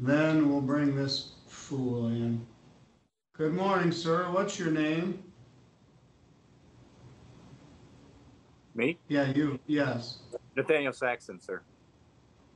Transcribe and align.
Then 0.00 0.48
we'll 0.48 0.62
bring 0.62 0.96
this 0.96 1.32
fool 1.46 2.06
in. 2.06 2.46
Good 3.34 3.52
morning, 3.52 3.92
sir. 3.92 4.30
What's 4.30 4.58
your 4.58 4.70
name? 4.70 5.22
Me? 8.74 8.96
Yeah, 9.08 9.30
you. 9.32 9.58
Yes. 9.66 10.18
Nathaniel 10.56 10.94
Saxon, 10.94 11.38
sir. 11.38 11.60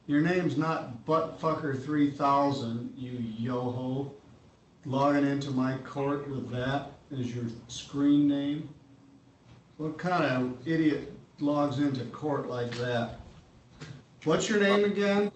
Your 0.07 0.23
name's 0.23 0.57
not 0.57 1.05
Buttfucker3000, 1.05 2.91
you 2.97 3.13
yoho. 3.39 4.13
Logging 4.87 5.27
into 5.27 5.51
my 5.51 5.77
court 5.79 6.29
with 6.29 6.51
that 6.51 6.93
as 7.13 7.35
your 7.35 7.45
screen 7.69 8.27
name? 8.27 8.69
What 9.77 9.99
kind 9.99 10.25
of 10.25 10.67
idiot 10.67 11.13
logs 11.41 11.79
into 11.79 12.05
court 12.07 12.49
like 12.49 12.71
that? 12.73 13.21
What's 14.25 14.49
your 14.49 14.61
name 14.61 14.85
again? 14.85 15.31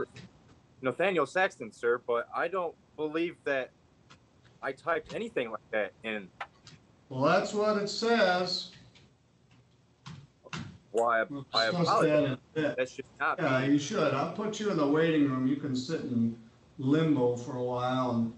Nathaniel 0.83 1.27
Saxton, 1.27 1.73
sir, 1.73 2.01
but 2.07 2.29
I 2.35 2.49
don't 2.49 2.75
believe 2.97 3.37
that 3.45 3.71
I 4.63 4.73
typed 4.73 5.15
anything 5.15 5.51
like 5.51 5.71
that 5.73 5.93
in. 6.05 6.29
Well, 7.09 7.23
that's 7.23 7.53
what 7.55 7.77
it 7.79 7.89
says. 7.89 8.71
Why 10.91 11.23
We'll 11.29 11.47
I 11.55 11.67
discuss 11.67 11.87
that 11.87 11.93
apologize. 11.93 12.39
in. 12.57 12.63
That 12.77 12.89
should 12.91 13.05
not 13.21 13.39
Yeah, 13.41 13.67
be. 13.67 13.73
you 13.73 13.79
should. 13.79 14.15
I'll 14.15 14.33
put 14.33 14.59
you 14.59 14.71
in 14.71 14.77
the 14.77 14.87
waiting 14.87 15.31
room. 15.31 15.47
You 15.47 15.57
can 15.57 15.77
sit 15.77 16.01
in 16.03 16.37
limbo 16.79 17.37
for 17.37 17.57
a 17.57 17.63
while 17.63 18.11
and 18.13 18.33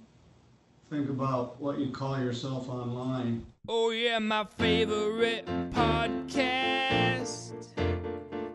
think 0.91 1.09
about 1.09 1.61
what 1.61 1.79
you 1.79 1.91
call 1.91 2.19
yourself 2.21 2.69
online. 2.69 3.47
Oh 3.69 3.91
yeah, 3.91 4.19
my 4.19 4.45
favorite 4.59 5.47
podcast 5.71 7.53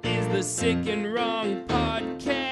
is 0.04 0.28
the 0.28 0.44
Sick 0.44 0.88
and 0.88 1.14
Wrong 1.14 1.66
podcast. 1.68 2.45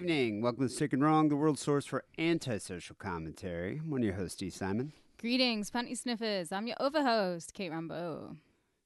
Evening. 0.00 0.40
Welcome 0.40 0.66
to 0.66 0.72
Sick 0.72 0.94
and 0.94 1.04
Wrong, 1.04 1.28
the 1.28 1.36
world 1.36 1.58
source 1.58 1.84
for 1.84 2.04
antisocial 2.18 2.96
commentary. 2.96 3.80
I'm 3.84 3.90
one 3.90 4.00
of 4.00 4.06
your 4.06 4.14
hosts, 4.14 4.42
E. 4.42 4.48
Simon. 4.48 4.94
Greetings, 5.18 5.70
panty 5.70 5.94
sniffers. 5.94 6.52
I'm 6.52 6.66
your 6.66 6.78
overhost, 6.80 7.52
Kate 7.52 7.70
Rambo. 7.70 8.36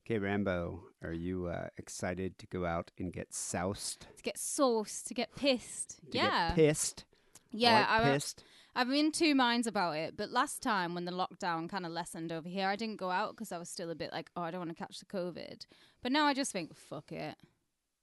Kate 0.05 0.19
Rambo, 0.19 0.83
are 1.05 1.12
you 1.12 1.47
uh, 1.47 1.69
excited 1.79 2.37
to 2.41 2.48
go 2.48 2.67
out 2.67 2.91
and 2.98 3.12
get 3.12 3.33
soused? 3.33 4.09
To 4.17 4.23
get 4.25 4.37
sauced, 4.37 5.06
to 5.06 5.15
get 5.15 5.33
pissed. 5.37 6.01
To 6.11 6.19
yeah. 6.19 6.48
get 6.48 6.56
pissed? 6.56 7.05
yeah, 7.53 7.87
I 7.89 8.01
like 8.01 8.15
pissed. 8.15 8.43
I'm 8.75 8.93
in 8.93 9.12
two 9.12 9.37
minds 9.37 9.69
about 9.69 9.93
it. 9.93 10.17
But 10.17 10.31
last 10.31 10.62
time 10.62 10.97
when 10.97 11.05
the 11.05 11.12
lockdown 11.12 11.69
kind 11.69 11.87
of 11.87 11.93
lessened 11.93 12.33
over 12.33 12.49
here, 12.49 12.67
I 12.67 12.75
didn't 12.75 12.97
go 12.97 13.12
out 13.12 13.37
because 13.37 13.53
I 13.53 13.59
was 13.59 13.69
still 13.69 13.91
a 13.91 13.95
bit 13.95 14.11
like, 14.11 14.31
oh, 14.34 14.43
I 14.43 14.51
don't 14.51 14.62
want 14.62 14.77
to 14.77 14.83
catch 14.83 14.99
the 14.99 15.06
COVID. 15.06 15.65
But 16.03 16.11
now 16.11 16.25
I 16.25 16.34
just 16.34 16.51
think, 16.51 16.75
fuck 16.75 17.12
it. 17.12 17.37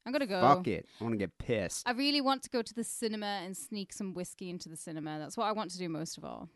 I'm 0.05 0.13
to 0.13 0.25
go. 0.25 0.41
Fuck 0.41 0.67
it. 0.67 0.85
I 0.99 1.03
want 1.03 1.13
to 1.13 1.17
get 1.17 1.37
pissed. 1.37 1.87
I 1.87 1.91
really 1.91 2.21
want 2.21 2.43
to 2.43 2.49
go 2.49 2.61
to 2.61 2.73
the 2.73 2.83
cinema 2.83 3.41
and 3.45 3.55
sneak 3.55 3.93
some 3.93 4.13
whiskey 4.13 4.49
into 4.49 4.67
the 4.69 4.77
cinema. 4.77 5.19
That's 5.19 5.37
what 5.37 5.45
I 5.45 5.51
want 5.51 5.71
to 5.71 5.77
do 5.77 5.89
most 5.89 6.17
of 6.17 6.25
all. 6.25 6.49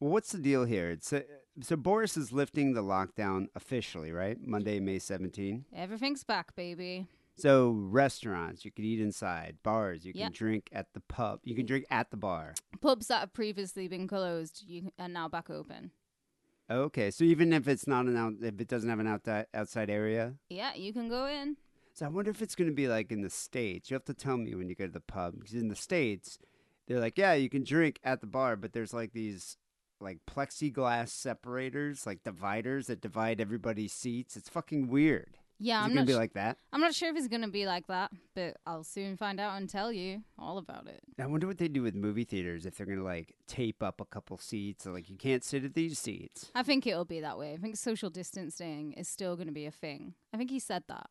Well, 0.00 0.10
what's 0.10 0.32
the 0.32 0.38
deal 0.38 0.64
here? 0.64 0.90
It's 0.90 1.12
uh, 1.12 1.22
so 1.60 1.76
Boris 1.76 2.16
is 2.16 2.32
lifting 2.32 2.74
the 2.74 2.82
lockdown 2.82 3.46
officially, 3.54 4.10
right? 4.10 4.36
Monday, 4.44 4.80
May 4.80 4.98
17. 4.98 5.64
Everything's 5.76 6.24
back, 6.24 6.56
baby. 6.56 7.06
So 7.36 7.70
restaurants, 7.70 8.64
you 8.64 8.70
can 8.72 8.84
eat 8.84 9.00
inside. 9.00 9.56
Bars, 9.62 10.04
you 10.04 10.12
can 10.12 10.20
Yep. 10.22 10.32
drink 10.32 10.68
at 10.72 10.92
the 10.92 11.00
pub. 11.00 11.40
You 11.44 11.54
can 11.54 11.66
drink 11.66 11.86
at 11.90 12.10
the 12.10 12.16
bar. 12.16 12.54
Pubs 12.80 13.06
that 13.06 13.20
have 13.20 13.32
previously 13.32 13.86
been 13.88 14.06
closed 14.08 14.64
you, 14.66 14.90
are 14.98 15.08
now 15.08 15.28
back 15.28 15.48
open. 15.48 15.92
Okay, 16.70 17.10
so 17.10 17.24
even 17.24 17.52
if 17.52 17.68
it's 17.68 17.86
not 17.86 18.06
an 18.06 18.16
out, 18.16 18.34
if 18.42 18.60
it 18.60 18.68
doesn't 18.68 18.88
have 18.88 18.98
an 19.00 19.06
outside 19.06 19.46
outside 19.54 19.90
area, 19.90 20.34
Yeah, 20.48 20.74
you 20.74 20.92
can 20.92 21.08
go 21.08 21.26
in. 21.26 21.56
So 21.94 22.06
I 22.06 22.08
wonder 22.08 22.30
if 22.30 22.40
it's 22.42 22.54
going 22.54 22.70
to 22.70 22.74
be 22.74 22.88
like 22.88 23.12
in 23.12 23.20
the 23.22 23.30
states. 23.30 23.90
You 23.90 23.94
have 23.94 24.04
to 24.06 24.14
tell 24.14 24.36
me 24.38 24.54
when 24.54 24.68
you 24.68 24.74
go 24.74 24.86
to 24.86 24.92
the 24.92 25.00
pub 25.00 25.34
because 25.38 25.54
in 25.54 25.68
the 25.68 25.76
states, 25.76 26.38
they're 26.86 27.00
like, 27.00 27.18
yeah, 27.18 27.34
you 27.34 27.48
can 27.50 27.64
drink 27.64 27.98
at 28.02 28.20
the 28.20 28.26
bar, 28.26 28.56
but 28.56 28.72
there's 28.72 28.94
like 28.94 29.12
these 29.12 29.56
like 30.00 30.18
plexiglass 30.26 31.08
separators, 31.10 32.06
like 32.06 32.22
dividers 32.22 32.86
that 32.86 33.00
divide 33.00 33.40
everybody's 33.40 33.92
seats. 33.92 34.36
It's 34.36 34.48
fucking 34.48 34.88
weird. 34.88 35.38
Yeah, 35.58 35.80
Is 35.80 35.84
I'm 35.84 35.90
it 35.90 35.94
gonna 35.94 36.00
not 36.00 36.06
be 36.08 36.12
su- 36.14 36.18
like 36.18 36.32
that? 36.32 36.56
I'm 36.72 36.80
not 36.80 36.92
sure 36.94 37.10
if 37.10 37.16
it's 37.16 37.28
going 37.28 37.42
to 37.42 37.48
be 37.48 37.66
like 37.66 37.86
that, 37.86 38.10
but 38.34 38.56
I'll 38.66 38.82
soon 38.82 39.16
find 39.16 39.38
out 39.38 39.56
and 39.58 39.68
tell 39.70 39.92
you 39.92 40.22
all 40.36 40.58
about 40.58 40.88
it. 40.88 41.00
I 41.20 41.26
wonder 41.26 41.46
what 41.46 41.58
they 41.58 41.68
do 41.68 41.82
with 41.82 41.94
movie 41.94 42.24
theaters 42.24 42.66
if 42.66 42.76
they're 42.76 42.86
gonna 42.86 43.04
like 43.04 43.36
tape 43.46 43.80
up 43.80 44.00
a 44.00 44.04
couple 44.04 44.38
seats, 44.38 44.86
or 44.88 44.92
like 44.92 45.08
you 45.08 45.16
can't 45.16 45.44
sit 45.44 45.62
at 45.64 45.74
these 45.74 46.00
seats. 46.00 46.50
I 46.54 46.64
think 46.64 46.84
it'll 46.84 47.04
be 47.04 47.20
that 47.20 47.38
way. 47.38 47.52
I 47.52 47.58
think 47.58 47.76
social 47.76 48.10
distancing 48.10 48.92
is 48.94 49.06
still 49.06 49.36
going 49.36 49.46
to 49.46 49.52
be 49.52 49.66
a 49.66 49.70
thing. 49.70 50.14
I 50.34 50.36
think 50.36 50.50
he 50.50 50.58
said 50.58 50.82
that. 50.88 51.10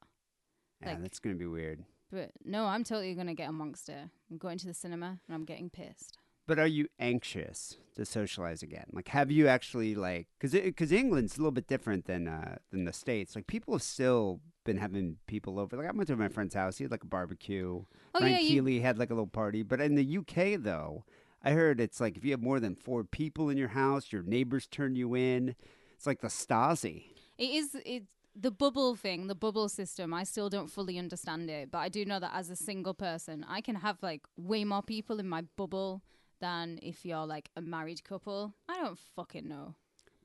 Yeah, 0.81 0.89
Like- 0.93 1.01
that's 1.01 1.19
gonna 1.19 1.35
be 1.35 1.45
weird. 1.45 1.83
But 2.11 2.31
no, 2.43 2.65
I'm 2.65 2.83
totally 2.83 3.13
going 3.13 3.27
to 3.27 3.33
get 3.33 3.47
amongst 3.47 3.87
it. 3.87 3.97
I'm 4.29 4.37
going 4.37 4.57
to 4.57 4.67
the 4.67 4.73
cinema 4.73 5.21
and 5.25 5.33
I'm 5.33 5.45
getting 5.45 5.69
pissed. 5.69 6.17
But 6.45 6.59
are 6.59 6.67
you 6.67 6.89
anxious 6.99 7.77
to 7.95 8.03
socialize 8.03 8.61
again? 8.61 8.83
Like, 8.91 9.07
have 9.07 9.31
you 9.31 9.47
actually 9.47 9.95
like 9.95 10.27
because 10.37 10.51
because 10.51 10.91
England's 10.91 11.37
a 11.37 11.39
little 11.39 11.53
bit 11.53 11.67
different 11.67 12.05
than 12.07 12.27
uh, 12.27 12.57
than 12.71 12.83
the 12.83 12.91
states. 12.91 13.33
Like, 13.33 13.47
people 13.47 13.73
have 13.73 13.81
still 13.81 14.41
been 14.65 14.75
having 14.75 15.19
people 15.27 15.57
over. 15.57 15.77
Like, 15.77 15.87
I 15.87 15.91
went 15.91 16.07
to 16.09 16.17
my 16.17 16.27
friend's 16.27 16.53
house. 16.53 16.77
He 16.77 16.83
had 16.83 16.91
like 16.91 17.03
a 17.03 17.07
barbecue. 17.07 17.85
Oh, 18.13 18.19
Ryan 18.19 18.31
yeah, 18.33 18.39
you- 18.39 18.49
Keeley 18.55 18.79
had 18.81 18.97
like 18.99 19.09
a 19.09 19.13
little 19.13 19.25
party. 19.27 19.63
But 19.63 19.79
in 19.79 19.95
the 19.95 20.17
UK 20.17 20.61
though, 20.61 21.05
I 21.41 21.51
heard 21.51 21.79
it's 21.79 22.01
like 22.01 22.17
if 22.17 22.25
you 22.25 22.31
have 22.31 22.41
more 22.41 22.59
than 22.59 22.75
four 22.75 23.05
people 23.05 23.49
in 23.49 23.57
your 23.57 23.69
house, 23.69 24.11
your 24.11 24.23
neighbors 24.23 24.67
turn 24.67 24.95
you 24.95 25.15
in. 25.15 25.55
It's 25.95 26.05
like 26.05 26.19
the 26.19 26.27
Stasi. 26.27 27.05
It 27.37 27.51
is 27.51 27.77
it's 27.85 28.07
the 28.35 28.51
bubble 28.51 28.95
thing, 28.95 29.27
the 29.27 29.35
bubble 29.35 29.69
system. 29.69 30.13
I 30.13 30.23
still 30.23 30.49
don't 30.49 30.69
fully 30.69 30.97
understand 30.97 31.49
it, 31.49 31.71
but 31.71 31.79
I 31.79 31.89
do 31.89 32.05
know 32.05 32.19
that 32.19 32.31
as 32.33 32.49
a 32.49 32.55
single 32.55 32.93
person, 32.93 33.45
I 33.47 33.61
can 33.61 33.75
have 33.75 34.01
like 34.01 34.21
way 34.37 34.63
more 34.63 34.81
people 34.81 35.19
in 35.19 35.27
my 35.27 35.43
bubble 35.57 36.01
than 36.39 36.79
if 36.81 37.05
you're 37.05 37.25
like 37.25 37.49
a 37.55 37.61
married 37.61 38.03
couple. 38.03 38.53
I 38.67 38.81
don't 38.81 38.99
fucking 39.15 39.47
know. 39.47 39.75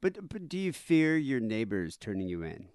But 0.00 0.28
but 0.28 0.48
do 0.48 0.58
you 0.58 0.72
fear 0.72 1.16
your 1.16 1.40
neighbors 1.40 1.96
turning 1.96 2.28
you 2.28 2.42
in? 2.42 2.68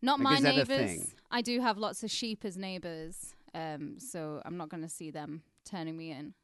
Not 0.00 0.20
Like, 0.20 0.24
my 0.24 0.34
is 0.34 0.42
that 0.42 0.54
a 0.54 0.78
neighbors. 0.78 1.14
I 1.30 1.42
do 1.42 1.60
have 1.60 1.76
lots 1.76 2.02
of 2.02 2.10
sheep 2.10 2.44
as 2.44 2.56
neighbors, 2.56 3.34
um, 3.54 3.98
so 3.98 4.40
I'm 4.44 4.56
not 4.56 4.68
going 4.68 4.82
to 4.82 4.88
see 4.88 5.10
them 5.10 5.42
turning 5.64 5.96
me 5.96 6.12
in. 6.12 6.34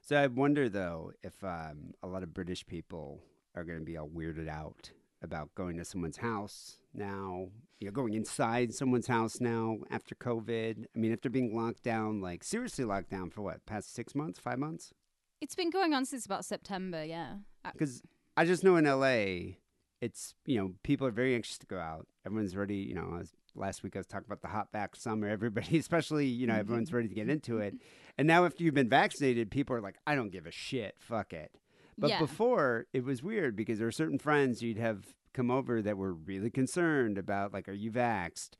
So 0.00 0.16
I 0.16 0.26
wonder 0.26 0.68
though 0.68 1.12
if 1.22 1.42
um, 1.44 1.94
a 2.02 2.06
lot 2.06 2.22
of 2.22 2.32
British 2.32 2.64
people 2.66 3.20
are 3.54 3.64
going 3.64 3.78
to 3.78 3.84
be 3.84 3.96
all 3.96 4.08
weirded 4.08 4.48
out 4.48 4.90
about 5.22 5.54
going 5.54 5.76
to 5.78 5.84
someone's 5.84 6.16
house 6.16 6.78
now. 6.94 7.48
You 7.80 7.88
know, 7.88 7.92
going 7.92 8.14
inside 8.14 8.72
someone's 8.72 9.08
house 9.08 9.40
now 9.40 9.78
after 9.90 10.14
COVID. 10.14 10.84
I 10.94 10.98
mean, 10.98 11.12
after 11.12 11.28
being 11.28 11.56
locked 11.56 11.82
down, 11.82 12.20
like 12.20 12.44
seriously 12.44 12.84
locked 12.84 13.10
down 13.10 13.30
for 13.30 13.42
what 13.42 13.66
past 13.66 13.92
six 13.92 14.14
months, 14.14 14.38
five 14.38 14.58
months? 14.58 14.92
It's 15.40 15.56
been 15.56 15.70
going 15.70 15.92
on 15.92 16.04
since 16.04 16.24
about 16.24 16.44
September, 16.44 17.04
yeah. 17.04 17.38
Because 17.72 18.02
I 18.36 18.44
just 18.44 18.62
know 18.62 18.76
in 18.76 18.84
LA, 18.84 19.56
it's 20.00 20.34
you 20.46 20.58
know 20.58 20.74
people 20.84 21.06
are 21.06 21.12
very 21.12 21.34
anxious 21.34 21.58
to 21.58 21.66
go 21.66 21.78
out. 21.78 22.06
Everyone's 22.24 22.56
ready. 22.56 22.76
You 22.76 22.94
know, 22.94 23.18
as 23.20 23.32
last 23.54 23.82
week 23.82 23.96
I 23.96 23.98
was 23.98 24.06
talking 24.06 24.26
about 24.26 24.42
the 24.42 24.48
hot 24.48 24.70
back 24.72 24.94
summer. 24.96 25.28
Everybody, 25.28 25.78
especially 25.80 26.26
you 26.26 26.46
know, 26.46 26.54
everyone's 26.54 26.92
ready 26.92 27.08
to 27.08 27.14
get 27.14 27.22
mm-hmm. 27.22 27.30
into 27.32 27.58
it. 27.58 27.74
And 28.18 28.28
now 28.28 28.44
after 28.44 28.62
you've 28.62 28.74
been 28.74 28.88
vaccinated, 28.88 29.50
people 29.50 29.74
are 29.74 29.80
like, 29.80 29.96
I 30.06 30.14
don't 30.14 30.30
give 30.30 30.46
a 30.46 30.50
shit. 30.50 30.96
Fuck 30.98 31.32
it. 31.32 31.56
But 31.98 32.10
Yeah. 32.10 32.18
before 32.18 32.86
it 32.92 33.04
was 33.04 33.22
weird 33.22 33.56
because 33.56 33.78
there 33.78 33.86
were 33.86 33.92
certain 33.92 34.18
friends 34.18 34.62
you'd 34.62 34.78
have 34.78 35.14
come 35.32 35.50
over 35.50 35.82
that 35.82 35.96
were 35.96 36.12
really 36.12 36.50
concerned 36.50 37.18
about 37.18 37.52
like, 37.52 37.68
are 37.68 37.72
you 37.72 37.90
vaxxed? 37.90 38.50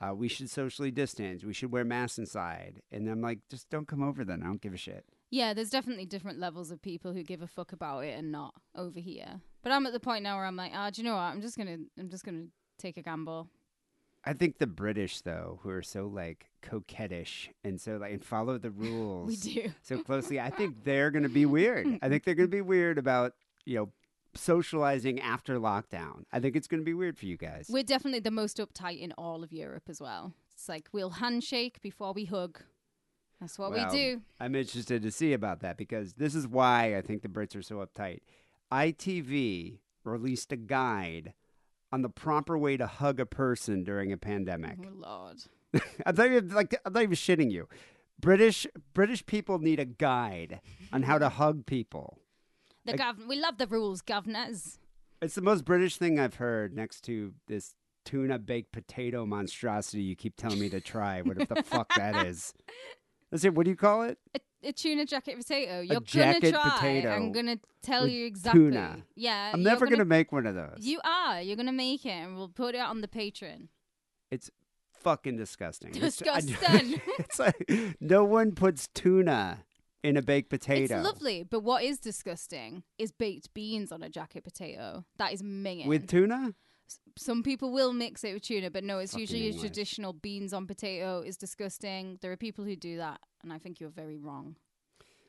Uh, 0.00 0.14
we 0.14 0.28
should 0.28 0.48
socially 0.48 0.90
distance. 0.90 1.44
We 1.44 1.52
should 1.52 1.70
wear 1.72 1.84
masks 1.84 2.18
inside. 2.18 2.80
And 2.90 3.08
I'm 3.08 3.20
like, 3.20 3.40
just 3.50 3.68
don't 3.68 3.86
come 3.86 4.02
over 4.02 4.24
then. 4.24 4.42
I 4.42 4.46
don't 4.46 4.60
give 4.62 4.72
a 4.72 4.78
shit. 4.78 5.04
Yeah, 5.30 5.52
there's 5.54 5.70
definitely 5.70 6.06
different 6.06 6.40
levels 6.40 6.70
of 6.70 6.80
people 6.82 7.12
who 7.12 7.22
give 7.22 7.42
a 7.42 7.46
fuck 7.46 7.72
about 7.72 8.00
it 8.04 8.18
and 8.18 8.32
not 8.32 8.54
over 8.74 8.98
here. 8.98 9.40
But 9.62 9.72
I'm 9.72 9.86
at 9.86 9.92
the 9.92 10.00
point 10.00 10.22
now 10.24 10.36
where 10.36 10.46
I'm 10.46 10.56
like, 10.56 10.72
ah, 10.74 10.90
do 10.90 11.02
you 11.02 11.06
know 11.06 11.14
what? 11.14 11.20
I'm 11.22 11.42
just 11.42 11.56
gonna, 11.58 11.76
I'm 11.98 12.08
just 12.08 12.24
gonna 12.24 12.46
take 12.78 12.96
a 12.96 13.02
gamble. 13.02 13.48
I 14.24 14.32
think 14.32 14.58
the 14.58 14.66
British, 14.66 15.20
though, 15.20 15.60
who 15.62 15.70
are 15.70 15.82
so 15.82 16.06
like 16.06 16.50
coquettish 16.62 17.48
and 17.64 17.80
so 17.80 17.96
like 17.96 18.12
and 18.12 18.24
follow 18.24 18.58
the 18.58 18.70
rules 18.84 19.28
We 19.28 19.36
do. 19.36 19.70
so 19.82 20.02
closely, 20.02 20.40
I 20.40 20.50
think 20.50 20.76
they're 20.84 21.10
going 21.10 21.22
to 21.22 21.28
be 21.28 21.46
weird. 21.46 21.86
I 22.02 22.08
think 22.08 22.24
they're 22.24 22.34
going 22.34 22.48
to 22.50 22.54
be 22.56 22.60
weird 22.62 22.98
about 22.98 23.32
you 23.64 23.76
know 23.76 23.88
socializing 24.34 25.20
after 25.20 25.58
lockdown. 25.58 26.24
I 26.32 26.40
think 26.40 26.56
it's 26.56 26.68
going 26.68 26.80
to 26.80 26.84
be 26.84 26.94
weird 26.94 27.18
for 27.18 27.26
you 27.26 27.36
guys. 27.36 27.66
We're 27.68 27.82
definitely 27.82 28.20
the 28.20 28.30
most 28.30 28.58
uptight 28.58 29.00
in 29.00 29.12
all 29.12 29.42
of 29.42 29.52
Europe 29.52 29.84
as 29.88 30.00
well. 30.00 30.32
It's 30.52 30.68
like 30.68 30.88
we'll 30.92 31.10
handshake 31.10 31.80
before 31.82 32.12
we 32.12 32.24
hug. 32.26 32.60
That's 33.40 33.58
what 33.58 33.70
Well, 33.70 33.90
we 33.90 33.96
do. 33.96 34.20
I'm 34.38 34.54
interested 34.54 35.02
to 35.02 35.10
see 35.10 35.32
about 35.32 35.60
that 35.60 35.76
because 35.78 36.12
this 36.14 36.34
is 36.34 36.46
why 36.46 36.96
I 36.96 37.00
think 37.00 37.22
the 37.22 37.28
Brits 37.28 37.56
are 37.56 37.62
so 37.62 37.76
uptight. 37.76 38.20
ITV 38.70 39.78
released 40.04 40.52
a 40.52 40.56
guide 40.56 41.32
on 41.92 42.02
the 42.02 42.08
proper 42.08 42.56
way 42.56 42.76
to 42.76 42.86
hug 42.86 43.18
a 43.18 43.26
person 43.26 43.82
during 43.82 44.12
a 44.12 44.16
pandemic. 44.16 44.78
Oh 44.84 44.92
Lord. 44.94 45.38
I'm 46.06 46.14
not 46.14 46.26
even 46.26 46.48
like 46.50 46.78
I'm 46.84 46.92
not 46.92 47.02
even 47.02 47.16
shitting 47.16 47.50
you. 47.50 47.68
British 48.20 48.66
British 48.92 49.24
people 49.24 49.58
need 49.58 49.80
a 49.80 49.84
guide 49.84 50.60
on 50.92 51.02
how 51.04 51.18
to 51.18 51.28
hug 51.28 51.66
people. 51.66 52.18
The 52.84 52.94
gov- 52.94 53.26
we 53.26 53.36
love 53.36 53.58
the 53.58 53.66
rules, 53.66 54.00
governors. 54.02 54.78
It's 55.22 55.34
the 55.34 55.42
most 55.42 55.64
British 55.64 55.96
thing 55.96 56.18
I've 56.18 56.36
heard 56.36 56.74
next 56.74 57.02
to 57.02 57.34
this 57.46 57.74
tuna 58.06 58.38
baked 58.38 58.72
potato 58.72 59.26
monstrosity 59.26 60.02
you 60.02 60.16
keep 60.16 60.36
telling 60.36 60.58
me 60.58 60.70
to 60.70 60.80
try. 60.80 61.20
What 61.22 61.36
the 61.48 61.62
fuck 61.62 61.92
that 61.96 62.26
is. 62.26 62.54
Let's 63.30 63.42
see, 63.42 63.50
what 63.50 63.64
do 63.64 63.70
you 63.70 63.76
call 63.76 64.02
it? 64.02 64.18
A, 64.34 64.40
a 64.68 64.72
tuna 64.72 65.04
jacket 65.04 65.36
potato. 65.36 65.80
You're 65.80 66.00
jacket 66.00 66.40
gonna 66.52 66.52
try. 66.52 66.70
potato 66.70 67.10
I'm 67.10 67.32
gonna 67.32 67.58
tell 67.82 68.08
you 68.08 68.26
exactly. 68.26 68.60
tuna. 68.62 69.04
Yeah. 69.14 69.50
I'm 69.52 69.62
never 69.62 69.86
gonna, 69.86 70.04
make 70.06 70.32
one 70.32 70.46
of 70.46 70.54
those. 70.54 70.78
You 70.80 71.00
are. 71.04 71.40
You're 71.42 71.56
gonna 71.56 71.70
make 71.72 72.06
it, 72.06 72.10
and 72.10 72.36
we'll 72.36 72.48
put 72.48 72.74
it 72.74 72.80
on 72.80 73.02
the 73.02 73.08
Patreon. 73.08 73.68
It's 74.30 74.50
fucking 75.00 75.36
disgusting. 75.36 75.90
It's- 75.94 76.22
I- 76.26 76.40
Disgusting. 76.40 77.00
it's 77.18 77.38
like 77.38 77.70
no 78.00 78.24
one 78.24 78.52
puts 78.52 78.88
tuna 78.88 79.64
in 80.02 80.16
a 80.16 80.22
baked 80.22 80.50
potato. 80.50 80.96
It's 80.96 81.04
lovely, 81.04 81.42
but 81.42 81.60
what 81.60 81.82
is 81.82 81.98
disgusting 81.98 82.82
is 82.98 83.10
baked 83.12 83.52
beans 83.54 83.92
on 83.92 84.02
a 84.02 84.08
jacket 84.08 84.44
potato. 84.44 85.04
That 85.18 85.32
is 85.32 85.42
minging. 85.42 85.86
With 85.86 86.08
tuna? 86.08 86.54
Some 87.16 87.42
people 87.42 87.70
will 87.72 87.92
mix 87.92 88.24
it 88.24 88.32
with 88.34 88.42
tuna, 88.42 88.70
but 88.70 88.82
no, 88.82 88.98
it's 88.98 89.12
Fucking 89.12 89.20
usually 89.20 89.42
a 89.42 89.46
English. 89.50 89.60
traditional 89.60 90.12
beans 90.12 90.52
on 90.52 90.66
potato 90.66 91.20
is 91.20 91.36
disgusting. 91.36 92.18
There 92.20 92.32
are 92.32 92.36
people 92.36 92.64
who 92.64 92.74
do 92.76 92.96
that, 92.96 93.20
and 93.42 93.52
I 93.52 93.58
think 93.58 93.78
you're 93.78 93.90
very 93.90 94.16
wrong. 94.18 94.56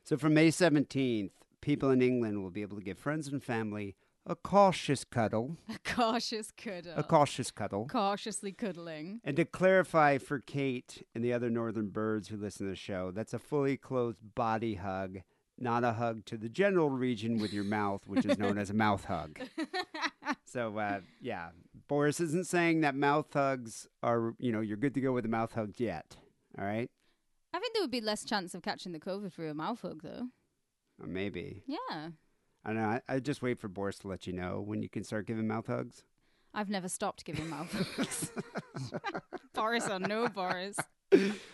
So 0.04 0.18
from 0.18 0.34
May 0.34 0.50
17th, 0.50 1.30
people 1.62 1.92
in 1.92 2.02
England 2.02 2.42
will 2.42 2.50
be 2.50 2.62
able 2.64 2.78
to 2.78 2.84
give 2.84 2.98
friends 2.98 3.28
and 3.28 3.44
family 3.44 3.96
a 4.26 4.36
cautious 4.36 5.04
cuddle. 5.04 5.58
A 5.70 5.80
cautious 5.84 6.52
cuddle. 6.52 6.94
A 6.96 7.04
cautious 7.04 7.52
cuddle. 7.52 7.88
Cautiously 7.88 8.52
cuddling. 8.52 9.20
And 9.24 9.36
to 9.38 9.46
clarify 9.46 10.18
for 10.20 10.40
Kate 10.40 11.06
and 11.16 11.24
the 11.24 11.34
other 11.34 11.50
northern 11.50 11.90
birds 11.90 12.28
who 12.28 12.38
listen 12.38 12.66
to 12.68 12.70
the 12.72 12.76
show, 12.76 13.12
that's 13.12 13.34
a 13.34 13.40
fully 13.40 13.78
closed 13.78 14.20
body 14.36 14.76
hug, 14.76 15.20
not 15.58 15.84
a 15.84 15.94
hug 15.94 16.26
to 16.26 16.38
the 16.38 16.50
general 16.50 16.90
region 16.90 17.40
with 17.40 17.52
your 17.52 17.64
mouth, 17.64 18.02
which 18.06 18.26
is 18.26 18.38
known 18.38 18.58
as 18.58 18.70
a 18.70 18.76
mouth 18.76 19.06
hug. 19.06 19.40
So, 20.52 20.78
uh, 20.78 21.00
yeah, 21.22 21.50
Boris 21.88 22.20
isn't 22.20 22.46
saying 22.46 22.82
that 22.82 22.94
mouth 22.94 23.32
hugs 23.32 23.88
are, 24.04 24.34
you 24.38 24.52
know, 24.52 24.60
you're 24.60 24.76
good 24.76 24.94
to 24.96 25.02
go 25.02 25.14
with 25.14 25.24
a 25.24 25.30
mouth 25.30 25.54
hug 25.54 25.76
yet. 25.78 26.18
All 26.60 26.66
right? 26.66 26.92
I 27.54 27.60
think 27.60 27.74
there 27.74 27.82
would 27.82 27.90
be 27.92 28.02
less 28.02 28.26
chance 28.26 28.54
of 28.54 28.62
catching 28.62 28.92
the 28.92 29.00
COVID 29.00 29.32
through 29.32 29.50
a 29.50 29.54
mouth 29.54 29.82
hug, 29.82 30.02
though. 30.04 30.28
Or 31.02 31.08
maybe. 31.08 31.64
Yeah. 31.68 32.10
I 32.64 32.74
don't 32.74 32.82
know. 32.82 32.88
I, 32.88 33.02
I 33.08 33.20
just 33.20 33.42
wait 33.42 33.60
for 33.60 33.68
Boris 33.68 33.98
to 34.00 34.08
let 34.08 34.28
you 34.28 34.34
know 34.34 34.62
when 34.64 34.82
you 34.82 34.90
can 34.90 35.04
start 35.04 35.28
giving 35.28 35.48
mouth 35.48 35.68
hugs. 35.68 36.04
I've 36.54 36.70
never 36.70 36.90
stopped 36.90 37.26
giving 37.26 37.50
mouth 37.50 37.72
hugs. 37.72 38.32
Boris 39.54 39.88
or 39.88 40.00
no 40.00 40.28
Boris. 40.28 40.78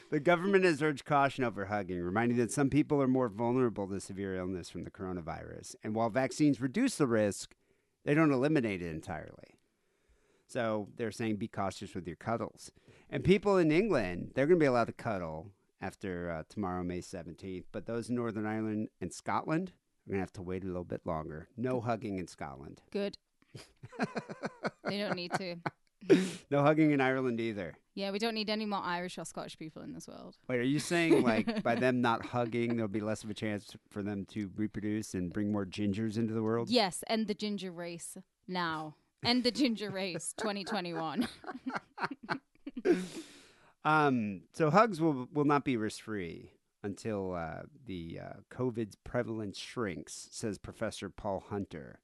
The 0.09 0.19
government 0.19 0.65
has 0.65 0.81
urged 0.81 1.05
caution 1.05 1.43
over 1.43 1.65
hugging, 1.65 2.01
reminding 2.01 2.37
that 2.37 2.51
some 2.51 2.69
people 2.69 3.01
are 3.01 3.07
more 3.07 3.29
vulnerable 3.29 3.87
to 3.87 3.99
severe 3.99 4.35
illness 4.35 4.69
from 4.69 4.83
the 4.83 4.91
coronavirus. 4.91 5.75
And 5.83 5.95
while 5.95 6.09
vaccines 6.09 6.61
reduce 6.61 6.95
the 6.95 7.07
risk, 7.07 7.55
they 8.05 8.13
don't 8.13 8.31
eliminate 8.31 8.81
it 8.81 8.93
entirely. 8.93 9.59
So 10.47 10.87
they're 10.95 11.11
saying 11.11 11.35
be 11.35 11.47
cautious 11.47 11.93
with 11.93 12.07
your 12.07 12.15
cuddles. 12.15 12.71
And 13.09 13.23
people 13.23 13.57
in 13.57 13.71
England, 13.71 14.31
they're 14.33 14.47
going 14.47 14.59
to 14.59 14.63
be 14.63 14.67
allowed 14.67 14.85
to 14.85 14.93
cuddle 14.93 15.51
after 15.81 16.31
uh, 16.31 16.43
tomorrow, 16.47 16.83
May 16.83 16.99
17th. 16.99 17.65
But 17.71 17.85
those 17.85 18.09
in 18.09 18.15
Northern 18.15 18.45
Ireland 18.45 18.89
and 19.01 19.13
Scotland 19.13 19.73
are 20.07 20.11
going 20.11 20.19
to 20.19 20.21
have 20.21 20.33
to 20.33 20.41
wait 20.41 20.63
a 20.63 20.67
little 20.67 20.83
bit 20.83 21.01
longer. 21.05 21.47
No 21.57 21.81
hugging 21.81 22.17
in 22.17 22.27
Scotland. 22.27 22.81
Good. 22.91 23.17
they 24.83 24.97
don't 24.97 25.15
need 25.15 25.33
to. 25.33 25.55
No 26.49 26.61
hugging 26.61 26.91
in 26.91 27.01
Ireland 27.01 27.41
either. 27.41 27.73
Yeah, 27.95 28.11
we 28.11 28.19
don't 28.19 28.35
need 28.35 28.49
any 28.49 28.65
more 28.65 28.81
Irish 28.81 29.17
or 29.17 29.25
Scottish 29.25 29.57
people 29.57 29.81
in 29.81 29.93
this 29.93 30.07
world. 30.07 30.37
Wait, 30.47 30.59
are 30.59 30.63
you 30.63 30.79
saying 30.79 31.23
like 31.23 31.63
by 31.63 31.75
them 31.75 32.01
not 32.01 32.25
hugging, 32.25 32.75
there'll 32.75 32.87
be 32.87 33.01
less 33.01 33.23
of 33.23 33.29
a 33.29 33.33
chance 33.33 33.75
for 33.89 34.03
them 34.03 34.25
to 34.29 34.49
reproduce 34.55 35.13
and 35.13 35.33
bring 35.33 35.51
more 35.51 35.65
gingers 35.65 36.17
into 36.17 36.33
the 36.33 36.43
world? 36.43 36.69
Yes, 36.69 37.03
end 37.07 37.27
the 37.27 37.33
ginger 37.33 37.71
race 37.71 38.15
now. 38.47 38.95
End 39.25 39.43
the 39.43 39.51
ginger 39.51 39.89
race 39.89 40.33
2021. 40.37 41.27
Um, 43.85 44.41
so 44.51 44.69
hugs 44.69 44.99
will 44.99 45.29
will 45.31 45.45
not 45.45 45.63
be 45.63 45.77
risk 45.77 46.03
free 46.03 46.51
until 46.87 47.35
uh, 47.35 47.63
the 47.85 48.19
uh, 48.23 48.33
COVID's 48.49 48.95
prevalence 49.03 49.59
shrinks, 49.59 50.27
says 50.31 50.57
Professor 50.57 51.09
Paul 51.09 51.43
Hunter. 51.49 51.99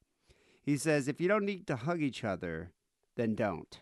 He 0.61 0.77
says 0.77 1.07
if 1.07 1.19
you 1.19 1.27
don't 1.27 1.45
need 1.45 1.65
to 1.67 1.75
hug 1.75 2.01
each 2.01 2.23
other, 2.23 2.71
then 3.15 3.33
don't. 3.33 3.79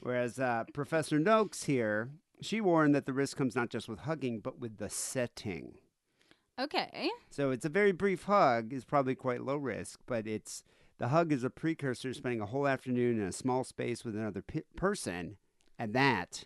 Whereas 0.00 0.38
uh, 0.38 0.64
Professor 0.72 1.18
Noakes 1.18 1.64
here, 1.64 2.10
she 2.40 2.60
warned 2.60 2.94
that 2.94 3.06
the 3.06 3.12
risk 3.12 3.36
comes 3.36 3.54
not 3.54 3.70
just 3.70 3.88
with 3.88 4.00
hugging, 4.00 4.40
but 4.40 4.58
with 4.58 4.78
the 4.78 4.88
setting. 4.88 5.74
Okay. 6.58 7.10
So 7.30 7.50
it's 7.50 7.64
a 7.64 7.70
very 7.70 7.92
brief 7.92 8.24
hug 8.24 8.72
is 8.72 8.84
probably 8.84 9.14
quite 9.14 9.42
low 9.42 9.56
risk, 9.56 10.00
but 10.06 10.26
it's 10.26 10.64
the 10.98 11.08
hug 11.08 11.32
is 11.32 11.44
a 11.44 11.50
precursor 11.50 12.08
to 12.08 12.14
spending 12.14 12.40
a 12.40 12.46
whole 12.46 12.66
afternoon 12.66 13.20
in 13.20 13.26
a 13.26 13.32
small 13.32 13.62
space 13.62 14.04
with 14.04 14.16
another 14.16 14.42
pe- 14.42 14.62
person, 14.76 15.36
and 15.78 15.92
that 15.94 16.44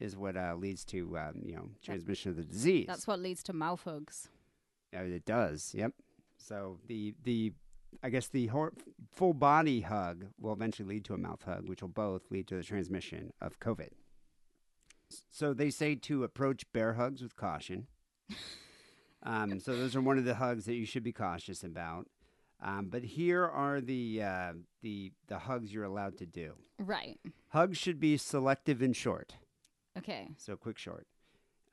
is 0.00 0.16
what 0.16 0.36
uh, 0.36 0.54
leads 0.56 0.84
to 0.86 1.16
um, 1.18 1.42
you 1.44 1.54
know 1.54 1.68
transmission 1.82 2.30
of 2.30 2.36
the 2.36 2.44
disease. 2.44 2.86
That's 2.86 3.06
what 3.06 3.20
leads 3.20 3.42
to 3.44 3.52
mouth 3.52 3.82
hugs. 3.84 4.28
Yeah, 4.92 5.02
it 5.02 5.24
does. 5.24 5.72
Yep. 5.74 5.92
So 6.38 6.78
the 6.86 7.14
the 7.24 7.52
I 8.02 8.10
guess 8.10 8.28
the 8.28 8.48
hor- 8.48 8.74
full 9.10 9.34
body 9.34 9.80
hug 9.80 10.26
will 10.38 10.52
eventually 10.52 10.88
lead 10.88 11.04
to 11.06 11.14
a 11.14 11.18
mouth 11.18 11.42
hug, 11.42 11.68
which 11.68 11.82
will 11.82 11.88
both 11.88 12.30
lead 12.30 12.46
to 12.48 12.56
the 12.56 12.62
transmission 12.62 13.32
of 13.40 13.58
COVID. 13.58 13.90
So 15.30 15.54
they 15.54 15.70
say 15.70 15.94
to 15.94 16.24
approach 16.24 16.64
bear 16.72 16.94
hugs 16.94 17.22
with 17.22 17.36
caution. 17.36 17.86
Um, 19.22 19.58
so 19.58 19.76
those 19.76 19.96
are 19.96 20.00
one 20.00 20.18
of 20.18 20.24
the 20.24 20.36
hugs 20.36 20.66
that 20.66 20.74
you 20.74 20.86
should 20.86 21.02
be 21.02 21.12
cautious 21.12 21.64
about. 21.64 22.06
Um, 22.62 22.86
but 22.88 23.02
here 23.02 23.44
are 23.44 23.80
the 23.80 24.22
uh, 24.22 24.52
the 24.82 25.12
the 25.26 25.38
hugs 25.38 25.74
you're 25.74 25.84
allowed 25.84 26.16
to 26.18 26.26
do. 26.26 26.52
Right. 26.78 27.18
Hugs 27.48 27.76
should 27.76 27.98
be 27.98 28.16
selective 28.16 28.80
and 28.80 28.94
short. 28.94 29.34
Okay. 29.98 30.28
So 30.36 30.56
quick 30.56 30.78
short. 30.78 31.06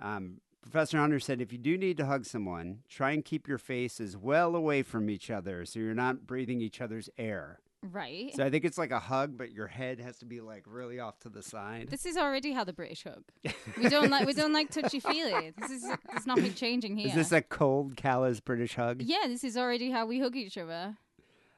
Um, 0.01 0.41
Professor 0.61 0.97
Hunter 0.97 1.19
said 1.19 1.41
if 1.41 1.51
you 1.51 1.57
do 1.57 1.77
need 1.77 1.97
to 1.97 2.05
hug 2.05 2.25
someone, 2.25 2.79
try 2.89 3.11
and 3.11 3.23
keep 3.23 3.47
your 3.47 3.57
faces 3.57 4.15
well 4.15 4.55
away 4.55 4.81
from 4.81 5.09
each 5.09 5.29
other 5.29 5.65
so 5.65 5.79
you're 5.79 5.93
not 5.93 6.25
breathing 6.25 6.61
each 6.61 6.79
other's 6.81 7.09
air. 7.17 7.59
Right. 7.91 8.33
So 8.33 8.45
I 8.45 8.49
think 8.49 8.63
it's 8.63 8.77
like 8.77 8.91
a 8.91 8.99
hug, 8.99 9.37
but 9.37 9.51
your 9.51 9.67
head 9.67 9.99
has 9.99 10.17
to 10.19 10.25
be 10.25 10.39
like 10.39 10.63
really 10.65 11.01
off 11.01 11.19
to 11.21 11.29
the 11.29 11.43
side. 11.43 11.89
This 11.89 12.05
is 12.05 12.15
already 12.15 12.53
how 12.53 12.63
the 12.63 12.71
British 12.71 13.03
hug. 13.03 13.23
We 13.77 13.89
don't 13.89 14.09
like 14.09 14.25
we 14.25 14.31
don't 14.33 14.53
like 14.53 14.69
touchy 14.69 15.01
feely. 15.01 15.51
This 15.59 15.69
is 15.69 15.81
there's 16.09 16.25
nothing 16.25 16.53
changing 16.53 16.95
here. 16.95 17.09
Is 17.09 17.15
this 17.15 17.31
a 17.33 17.41
cold, 17.41 17.97
callous 17.97 18.39
British 18.39 18.75
hug? 18.75 19.01
yeah, 19.01 19.27
this 19.27 19.43
is 19.43 19.57
already 19.57 19.91
how 19.91 20.05
we 20.05 20.21
hug 20.21 20.37
each 20.37 20.57
other. 20.57 20.95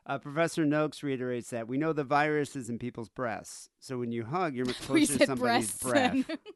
Uh, 0.08 0.18
Professor 0.20 0.66
Noakes 0.66 1.02
reiterates 1.04 1.50
that 1.50 1.68
we 1.68 1.78
know 1.78 1.92
the 1.92 2.04
virus 2.04 2.56
is 2.56 2.70
in 2.70 2.78
people's 2.78 3.10
breasts. 3.10 3.70
So 3.80 3.98
when 3.98 4.12
you 4.12 4.24
hug, 4.24 4.56
you're 4.56 4.66
much 4.66 4.80
closer 4.82 5.18
to 5.18 5.26
somebody's 5.26 5.78
breasts. 5.78 6.24
breath. 6.26 6.40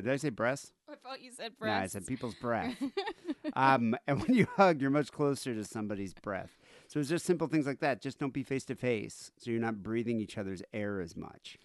did 0.00 0.10
I 0.10 0.16
say 0.16 0.30
breasts? 0.30 0.72
I 0.90 0.94
thought 0.96 1.20
you 1.20 1.30
said 1.30 1.58
breath. 1.58 1.76
No, 1.76 1.82
I 1.82 1.86
said 1.86 2.06
people's 2.06 2.34
breath. 2.34 2.74
um, 3.54 3.94
and 4.06 4.20
when 4.22 4.34
you 4.34 4.46
hug, 4.56 4.80
you're 4.80 4.90
much 4.90 5.12
closer 5.12 5.54
to 5.54 5.64
somebody's 5.64 6.14
breath. 6.14 6.56
So 6.88 7.00
it's 7.00 7.08
just 7.08 7.24
simple 7.26 7.48
things 7.48 7.66
like 7.66 7.80
that. 7.80 8.00
Just 8.00 8.18
don't 8.18 8.32
be 8.32 8.42
face 8.42 8.64
to 8.66 8.74
face, 8.74 9.30
so 9.38 9.50
you're 9.50 9.60
not 9.60 9.82
breathing 9.82 10.20
each 10.20 10.38
other's 10.38 10.62
air 10.72 11.00
as 11.00 11.16
much, 11.16 11.58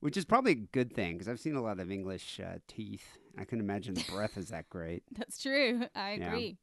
which 0.00 0.16
is 0.16 0.24
probably 0.24 0.52
a 0.52 0.54
good 0.72 0.92
thing 0.92 1.14
because 1.14 1.28
I've 1.28 1.40
seen 1.40 1.56
a 1.56 1.62
lot 1.62 1.80
of 1.80 1.90
English 1.90 2.40
uh, 2.40 2.58
teeth. 2.68 3.18
I 3.38 3.44
can 3.44 3.60
imagine 3.60 3.94
the 3.94 4.04
breath 4.10 4.36
is 4.38 4.48
that 4.48 4.68
great. 4.70 5.02
That's 5.12 5.40
true. 5.40 5.84
I 5.94 6.12
Yeah. 6.14 6.28
agree. 6.28 6.56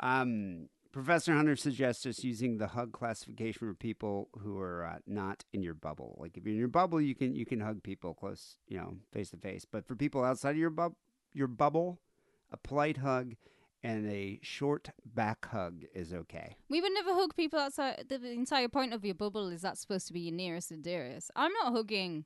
Um, 0.00 0.68
Professor 0.92 1.32
Hunter 1.32 1.54
suggests 1.54 2.02
just 2.02 2.24
using 2.24 2.58
the 2.58 2.68
hug 2.68 2.92
classification 2.92 3.68
for 3.68 3.74
people 3.74 4.28
who 4.40 4.58
are 4.58 4.84
uh, 4.84 4.98
not 5.06 5.44
in 5.52 5.62
your 5.62 5.74
bubble. 5.74 6.16
Like 6.18 6.36
if 6.36 6.44
you're 6.44 6.54
in 6.54 6.58
your 6.58 6.68
bubble, 6.68 7.00
you 7.00 7.14
can 7.14 7.34
you 7.34 7.46
can 7.46 7.60
hug 7.60 7.82
people 7.82 8.12
close, 8.12 8.56
you 8.66 8.76
know, 8.76 8.96
face 9.12 9.30
to 9.30 9.36
face. 9.36 9.64
But 9.64 9.86
for 9.86 9.94
people 9.94 10.24
outside 10.24 10.50
of 10.50 10.56
your 10.56 10.70
bub 10.70 10.94
your 11.32 11.46
bubble, 11.46 12.00
a 12.50 12.56
polite 12.56 12.98
hug 12.98 13.34
and 13.82 14.10
a 14.10 14.40
short 14.42 14.90
back 15.06 15.46
hug 15.46 15.84
is 15.94 16.12
okay. 16.12 16.56
We 16.68 16.80
would 16.80 16.92
never 16.92 17.14
hug 17.14 17.36
people 17.36 17.60
outside. 17.60 18.06
The 18.08 18.30
entire 18.30 18.68
point 18.68 18.92
of 18.92 19.04
your 19.04 19.14
bubble 19.14 19.48
is 19.48 19.62
that's 19.62 19.80
supposed 19.80 20.06
to 20.08 20.12
be 20.12 20.20
your 20.20 20.34
nearest 20.34 20.70
and 20.70 20.82
dearest. 20.82 21.30
I'm 21.36 21.52
not 21.52 21.72
hugging 21.72 22.24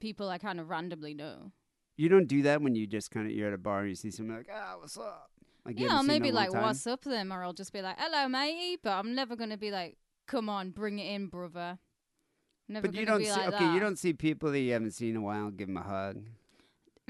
people 0.00 0.28
I 0.28 0.38
kind 0.38 0.60
of 0.60 0.68
randomly 0.68 1.14
know. 1.14 1.52
You 1.96 2.08
don't 2.08 2.28
do 2.28 2.42
that 2.42 2.62
when 2.62 2.74
you 2.74 2.86
just 2.86 3.10
kind 3.10 3.26
of 3.26 3.32
you're 3.32 3.48
at 3.48 3.54
a 3.54 3.58
bar 3.58 3.80
and 3.80 3.88
you 3.88 3.94
see 3.94 4.10
someone 4.10 4.38
like, 4.38 4.48
ah, 4.52 4.76
what's 4.78 4.96
up? 4.96 5.29
Like 5.64 5.78
Yeah, 5.78 5.88
I'll 5.92 6.02
maybe 6.02 6.30
them 6.30 6.30
in 6.30 6.34
a 6.34 6.34
long 6.36 6.44
like, 6.44 6.52
time. 6.52 6.62
what's 6.62 6.86
up 6.86 7.02
them? 7.02 7.32
Or 7.32 7.44
I'll 7.44 7.52
just 7.52 7.72
be 7.72 7.82
like, 7.82 7.96
hello, 7.98 8.28
matey. 8.28 8.78
But 8.82 8.92
I'm 8.92 9.14
never 9.14 9.36
going 9.36 9.50
to 9.50 9.56
be 9.56 9.70
like, 9.70 9.96
come 10.26 10.48
on, 10.48 10.70
bring 10.70 10.98
it 10.98 11.12
in, 11.12 11.26
brother. 11.26 11.78
Never 12.68 12.86
But 12.86 12.94
you 12.94 13.04
gonna 13.04 13.18
don't 13.18 13.18
be 13.18 13.24
see 13.24 13.32
like 13.32 13.54
okay. 13.54 13.74
You 13.74 13.80
don't 13.80 13.98
see 13.98 14.12
people 14.12 14.52
that 14.52 14.60
you 14.60 14.72
haven't 14.72 14.92
seen 14.92 15.10
in 15.10 15.16
a 15.16 15.20
while. 15.20 15.50
Give 15.50 15.66
them 15.66 15.76
a 15.76 15.82
hug. 15.82 16.24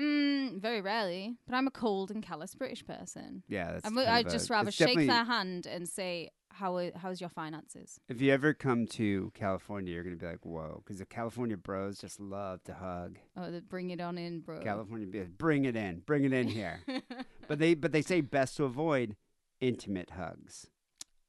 Mm, 0.01 0.59
very 0.59 0.81
rarely, 0.81 1.37
but 1.47 1.55
I'm 1.55 1.67
a 1.67 1.71
cold 1.71 2.11
and 2.11 2.23
callous 2.23 2.55
British 2.55 2.87
person. 2.87 3.43
Yeah, 3.47 3.73
that's 3.73 3.87
I'm, 3.87 3.99
I'd 3.99 4.31
just 4.31 4.49
rather 4.49 4.71
shake 4.71 4.97
their 4.97 5.25
hand 5.25 5.67
and 5.67 5.87
say, 5.87 6.31
"How 6.51 6.77
are- 6.77 6.93
how's 6.97 7.21
your 7.21 7.31
finances?" 7.31 8.01
If 8.09 8.21
you 8.21 8.33
ever 8.33 8.53
come 8.55 8.87
to 8.89 9.31
California, 9.35 9.95
you're 9.95 10.03
gonna 10.05 10.17
be 10.17 10.27
like, 10.27 10.45
"Whoa," 10.45 10.83
because 10.85 10.99
the 10.99 11.07
California 11.07 11.57
bros 11.57 11.99
just 11.99 12.21
love 12.21 12.63
to 12.65 12.75
hug. 12.75 13.19
Oh, 13.37 13.51
the 13.51 13.61
bring 13.63 13.91
it 13.91 14.01
on 14.01 14.19
in, 14.19 14.41
bro. 14.41 14.61
California, 14.61 15.07
bring 15.27 15.65
it 15.65 15.77
in, 15.77 16.01
bring 16.01 16.25
it 16.25 16.33
in 16.33 16.49
here. 16.49 16.81
but 17.49 17.59
they, 17.59 17.75
but 17.75 17.93
they 17.93 18.03
say 18.03 18.21
best 18.21 18.57
to 18.59 18.65
avoid 18.65 19.17
intimate 19.61 20.11
hugs, 20.11 20.67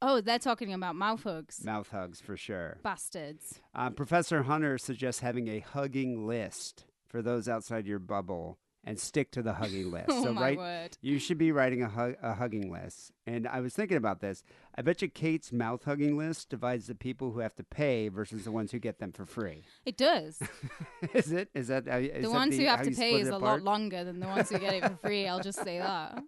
oh, 0.01 0.22
they're 0.22 0.40
talking 0.40 0.74
about 0.74 0.96
mouth 0.96 1.24
hugs. 1.24 1.63
mouth 1.63 1.90
hugs 1.90 2.20
for 2.22 2.36
sure. 2.38 2.80
Bastards. 2.84 3.60
Uh, 3.75 3.90
Professor 3.90 4.44
Hunter 4.44 4.78
suggests 4.78 5.22
having 5.22 5.48
a 5.48 5.60
hugging 5.60 6.25
list 6.25 6.86
for 7.08 7.22
those 7.22 7.48
outside 7.50 7.86
your 7.86 8.00
bubble 8.00 8.58
and 8.84 9.00
stick 9.00 9.30
to 9.32 9.42
the 9.44 9.54
hugging 9.54 9.92
list. 9.92 10.08
Oh 10.10 10.24
so 10.24 10.34
my 10.34 10.42
right, 10.42 10.58
word. 10.58 10.98
you 11.02 11.20
should 11.20 11.38
be 11.38 11.52
writing 11.52 11.84
a, 11.84 11.88
hug, 11.90 12.16
a 12.22 12.34
hugging 12.34 12.72
list. 12.72 13.12
And 13.28 13.48
I 13.48 13.60
was 13.62 13.74
thinking 13.74 13.98
about 13.98 14.22
this. 14.22 14.44
I 14.76 14.82
bet 14.82 15.02
you 15.02 15.08
Kate's 15.10 15.52
mouth 15.54 15.84
hugging 15.84 16.18
list 16.18 16.50
divides 16.50 16.88
the 16.88 16.96
people 16.96 17.32
who 17.32 17.40
have 17.42 17.56
to 17.56 17.64
pay 17.64 18.08
versus 18.08 18.44
the 18.44 18.52
ones 18.52 18.72
who 18.72 18.80
get 18.80 18.98
them 19.00 19.12
for 19.12 19.26
free. 19.26 19.64
It 19.86 19.98
does. 19.98 20.40
is 21.14 21.32
it? 21.32 21.50
Is 21.54 21.68
that 21.68 21.88
is 21.88 22.24
the 22.24 22.32
ones 22.32 22.58
who 22.58 22.66
have 22.66 22.82
to 22.82 22.92
pay 22.92 23.20
is 23.20 23.28
a 23.28 23.36
apart? 23.36 23.44
lot 23.44 23.62
longer 23.64 24.04
than 24.04 24.20
the 24.20 24.28
ones 24.28 24.50
who 24.50 24.58
get 24.58 24.74
it 24.74 24.84
for 24.84 24.96
free. 24.96 25.28
I'll 25.28 25.42
just 25.42 25.64
say 25.64 25.78
that. 25.80 26.24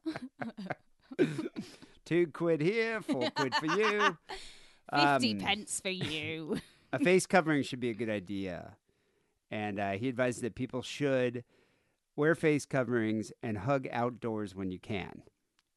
Two 2.06 2.28
quid 2.28 2.62
here, 2.62 3.02
four 3.02 3.30
quid 3.32 3.56
for 3.56 3.66
you. 3.66 4.18
Fifty 4.94 5.32
Um, 5.34 5.40
pence 5.40 5.80
for 5.80 5.90
you. 5.90 6.58
a 6.92 7.00
face 7.00 7.26
covering 7.26 7.64
should 7.64 7.80
be 7.80 7.90
a 7.90 7.94
good 7.94 8.10
idea. 8.10 8.76
And 9.50 9.80
uh, 9.80 9.92
he 9.92 10.10
advises 10.10 10.42
that 10.42 10.54
people 10.56 10.82
should 10.82 11.44
wear 12.16 12.36
face 12.36 12.66
coverings 12.66 13.32
and 13.42 13.58
hug 13.60 13.88
outdoors 13.92 14.56
when 14.56 14.72
you 14.72 14.80
can. 14.80 15.24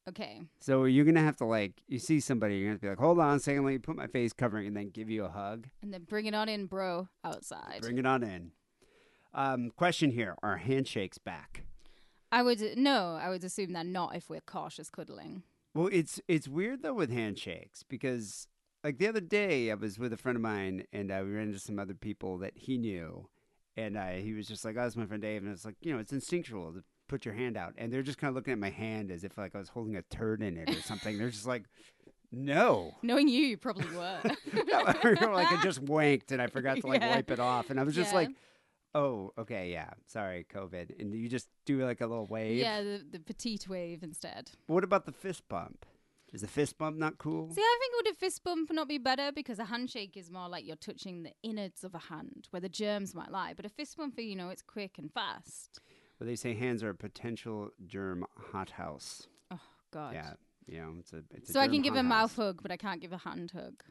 okay. 0.09 0.43
So 0.61 0.85
you're 0.85 1.05
going 1.05 1.15
to 1.17 1.21
have 1.21 1.37
to, 1.39 1.45
like, 1.45 1.83
you 1.89 1.99
see 1.99 2.21
somebody, 2.21 2.57
you're 2.57 2.69
going 2.69 2.79
to 2.79 2.83
be 2.83 2.89
like, 2.89 2.99
hold 2.99 3.19
on 3.19 3.37
a 3.37 3.41
second, 3.41 3.65
let 3.65 3.73
me 3.73 3.79
put 3.79 3.97
my 3.97 4.07
face 4.07 4.33
covering 4.33 4.67
and 4.67 4.77
then 4.77 4.91
give 4.91 5.11
you 5.11 5.25
a 5.25 5.29
hug. 5.29 5.67
And 5.83 5.93
then 5.93 6.05
bring 6.05 6.27
it 6.27 6.35
on 6.35 6.49
in, 6.49 6.67
bro, 6.67 7.09
outside. 7.25 7.81
Bring 7.81 7.99
it 7.99 8.07
on 8.07 8.23
in. 8.23 8.53
Um, 9.35 9.71
question 9.77 10.11
here 10.13 10.35
Are 10.43 10.57
handshakes 10.57 11.19
back? 11.19 11.65
I 12.33 12.43
would 12.43 12.61
no, 12.77 13.19
I 13.21 13.29
would 13.29 13.45
assume 13.45 13.73
they're 13.73 13.85
not 13.85 14.17
if 14.17 14.29
we're 14.31 14.41
cautious 14.41 14.89
cuddling. 14.91 15.43
Well, 15.75 15.89
it's 15.93 16.21
it's 16.27 16.49
weird 16.49 16.83
though 16.83 16.95
with 16.95 17.11
handshakes 17.11 17.83
because 17.83 18.49
like 18.83 18.99
the 18.99 19.09
other 19.09 19.21
day 19.21 19.71
I 19.71 19.75
was 19.75 19.99
with 19.99 20.13
a 20.13 20.17
friend 20.17 20.37
of 20.37 20.43
mine 20.43 20.85
and 20.93 21.11
uh, 21.13 21.21
we 21.25 21.33
ran 21.33 21.49
into 21.49 21.59
some 21.59 21.79
other 21.79 21.95
people 21.95 22.39
that 22.39 22.53
he 22.57 22.79
knew, 22.79 23.29
and 23.77 23.97
uh, 23.97 24.09
he 24.13 24.33
was 24.35 24.47
just 24.49 24.65
like, 24.65 24.77
"Oh, 24.77 24.83
that's 24.83 24.97
my 24.97 25.07
friend 25.07 25.23
Dave," 25.23 25.43
and 25.43 25.53
it's 25.53 25.65
like 25.65 25.77
you 25.81 25.93
know 25.93 25.99
it's 25.99 26.13
instinctual 26.13 26.73
to 26.73 26.83
put 27.09 27.25
your 27.25 27.35
hand 27.35 27.57
out, 27.57 27.75
and 27.79 27.93
they're 27.93 28.03
just 28.03 28.19
kind 28.19 28.29
of 28.31 28.35
looking 28.35 28.53
at 28.53 28.59
my 28.59 28.71
hand 28.71 29.11
as 29.11 29.23
if 29.25 29.37
like 29.39 29.55
I 29.55 29.59
was 29.59 29.69
holding 29.69 29.97
a 29.97 30.03
turd 30.03 30.43
in 30.43 30.57
it 30.57 30.71
or 30.71 30.81
something. 30.83 31.19
they're 31.19 31.31
just 31.31 31.47
like, 31.47 31.65
"No." 32.33 32.95
Knowing 33.03 33.29
you, 33.29 33.43
you 33.43 33.57
probably 33.57 33.95
were. 33.97 34.21
no, 34.25 34.83
like 35.33 35.53
I 35.53 35.61
just 35.63 35.85
wanked 35.85 36.33
and 36.33 36.41
I 36.43 36.47
forgot 36.49 36.79
to 36.81 36.87
like 36.87 37.01
Yeah. 37.03 37.11
wipe 37.11 37.31
it 37.31 37.41
off, 37.41 37.71
and 37.71 37.79
I 37.79 37.83
was 37.85 37.95
just 37.95 38.13
Yeah. 38.13 38.19
like, 38.19 38.31
"Oh, 38.95 39.33
okay, 39.39 39.71
yeah, 39.71 39.91
sorry, 40.07 40.47
COVID," 40.53 40.99
and 41.01 41.15
you 41.15 41.29
just 41.29 41.49
do 41.65 41.85
like 41.85 42.01
a 42.01 42.07
little 42.07 42.27
wave. 42.27 42.57
yeah, 42.59 42.83
the, 42.83 43.05
the 43.11 43.21
petite 43.21 43.69
wave 43.69 44.03
instead. 44.03 44.51
What 44.67 44.85
about 44.85 45.05
the 45.07 45.13
fist 45.13 45.49
bump? 45.49 45.85
Is 46.37 46.43
the 46.43 46.49
fist 46.49 46.77
bump 46.77 46.99
not 46.99 47.17
cool? 47.17 47.49
See, 47.51 47.63
I 47.63 47.79
think 47.81 47.95
would 47.97 48.13
a 48.13 48.15
fist 48.15 48.45
bump 48.45 48.71
not 48.71 48.89
be 48.89 48.99
better 48.99 49.33
because 49.33 49.59
a 49.59 49.65
handshake 49.65 50.19
is 50.19 50.31
more 50.31 50.51
like 50.51 50.67
you're 50.67 50.77
touching 50.77 51.23
the 51.23 51.33
innards 51.43 51.83
of 51.83 51.95
a 51.95 51.99
hand 51.99 52.49
where 52.51 52.61
the 52.61 52.69
germs 52.69 53.15
might 53.15 53.31
lie. 53.31 53.55
But 53.57 53.65
a 53.65 53.71
fist 53.71 53.97
bump, 53.97 54.19
you 54.19 54.37
know, 54.37 54.51
it's 54.51 54.61
quick 54.61 54.99
and 54.99 55.11
fast. 55.11 55.81
Well, 56.21 56.27
they 56.29 56.37
say 56.37 56.53
hands 56.53 56.83
are 56.83 56.91
a 56.91 56.95
potential 56.95 57.71
germ 57.87 58.27
hothouse. 58.53 59.29
Oh 59.51 59.59
God. 59.91 60.13
Yeah, 60.13 60.35
you 60.67 60.79
know, 60.79 60.97
it's 60.99 61.15
a. 61.15 61.23
It's 61.31 61.51
So 61.51 61.59
I 61.59 61.69
can 61.69 61.81
give 61.81 61.97
a 61.97 62.03
mouth 62.03 62.37
hug, 62.37 62.61
but 62.61 62.71
I 62.71 62.77
can't 62.77 63.01
give 63.01 63.15
a 63.15 63.17
hand 63.17 63.53
hug. 63.53 63.83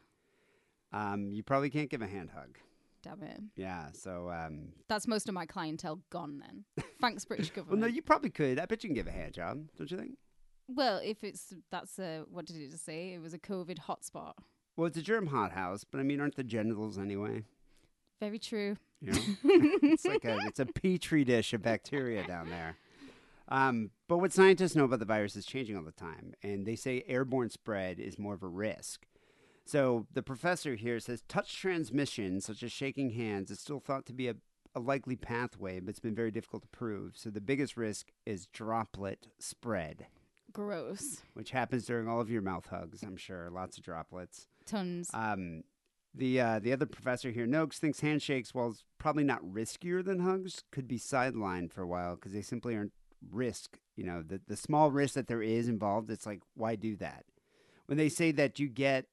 Um, 0.94 1.32
you 1.32 1.42
probably 1.42 1.72
can't 1.72 1.90
give 1.90 2.04
a 2.04 2.08
hand 2.08 2.30
hug. 2.36 2.60
Damn 3.02 3.24
it. 3.24 3.42
Yeah, 3.56 3.88
so 3.94 4.30
um, 4.30 4.74
That's 4.88 5.08
most 5.08 5.28
of 5.28 5.34
my 5.34 5.48
clientele 5.48 6.00
gone 6.12 6.44
then. 6.46 6.86
Thanks, 7.02 7.26
British 7.26 7.50
government. 7.50 7.70
well, 7.82 7.90
no, 7.90 7.96
you 7.96 8.04
probably 8.04 8.30
could. 8.30 8.60
I 8.60 8.68
bet 8.68 8.84
you 8.84 8.90
can 8.90 8.96
give 8.96 9.08
a 9.08 9.12
hand 9.12 9.34
job, 9.34 9.66
don't 9.80 9.90
you 9.90 9.98
think? 9.98 10.18
Well, 10.68 11.00
if 11.04 11.24
it's 11.24 11.54
that's 11.72 12.00
a 12.00 12.24
what 12.30 12.46
did 12.46 12.58
it 12.58 12.72
just 12.72 12.86
say? 12.86 13.14
It 13.14 13.22
was 13.22 13.34
a 13.34 13.40
COVID 13.40 13.80
hotspot. 13.88 14.34
Well, 14.76 14.88
it's 14.88 14.98
a 14.98 15.02
germ 15.02 15.28
hothouse, 15.28 15.84
but 15.84 16.00
I 16.00 16.04
mean, 16.04 16.20
aren't 16.20 16.36
the 16.36 16.44
genitals 16.44 16.98
anyway? 16.98 17.44
Very 18.20 18.40
true. 18.40 18.78
You 19.02 19.12
know, 19.12 19.20
it's 19.44 20.06
like 20.06 20.26
a 20.26 20.38
it's 20.46 20.60
a 20.60 20.66
petri 20.66 21.24
dish 21.24 21.54
of 21.54 21.62
bacteria 21.62 22.26
down 22.26 22.50
there. 22.50 22.78
Um, 23.48 23.92
but 24.08 24.18
what 24.18 24.34
scientists 24.34 24.76
know 24.76 24.86
about 24.86 25.00
the 25.00 25.06
virus 25.06 25.36
is 25.36 25.46
changing 25.46 25.78
all 25.78 25.84
the 25.84 25.92
time, 25.92 26.34
and 26.42 26.66
they 26.66 26.76
say 26.76 27.04
airborne 27.08 27.50
spread 27.52 28.00
is 28.00 28.18
more 28.18 28.34
of 28.34 28.42
a 28.42 28.48
risk. 28.48 29.06
So 29.66 30.08
the 30.14 30.24
professor 30.24 30.76
here 30.76 31.00
says 31.00 31.24
touch 31.28 31.56
transmission, 31.60 32.42
such 32.42 32.64
as 32.64 32.72
shaking 32.72 33.12
hands, 33.12 33.52
is 33.52 33.60
still 33.60 33.80
thought 33.80 34.06
to 34.08 34.14
be 34.14 34.28
a, 34.28 34.36
a 34.74 34.80
likely 34.80 35.16
pathway, 35.16 35.80
but 35.80 35.90
it's 35.90 36.00
been 36.00 36.16
very 36.16 36.32
difficult 36.32 36.64
to 36.64 36.70
prove. 36.70 37.14
So 37.16 37.30
the 37.30 37.42
biggest 37.42 37.76
risk 37.76 38.12
is 38.26 38.48
droplet 38.48 39.28
spread, 39.40 40.08
Gross. 40.56 41.22
which 41.34 41.52
happens 41.52 41.86
during 41.86 42.08
all 42.08 42.22
of 42.22 42.30
your 42.30 42.42
mouth 42.42 42.68
hugs. 42.68 43.04
I'm 43.04 43.18
sure 43.18 43.50
lots 43.52 43.78
of 43.78 43.84
droplets. 43.84 44.48
Tons. 44.66 45.10
Um, 45.14 45.64
the 46.14 46.40
uh, 46.40 46.60
the 46.60 46.72
other 46.72 46.86
professor 46.86 47.30
here, 47.30 47.46
Noakes, 47.46 47.78
thinks 47.78 48.00
handshakes, 48.00 48.54
while 48.54 48.70
it's 48.70 48.86
probably 48.98 49.26
not 49.26 49.44
riskier 49.44 50.04
than 50.04 50.20
hugs, 50.20 50.64
could 50.72 50.88
be 50.88 50.98
sidelined 50.98 51.72
for 51.72 51.82
a 51.82 51.88
while 51.88 52.16
because 52.16 52.32
they 52.32 52.42
simply 52.42 52.76
aren't 52.76 52.94
risk. 53.32 53.80
You 53.98 54.06
know, 54.06 54.24
the 54.24 54.40
the 54.48 54.56
small 54.56 54.92
risk 54.92 55.16
that 55.16 55.28
there 55.28 55.42
is 55.44 55.68
involved. 55.68 56.10
It's 56.10 56.26
like, 56.26 56.42
why 56.56 56.76
do 56.76 56.96
that? 56.98 57.26
When 57.88 57.98
they 57.98 58.10
say 58.10 58.32
that 58.32 58.60
you 58.60 58.70
get 58.70 59.08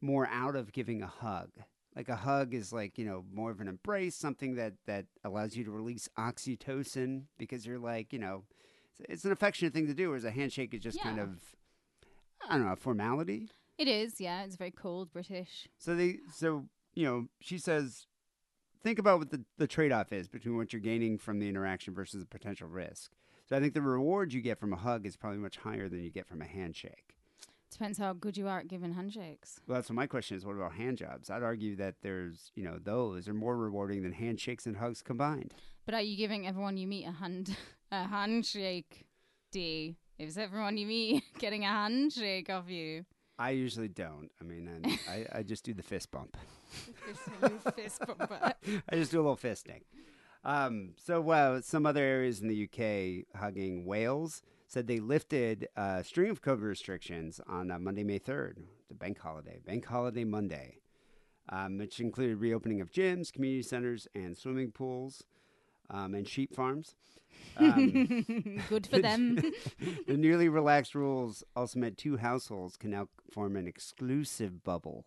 more 0.00 0.28
out 0.28 0.54
of 0.54 0.72
giving 0.72 1.02
a 1.02 1.08
hug, 1.08 1.50
like 1.96 2.08
a 2.08 2.16
hug 2.16 2.54
is 2.54 2.72
like 2.72 2.98
you 2.98 3.04
know 3.04 3.24
more 3.34 3.50
of 3.50 3.60
an 3.60 3.66
embrace, 3.66 4.14
something 4.14 4.54
that 4.54 4.74
that 4.86 5.06
allows 5.24 5.56
you 5.56 5.64
to 5.64 5.72
release 5.72 6.08
oxytocin 6.16 7.24
because 7.36 7.66
you're 7.66 7.80
like 7.80 8.12
you 8.12 8.20
know, 8.20 8.44
it's, 8.98 9.10
it's 9.10 9.24
an 9.24 9.32
affectionate 9.32 9.72
thing 9.72 9.86
to 9.86 9.94
do. 9.94 10.08
Whereas 10.08 10.24
a 10.24 10.30
handshake 10.30 10.74
is 10.74 10.80
just 10.82 11.00
kind 11.00 11.18
of 11.18 11.40
I 12.48 12.56
don't 12.56 12.66
know, 12.66 12.72
a 12.72 12.76
formality. 12.76 13.48
it 13.76 13.88
is, 13.88 14.20
yeah. 14.20 14.42
It's 14.44 14.56
very 14.56 14.70
cold 14.70 15.12
British. 15.12 15.68
So 15.78 15.94
they, 15.94 16.18
so 16.32 16.64
you 16.94 17.04
know, 17.04 17.26
she 17.40 17.58
says, 17.58 18.06
think 18.82 18.98
about 18.98 19.18
what 19.18 19.30
the, 19.30 19.44
the 19.58 19.66
trade 19.66 19.92
off 19.92 20.12
is 20.12 20.28
between 20.28 20.56
what 20.56 20.72
you're 20.72 20.80
gaining 20.80 21.18
from 21.18 21.38
the 21.38 21.48
interaction 21.48 21.94
versus 21.94 22.20
the 22.20 22.26
potential 22.28 22.68
risk. 22.68 23.12
So 23.48 23.56
I 23.56 23.60
think 23.60 23.74
the 23.74 23.82
reward 23.82 24.32
you 24.32 24.40
get 24.40 24.58
from 24.58 24.72
a 24.72 24.76
hug 24.76 25.06
is 25.06 25.16
probably 25.16 25.38
much 25.38 25.56
higher 25.58 25.88
than 25.88 26.02
you 26.02 26.10
get 26.10 26.26
from 26.28 26.42
a 26.42 26.46
handshake. 26.46 27.14
Depends 27.70 27.98
how 27.98 28.14
good 28.14 28.36
you 28.36 28.48
are 28.48 28.60
at 28.60 28.68
giving 28.68 28.94
handshakes. 28.94 29.60
Well, 29.66 29.76
that's 29.76 29.90
what 29.90 29.96
my 29.96 30.06
question 30.06 30.36
is. 30.36 30.44
What 30.46 30.56
about 30.56 30.72
hand 30.72 30.98
jobs? 30.98 31.28
I'd 31.30 31.42
argue 31.42 31.76
that 31.76 31.96
there's, 32.02 32.50
you 32.54 32.64
know, 32.64 32.78
those 32.82 33.28
are 33.28 33.34
more 33.34 33.56
rewarding 33.56 34.02
than 34.02 34.12
handshakes 34.12 34.66
and 34.66 34.76
hugs 34.76 35.02
combined. 35.02 35.54
But 35.84 35.94
are 35.94 36.00
you 36.00 36.16
giving 36.16 36.46
everyone 36.46 36.76
you 36.78 36.86
meet 36.86 37.04
a 37.06 37.12
hand 37.12 37.54
a 37.90 38.04
handshake? 38.04 39.06
D. 39.50 39.96
Is 40.18 40.36
everyone 40.36 40.76
you 40.76 40.86
meet 40.86 41.24
getting 41.38 41.64
a 41.64 41.68
handshake 41.68 42.50
off 42.50 42.68
you? 42.68 43.04
I 43.38 43.50
usually 43.50 43.88
don't. 43.88 44.30
I 44.40 44.44
mean, 44.44 44.68
I'm- 44.68 44.98
I, 45.32 45.38
I 45.38 45.42
just 45.42 45.64
do 45.64 45.72
the 45.72 45.82
fist 45.82 46.10
bump. 46.10 46.36
Fist 47.76 48.00
bumper. 48.06 48.52
I 48.90 48.96
just 48.96 49.10
do 49.12 49.18
a 49.20 49.22
little 49.22 49.36
fisting. 49.36 49.82
Um, 50.44 50.90
so, 50.96 51.28
uh, 51.30 51.60
some 51.62 51.86
other 51.86 52.02
areas 52.02 52.40
in 52.40 52.48
the 52.48 52.64
UK 52.64 53.40
hugging 53.40 53.84
Wales 53.84 54.42
said 54.66 54.86
they 54.86 55.00
lifted 55.00 55.66
a 55.76 56.04
string 56.04 56.30
of 56.30 56.42
COVID 56.42 56.62
restrictions 56.62 57.40
on 57.46 57.70
uh, 57.70 57.78
Monday, 57.78 58.04
May 58.04 58.18
3rd, 58.18 58.56
the 58.88 58.94
bank 58.94 59.18
holiday, 59.18 59.60
Bank 59.66 59.86
Holiday 59.86 60.24
Monday, 60.24 60.78
um, 61.48 61.78
which 61.78 62.00
included 62.00 62.36
reopening 62.38 62.80
of 62.80 62.90
gyms, 62.92 63.32
community 63.32 63.62
centers, 63.62 64.06
and 64.14 64.36
swimming 64.36 64.70
pools, 64.70 65.24
um, 65.90 66.14
and 66.14 66.26
sheep 66.28 66.54
farms. 66.54 66.94
Um, 67.56 68.24
Good 68.68 68.86
for 68.86 68.98
them. 68.98 69.36
the 70.06 70.16
newly 70.16 70.48
relaxed 70.48 70.94
rules 70.94 71.44
also 71.54 71.78
meant 71.78 71.98
two 71.98 72.16
households 72.16 72.76
can 72.76 72.90
now 72.90 73.08
form 73.32 73.56
an 73.56 73.66
exclusive 73.66 74.64
bubble. 74.64 75.04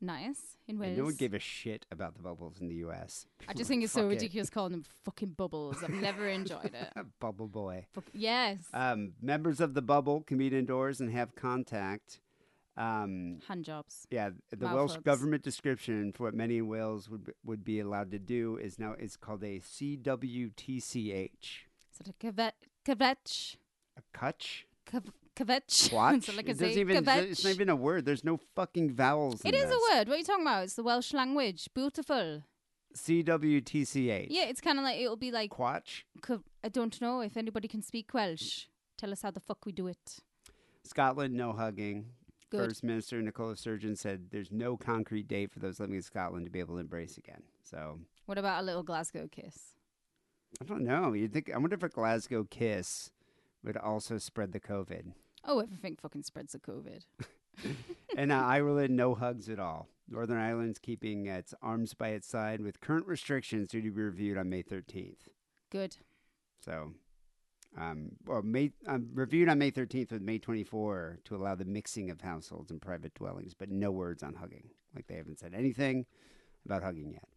nice. 0.00 0.56
In 0.68 0.74
And 0.76 0.80
Wales. 0.80 0.98
no 0.98 1.04
one 1.04 1.14
gave 1.14 1.34
a 1.34 1.38
shit 1.40 1.86
about 1.90 2.14
the 2.14 2.22
bubbles 2.22 2.60
in 2.60 2.68
the 2.68 2.76
U.S. 2.76 3.26
I 3.48 3.52
just 3.58 3.68
think 3.68 3.82
it's 3.84 3.92
so 3.92 4.00
"Fuck 4.02 4.06
it." 4.12 4.14
ridiculous 4.14 4.50
calling 4.50 4.72
them 4.72 4.84
fucking 5.04 5.30
bubbles. 5.36 5.76
I've 5.82 5.90
never 5.90 6.28
enjoyed 6.28 6.72
it. 6.74 7.06
Bubble 7.20 7.48
boy. 7.48 7.86
Fuck- 7.92 8.10
yes. 8.12 8.58
Um, 8.72 9.12
members 9.20 9.60
of 9.60 9.74
the 9.74 9.82
bubble 9.82 10.22
can 10.22 10.38
meet 10.38 10.52
indoors 10.52 11.00
and 11.00 11.10
have 11.12 11.34
contact. 11.34 12.20
Um, 12.76 13.40
Hand 13.48 13.64
jobs. 13.66 14.06
yeah, 14.10 14.30
the 14.50 14.56
Mouth 14.64 14.74
Welsh 14.74 14.96
government 15.04 15.42
description 15.42 16.12
for 16.12 16.24
what 16.24 16.34
many 16.34 16.56
in 16.56 16.68
Wales 16.68 17.10
would 17.10 17.24
be- 17.24 17.32
would 17.44 17.64
be 17.64 17.80
allowed 17.80 18.10
to 18.12 18.18
do 18.18 18.56
is 18.56 18.78
now 18.78 18.94
is 18.98 19.16
called 19.16 19.44
a 19.44 19.60
CWTCH. 19.60 21.66
Is 21.92 22.00
it 22.00 22.08
a? 22.08 22.12
Cavetch? 22.84 23.56
A 23.98 24.02
cutch? 24.14 24.66
Cav- 24.86 25.12
Cavetch? 25.36 25.90
Quatch? 25.90 26.24
so 26.24 26.32
like 26.32 26.48
a 26.48 26.52
it 26.52 26.58
doesn't 26.58 26.78
even, 26.78 27.06
it's 27.06 27.44
not 27.44 27.50
even 27.50 27.68
a 27.68 27.76
word. 27.76 28.06
There's 28.06 28.24
no 28.24 28.38
fucking 28.56 28.92
vowels. 28.94 29.42
It 29.44 29.54
in 29.54 29.54
is 29.54 29.68
this. 29.68 29.74
a 29.74 29.94
word. 29.94 30.08
What 30.08 30.14
are 30.14 30.18
you 30.18 30.24
talking 30.24 30.44
about? 30.44 30.64
It's 30.64 30.74
the 30.74 30.82
Welsh 30.82 31.12
language. 31.12 31.68
Beautiful. 31.74 32.42
CWTCH. 32.96 34.26
Yeah, 34.30 34.44
it's 34.44 34.60
kind 34.60 34.78
of 34.78 34.84
like 34.84 34.98
it'll 34.98 35.16
be 35.16 35.30
like 35.30 35.50
Quatch? 35.50 36.02
Co- 36.22 36.42
I 36.64 36.68
don't 36.68 36.98
know 37.00 37.20
if 37.20 37.36
anybody 37.36 37.68
can 37.68 37.82
speak 37.82 38.12
Welsh. 38.14 38.66
Tell 38.98 39.12
us 39.12 39.22
how 39.22 39.30
the 39.30 39.40
fuck 39.40 39.64
we 39.66 39.72
do 39.72 39.88
it. 39.88 40.18
Scotland, 40.84 41.34
no 41.34 41.52
hugging. 41.52 42.06
Good. 42.52 42.68
First 42.68 42.84
Minister 42.84 43.22
Nicola 43.22 43.56
Sturgeon 43.56 43.96
said 43.96 44.26
there's 44.30 44.52
no 44.52 44.76
concrete 44.76 45.26
date 45.26 45.50
for 45.50 45.58
those 45.58 45.80
living 45.80 45.96
in 45.96 46.02
Scotland 46.02 46.44
to 46.44 46.50
be 46.50 46.60
able 46.60 46.74
to 46.74 46.80
embrace 46.80 47.16
again. 47.16 47.42
So 47.62 48.00
What 48.26 48.36
about 48.36 48.62
a 48.62 48.66
little 48.66 48.82
Glasgow 48.82 49.26
kiss? 49.26 49.74
I 50.60 50.66
don't 50.66 50.84
know. 50.84 51.14
You 51.14 51.28
think? 51.28 51.50
I 51.50 51.56
wonder 51.56 51.76
if 51.76 51.82
a 51.82 51.88
Glasgow 51.88 52.44
kiss 52.44 53.10
would 53.64 53.78
also 53.78 54.18
spread 54.18 54.52
the 54.52 54.60
COVID. 54.60 55.14
Oh, 55.46 55.60
everything 55.60 55.96
fucking 55.96 56.24
spreads 56.24 56.52
the 56.52 56.58
COVID. 56.58 57.06
and 58.18 58.30
uh, 58.30 58.34
Ireland, 58.34 58.94
no 58.94 59.14
hugs 59.14 59.48
at 59.48 59.58
all. 59.58 59.88
Northern 60.06 60.36
Ireland's 60.36 60.78
keeping 60.78 61.28
its 61.28 61.54
arms 61.62 61.94
by 61.94 62.08
its 62.08 62.28
side 62.28 62.60
with 62.60 62.82
current 62.82 63.06
restrictions 63.06 63.68
due 63.68 63.80
to 63.80 63.90
be 63.90 64.02
reviewed 64.02 64.36
on 64.36 64.50
May 64.50 64.62
13th. 64.62 65.28
Good. 65.70 65.96
So, 66.62 66.92
um, 67.78 68.10
well, 68.26 68.42
May 68.42 68.72
um, 68.86 69.08
reviewed 69.14 69.48
on 69.48 69.58
May 69.58 69.70
13th 69.70 70.12
with 70.12 70.22
May 70.22 70.38
24 70.38 71.20
to 71.24 71.36
allow 71.36 71.54
the 71.54 71.64
mixing 71.64 72.10
of 72.10 72.20
households 72.20 72.70
and 72.70 72.80
private 72.80 73.14
dwellings, 73.14 73.54
but 73.54 73.70
no 73.70 73.90
words 73.90 74.22
on 74.22 74.34
hugging. 74.34 74.68
Like 74.94 75.06
they 75.06 75.16
haven't 75.16 75.38
said 75.38 75.54
anything 75.54 76.04
about 76.66 76.82
hugging 76.82 77.12
yet. 77.12 77.28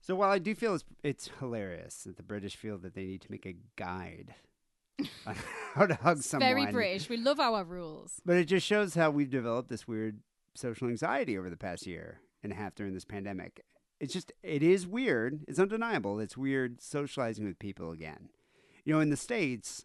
So 0.00 0.14
while 0.14 0.30
I 0.30 0.38
do 0.38 0.54
feel 0.54 0.74
it's, 0.74 0.84
it's 1.02 1.30
hilarious 1.38 2.02
that 2.04 2.18
the 2.18 2.22
British 2.22 2.56
feel 2.56 2.76
that 2.78 2.94
they 2.94 3.04
need 3.04 3.22
to 3.22 3.30
make 3.30 3.46
a 3.46 3.56
guide 3.76 4.34
on 5.26 5.36
how 5.74 5.86
to 5.86 5.94
hug 5.94 6.22
someone, 6.22 6.46
very 6.46 6.66
British. 6.70 7.08
We 7.08 7.16
love 7.16 7.40
our 7.40 7.64
rules. 7.64 8.20
but 8.26 8.36
it 8.36 8.44
just 8.44 8.66
shows 8.66 8.94
how 8.94 9.10
we've 9.10 9.30
developed 9.30 9.70
this 9.70 9.88
weird 9.88 10.20
social 10.54 10.88
anxiety 10.88 11.38
over 11.38 11.48
the 11.48 11.56
past 11.56 11.86
year 11.86 12.20
and 12.42 12.52
a 12.52 12.56
half 12.56 12.74
during 12.74 12.92
this 12.92 13.06
pandemic. 13.06 13.62
It's 13.98 14.12
just, 14.12 14.32
it 14.42 14.62
is 14.62 14.86
weird. 14.86 15.44
It's 15.48 15.58
undeniable. 15.58 16.20
It's 16.20 16.36
weird 16.36 16.82
socializing 16.82 17.46
with 17.46 17.58
people 17.58 17.90
again. 17.90 18.28
You 18.84 18.94
know, 18.94 19.00
in 19.00 19.10
the 19.10 19.16
States, 19.16 19.84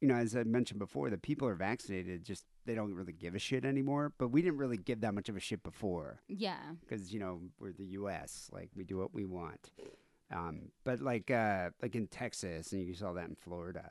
you 0.00 0.08
know, 0.08 0.14
as 0.14 0.34
I 0.34 0.42
mentioned 0.44 0.78
before, 0.80 1.10
the 1.10 1.18
people 1.18 1.46
are 1.48 1.54
vaccinated, 1.54 2.24
just 2.24 2.44
they 2.64 2.74
don't 2.74 2.94
really 2.94 3.12
give 3.12 3.34
a 3.34 3.38
shit 3.38 3.64
anymore. 3.64 4.12
But 4.18 4.28
we 4.28 4.42
didn't 4.42 4.58
really 4.58 4.76
give 4.76 5.00
that 5.02 5.14
much 5.14 5.28
of 5.28 5.36
a 5.36 5.40
shit 5.40 5.62
before 5.62 6.20
Yeah. 6.28 6.58
because, 6.80 7.12
you 7.12 7.20
know, 7.20 7.40
we're 7.58 7.72
the 7.72 7.84
U.S. 8.00 8.48
Like, 8.52 8.70
we 8.74 8.84
do 8.84 8.98
what 8.98 9.12
we 9.14 9.24
want. 9.24 9.70
Um, 10.32 10.70
but 10.84 11.00
like, 11.00 11.30
uh, 11.30 11.70
like 11.82 11.94
in 11.94 12.06
Texas, 12.06 12.72
and 12.72 12.82
you 12.86 12.94
saw 12.94 13.12
that 13.12 13.28
in 13.28 13.34
Florida. 13.36 13.90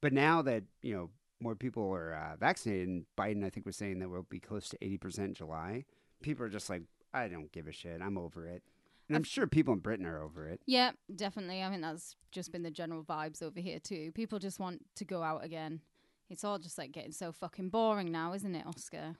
But 0.00 0.12
now 0.12 0.40
that, 0.42 0.62
you 0.82 0.94
know, 0.94 1.10
more 1.40 1.56
people 1.56 1.90
are 1.92 2.14
uh, 2.14 2.36
vaccinated, 2.36 2.88
and 2.88 3.04
Biden, 3.18 3.44
I 3.44 3.50
think, 3.50 3.66
was 3.66 3.76
saying 3.76 3.98
that 3.98 4.08
we'll 4.08 4.22
be 4.30 4.38
close 4.38 4.68
to 4.68 4.78
80% 4.78 5.18
in 5.18 5.34
July, 5.34 5.84
people 6.22 6.44
are 6.46 6.48
just 6.48 6.70
like, 6.70 6.82
I 7.12 7.26
don't 7.28 7.50
give 7.52 7.66
a 7.66 7.72
shit. 7.72 8.00
I'm 8.00 8.16
over 8.16 8.46
it. 8.46 8.62
And 9.12 9.16
I'm 9.18 9.24
sure 9.24 9.46
people 9.46 9.74
in 9.74 9.80
Britain 9.80 10.06
are 10.06 10.22
over 10.22 10.48
it. 10.48 10.62
Yeah, 10.66 10.92
definitely. 11.14 11.62
I 11.62 11.68
mean, 11.68 11.82
that's 11.82 12.16
just 12.30 12.50
been 12.50 12.62
the 12.62 12.70
general 12.70 13.04
vibes 13.04 13.42
over 13.42 13.60
here 13.60 13.78
too. 13.78 14.10
People 14.12 14.38
just 14.38 14.58
want 14.58 14.80
to 14.96 15.04
go 15.04 15.22
out 15.22 15.44
again. 15.44 15.80
It's 16.30 16.44
all 16.44 16.58
just 16.58 16.78
like 16.78 16.92
getting 16.92 17.12
so 17.12 17.30
fucking 17.30 17.68
boring 17.68 18.10
now, 18.10 18.32
isn't 18.32 18.54
it, 18.54 18.66
Oscar? 18.66 19.16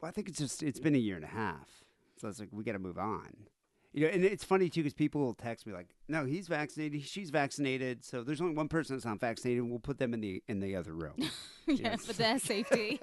Well, 0.00 0.10
I 0.10 0.12
think 0.12 0.28
it's 0.28 0.38
just, 0.38 0.62
it's 0.62 0.78
been 0.78 0.94
a 0.94 0.98
year 0.98 1.16
and 1.16 1.24
a 1.24 1.28
half. 1.28 1.84
So 2.18 2.28
it's 2.28 2.38
like, 2.38 2.50
we 2.52 2.64
got 2.64 2.72
to 2.72 2.78
move 2.78 2.98
on. 2.98 3.46
You 3.92 4.02
know, 4.06 4.12
and 4.12 4.24
it's 4.24 4.44
funny 4.44 4.68
too 4.68 4.82
because 4.82 4.94
people 4.94 5.20
will 5.20 5.34
text 5.34 5.66
me 5.66 5.72
like, 5.72 5.88
"No, 6.06 6.24
he's 6.24 6.46
vaccinated. 6.46 7.02
She's 7.02 7.30
vaccinated. 7.30 8.04
So 8.04 8.22
there's 8.22 8.40
only 8.40 8.54
one 8.54 8.68
person 8.68 8.94
that's 8.94 9.04
not 9.04 9.18
vaccinated. 9.18 9.68
We'll 9.68 9.80
put 9.80 9.98
them 9.98 10.14
in 10.14 10.20
the 10.20 10.42
in 10.46 10.60
the 10.60 10.76
other 10.76 10.92
room." 10.92 11.16
yeah, 11.66 11.96
for 11.96 12.12
their 12.12 12.38
safety. 12.38 13.00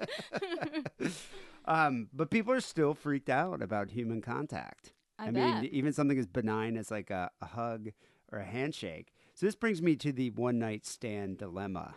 um, 1.66 2.08
but 2.14 2.30
people 2.30 2.54
are 2.54 2.60
still 2.60 2.94
freaked 2.94 3.28
out 3.28 3.60
about 3.60 3.90
human 3.90 4.22
contact. 4.22 4.94
I, 5.18 5.30
mean, 5.30 5.68
even 5.72 5.92
something 5.92 6.18
as 6.18 6.26
benign 6.26 6.76
as 6.76 6.90
like 6.90 7.10
a, 7.10 7.30
a 7.40 7.46
hug 7.46 7.88
or 8.30 8.38
a 8.38 8.44
handshake. 8.44 9.12
So 9.34 9.46
this 9.46 9.54
brings 9.54 9.82
me 9.82 9.96
to 9.96 10.12
the 10.12 10.30
one 10.30 10.58
night 10.58 10.86
stand 10.86 11.38
dilemma. 11.38 11.94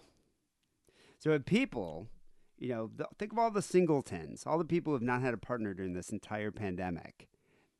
So 1.20 1.32
if 1.32 1.46
people, 1.46 2.08
you 2.58 2.70
know, 2.70 2.90
th- 2.98 3.10
think 3.20 3.32
of 3.32 3.40
all 3.40 3.52
the 3.52 3.62
singletons, 3.62 4.44
all 4.46 4.58
the 4.58 4.66
people 4.66 4.92
who 4.92 4.96
have 4.96 5.04
not 5.04 5.22
had 5.22 5.34
a 5.34 5.38
partner 5.38 5.74
during 5.74 5.94
this 5.94 6.10
entire 6.10 6.52
pandemic. 6.52 7.28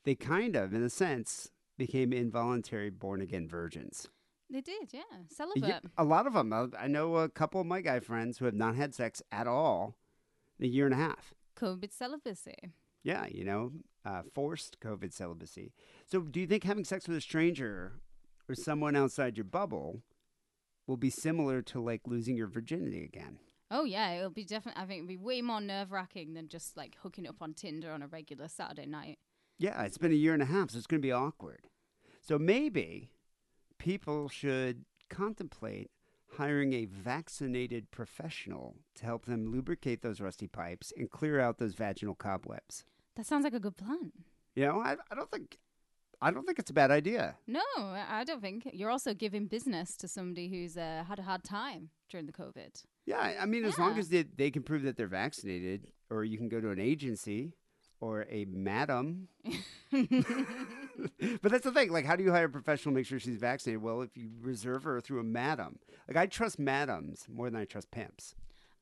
They 0.04 0.16
kind 0.16 0.56
of, 0.56 0.74
in 0.74 0.84
a 0.84 0.90
sense, 0.90 1.50
became 1.78 2.14
involuntary 2.14 2.90
born 2.90 3.22
again 3.22 3.48
virgins. 3.48 4.08
They 4.50 4.62
did, 4.62 4.90
yeah. 4.92 5.02
Celibate. 5.30 5.84
a 5.98 6.04
lot 6.04 6.28
of 6.28 6.34
them. 6.34 6.52
Uh, 6.52 6.68
I 6.78 6.88
know 6.88 7.16
a 7.18 7.30
couple 7.30 7.62
of 7.62 7.68
my 7.68 7.82
guy 7.82 8.00
friends 8.00 8.38
who 8.38 8.46
have 8.46 8.54
not 8.54 8.76
had 8.76 8.94
sex 8.94 9.22
at 9.32 9.48
all 9.48 9.96
in 10.60 10.66
a 10.66 10.70
year 10.70 10.86
and 10.86 10.94
a 10.94 10.98
half. 10.98 11.34
COVID 11.56 11.94
celibacy. 11.94 12.74
Yeah, 13.04 13.26
you 13.28 13.46
know, 13.46 13.72
uh, 14.06 14.22
forced 14.34 14.80
COVID 14.80 15.14
celibacy. 15.14 15.74
So, 16.06 16.22
do 16.22 16.40
you 16.40 16.48
think 16.48 16.64
having 16.64 16.86
sex 16.86 17.08
with 17.08 17.18
a 17.18 17.22
stranger 17.22 17.94
or 18.50 18.56
someone 18.56 18.96
outside 18.96 19.38
your 19.38 19.46
bubble 19.46 20.02
will 20.88 20.98
be 20.98 21.10
similar 21.10 21.62
to 21.64 21.82
like 21.82 22.02
losing 22.06 22.36
your 22.36 22.48
virginity 22.48 23.04
again? 23.04 23.40
Oh 23.70 23.86
yeah, 23.86 24.12
it'll 24.12 24.30
be 24.30 24.44
definitely. 24.44 24.82
I 24.82 24.86
think 24.86 25.00
it'll 25.00 25.08
be 25.08 25.18
way 25.18 25.42
more 25.42 25.62
nerve 25.62 25.92
wracking 25.92 26.34
than 26.34 26.48
just 26.48 26.76
like 26.76 26.98
hooking 27.02 27.28
up 27.28 27.42
on 27.42 27.54
Tinder 27.54 27.92
on 27.92 28.02
a 28.02 28.08
regular 28.08 28.48
Saturday 28.48 28.86
night. 28.86 29.20
Yeah, 29.58 29.84
it's 29.84 29.98
been 29.98 30.12
a 30.12 30.16
year 30.16 30.34
and 30.34 30.42
a 30.42 30.48
half, 30.48 30.72
so 30.72 30.78
it's 30.78 30.88
going 30.88 31.02
to 31.02 31.06
be 31.06 31.12
awkward. 31.12 31.68
So, 32.22 32.38
maybe 32.38 33.12
people 33.78 34.28
should 34.28 34.86
contemplate 35.10 35.92
hiring 36.38 36.74
a 36.74 36.86
vaccinated 36.86 37.92
professional 37.92 38.76
to 38.96 39.06
help 39.06 39.26
them 39.26 39.52
lubricate 39.52 40.02
those 40.02 40.22
rusty 40.22 40.48
pipes 40.48 40.94
and 40.96 41.10
clear 41.10 41.40
out 41.40 41.58
those 41.58 41.74
vaginal 41.74 42.16
cobwebs. 42.16 42.86
That 43.16 43.26
sounds 43.26 43.44
like 43.44 43.54
a 43.54 43.60
good 43.60 43.78
plan. 43.78 44.12
You 44.56 44.66
know, 44.68 44.80
I, 44.80 44.96
I 45.12 45.16
don't 45.16 45.30
think. 45.32 45.58
I 46.24 46.30
don't 46.30 46.46
think 46.46 46.60
it's 46.60 46.70
a 46.70 46.74
bad 46.74 46.92
idea. 46.92 47.36
No, 47.48 47.62
I 47.78 48.24
don't 48.24 48.42
think 48.42 48.70
you're 48.74 48.92
also 48.92 49.14
giving 49.16 49.48
business 49.48 49.96
to 49.98 50.08
somebody 50.08 50.50
who's 50.50 50.78
uh, 50.78 51.04
had 51.08 51.18
a 51.18 51.24
hard 51.24 51.44
time 51.44 51.90
during 52.10 52.28
the 52.28 52.32
COVID. 52.32 52.84
Yeah, 53.08 53.18
I- 53.18 53.38
I 53.42 53.46
mean, 53.48 53.66
as 53.66 53.80
long 53.80 53.98
as 53.98 54.10
they, 54.10 54.22
they 54.24 54.52
can 54.52 54.62
prove 54.62 54.84
that 54.84 54.98
they're 54.98 55.08
vaccinated, 55.08 55.88
or 56.12 56.24
you 56.24 56.38
can 56.38 56.48
go 56.48 56.62
to 56.62 56.70
an 56.70 56.80
agency 56.80 57.54
or 58.00 58.28
a 58.30 58.46
madam. 58.46 59.30
but 61.42 61.52
that's 61.52 61.64
the 61.64 61.72
thing. 61.74 61.92
Like, 61.92 62.06
how 62.06 62.16
do 62.16 62.24
you 62.24 62.32
hire 62.32 62.46
a 62.46 62.50
professional 62.50 62.94
to 62.94 62.98
make 62.98 63.06
sure 63.08 63.20
she's 63.20 63.38
vaccinated? 63.38 63.82
Well, 63.82 64.02
if 64.02 64.16
you 64.16 64.30
reserve 64.42 64.84
her 64.84 65.02
through 65.02 65.20
a 65.22 65.24
madam. 65.24 65.80
Like, 66.08 66.18
I 66.18 66.26
trust 66.28 66.60
madams 66.60 67.26
more 67.32 67.50
than 67.50 67.60
I 67.60 67.66
trust 67.66 67.92
pimps. 67.92 68.36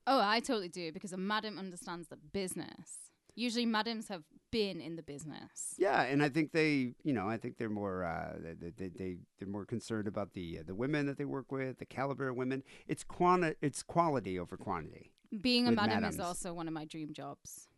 Oh, 0.08 0.20
I 0.22 0.40
totally 0.40 0.70
do 0.70 0.92
because 0.92 1.14
a 1.14 1.18
madam 1.18 1.58
understands 1.60 2.08
the 2.08 2.18
business. 2.18 3.09
Usually, 3.40 3.66
madams 3.66 4.10
have 4.10 4.24
been 4.52 4.82
in 4.82 4.98
the 4.98 5.02
business. 5.02 5.76
Yeah, 5.78 6.02
and 6.02 6.22
I 6.22 6.28
think 6.28 6.52
they, 6.52 6.94
you 7.04 7.14
know, 7.14 7.30
I 7.30 7.38
think 7.38 7.58
they're 7.58 7.70
more, 7.70 8.04
uh, 8.04 8.38
they, 8.60 8.72
they, 8.78 8.90
they 8.90 9.18
they're 9.38 9.48
more 9.48 9.66
concerned 9.66 10.10
about 10.10 10.34
the 10.34 10.60
uh, 10.60 10.64
the 10.68 10.76
women 10.76 11.06
that 11.06 11.18
they 11.18 11.24
work 11.24 11.50
with, 11.50 11.80
the 11.80 11.86
caliber 11.86 12.28
of 12.28 12.36
women. 12.36 12.64
It's 12.86 13.06
quanti- 13.06 13.56
it's 13.62 13.82
quality 13.82 14.38
over 14.38 14.58
quantity. 14.58 15.14
Being 15.40 15.70
a 15.70 15.72
madam 15.72 16.04
is 16.04 16.20
also 16.20 16.54
one 16.54 16.68
of 16.68 16.74
my 16.74 16.84
dream 16.84 17.14
jobs. 17.14 17.70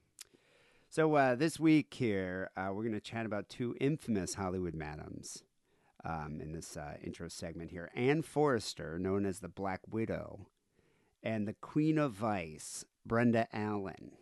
So 0.90 1.14
uh, 1.14 1.36
this 1.36 1.60
week 1.60 1.94
here, 1.94 2.50
uh, 2.58 2.70
we're 2.74 2.84
going 2.84 2.94
to 2.94 3.00
chat 3.00 3.28
about 3.28 3.48
two 3.48 3.76
infamous 3.80 4.34
Hollywood 4.34 4.74
madams 4.74 5.44
um, 6.04 6.40
in 6.42 6.54
this 6.54 6.76
uh, 6.76 6.96
intro 7.04 7.28
segment 7.28 7.70
here. 7.70 7.92
Anne 7.96 8.24
Forrester, 8.24 8.98
known 8.98 9.28
as 9.28 9.42
the 9.42 9.48
Black 9.48 9.82
Widow, 9.88 10.48
and 11.22 11.48
the 11.48 11.54
Queen 11.54 12.00
of 12.00 12.14
Vice, 12.14 12.84
Brenda 13.06 13.48
Allen. 13.54 14.14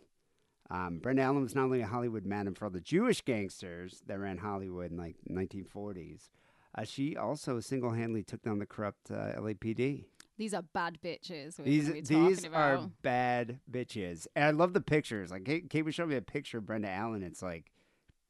Um, 0.70 0.98
Brenda 0.98 1.22
Allen 1.22 1.42
was 1.42 1.54
not 1.54 1.64
only 1.64 1.80
a 1.80 1.86
Hollywood 1.86 2.24
madam 2.24 2.54
for 2.54 2.66
all 2.66 2.70
the 2.70 2.80
Jewish 2.80 3.22
gangsters 3.22 4.02
that 4.06 4.18
ran 4.18 4.38
Hollywood 4.38 4.92
in 4.92 4.96
like 4.96 5.16
1940s, 5.28 6.28
uh, 6.76 6.84
she 6.84 7.16
also 7.16 7.58
single-handedly 7.58 8.22
took 8.22 8.42
down 8.42 8.58
the 8.60 8.66
corrupt 8.66 9.10
uh, 9.10 9.32
LAPD. 9.40 10.04
These 10.38 10.54
are 10.54 10.62
bad 10.62 10.98
bitches. 11.04 11.58
We're 11.58 11.64
These 11.64 11.90
be 11.90 12.00
these 12.00 12.42
talking 12.42 12.54
are 12.54 12.90
bad 13.02 13.58
bitches, 13.70 14.26
and 14.34 14.44
I 14.44 14.50
love 14.52 14.72
the 14.72 14.80
pictures. 14.80 15.30
Like 15.30 15.44
Kate, 15.44 15.68
Kate 15.68 15.84
was 15.84 15.94
showing 15.94 16.10
me 16.10 16.16
a 16.16 16.22
picture 16.22 16.58
of 16.58 16.66
Brenda 16.66 16.88
Allen. 16.88 17.22
It's 17.22 17.42
like 17.42 17.70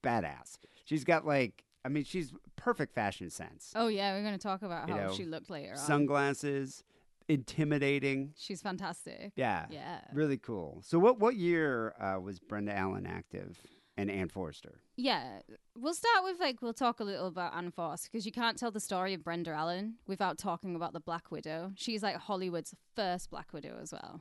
badass. 0.02 0.58
She's 0.86 1.04
got 1.04 1.24
like, 1.24 1.62
I 1.84 1.88
mean, 1.88 2.02
she's 2.02 2.32
perfect 2.56 2.94
fashion 2.94 3.30
sense. 3.30 3.72
Oh 3.76 3.86
yeah, 3.86 4.14
we're 4.14 4.22
going 4.22 4.36
to 4.36 4.42
talk 4.42 4.62
about 4.62 4.88
You 4.88 4.94
how 4.94 5.00
know, 5.06 5.14
she 5.14 5.24
looked 5.24 5.50
later 5.50 5.72
on. 5.72 5.76
Sunglasses, 5.76 6.82
intimidating. 7.30 8.32
She's 8.36 8.60
fantastic. 8.62 9.32
Yeah, 9.36 9.66
Yeah. 9.70 10.00
really 10.12 10.38
cool. 10.38 10.82
So, 10.84 10.98
what 10.98 11.18
what 11.18 11.36
year 11.36 11.94
uh, 12.00 12.20
was 12.20 12.38
Brenda 12.38 12.76
Allen 12.76 13.06
active 13.06 13.58
and 13.96 14.10
Ann 14.10 14.28
Forrester? 14.28 14.80
Yeah, 14.96 15.40
we'll 15.76 15.94
start 15.94 16.24
with 16.24 16.38
like 16.40 16.60
we'll 16.62 16.72
talk 16.74 17.00
a 17.00 17.04
little 17.04 17.26
about 17.26 17.54
Anne 17.54 17.70
Force 17.70 18.04
because 18.04 18.26
you 18.26 18.32
can't 18.32 18.58
tell 18.58 18.70
the 18.70 18.80
story 18.80 19.14
of 19.14 19.24
Brenda 19.24 19.50
Allen 19.52 19.94
without 20.06 20.38
talking 20.38 20.74
about 20.76 20.92
the 20.92 21.00
Black 21.00 21.30
Widow. 21.30 21.72
She's 21.76 22.02
like 22.02 22.16
Hollywood's 22.16 22.74
first 22.96 23.30
Black 23.30 23.52
Widow 23.52 23.78
as 23.80 23.92
well. 23.92 24.20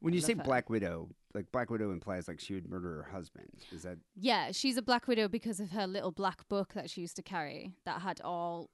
When 0.00 0.14
I 0.14 0.16
you 0.16 0.22
say 0.22 0.34
her. 0.34 0.42
Black 0.42 0.70
Widow, 0.70 1.10
like 1.34 1.52
Black 1.52 1.68
Widow 1.68 1.90
implies 1.92 2.26
like 2.26 2.40
she 2.40 2.54
would 2.54 2.68
murder 2.70 3.02
her 3.02 3.10
husband. 3.12 3.50
Is 3.70 3.82
that 3.82 3.98
Yeah, 4.16 4.50
she's 4.52 4.76
a 4.78 4.82
Black 4.82 5.06
Widow 5.06 5.28
because 5.28 5.60
of 5.60 5.70
her 5.72 5.86
little 5.86 6.10
black 6.12 6.48
book 6.48 6.72
that 6.72 6.88
she 6.88 7.02
used 7.02 7.16
to 7.16 7.22
carry 7.22 7.74
that 7.84 8.00
had 8.00 8.20
all 8.22 8.70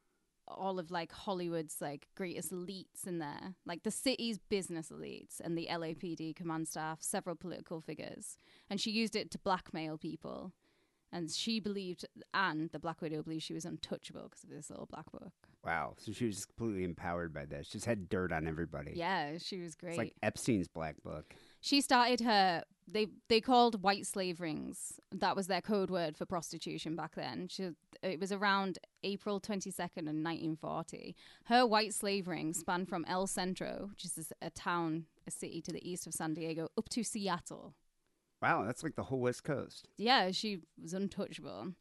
all 0.49 0.79
of 0.79 0.91
like 0.91 1.13
Hollywood's 1.13 1.81
like 1.81 2.09
greatest 2.15 2.53
elites 2.53 3.07
in 3.07 3.19
there, 3.19 3.55
like 3.65 3.83
the 3.83 3.91
city's 3.91 4.39
business 4.39 4.91
elites 4.91 5.41
and 5.43 5.57
the 5.57 5.69
LAPD 5.71 6.35
command 6.37 6.69
staff, 6.69 7.03
several 7.03 7.37
political 7.37 7.81
figures, 7.81 8.39
and 8.71 8.81
she 8.81 8.91
used 8.91 9.17
it 9.17 9.31
to 9.33 9.39
blackmail 9.39 9.99
people. 9.99 10.53
And 11.13 11.31
she 11.31 11.61
believed, 11.61 12.05
and 12.35 12.69
the 12.73 12.81
Black 12.81 13.01
Widow, 13.01 13.23
believed 13.23 13.45
she 13.45 13.55
was 13.55 13.65
untouchable 13.65 14.25
because 14.25 14.43
of 14.43 14.51
this 14.51 14.69
little 14.69 14.87
black 14.87 15.11
book. 15.13 15.33
Wow. 15.65 15.95
So 15.99 16.13
she 16.13 16.27
was 16.27 16.45
completely 16.45 16.83
empowered 16.83 17.33
by 17.33 17.45
this. 17.47 17.69
Just 17.69 17.87
had 17.87 18.09
dirt 18.09 18.33
on 18.33 18.49
everybody. 18.49 18.93
Yeah, 18.97 19.39
she 19.39 19.61
was 19.61 19.77
great. 19.77 19.91
It's 19.91 19.99
like 19.99 20.15
Epstein's 20.23 20.67
black 20.69 20.97
book. 21.05 21.35
She 21.67 21.81
started 21.81 22.21
her 22.21 22.63
they 22.89 23.09
they 23.29 23.41
called 23.41 23.83
white 23.83 24.07
slave 24.07 24.41
rings 24.41 25.01
that 25.11 25.35
was 25.35 25.49
their 25.49 25.61
code 25.61 25.91
word 25.91 26.17
for 26.17 26.25
prostitution 26.25 26.95
back 26.95 27.17
then 27.17 27.49
she, 27.49 27.71
it 28.03 28.21
was 28.21 28.31
around 28.31 28.79
april 29.03 29.41
22nd 29.41 29.99
in 29.99 30.23
1940 30.23 31.17
her 31.47 31.67
white 31.67 31.93
slave 31.93 32.29
ring 32.29 32.53
spanned 32.53 32.89
from 32.89 33.05
el 33.07 33.27
centro 33.27 33.89
which 33.91 34.05
is 34.05 34.33
a 34.41 34.51
town 34.51 35.07
a 35.27 35.31
city 35.31 35.61
to 35.61 35.73
the 35.73 35.91
east 35.91 36.07
of 36.07 36.15
san 36.15 36.33
diego 36.33 36.69
up 36.79 36.89
to 36.89 37.03
seattle 37.03 37.75
Wow, 38.43 38.65
that's 38.65 38.83
like 38.85 38.97
the 38.97 39.05
whole 39.05 39.21
West 39.21 39.45
Coast. 39.45 39.89
yeah, 39.97 40.31
she 40.31 40.61
was 40.81 40.93
untouchable. 40.93 41.73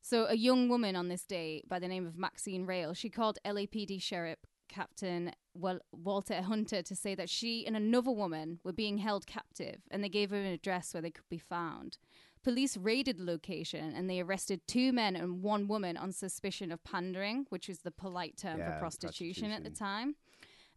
So 0.00 0.24
a 0.24 0.34
young 0.34 0.70
woman 0.70 0.96
on 0.96 1.08
this 1.08 1.24
day 1.26 1.62
by 1.68 1.78
the 1.78 1.86
name 1.86 2.06
of 2.06 2.16
Maxine 2.16 2.64
Rail, 2.64 2.94
she 2.94 3.10
called 3.10 3.38
LAPD 3.44 4.00
Sheriff 4.00 4.38
Captain 4.68 5.32
Wal- 5.54 5.80
Walter 5.92 6.42
Hunter 6.42 6.82
to 6.82 6.94
say 6.94 7.14
that 7.14 7.30
she 7.30 7.66
and 7.66 7.76
another 7.76 8.10
woman 8.10 8.60
were 8.64 8.72
being 8.72 8.98
held 8.98 9.26
captive, 9.26 9.82
and 9.90 10.02
they 10.04 10.08
gave 10.08 10.30
her 10.30 10.36
an 10.36 10.46
address 10.46 10.94
where 10.94 11.02
they 11.02 11.10
could 11.10 11.28
be 11.28 11.38
found. 11.38 11.98
Police 12.44 12.76
raided 12.76 13.18
the 13.18 13.24
location 13.24 13.92
and 13.94 14.08
they 14.08 14.20
arrested 14.20 14.60
two 14.68 14.92
men 14.92 15.16
and 15.16 15.42
one 15.42 15.66
woman 15.66 15.96
on 15.96 16.12
suspicion 16.12 16.70
of 16.70 16.82
pandering, 16.84 17.46
which 17.48 17.68
was 17.68 17.80
the 17.80 17.90
polite 17.90 18.36
term 18.36 18.58
Yeah, 18.58 18.74
for 18.74 18.78
prostitution, 18.78 19.50
at 19.50 19.64
the 19.64 19.70
time. 19.70 20.14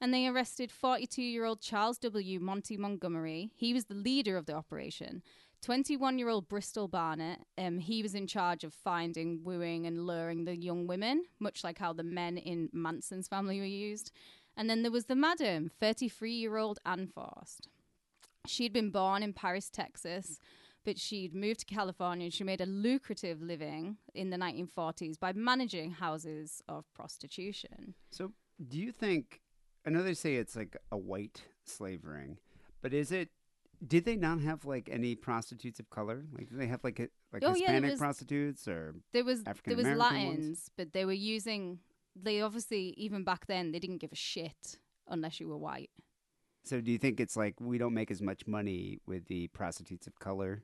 And 0.02 0.12
they 0.12 0.28
arrested 0.28 0.72
42 0.72 1.22
year 1.22 1.46
old 1.46 1.62
Charles 1.62 2.00
W. 2.00 2.40
Monty 2.40 2.76
Montgomery. 2.78 3.52
He 3.56 3.74
was 3.74 3.86
the 3.86 3.94
leader 3.94 4.36
of 4.36 4.48
the 4.48 4.54
operation. 4.56 5.22
21 5.62 6.18
year 6.18 6.30
old 6.30 6.48
Bristol 6.48 6.88
Barnett, 6.88 7.40
um, 7.58 7.78
he 7.78 8.02
was 8.02 8.16
in 8.16 8.28
charge 8.28 8.64
of 8.64 8.74
finding, 8.74 9.44
wooing, 9.44 9.86
and 9.86 10.08
luring 10.08 10.46
the 10.46 10.56
young 10.56 10.88
women, 10.88 11.24
much 11.40 11.64
like 11.64 11.78
how 11.78 11.94
the 11.94 12.04
men 12.04 12.38
in 12.38 12.70
Manson's 12.74 13.28
family 13.28 13.60
were 13.60 13.66
used. 13.66 14.12
And 14.58 14.70
then 14.70 14.82
there 14.82 14.92
was 14.92 15.06
the 15.06 15.16
madam, 15.16 15.70
33 15.80 16.32
year 16.32 16.58
old 16.58 16.80
Anne 16.86 17.08
Forst. 17.08 17.68
She'd 18.48 18.74
been 18.74 18.90
born 18.90 19.22
in 19.22 19.34
Paris, 19.34 19.70
Texas, 19.70 20.40
but 20.84 20.98
she'd 20.98 21.36
moved 21.36 21.60
to 21.62 21.66
California 21.66 22.26
and 22.26 22.34
she 22.34 22.44
made 22.44 22.60
a 22.60 22.66
lucrative 22.66 23.42
living 23.42 23.98
in 24.16 24.32
the 24.32 24.38
1940s 24.38 25.20
by 25.20 25.32
managing 25.34 25.92
houses 25.92 26.64
of 26.68 26.92
prostitution. 26.94 27.94
So, 28.10 28.32
do 28.68 28.80
you 28.80 28.92
think? 28.92 29.42
I 29.86 29.90
know 29.90 30.04
they 30.04 30.14
say 30.14 30.36
it's 30.36 30.56
like 30.56 30.76
a 30.92 30.98
white 30.98 31.44
slave 31.66 32.06
ring, 32.06 32.38
but 32.82 32.94
is 32.94 33.12
it? 33.12 33.30
Did 33.86 34.06
they 34.06 34.16
not 34.16 34.42
have 34.42 34.66
like 34.66 34.90
any 34.92 35.16
prostitutes 35.16 35.80
of 35.80 35.90
color? 35.90 36.24
Like, 36.38 36.50
did 36.50 36.60
they 36.60 36.68
have 36.68 36.84
like 36.84 37.00
a, 37.00 37.08
like 37.34 37.44
Oh, 37.44 37.50
yeah, 37.56 37.72
Hispanic 37.72 37.92
was- 37.92 38.00
prostitutes 38.00 38.68
or? 38.68 38.96
There 39.14 39.24
was 39.24 39.44
there 39.44 39.48
was 39.76 39.86
African-American 39.86 39.98
ones? 40.00 40.38
Latins, 40.38 40.72
but 40.78 40.94
they 40.94 41.06
were 41.06 41.14
using. 41.14 41.80
They 42.16 42.42
obviously 42.42 42.94
even 42.98 43.24
back 43.24 43.48
then 43.48 43.72
they 43.72 43.80
didn't 43.80 43.98
give 44.00 44.12
a 44.12 44.16
shit 44.16 44.78
unless 45.08 45.40
you 45.40 45.48
were 45.48 45.58
white. 45.58 45.90
So, 46.64 46.80
do 46.80 46.92
you 46.92 47.00
think 47.00 47.20
it's 47.20 47.36
like 47.36 47.56
we 47.60 47.80
don't 47.80 47.94
make 47.96 48.12
as 48.12 48.22
much 48.22 48.46
money 48.46 49.00
with 49.08 49.26
the 49.28 49.48
prostitutes 49.48 50.06
of 50.06 50.20
color? 50.20 50.64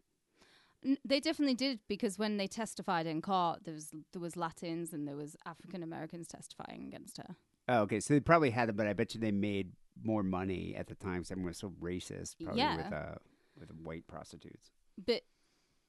N- 0.86 0.98
They 1.04 1.20
definitely 1.20 1.56
did 1.56 1.80
because 1.88 2.20
when 2.20 2.38
they 2.38 2.46
testified 2.48 3.08
in 3.08 3.22
court, 3.22 3.64
there 3.64 3.74
was 3.74 3.90
there 4.14 4.22
was 4.22 4.36
Latins 4.38 4.94
and 4.94 5.08
there 5.08 5.16
was 5.16 5.36
African 5.46 5.82
Americans 5.82 6.28
testifying 6.28 6.84
against 6.88 7.18
her. 7.18 7.36
Oh, 7.68 7.80
okay. 7.82 8.00
So 8.00 8.14
they 8.14 8.20
probably 8.20 8.52
had 8.52 8.70
it, 8.70 8.76
but 8.78 8.86
I 8.86 8.94
bet 8.94 9.16
you 9.16 9.20
they 9.20 9.32
made 9.32 9.72
more 10.04 10.24
money 10.24 10.76
at 10.78 10.88
the 10.88 10.96
time 10.96 11.16
because 11.18 11.32
everyone 11.32 11.50
was 11.50 11.58
so 11.58 11.74
racist. 11.82 12.36
Probably 12.44 12.60
Yeah. 12.62 12.78
with 12.78 12.94
uh, 12.94 13.16
with 13.60 13.72
white 13.82 14.08
prostitutes. 14.08 14.72
But 15.04 15.24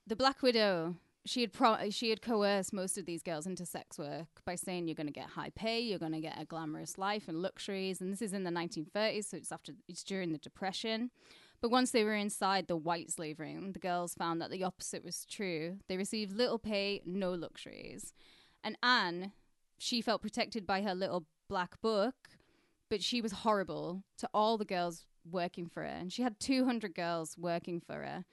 the 0.06 0.16
Black 0.16 0.42
Widow, 0.42 0.96
she 1.26 1.42
had 1.42 1.52
pro- 1.52 1.90
she 1.90 2.10
had 2.10 2.22
coerced 2.22 2.72
most 2.72 2.96
of 2.98 3.04
these 3.06 3.22
girls 3.22 3.46
into 3.46 3.66
sex 3.66 3.98
work 3.98 4.26
by 4.44 4.54
saying 4.54 4.88
you're 4.88 4.94
going 4.94 5.06
to 5.06 5.12
get 5.12 5.30
high 5.30 5.50
pay, 5.54 5.80
you're 5.80 5.98
going 5.98 6.12
to 6.12 6.20
get 6.20 6.40
a 6.40 6.44
glamorous 6.46 6.96
life 6.98 7.28
and 7.28 7.42
luxuries, 7.42 8.00
and 8.00 8.12
this 8.12 8.22
is 8.22 8.32
in 8.32 8.44
the 8.44 8.50
1930s, 8.50 9.24
so 9.26 9.36
it's 9.36 9.52
after 9.52 9.72
it's 9.88 10.02
during 10.02 10.32
the 10.32 10.38
Depression. 10.38 11.10
But 11.60 11.70
once 11.70 11.90
they 11.90 12.04
were 12.04 12.14
inside 12.14 12.68
the 12.68 12.76
white 12.76 13.10
slave 13.10 13.40
ring, 13.40 13.72
the 13.72 13.80
girls 13.80 14.14
found 14.14 14.40
that 14.40 14.50
the 14.50 14.62
opposite 14.62 15.04
was 15.04 15.24
true. 15.26 15.78
They 15.88 15.96
received 15.96 16.36
little 16.36 16.58
pay, 16.58 17.02
no 17.04 17.32
luxuries. 17.32 18.12
And 18.62 18.78
Anne, 18.82 19.32
she 19.76 20.00
felt 20.00 20.22
protected 20.22 20.66
by 20.66 20.82
her 20.82 20.94
little 20.94 21.26
black 21.48 21.80
book, 21.80 22.14
but 22.88 23.02
she 23.02 23.20
was 23.20 23.32
horrible 23.32 24.02
to 24.18 24.28
all 24.32 24.58
the 24.58 24.64
girls 24.64 25.06
working 25.30 25.68
for 25.68 25.82
her. 25.82 25.88
And 25.88 26.12
she 26.12 26.22
had 26.22 26.38
200 26.40 26.94
girls 26.94 27.36
working 27.38 27.80
for 27.80 27.94
her. 27.94 28.24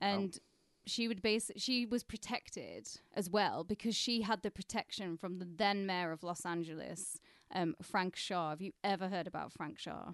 And 0.00 0.38
she 0.86 1.06
would 1.06 1.20
base 1.22 1.50
she 1.56 1.84
was 1.84 2.02
protected 2.02 2.88
as 3.14 3.28
well 3.28 3.62
because 3.62 3.94
she 3.94 4.22
had 4.22 4.42
the 4.42 4.50
protection 4.50 5.16
from 5.16 5.38
the 5.38 5.44
then 5.44 5.86
mayor 5.86 6.12
of 6.12 6.22
Los 6.22 6.46
Angeles, 6.46 7.18
um, 7.54 7.74
Frank 7.82 8.16
Shaw. 8.16 8.50
Have 8.50 8.62
you 8.62 8.72
ever 8.82 9.08
heard 9.08 9.26
about 9.26 9.52
Frank 9.52 9.78
Shaw? 9.78 10.12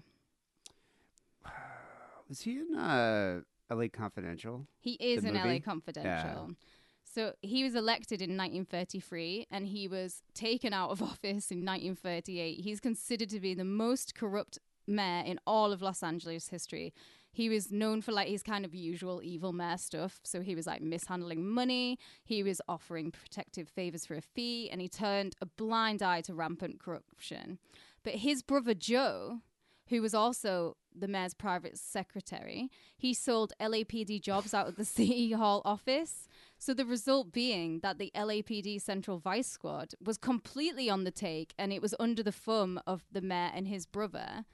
Was 2.27 2.41
he 2.41 2.59
in 2.59 2.75
uh, 2.75 3.41
L.A. 3.69 3.87
Confidential? 3.87 4.65
He 4.79 4.93
is 4.93 5.23
in 5.23 5.35
LA 5.35 5.43
movie? 5.43 5.59
Confidential. 5.59 6.51
So 7.15 7.31
he 7.41 7.63
was 7.63 7.75
elected 7.75 8.21
in 8.21 8.31
1933 8.31 9.47
and 9.49 9.65
he 9.65 9.87
was 9.87 10.21
taken 10.33 10.73
out 10.73 10.89
of 10.89 11.01
office 11.11 11.49
in 11.49 11.63
1938. 11.63 12.59
He's 12.59 12.81
considered 12.81 13.29
to 13.29 13.39
be 13.39 13.53
the 13.53 13.63
most 13.63 14.13
corrupt 14.13 14.59
mayor 14.85 15.23
in 15.23 15.39
all 15.47 15.71
of 15.71 15.81
Los 15.81 16.03
Angeles 16.03 16.49
history. 16.49 16.93
He 17.31 17.47
was 17.47 17.71
known 17.71 18.01
for 18.01 18.11
like 18.11 18.27
his 18.27 18.43
kind 18.43 18.65
of 18.65 18.75
usual 18.75 19.21
evil 19.23 19.53
mayor 19.53 19.77
stuff. 19.77 20.19
So 20.25 20.41
he 20.41 20.55
was 20.55 20.67
like 20.67 20.81
mishandling 20.81 21.47
money, 21.47 21.99
he 22.25 22.43
was 22.43 22.59
offering 22.67 23.11
protective 23.11 23.69
favors 23.69 24.05
for 24.05 24.15
a 24.15 24.21
fee, 24.21 24.69
and 24.69 24.81
he 24.81 24.89
turned 24.89 25.37
a 25.41 25.45
blind 25.45 26.03
eye 26.03 26.19
to 26.21 26.33
rampant 26.33 26.81
corruption. 26.81 27.59
But 28.03 28.15
his 28.15 28.43
brother 28.43 28.73
Joe, 28.73 29.39
who 29.87 30.01
was 30.01 30.13
also 30.13 30.75
the 30.97 31.07
mayor's 31.07 31.33
private 31.33 31.77
secretary, 31.77 32.69
he 32.97 33.13
sold 33.13 33.53
LAPD 33.59 34.21
jobs 34.21 34.53
out 34.53 34.67
of 34.67 34.75
the 34.75 34.85
City 34.97 35.31
Hall 35.31 35.61
office. 35.65 36.27
So 36.57 36.73
the 36.73 36.85
result 36.85 37.31
being 37.31 37.79
that 37.81 37.97
the 37.97 38.11
LAPD 38.15 38.81
Central 38.81 39.19
Vice 39.19 39.47
Squad 39.47 39.93
was 40.03 40.17
completely 40.17 40.89
on 40.89 41.03
the 41.03 41.11
take 41.11 41.53
and 41.57 41.73
it 41.73 41.81
was 41.81 41.95
under 41.99 42.23
the 42.23 42.31
thumb 42.31 42.79
of 42.87 43.05
the 43.11 43.21
mayor 43.21 43.51
and 43.53 43.67
his 43.67 43.85
brother. 43.85 44.45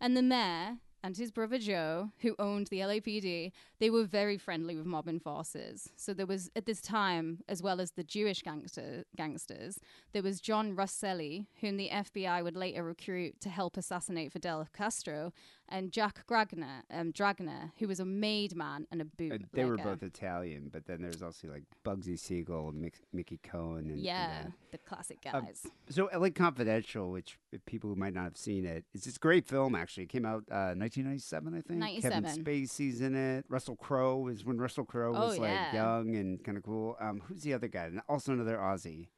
And 0.00 0.16
the 0.16 0.22
mayor 0.22 0.76
and 1.06 1.16
his 1.16 1.30
brother 1.30 1.58
Joe, 1.58 2.10
who 2.18 2.34
owned 2.38 2.66
the 2.66 2.80
LAPD, 2.80 3.52
they 3.78 3.90
were 3.90 4.04
very 4.04 4.36
friendly 4.36 4.74
with 4.74 4.86
mob 4.86 5.08
enforcers. 5.08 5.88
So 5.94 6.12
there 6.12 6.26
was 6.26 6.50
at 6.56 6.66
this 6.66 6.80
time, 6.80 7.44
as 7.48 7.62
well 7.62 7.80
as 7.80 7.92
the 7.92 8.02
Jewish 8.02 8.42
gangster 8.42 9.04
gangsters, 9.16 9.78
there 10.12 10.24
was 10.24 10.40
John 10.40 10.74
Rosselli, 10.74 11.46
whom 11.60 11.76
the 11.76 11.90
FBI 11.90 12.42
would 12.42 12.56
later 12.56 12.82
recruit 12.82 13.40
to 13.40 13.48
help 13.48 13.76
assassinate 13.76 14.32
Fidel 14.32 14.66
Castro, 14.76 15.32
and 15.68 15.92
Jack 15.92 16.26
Gragner, 16.26 16.82
um, 16.90 17.12
Dragna, 17.12 17.72
who 17.78 17.88
was 17.88 17.98
a 18.00 18.04
made 18.04 18.54
man 18.54 18.86
and 18.90 19.00
a 19.00 19.04
Uh, 19.04 19.08
bootlegger. 19.16 19.44
they 19.52 19.64
were 19.64 19.76
both 19.76 20.02
Italian, 20.02 20.68
but 20.72 20.86
then 20.86 21.02
there's 21.02 21.22
also 21.22 21.48
like 21.48 21.64
Bugsy 21.84 22.18
Siegel 22.18 22.68
and 22.68 22.84
Mick, 22.84 22.94
Mickey 23.12 23.38
Cohen. 23.42 23.90
And, 23.90 23.98
yeah, 23.98 24.40
and, 24.40 24.48
uh, 24.48 24.56
the 24.72 24.78
classic 24.78 25.18
Um, 25.32 25.44
guys. 25.46 25.66
So, 25.88 26.08
LA 26.12 26.30
Confidential, 26.30 27.10
which 27.10 27.38
people 27.66 27.90
who 27.90 27.96
might 27.96 28.14
not 28.14 28.24
have 28.24 28.36
seen 28.36 28.64
it, 28.64 28.84
it's 28.94 29.04
this 29.06 29.18
great 29.18 29.46
film. 29.46 29.74
Actually, 29.74 30.04
it 30.04 30.08
came 30.10 30.24
out 30.24 30.44
uh, 30.50 30.74
1997, 30.76 31.54
I 31.54 31.60
think. 31.62 31.78
97. 31.80 32.22
Kevin 32.24 32.44
Spacey's 32.44 33.00
in 33.00 33.14
it. 33.14 33.44
Russell 33.48 33.76
Crowe 33.76 34.28
is 34.28 34.44
when 34.44 34.58
Russell 34.58 34.84
Crowe 34.84 35.14
Oh, 35.16 35.28
was 35.28 35.38
like 35.38 35.50
yeah. 35.50 35.74
young 35.74 36.14
and 36.14 36.42
kind 36.44 36.56
of 36.58 36.64
cool. 36.64 36.96
Um, 37.00 37.20
who's 37.26 37.42
the 37.42 37.54
other 37.54 37.68
guy? 37.68 37.84
And 37.86 38.00
Also 38.08 38.32
another 38.32 38.56
Aussie. 38.58 39.08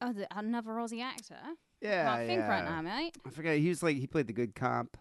oh, 0.00 0.12
the, 0.12 0.26
another 0.38 0.70
Aussie 0.72 1.02
actor. 1.02 1.38
Yeah, 1.80 2.16
Can't 2.16 2.26
think 2.26 2.40
right 2.42 2.64
now, 2.64 2.80
mate. 2.80 3.16
I 3.26 3.30
forget. 3.30 3.58
He 3.58 3.68
was 3.68 3.82
like 3.82 3.96
he 3.98 4.06
played 4.06 4.26
the 4.26 4.32
good 4.32 4.54
cop. 4.54 4.96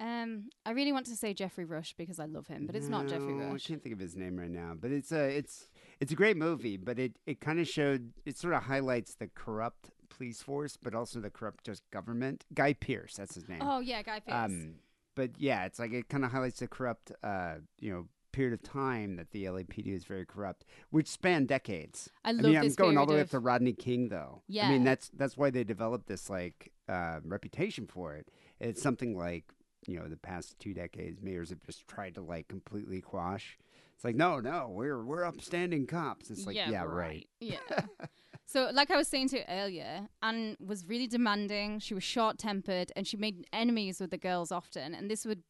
Um, 0.00 0.48
I 0.64 0.70
really 0.70 0.92
want 0.92 1.06
to 1.06 1.16
say 1.16 1.34
Geoffrey 1.34 1.64
Rush 1.66 1.92
because 1.92 2.18
I 2.18 2.24
love 2.24 2.46
him, 2.46 2.66
but 2.66 2.74
it's 2.74 2.88
not 2.88 3.06
Geoffrey 3.06 3.34
No, 3.34 3.52
Rush. 3.52 3.66
I 3.66 3.68
can't 3.68 3.82
think 3.82 3.92
of 3.92 3.98
his 4.00 4.16
name 4.16 4.36
right 4.38 4.50
now, 4.50 4.72
but 4.80 4.90
it's 4.90 5.12
a 5.12 5.28
it's 5.36 5.68
it's 6.00 6.10
a 6.10 6.14
great 6.16 6.36
movie. 6.38 6.76
But 6.78 6.98
it 6.98 7.18
it 7.26 7.40
kind 7.40 7.60
of 7.60 7.68
showed 7.68 8.12
it 8.24 8.38
sort 8.38 8.54
of 8.54 8.62
highlights 8.64 9.14
the 9.14 9.28
corrupt 9.34 9.90
police 10.08 10.42
force, 10.42 10.76
but 10.76 10.94
also 10.94 11.20
the 11.20 11.30
corrupt 11.30 11.64
just 11.64 11.82
government. 11.90 12.44
Guy 12.54 12.72
Pearce, 12.72 13.14
that's 13.16 13.34
his 13.34 13.48
name. 13.48 13.60
Oh 13.62 13.80
yeah, 13.80 14.02
Guy 14.02 14.20
Pearce. 14.20 14.34
Um, 14.34 14.74
but 15.14 15.32
yeah, 15.38 15.66
it's 15.66 15.78
like 15.78 15.92
it 15.92 16.08
kind 16.08 16.24
of 16.24 16.30
highlights 16.32 16.60
the 16.60 16.68
corrupt, 16.68 17.12
uh, 17.22 17.56
you 17.78 17.92
know, 17.92 18.06
period 18.32 18.54
of 18.54 18.62
time 18.62 19.16
that 19.16 19.32
the 19.32 19.44
LAPD 19.44 19.88
is 19.88 20.04
very 20.04 20.24
corrupt, 20.24 20.64
which 20.90 21.08
spanned 21.08 21.48
decades. 21.48 22.08
I 22.24 22.30
I 22.30 22.32
love 22.32 22.44
mean, 22.44 22.56
I'm 22.56 22.62
this 22.64 22.76
going 22.76 22.96
all 22.96 23.04
the 23.04 23.10
way 23.12 23.16
period 23.16 23.26
up 23.26 23.30
to 23.32 23.36
of- 23.38 23.44
Rodney 23.44 23.72
King, 23.74 24.08
though. 24.08 24.42
Yeah, 24.48 24.62
I 24.62 24.66
Yeah. 24.66 24.72
mean, 24.72 24.84
that's 24.84 25.10
that's 25.10 25.36
why 25.36 25.50
they 25.50 25.62
developed 25.64 26.06
this 26.06 26.30
like 26.30 26.72
uh, 26.88 27.20
reputation 27.24 27.86
for 27.86 28.14
it. 28.14 28.28
It's 28.60 28.80
something 28.80 29.14
like 29.16 29.52
you 29.86 29.98
know 29.98 30.08
the 30.08 30.16
past 30.16 30.58
two 30.58 30.74
decades, 30.74 31.20
mayors 31.22 31.50
have 31.50 31.62
just 31.64 31.86
tried 31.86 32.14
to 32.14 32.20
like 32.20 32.48
completely 32.48 33.00
quash. 33.00 33.58
It's 33.94 34.04
like 34.04 34.16
no, 34.16 34.40
no, 34.40 34.68
we're 34.70 35.02
we're 35.04 35.24
upstanding 35.24 35.86
cops. 35.86 36.30
It's 36.30 36.46
like 36.46 36.56
yeah, 36.56 36.84
right. 36.84 37.28
Yeah. 37.40 37.56
so, 38.46 38.70
like 38.72 38.90
I 38.90 38.96
was 38.96 39.08
saying 39.08 39.28
to 39.30 39.38
you 39.38 39.44
earlier, 39.48 40.08
Anne 40.22 40.56
was 40.64 40.86
really 40.86 41.06
demanding. 41.06 41.80
She 41.80 41.94
was 41.94 42.04
short 42.04 42.38
tempered, 42.38 42.92
and 42.96 43.06
she 43.06 43.16
made 43.16 43.46
enemies 43.52 44.00
with 44.00 44.10
the 44.10 44.18
girls 44.18 44.50
often. 44.50 44.94
And 44.94 45.10
this 45.10 45.26
would 45.26 45.42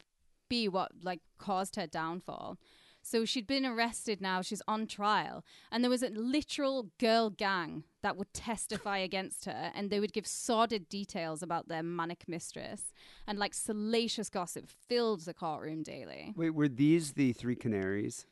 be 0.49 0.69
what 0.69 0.91
like 1.03 1.21
caused 1.39 1.77
her 1.77 1.87
downfall. 1.87 2.59
So 3.03 3.25
she'd 3.25 3.47
been 3.47 3.65
arrested 3.65 4.21
now, 4.21 4.43
she's 4.43 4.63
on 4.69 4.87
trial, 4.87 5.45
and 5.73 5.83
there 5.83 5.91
was 5.91 6.03
a 6.03 6.11
literal 6.11 6.91
girl 6.99 7.31
gang 7.31 7.85
that 8.03 8.17
would 8.17 8.33
testify 8.35 8.99
against 9.11 9.47
her, 9.47 9.73
and 9.75 9.91
they 9.91 10.01
would 10.01 10.13
give 10.13 10.27
sordid 10.27 10.89
details 10.89 11.43
about 11.43 11.69
their 11.69 11.83
manic 11.83 12.25
mistress, 12.29 12.93
and 13.27 13.39
like 13.39 13.55
salacious 13.55 14.29
gossip 14.29 14.69
filled 14.69 15.23
the 15.23 15.35
courtroom 15.35 15.83
daily. 15.83 16.35
Wait, 16.37 16.51
were 16.51 16.69
these 16.69 17.13
the 17.13 17.33
three 17.33 17.57
canaries? 17.57 18.27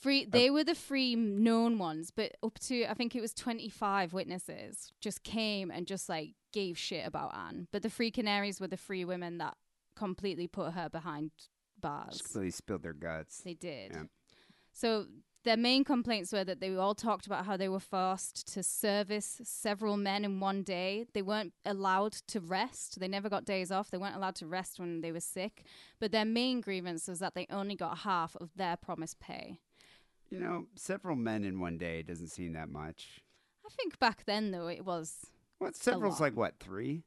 Free, 0.00 0.24
they 0.24 0.48
were 0.48 0.62
the 0.62 0.76
free 0.76 1.16
known 1.16 1.76
ones, 1.76 2.12
but 2.14 2.36
up 2.42 2.58
to 2.60 2.84
I 2.84 2.94
think 2.94 3.16
it 3.16 3.20
was 3.20 3.34
twenty 3.34 3.68
five 3.68 4.12
witnesses 4.12 4.92
just 5.00 5.24
came 5.24 5.72
and 5.72 5.88
just 5.88 6.08
like 6.08 6.34
gave 6.52 6.78
shit 6.78 7.04
about 7.04 7.34
Anne. 7.34 7.66
But 7.72 7.82
the 7.82 7.90
free 7.90 8.12
canaries 8.12 8.60
were 8.60 8.68
the 8.68 8.76
free 8.76 9.04
women 9.04 9.38
that 9.38 9.56
completely 9.96 10.46
put 10.46 10.74
her 10.74 10.88
behind 10.88 11.32
bars. 11.80 12.20
Completely 12.22 12.50
spilled 12.50 12.82
their 12.82 12.92
guts. 12.92 13.40
They 13.40 13.54
did. 13.54 13.92
Yeah. 13.92 14.02
So 14.72 15.06
their 15.44 15.56
main 15.56 15.84
complaints 15.84 16.32
were 16.32 16.44
that 16.44 16.60
they 16.60 16.74
all 16.76 16.94
talked 16.94 17.26
about 17.26 17.46
how 17.46 17.56
they 17.56 17.68
were 17.68 17.80
forced 17.80 18.52
to 18.54 18.62
service 18.62 19.40
several 19.44 19.96
men 19.96 20.24
in 20.24 20.40
one 20.40 20.62
day. 20.62 21.06
They 21.14 21.22
weren't 21.22 21.52
allowed 21.64 22.12
to 22.28 22.40
rest. 22.40 23.00
They 23.00 23.08
never 23.08 23.28
got 23.28 23.44
days 23.44 23.70
off. 23.70 23.90
They 23.90 23.98
weren't 23.98 24.16
allowed 24.16 24.34
to 24.36 24.46
rest 24.46 24.78
when 24.78 25.00
they 25.00 25.12
were 25.12 25.20
sick. 25.20 25.64
But 26.00 26.12
their 26.12 26.24
main 26.24 26.60
grievance 26.60 27.08
was 27.08 27.18
that 27.20 27.34
they 27.34 27.46
only 27.50 27.76
got 27.76 27.98
half 27.98 28.36
of 28.36 28.50
their 28.56 28.76
promised 28.76 29.20
pay. 29.20 29.58
You 30.30 30.40
know, 30.40 30.66
several 30.74 31.16
men 31.16 31.44
in 31.44 31.60
one 31.60 31.78
day 31.78 32.02
doesn't 32.02 32.28
seem 32.28 32.52
that 32.52 32.68
much. 32.68 33.22
I 33.64 33.70
think 33.70 33.98
back 33.98 34.24
then 34.26 34.50
though 34.50 34.68
it 34.68 34.84
was 34.84 35.26
What? 35.58 35.74
Several's 35.76 36.20
like 36.20 36.36
what? 36.36 36.58
Three, 36.60 37.04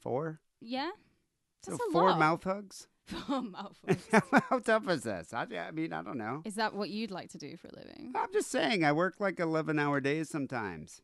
four? 0.00 0.40
yeah. 0.60 0.90
So 1.64 1.72
That's 1.72 1.82
a 1.88 1.92
four 1.92 2.10
lot. 2.10 2.18
mouth 2.18 2.44
hugs. 2.44 2.86
How 3.12 4.58
tough 4.58 4.88
is 4.88 5.02
this? 5.02 5.32
I, 5.32 5.46
I 5.56 5.70
mean, 5.70 5.92
I 5.92 6.02
don't 6.02 6.18
know. 6.18 6.42
Is 6.44 6.54
that 6.56 6.74
what 6.74 6.90
you'd 6.90 7.10
like 7.10 7.30
to 7.30 7.38
do 7.38 7.56
for 7.56 7.68
a 7.68 7.76
living? 7.76 8.12
I'm 8.14 8.32
just 8.32 8.50
saying, 8.50 8.84
I 8.84 8.92
work 8.92 9.16
like 9.18 9.40
11 9.40 9.78
hour 9.78 10.00
days 10.00 10.28
sometimes. 10.28 11.00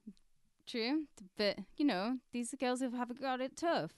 True, 0.66 1.04
but 1.38 1.58
you 1.78 1.86
know 1.86 2.18
these 2.32 2.54
girls 2.60 2.80
have, 2.80 2.92
have 2.92 3.18
got 3.20 3.40
it 3.40 3.56
tough. 3.56 3.92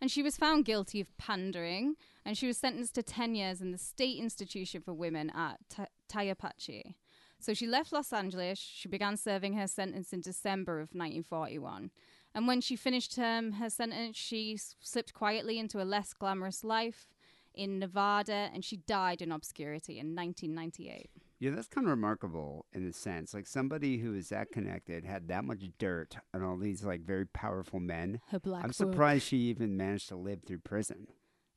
And 0.00 0.10
she 0.10 0.22
was 0.22 0.36
found 0.36 0.64
guilty 0.64 1.00
of 1.00 1.16
pandering, 1.16 1.94
and 2.24 2.36
she 2.36 2.46
was 2.48 2.58
sentenced 2.58 2.96
to 2.96 3.02
ten 3.02 3.34
years 3.34 3.60
in 3.60 3.70
the 3.70 3.78
state 3.78 4.18
institution 4.18 4.82
for 4.82 4.92
women 4.92 5.30
at 5.30 5.58
Ta- 5.70 5.86
Tehachapi. 6.08 6.94
So 7.38 7.54
she 7.54 7.66
left 7.66 7.92
Los 7.92 8.12
Angeles. 8.12 8.58
She 8.58 8.88
began 8.88 9.16
serving 9.16 9.54
her 9.54 9.66
sentence 9.66 10.12
in 10.12 10.20
December 10.20 10.74
of 10.74 10.90
1941. 10.92 11.90
And 12.34 12.46
when 12.46 12.60
she 12.60 12.76
finished 12.76 13.16
her 13.16 13.52
sentence, 13.68 14.16
she 14.16 14.58
slipped 14.80 15.14
quietly 15.14 15.58
into 15.58 15.82
a 15.82 15.84
less 15.84 16.12
glamorous 16.14 16.64
life 16.64 17.06
in 17.54 17.78
Nevada, 17.78 18.50
and 18.52 18.64
she 18.64 18.76
died 18.76 19.22
in 19.22 19.32
obscurity 19.32 19.98
in 19.98 20.14
1998. 20.14 21.10
Yeah, 21.38 21.50
that's 21.50 21.66
kind 21.66 21.86
of 21.86 21.90
remarkable 21.90 22.66
in 22.72 22.86
a 22.86 22.92
sense. 22.92 23.34
Like 23.34 23.48
somebody 23.48 23.98
who 23.98 24.14
is 24.14 24.28
that 24.28 24.52
connected 24.52 25.04
had 25.04 25.26
that 25.28 25.44
much 25.44 25.64
dirt 25.78 26.16
on 26.32 26.42
all 26.42 26.56
these 26.56 26.84
like 26.84 27.00
very 27.00 27.26
powerful 27.26 27.80
men. 27.80 28.20
Her 28.28 28.38
black. 28.38 28.62
I'm 28.62 28.68
book. 28.68 28.76
surprised 28.76 29.26
she 29.26 29.38
even 29.38 29.76
managed 29.76 30.08
to 30.10 30.16
live 30.16 30.44
through 30.46 30.60
prison. 30.60 31.08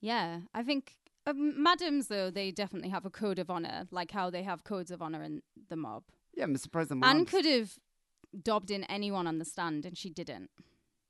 Yeah, 0.01 0.39
I 0.53 0.63
think 0.63 0.95
um, 1.27 1.61
madams 1.61 2.07
though 2.07 2.31
they 2.31 2.51
definitely 2.51 2.89
have 2.89 3.05
a 3.05 3.11
code 3.11 3.37
of 3.37 3.49
honor, 3.51 3.85
like 3.91 4.11
how 4.11 4.29
they 4.29 4.43
have 4.43 4.63
codes 4.63 4.89
of 4.89 5.01
honor 5.01 5.21
in 5.21 5.43
the 5.69 5.75
mob. 5.75 6.03
Yeah, 6.35 6.45
I'm 6.45 6.57
surprised 6.57 6.89
the 6.89 6.95
mob. 6.95 7.09
Anne 7.09 7.25
could 7.25 7.45
have 7.45 7.73
dobbed 8.43 8.71
in 8.71 8.83
anyone 8.85 9.27
on 9.27 9.37
the 9.37 9.45
stand, 9.45 9.85
and 9.85 9.97
she 9.97 10.09
didn't. 10.09 10.49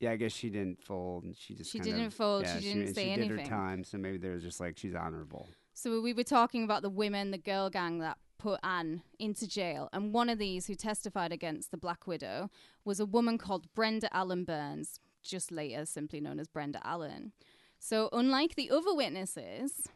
Yeah, 0.05 0.11
I 0.11 0.17
guess 0.17 0.33
she 0.33 0.51
didn't 0.51 0.83
fold. 0.83 1.23
And 1.23 1.35
she 1.35 1.55
just 1.55 1.71
She 1.71 1.79
kind 1.79 1.91
didn't 1.91 2.11
fold, 2.11 2.45
she 2.47 2.59
didn't 2.59 2.93
say 2.93 3.05
she 3.05 3.15
Did 3.15 3.27
her 3.29 3.33
anything. 3.33 3.49
time, 3.49 3.83
so 3.83 3.97
maybe 3.97 4.17
there's 4.17 4.43
just 4.43 4.59
like 4.59 4.77
she's 4.77 4.93
honorable. 4.93 5.47
So 5.73 5.99
we 5.99 6.13
were 6.13 6.23
talking 6.23 6.63
about 6.63 6.83
the 6.83 6.89
women, 6.91 7.31
the 7.31 7.39
girl 7.39 7.71
gang 7.71 7.97
that 7.99 8.17
put 8.37 8.59
Anne 8.63 9.01
into 9.17 9.47
jail, 9.47 9.89
and 9.91 10.13
one 10.13 10.29
of 10.29 10.37
these 10.37 10.67
who 10.67 10.75
testified 10.75 11.31
against 11.31 11.71
the 11.71 11.77
Black 11.77 12.05
Widow 12.05 12.51
was 12.83 12.99
a 12.99 13.05
woman 13.05 13.39
called 13.39 13.73
Brenda 13.73 14.15
Allen 14.15 14.43
Burns, 14.43 14.99
just 15.23 15.51
later 15.51 15.85
simply 15.85 16.21
known 16.21 16.39
as 16.39 16.47
Brenda 16.47 16.79
Allen. 16.83 17.31
So 17.79 18.09
unlike 18.13 18.53
the 18.53 18.69
other 18.69 18.93
witnesses, 18.93 19.87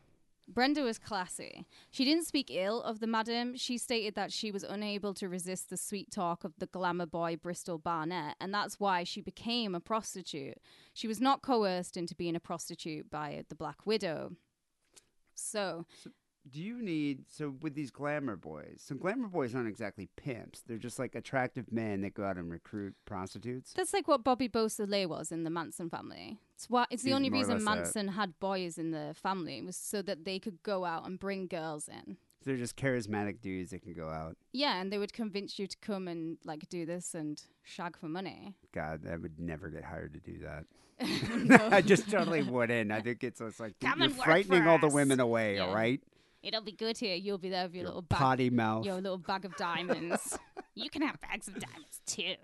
Brenda 0.52 0.82
was 0.82 0.98
classy. 0.98 1.66
She 1.92 2.04
didn't 2.04 2.26
speak 2.26 2.50
ill 2.50 2.82
of 2.82 3.00
the 3.00 3.08
madam. 3.08 3.56
She 3.56 3.78
stated 3.78 4.16
that 4.16 4.34
she 4.34 4.52
was 4.52 4.64
unable 4.64 5.14
to 5.14 5.30
resist 5.30 5.70
the 5.70 5.78
sweet 5.78 6.12
talk 6.12 6.44
of 6.44 6.54
the 6.58 6.66
glamour 6.66 7.06
boy 7.06 7.38
Bristol 7.38 7.78
Barnett, 7.78 8.36
and 8.42 8.54
that's 8.54 8.80
why 8.80 9.04
she 9.04 9.22
became 9.22 9.76
a 9.76 9.80
prostitute. 9.80 10.58
She 10.94 11.08
was 11.08 11.22
not 11.22 11.44
coerced 11.44 11.96
into 11.96 12.16
being 12.16 12.36
a 12.36 12.40
prostitute 12.40 13.10
by 13.12 13.44
the 13.48 13.56
Black 13.56 13.86
Widow. 13.86 14.32
So, 15.36 15.86
Do 16.50 16.62
you 16.62 16.82
need 16.82 17.26
so 17.30 17.56
with 17.62 17.76
these 17.76 17.92
glamour 17.92 18.36
boys? 18.36 18.82
So 18.86 18.96
glamour 18.96 19.28
boys 19.28 19.54
aren't 19.54 19.68
exactly 19.68 20.10
pimps. 20.16 20.64
They're 20.66 20.78
just 20.78 20.98
like 20.98 21.16
attractive 21.16 21.72
men 21.72 22.02
that 22.02 22.14
go 22.14 22.24
out 22.24 22.38
and 22.38 22.50
recruit 22.50 22.96
prostitutes. 23.06 23.74
That's 23.74 23.94
like 23.94 24.08
what 24.08 24.24
Bobby 24.24 24.48
Beausoleil 24.48 25.10
was 25.10 25.32
in 25.32 25.44
the 25.44 25.50
Manson 25.50 25.90
family. 25.90 26.40
It's 26.56 26.70
why 26.70 26.86
it's 26.90 27.04
the 27.04 27.10
He's 27.10 27.16
only 27.16 27.30
reason 27.30 27.64
Manson 27.64 28.10
had 28.10 28.40
boys 28.40 28.78
in 28.78 28.92
the 28.92 29.14
family 29.16 29.62
was 29.62 29.76
so 29.76 30.02
that 30.02 30.26
they 30.26 30.40
could 30.40 30.64
go 30.64 30.86
out 30.86 31.06
and 31.06 31.20
bring 31.20 31.48
girls 31.48 31.88
in. 31.88 32.18
They're 32.46 32.58
just 32.58 32.78
charismatic 32.78 33.42
dudes 33.42 33.72
that 33.72 33.82
can 33.82 33.94
go 33.94 34.10
out. 34.10 34.38
Yeah, 34.54 34.80
and 34.80 34.92
they 34.92 34.98
would 34.98 35.14
convince 35.14 35.60
you 35.60 35.68
to 35.68 35.78
come 35.82 36.08
and 36.08 36.38
like 36.46 36.70
do 36.70 36.86
this 36.86 37.14
and 37.14 37.42
shag 37.64 37.98
for 37.98 38.08
money. 38.08 38.56
God, 38.72 39.02
I 39.12 39.18
would 39.18 39.40
never 39.40 39.70
get 39.70 39.84
hired 39.84 40.14
to 40.14 40.20
do 40.20 40.40
that. 40.40 40.66
I 41.74 41.82
just 41.82 42.10
totally 42.10 42.44
wouldn't. 42.44 42.92
I 42.92 43.02
think 43.02 43.24
it's, 43.24 43.42
it's 43.42 43.60
like 43.60 43.80
Come 43.80 44.02
you're 44.02 44.10
frightening 44.10 44.68
all 44.68 44.80
the 44.80 44.88
women 44.88 45.20
away. 45.20 45.56
Yeah. 45.56 45.68
All 45.68 45.74
right, 45.74 46.02
It'll 46.42 46.62
be 46.62 46.72
good 46.72 46.98
here. 46.98 47.16
You'll 47.16 47.38
be 47.38 47.50
there 47.50 47.64
with 47.66 47.76
your, 47.76 47.82
Your 47.84 47.90
little 47.90 48.02
bag, 48.04 48.20
potty 48.20 48.50
mouth. 48.50 48.86
your 48.86 48.96
little 48.96 49.18
bag 49.18 49.46
of 49.46 49.56
diamonds. 49.58 50.38
you 50.76 50.90
can 50.90 51.02
have 51.02 51.20
bags 51.22 51.48
of 51.48 51.60
diamonds 51.60 52.02
too. 52.06 52.36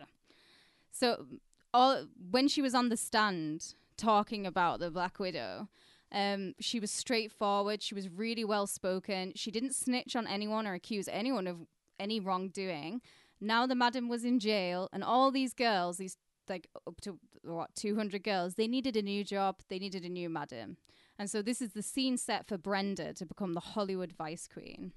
So, 0.91 1.25
all 1.73 2.05
when 2.31 2.47
she 2.47 2.62
was 2.62 2.73
on 2.75 2.89
the 2.89 2.97
stand 2.97 3.73
talking 3.97 4.45
about 4.45 4.79
the 4.79 4.91
Black 4.91 5.19
Widow, 5.19 5.69
um, 6.12 6.55
she 6.60 6.79
was 6.79 6.91
straightforward. 6.91 7.81
She 7.81 7.95
was 7.95 8.10
really 8.10 8.43
well 8.45 8.67
spoken. 8.67 9.34
She 9.36 9.51
didn't 9.51 9.75
snitch 9.75 10.15
on 10.15 10.27
anyone 10.27 10.67
or 10.67 10.73
accuse 10.73 11.08
anyone 11.08 11.47
of 11.47 11.58
any 11.99 12.19
wrongdoing. 12.19 13.01
Now 13.41 13.65
the 13.67 13.75
madam 13.75 14.08
was 14.08 14.23
in 14.25 14.39
jail, 14.39 14.89
and 14.93 15.03
all 15.03 15.31
these 15.31 15.53
girls, 15.53 15.97
these 15.97 16.17
like 16.47 16.67
up 16.88 17.01
to 17.01 17.17
what 17.43 17.73
200 17.75 18.23
girls, 18.23 18.55
they 18.55 18.67
needed 18.67 18.95
a 18.95 19.01
new 19.01 19.23
job. 19.23 19.62
They 19.69 19.79
needed 19.79 20.03
a 20.03 20.10
new 20.10 20.29
madam. 20.29 20.77
And 21.17 21.30
so 21.30 21.41
this 21.41 21.62
is 21.62 21.71
the 21.73 21.82
scene 21.82 22.17
set 22.17 22.47
for 22.47 22.58
Brenda 22.58 23.13
to 23.13 23.25
become 23.25 23.54
the 23.54 23.60
Hollywood 23.62 24.12
Vice 24.13 24.47
Queen. 24.51 24.91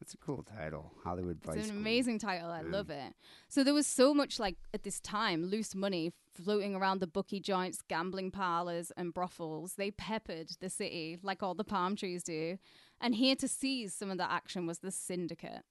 That's 0.00 0.14
a 0.14 0.18
cool 0.18 0.42
title, 0.42 0.92
Hollywood 1.04 1.38
Vice. 1.44 1.56
It's 1.58 1.66
an 1.68 1.74
Queen. 1.74 1.80
amazing 1.82 2.18
title. 2.18 2.50
I 2.50 2.62
Yeah. 2.62 2.70
love 2.70 2.90
it. 2.90 3.14
So 3.48 3.62
there 3.62 3.72
was 3.72 3.86
so 3.86 4.12
much 4.12 4.40
like 4.40 4.56
at 4.74 4.82
this 4.82 5.00
time 5.00 5.44
loose 5.46 5.74
money 5.76 6.12
floating 6.34 6.74
around 6.74 6.98
the 7.00 7.06
bookie 7.06 7.38
joints, 7.40 7.82
gambling 7.82 8.32
parlors, 8.32 8.90
and 8.96 9.14
brothels. 9.14 9.74
They 9.76 9.90
peppered 9.92 10.50
the 10.60 10.68
city 10.70 11.18
like 11.22 11.42
all 11.42 11.54
the 11.54 11.62
palm 11.64 11.94
trees 11.94 12.24
do. 12.24 12.58
And 13.00 13.14
here 13.14 13.36
to 13.36 13.46
seize 13.48 13.94
some 13.94 14.10
of 14.10 14.18
the 14.18 14.30
action 14.30 14.66
was 14.66 14.80
the 14.80 14.90
syndicate. 14.90 15.62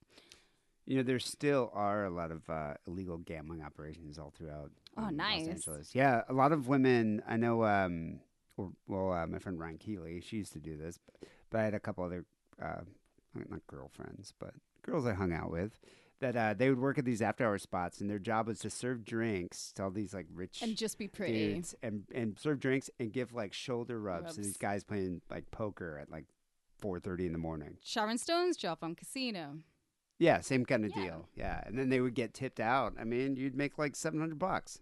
You 0.85 0.97
know, 0.97 1.03
there 1.03 1.19
still 1.19 1.69
are 1.73 2.05
a 2.05 2.09
lot 2.09 2.31
of 2.31 2.49
uh, 2.49 2.75
illegal 2.87 3.17
gambling 3.17 3.61
operations 3.61 4.17
all 4.17 4.31
throughout. 4.31 4.71
Oh, 4.97 5.03
um, 5.03 5.15
nice. 5.17 5.41
Los 5.45 5.49
Angeles. 5.49 5.95
Yeah, 5.95 6.21
a 6.27 6.33
lot 6.33 6.51
of 6.53 6.67
women. 6.67 7.21
I 7.27 7.37
know. 7.37 7.63
Um, 7.65 8.19
well, 8.87 9.13
uh, 9.13 9.27
my 9.27 9.39
friend 9.39 9.59
Ryan 9.59 9.77
Keeley, 9.77 10.21
she 10.21 10.37
used 10.37 10.53
to 10.53 10.59
do 10.59 10.77
this, 10.77 10.97
but, 11.05 11.29
but 11.49 11.59
I 11.61 11.63
had 11.63 11.73
a 11.73 11.79
couple 11.79 12.03
other, 12.03 12.25
uh, 12.61 12.81
not 13.49 13.65
girlfriends, 13.67 14.33
but 14.39 14.53
girls 14.83 15.05
I 15.05 15.13
hung 15.13 15.33
out 15.33 15.51
with. 15.51 15.79
That 16.19 16.35
uh, 16.35 16.53
they 16.53 16.69
would 16.69 16.79
work 16.79 16.99
at 16.99 17.05
these 17.05 17.21
after 17.23 17.43
hour 17.47 17.57
spots, 17.57 17.99
and 17.99 18.07
their 18.07 18.19
job 18.19 18.45
was 18.47 18.59
to 18.59 18.69
serve 18.69 19.03
drinks 19.03 19.71
to 19.73 19.83
all 19.83 19.89
these 19.89 20.13
like 20.13 20.27
rich 20.31 20.61
And 20.61 20.77
just 20.77 20.99
be 20.99 21.07
pretty. 21.07 21.63
and 21.81 22.03
and 22.13 22.37
serve 22.37 22.59
drinks 22.59 22.91
and 22.99 23.11
give 23.11 23.33
like 23.33 23.53
shoulder 23.53 23.99
rubs, 23.99 24.35
to 24.35 24.41
these 24.41 24.57
guys 24.57 24.83
playing 24.83 25.21
like 25.31 25.49
poker 25.49 25.97
at 25.99 26.11
like 26.11 26.25
four 26.77 26.99
thirty 26.99 27.25
in 27.25 27.31
the 27.31 27.39
morning. 27.39 27.77
Sharon 27.83 28.19
Stone's 28.19 28.55
job 28.55 28.77
on 28.83 28.93
Casino. 28.93 29.55
Yeah, 30.19 30.41
same 30.41 30.63
kind 30.63 30.85
of 30.85 30.91
Yeah. 30.95 31.03
deal. 31.03 31.27
Yeah, 31.35 31.63
and 31.65 31.75
then 31.79 31.89
they 31.89 31.99
would 32.01 32.13
get 32.13 32.35
tipped 32.35 32.59
out. 32.59 32.93
I 32.99 33.03
mean, 33.03 33.35
you'd 33.35 33.55
make 33.55 33.79
like 33.79 33.95
seven 33.95 34.19
hundred 34.19 34.37
bucks. 34.37 34.79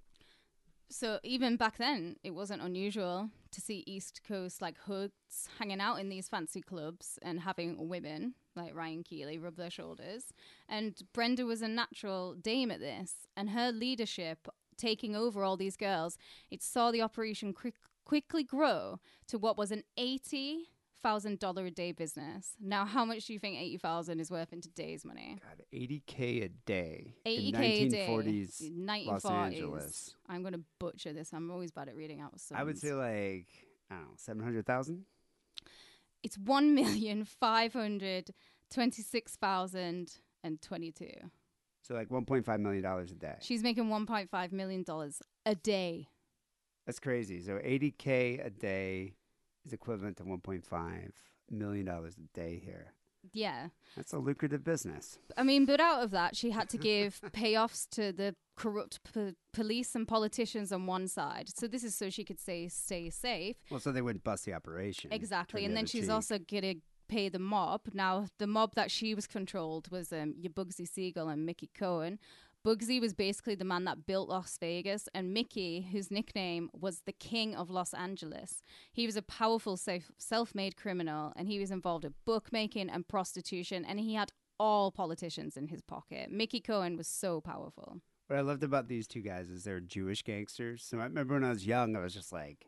So 0.91 1.19
even 1.23 1.55
back 1.55 1.77
then, 1.77 2.15
it 2.23 2.31
wasn't 2.31 2.63
unusual 2.63 3.29
to 3.51 3.61
see 3.61 3.83
East 3.85 4.21
Coast 4.27 4.61
like 4.61 4.77
hoods 4.79 5.47
hanging 5.59 5.79
out 5.79 5.99
in 5.99 6.09
these 6.09 6.27
fancy 6.27 6.61
clubs 6.61 7.19
and 7.21 7.41
having 7.41 7.89
women 7.89 8.33
like 8.55 8.75
Ryan 8.75 9.03
Keeley 9.03 9.37
rub 9.37 9.55
their 9.55 9.69
shoulders. 9.69 10.33
And 10.67 10.99
Brenda 11.13 11.45
was 11.45 11.61
a 11.61 11.67
natural 11.67 12.33
dame 12.33 12.71
at 12.71 12.79
this, 12.79 13.27
and 13.37 13.51
her 13.51 13.71
leadership 13.71 14.47
taking 14.77 15.15
over 15.15 15.43
all 15.43 15.57
these 15.57 15.77
girls, 15.77 16.17
it 16.49 16.63
saw 16.63 16.89
the 16.89 17.01
operation 17.01 17.53
quick, 17.53 17.75
quickly 18.03 18.43
grow 18.43 18.99
to 19.27 19.37
what 19.37 19.57
was 19.57 19.71
an 19.71 19.83
eighty 19.97 20.69
thousand 21.03 21.39
dollar 21.39 21.65
a 21.65 21.71
day 21.71 21.91
business. 21.91 22.53
Now, 22.59 22.85
how 22.85 23.05
much 23.05 23.25
do 23.25 23.33
you 23.33 23.39
think 23.39 23.57
eighty 23.57 23.77
thousand 23.77 24.19
is 24.19 24.29
worth 24.31 24.53
in 24.53 24.61
today's 24.61 25.05
money? 25.05 25.37
God, 25.41 25.65
eighty 25.73 26.03
k 26.05 26.41
a 26.41 26.49
day. 26.49 27.15
Eighty 27.25 27.51
k 27.51 27.85
a 27.85 27.89
day. 27.89 28.07
forties. 28.07 28.61
Los. 28.75 29.25
Angeles. 29.25 30.15
I'm 30.27 30.43
gonna 30.43 30.61
butcher 30.79 31.13
this. 31.13 31.31
I'm 31.33 31.51
always 31.51 31.71
bad 31.71 31.89
at 31.89 31.95
reading 31.95 32.21
out. 32.21 32.33
I 32.53 32.63
would 32.63 32.77
say 32.77 32.93
like 32.93 33.47
I 33.89 33.95
don't 33.95 34.03
know, 34.03 34.09
seven 34.17 34.43
hundred 34.43 34.65
thousand. 34.65 35.05
it's 36.23 36.37
one 36.37 36.75
million 36.75 37.25
five 37.25 37.73
hundred 37.73 38.33
Twenty 38.71 39.01
six 39.01 39.35
thousand 39.35 40.13
and 40.43 40.61
twenty 40.61 40.91
two. 40.91 41.13
So 41.81 41.95
like 41.95 42.09
1.5 42.09 42.59
million 42.59 42.83
dollars 42.83 43.11
a 43.11 43.15
day. 43.15 43.37
She's 43.39 43.63
making 43.63 43.89
one 43.89 44.05
point 44.05 44.29
five 44.29 44.51
million 44.51 44.83
dollars 44.83 45.21
a 45.45 45.55
day. 45.55 46.07
That's 46.85 46.99
crazy. 46.99 47.41
So 47.41 47.53
80k 47.53 48.45
a 48.45 48.49
day 48.49 49.15
is 49.65 49.73
equivalent 49.73 50.17
to 50.17 50.23
1.5 50.23 51.11
million 51.51 51.85
dollars 51.85 52.15
a 52.17 52.37
day 52.37 52.61
here. 52.63 52.93
Yeah. 53.33 53.67
That's 53.95 54.13
a 54.13 54.17
lucrative 54.17 54.63
business. 54.63 55.19
I 55.35 55.43
mean, 55.43 55.65
but 55.65 55.79
out 55.81 56.03
of 56.03 56.11
that, 56.11 56.35
she 56.35 56.51
had 56.51 56.69
to 56.69 56.77
give 56.77 57.19
payoffs 57.31 57.87
to 57.91 58.11
the 58.13 58.35
corrupt 58.55 58.99
p- 59.13 59.35
police 59.53 59.93
and 59.95 60.07
politicians 60.07 60.71
on 60.71 60.85
one 60.85 61.07
side. 61.07 61.49
So 61.53 61.67
this 61.67 61.83
is 61.83 61.95
so 61.95 62.09
she 62.09 62.23
could 62.23 62.39
say 62.39 62.67
stay 62.69 63.09
safe. 63.09 63.57
Well, 63.69 63.79
so 63.79 63.91
they 63.91 64.01
wouldn't 64.01 64.23
bust 64.23 64.45
the 64.45 64.53
operation. 64.53 65.11
Exactly. 65.11 65.65
And 65.65 65.73
the 65.73 65.79
then 65.79 65.85
she's 65.85 66.03
cheek. 66.05 66.11
also 66.11 66.39
going 66.39 66.63
to 66.63 66.75
pay 67.09 67.27
the 67.27 67.39
mob. 67.39 67.81
Now, 67.93 68.27
the 68.37 68.47
mob 68.47 68.75
that 68.75 68.91
she 68.91 69.13
was 69.13 69.27
controlled 69.27 69.91
was 69.91 70.13
um, 70.13 70.35
your 70.37 70.51
Bugsy 70.51 70.87
Siegel 70.87 71.27
and 71.27 71.45
Mickey 71.45 71.69
Cohen. 71.77 72.19
Bugsy 72.65 72.99
was 72.99 73.13
basically 73.13 73.55
the 73.55 73.63
man 73.63 73.85
that 73.85 74.05
built 74.05 74.27
Las 74.27 74.57
Vegas, 74.59 75.07
and 75.15 75.33
Mickey, 75.33 75.87
whose 75.93 76.11
nickname 76.11 76.69
was 76.73 77.03
the 77.05 77.13
King 77.13 77.55
of 77.55 77.69
Los 77.69 77.93
Angeles. 77.93 78.61
He 78.91 79.05
was 79.05 79.15
a 79.15 79.21
powerful 79.21 79.77
self- 79.77 80.11
self-made 80.17 80.75
criminal, 80.75 81.31
and 81.37 81.47
he 81.47 81.57
was 81.57 81.71
involved 81.71 82.03
in 82.03 82.15
bookmaking 82.25 82.89
and 82.89 83.07
prostitution, 83.07 83.85
and 83.85 83.97
he 83.99 84.13
had 84.13 84.33
all 84.59 84.91
politicians 84.91 85.55
in 85.55 85.69
his 85.69 85.81
pocket. 85.81 86.31
Mickey 86.31 86.59
Cohen 86.59 86.97
was 86.97 87.07
so 87.07 87.39
powerful. 87.39 88.01
What 88.27 88.37
I 88.37 88.41
loved 88.41 88.63
about 88.63 88.89
these 88.89 89.07
two 89.07 89.21
guys 89.21 89.49
is 89.49 89.63
they're 89.63 89.79
Jewish 89.79 90.21
gangsters. 90.23 90.83
So 90.83 90.99
I 90.99 91.05
remember 91.05 91.35
when 91.35 91.45
I 91.45 91.49
was 91.49 91.65
young, 91.65 91.95
I 91.95 92.01
was 92.01 92.13
just 92.13 92.33
like, 92.33 92.65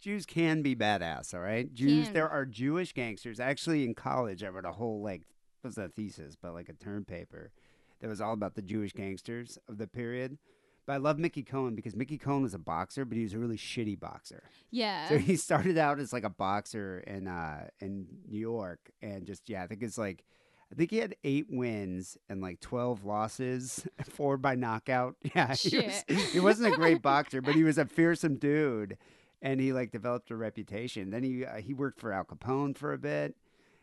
Jews 0.00 0.26
can 0.26 0.60
be 0.62 0.74
badass, 0.74 1.34
all 1.34 1.40
right? 1.40 1.72
Jews, 1.72 2.06
Can. 2.06 2.14
there 2.14 2.28
are 2.28 2.44
Jewish 2.44 2.92
gangsters. 2.92 3.38
Actually, 3.38 3.84
in 3.84 3.94
college, 3.94 4.42
I 4.42 4.48
wrote 4.48 4.64
a 4.64 4.72
whole, 4.72 5.02
like, 5.02 5.20
it 5.20 5.66
was 5.66 5.78
a 5.78 5.88
thesis, 5.88 6.36
but 6.40 6.52
like 6.52 6.68
a 6.68 6.72
term 6.72 7.04
paper 7.04 7.52
that 8.00 8.08
was 8.08 8.20
all 8.20 8.32
about 8.32 8.54
the 8.54 8.62
Jewish 8.62 8.92
gangsters 8.92 9.58
of 9.68 9.78
the 9.78 9.86
period. 9.86 10.38
But 10.86 10.94
I 10.94 10.96
love 10.96 11.18
Mickey 11.18 11.42
Cohen 11.42 11.74
because 11.74 11.94
Mickey 11.94 12.18
Cohen 12.18 12.42
was 12.42 12.54
a 12.54 12.58
boxer, 12.58 13.04
but 13.04 13.16
he 13.16 13.22
was 13.22 13.34
a 13.34 13.38
really 13.38 13.56
shitty 13.56 14.00
boxer. 14.00 14.42
Yeah. 14.70 15.08
So 15.08 15.18
he 15.18 15.36
started 15.36 15.78
out 15.78 16.00
as 16.00 16.12
like 16.12 16.24
a 16.24 16.30
boxer 16.30 17.00
in 17.06 17.28
uh 17.28 17.68
in 17.80 18.06
New 18.28 18.40
York 18.40 18.90
and 19.00 19.26
just 19.26 19.48
yeah, 19.48 19.62
I 19.62 19.66
think 19.66 19.82
it's 19.82 19.98
like 19.98 20.24
I 20.72 20.76
think 20.76 20.90
he 20.90 20.98
had 20.98 21.16
eight 21.24 21.46
wins 21.50 22.16
and 22.28 22.40
like 22.40 22.60
twelve 22.60 23.04
losses, 23.04 23.86
four 24.04 24.36
by 24.36 24.54
knockout. 24.54 25.16
Yeah, 25.34 25.54
he, 25.54 25.78
was, 25.78 26.04
he 26.32 26.40
wasn't 26.40 26.72
a 26.72 26.76
great 26.76 27.02
boxer, 27.02 27.40
but 27.40 27.54
he 27.54 27.64
was 27.64 27.78
a 27.78 27.84
fearsome 27.84 28.36
dude, 28.36 28.96
and 29.42 29.60
he 29.60 29.72
like 29.72 29.90
developed 29.90 30.30
a 30.30 30.36
reputation. 30.36 31.10
Then 31.10 31.22
he 31.22 31.44
uh, 31.44 31.56
he 31.56 31.74
worked 31.74 32.00
for 32.00 32.12
Al 32.12 32.24
Capone 32.24 32.76
for 32.76 32.92
a 32.92 32.98
bit, 32.98 33.36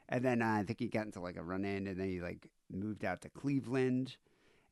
and 0.10 0.24
then 0.24 0.42
uh, 0.42 0.58
I 0.60 0.64
think 0.64 0.80
he 0.80 0.88
got 0.88 1.06
into 1.06 1.20
like 1.20 1.38
a 1.38 1.44
run 1.44 1.66
in, 1.66 1.88
and 1.88 2.00
then 2.00 2.08
he 2.10 2.20
like 2.22 2.48
moved 2.72 3.04
out 3.06 3.22
to 3.22 3.30
Cleveland, 3.30 4.18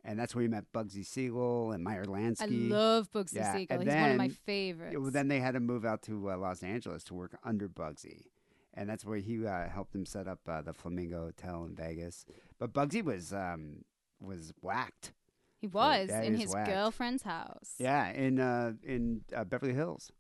and 0.04 0.19
that's 0.19 0.36
where 0.36 0.41
he 0.43 0.48
met 0.48 0.65
Bugsy 0.74 1.06
Siegel 1.06 1.71
and 1.71 1.84
Meyer 1.84 2.06
Lansky. 2.06 2.41
I 2.41 2.45
love 2.76 3.12
Bugsy 3.12 3.36
Yeah, 3.36 3.54
Siegel. 3.54 3.80
and 3.80 3.84
He's 3.89 3.95
one 4.02 4.12
of 4.12 4.17
my 4.17 4.30
favorites. 4.30 4.95
Well, 5.00 5.12
then 5.12 5.28
they 5.28 5.39
had 5.39 5.54
to 5.54 5.60
move 5.60 5.86
out 5.86 6.02
to 6.04 6.32
uh, 6.32 6.38
Los 6.38 6.63
Angeles 6.63 7.04
to 7.06 7.13
work 7.13 7.38
under 7.43 7.67
Bugsy, 7.67 8.26
and 8.74 8.89
that's 8.89 9.06
where 9.06 9.17
he 9.19 9.45
uh, 9.45 9.67
helped 9.69 9.95
him 9.95 10.06
set 10.06 10.28
up 10.28 10.39
uh, 10.48 10.62
the 10.62 10.74
Flamingo 10.74 11.26
Hotel 11.26 11.65
in 11.65 11.76
Vegas. 11.76 12.26
But 12.60 12.74
Bugsy 12.74 13.04
was 13.04 13.34
um, 13.34 13.84
was 14.21 14.54
whacked. 14.62 15.13
he 15.60 15.67
was 15.67 16.10
in 16.10 16.36
his 16.36 16.54
whacked. 16.54 16.69
girlfriend's 16.69 17.24
house. 17.24 17.76
Yeah, 17.80 18.10
in 18.12 18.39
uh, 18.39 18.74
in 18.84 19.21
uh, 19.36 19.43
Beverly 19.43 19.74
Hills. 19.74 20.12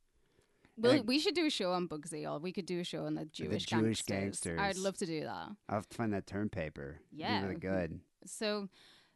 We'll, 0.77 1.03
we 1.03 1.19
should 1.19 1.35
do 1.35 1.45
a 1.45 1.49
show 1.49 1.71
on 1.71 1.87
Bugsy, 1.87 2.29
or 2.29 2.39
we 2.39 2.51
could 2.51 2.65
do 2.65 2.79
a 2.79 2.83
show 2.83 3.05
on 3.05 3.15
the 3.15 3.25
Jewish, 3.25 3.65
Jewish 3.65 4.01
gangsters. 4.01 4.59
I'd 4.59 4.77
love 4.77 4.97
to 4.97 5.05
do 5.05 5.21
that. 5.21 5.49
I'll 5.69 5.75
have 5.75 5.87
to 5.89 5.95
find 5.95 6.13
that 6.13 6.27
term 6.27 6.49
paper. 6.49 6.99
Yeah. 7.11 7.43
really 7.43 7.55
good. 7.55 7.99
So, 8.25 8.67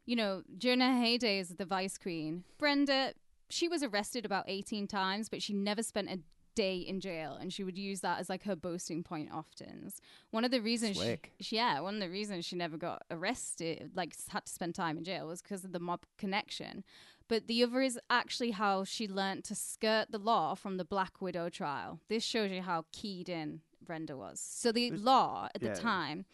you 0.05 0.15
know, 0.15 0.43
during 0.57 0.79
her 0.79 0.97
heyday 0.97 1.39
as 1.39 1.49
the 1.49 1.65
Vice 1.65 1.97
Queen, 1.97 2.43
Brenda, 2.57 3.13
she 3.49 3.67
was 3.67 3.83
arrested 3.83 4.25
about 4.25 4.45
18 4.47 4.87
times, 4.87 5.27
but 5.27 5.41
she 5.41 5.53
never 5.53 5.83
spent 5.83 6.09
a 6.09 6.19
day 6.55 6.77
in 6.77 6.99
jail, 6.99 7.37
and 7.39 7.53
she 7.53 7.63
would 7.63 7.77
use 7.77 8.01
that 8.01 8.19
as 8.19 8.29
like 8.29 8.43
her 8.43 8.55
boasting 8.55 9.03
point 9.03 9.29
often. 9.31 9.89
One 10.31 10.43
of 10.43 10.51
the 10.51 10.61
reasons, 10.61 10.97
Slick. 10.97 11.31
she, 11.39 11.55
yeah, 11.55 11.79
one 11.79 11.95
of 11.95 12.01
the 12.01 12.09
reasons 12.09 12.45
she 12.45 12.55
never 12.55 12.77
got 12.77 13.03
arrested, 13.11 13.91
like 13.95 14.13
had 14.29 14.45
to 14.45 14.51
spend 14.51 14.75
time 14.75 14.97
in 14.97 15.03
jail, 15.03 15.27
was 15.27 15.41
because 15.41 15.63
of 15.63 15.71
the 15.71 15.79
mob 15.79 16.01
connection. 16.17 16.83
But 17.29 17.47
the 17.47 17.63
other 17.63 17.81
is 17.81 17.97
actually 18.09 18.51
how 18.51 18.83
she 18.83 19.07
learnt 19.07 19.45
to 19.45 19.55
skirt 19.55 20.07
the 20.09 20.17
law 20.17 20.55
from 20.55 20.77
the 20.77 20.83
Black 20.83 21.21
Widow 21.21 21.49
trial. 21.49 22.01
This 22.09 22.23
shows 22.23 22.51
you 22.51 22.63
how 22.63 22.85
keyed 22.91 23.29
in 23.29 23.61
Brenda 23.81 24.17
was. 24.17 24.41
So 24.41 24.71
the 24.71 24.89
law 24.91 25.47
at 25.53 25.61
the 25.61 25.69
time 25.75 26.25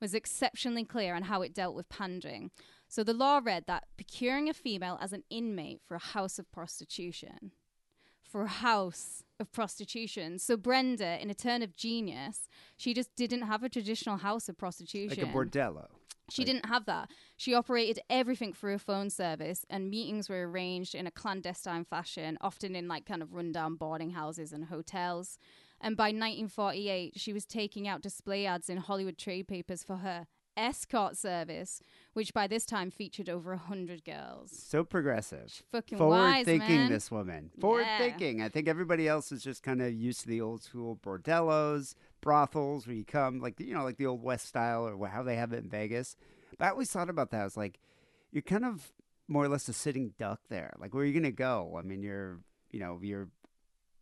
was 0.00 0.14
exceptionally 0.14 0.84
clear 0.84 1.14
on 1.14 1.22
how 1.22 1.42
it 1.42 1.54
dealt 1.54 1.74
with 1.74 1.88
pandering. 1.88 2.50
So 2.86 3.02
the 3.02 3.14
law 3.14 3.40
read 3.42 3.64
that 3.66 3.84
procuring 3.96 4.50
a 4.50 4.54
female 4.54 4.98
as 5.00 5.14
an 5.14 5.24
inmate 5.30 5.80
for 5.86 5.94
a 5.94 6.00
house 6.00 6.38
of 6.38 6.52
prostitution, 6.52 7.52
for 8.32 8.42
a 8.42 8.48
house 8.48 9.22
of 9.38 9.52
prostitution. 9.52 10.38
So 10.38 10.56
Brenda, 10.56 11.20
in 11.22 11.28
a 11.30 11.34
turn 11.34 11.62
of 11.62 11.76
genius, 11.76 12.48
she 12.76 12.94
just 12.94 13.14
didn't 13.14 13.42
have 13.42 13.62
a 13.62 13.68
traditional 13.68 14.16
house 14.18 14.48
of 14.48 14.56
prostitution. 14.56 15.18
Like 15.24 15.28
a 15.28 15.36
bordello. 15.36 15.88
She 16.30 16.42
Like- 16.42 16.46
didn't 16.46 16.66
have 16.66 16.86
that. 16.86 17.10
She 17.36 17.52
operated 17.52 18.00
everything 18.08 18.52
through 18.54 18.74
a 18.74 18.78
phone 18.78 19.10
service, 19.10 19.66
and 19.68 19.90
meetings 19.90 20.28
were 20.30 20.48
arranged 20.48 20.94
in 20.94 21.06
a 21.06 21.10
clandestine 21.10 21.84
fashion, 21.84 22.38
often 22.40 22.74
in 22.74 22.88
like 22.88 23.04
kind 23.04 23.22
of 23.22 23.34
rundown 23.34 23.74
boarding 23.76 24.12
houses 24.12 24.52
and 24.52 24.66
hotels. 24.66 25.38
And 25.80 25.96
by 25.96 26.10
1948, 26.12 27.18
she 27.20 27.32
was 27.32 27.44
taking 27.44 27.86
out 27.88 28.02
display 28.02 28.46
ads 28.46 28.70
in 28.70 28.78
Hollywood 28.78 29.18
trade 29.18 29.48
papers 29.48 29.82
for 29.82 29.96
her 29.96 30.26
escort 30.56 31.16
service, 31.16 31.80
which 32.12 32.32
by 32.34 32.46
this 32.46 32.64
time 32.66 32.90
featured 32.90 33.28
over 33.28 33.52
a 33.52 33.58
hundred 33.58 34.04
girls. 34.04 34.50
So 34.52 34.84
progressive. 34.84 35.62
Fucking 35.72 35.98
Forward 35.98 36.16
wise, 36.16 36.44
thinking, 36.44 36.76
man. 36.76 36.90
this 36.90 37.10
woman. 37.10 37.50
Forward 37.60 37.82
Yeah. 37.82 37.98
thinking. 37.98 38.42
I 38.42 38.48
think 38.48 38.68
everybody 38.68 39.08
else 39.08 39.32
is 39.32 39.42
just 39.42 39.62
kind 39.62 39.80
of 39.82 39.92
used 39.92 40.20
to 40.22 40.28
the 40.28 40.40
old 40.40 40.62
school 40.62 40.96
bordellos, 41.02 41.94
brothels, 42.20 42.86
where 42.86 42.96
you 42.96 43.04
come, 43.04 43.40
like, 43.40 43.58
you 43.60 43.74
know, 43.74 43.84
like 43.84 43.96
the 43.96 44.06
old 44.06 44.22
West 44.22 44.46
style 44.46 44.86
or 44.86 45.06
how 45.08 45.22
they 45.22 45.36
have 45.36 45.52
it 45.52 45.64
in 45.64 45.68
Vegas. 45.70 46.16
But 46.58 46.66
I 46.66 46.70
always 46.70 46.90
thought 46.90 47.10
about 47.10 47.30
that. 47.30 47.40
I 47.40 47.44
was 47.44 47.56
like, 47.56 47.78
you're 48.30 48.42
kind 48.42 48.64
of 48.64 48.92
more 49.28 49.44
or 49.44 49.48
less 49.48 49.68
a 49.68 49.72
sitting 49.72 50.12
duck 50.18 50.40
there. 50.48 50.74
Like, 50.78 50.94
where 50.94 51.02
are 51.02 51.06
you 51.06 51.12
going 51.12 51.22
to 51.24 51.30
go? 51.30 51.76
I 51.78 51.82
mean, 51.82 52.02
you're, 52.02 52.40
you 52.70 52.80
know, 52.80 52.98
you're, 53.02 53.28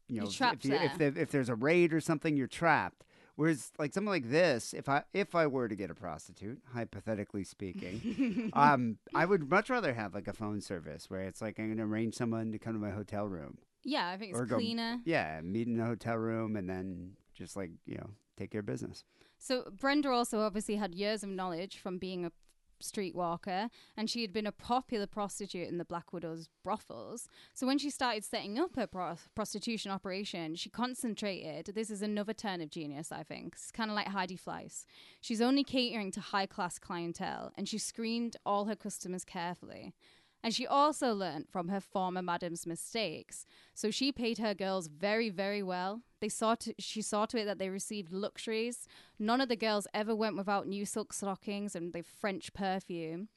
you 0.09 0.21
know, 0.21 0.29
You're 0.29 0.53
if- 0.55 0.65
you, 0.65 0.75
if, 0.75 0.99
there. 0.99 1.13
if 1.17 1.31
there's 1.31 1.49
a 1.49 1.55
raid 1.55 1.93
or 1.93 2.01
something, 2.01 2.37
you're 2.37 2.49
trapped. 2.49 3.05
Whereas, 3.41 3.73
like 3.79 3.95
something 3.95 4.11
like 4.11 4.29
this, 4.29 4.75
if 4.75 4.87
I 4.87 5.03
if 5.15 5.35
I 5.35 5.47
were 5.47 5.67
to 5.67 5.75
get 5.75 5.91
a 5.91 5.95
prostitute, 5.95 6.61
hypothetically 6.75 7.43
speaking, 7.43 8.51
um, 8.53 8.99
I 9.15 9.25
would 9.25 9.49
much 9.49 9.71
rather 9.71 9.95
have 9.95 10.15
like 10.15 10.29
a 10.29 10.35
phone 10.35 10.61
service 10.61 11.09
where 11.09 11.23
it's 11.23 11.41
like 11.41 11.59
I'm 11.59 11.69
going 11.69 11.79
to 11.79 11.85
arrange 11.85 12.15
someone 12.17 12.53
to 12.53 12.59
come 12.59 12.75
to 12.75 12.79
my 12.79 12.91
hotel 12.91 13.27
room. 13.27 13.57
Yeah, 13.83 14.09
I 14.11 14.19
think 14.19 14.33
it's 14.33 14.41
Or 14.41 14.45
go- 14.45 14.57
cleaner. 14.59 15.01
Yeah, 15.07 15.41
meet 15.43 15.69
in 15.69 15.81
a 15.81 15.87
hotel 15.87 16.17
room 16.17 16.55
and 16.55 16.69
then 16.69 17.13
just 17.33 17.57
like 17.57 17.71
you 17.87 17.95
know 17.97 18.11
take 18.37 18.51
care 18.51 18.61
of 18.61 18.67
business. 18.67 19.05
So 19.39 19.71
Brenda 19.73 20.11
also 20.11 20.41
obviously 20.41 20.77
had 20.77 20.95
years 20.95 21.23
of 21.23 21.31
knowledge 21.31 21.79
from 21.79 21.97
being 21.97 22.27
a 22.27 22.33
streetwalker, 22.81 23.71
and 23.97 24.11
she 24.11 24.23
had 24.23 24.33
been 24.33 24.47
a 24.47 24.53
popular 24.53 25.07
prostitute 25.07 25.69
in 25.69 25.79
the 25.79 25.85
Black 25.85 26.13
Widow's 26.13 26.49
brothels. 26.63 27.29
So 27.55 27.67
when 27.67 27.79
she 27.79 27.91
started 27.91 28.25
setting 28.25 28.59
up 28.59 28.77
her 28.77 28.87
pro- 28.87 29.17
prostitution 29.35 29.91
operation, 29.91 30.55
she 30.57 30.71
concentrated. 30.71 31.75
This 31.75 31.91
is 31.91 32.03
another 32.03 32.33
turn 32.35 32.61
of 32.61 32.71
genius, 32.71 33.13
I 33.13 33.23
think. 33.23 33.55
It's 33.55 33.71
kind 33.71 33.91
of 33.91 33.97
like 33.97 34.09
Heidi 34.09 34.37
Fleiss. 34.37 34.85
She's 35.21 35.41
only 35.41 35.65
catering 35.65 36.11
to 36.13 36.21
high 36.21 36.47
class 36.47 36.79
clientele, 36.79 37.53
and 37.57 37.69
she 37.69 37.79
screened 37.79 38.37
all 38.45 38.67
her 38.67 38.77
customers 38.77 39.25
carefully. 39.25 39.95
And 40.43 40.55
she 40.55 40.67
also 40.67 41.13
learned 41.13 41.49
from 41.51 41.69
her 41.69 41.81
former 41.81 42.23
madam's 42.23 42.67
mistakes. 42.67 43.45
So 43.75 43.91
she 43.91 44.11
paid 44.11 44.39
her 44.39 44.55
girls 44.55 44.89
very, 44.89 45.29
very 45.29 45.63
well. 45.63 46.03
They 46.21 46.29
saw 46.31 46.55
to, 46.57 46.75
she 46.79 47.03
saw 47.03 47.27
to 47.27 47.39
it 47.39 47.45
that 47.45 47.59
they 47.59 47.69
received 47.69 48.13
luxuries. 48.13 48.87
None 49.19 49.41
of 49.41 49.49
the 49.49 49.57
girls 49.57 49.87
ever 49.93 50.15
went 50.15 50.37
without 50.37 50.67
new 50.67 50.87
silk 50.87 51.13
stockings 51.13 51.77
and 51.77 51.93
the 51.93 52.03
French 52.03 52.53
perfume. 52.55 53.29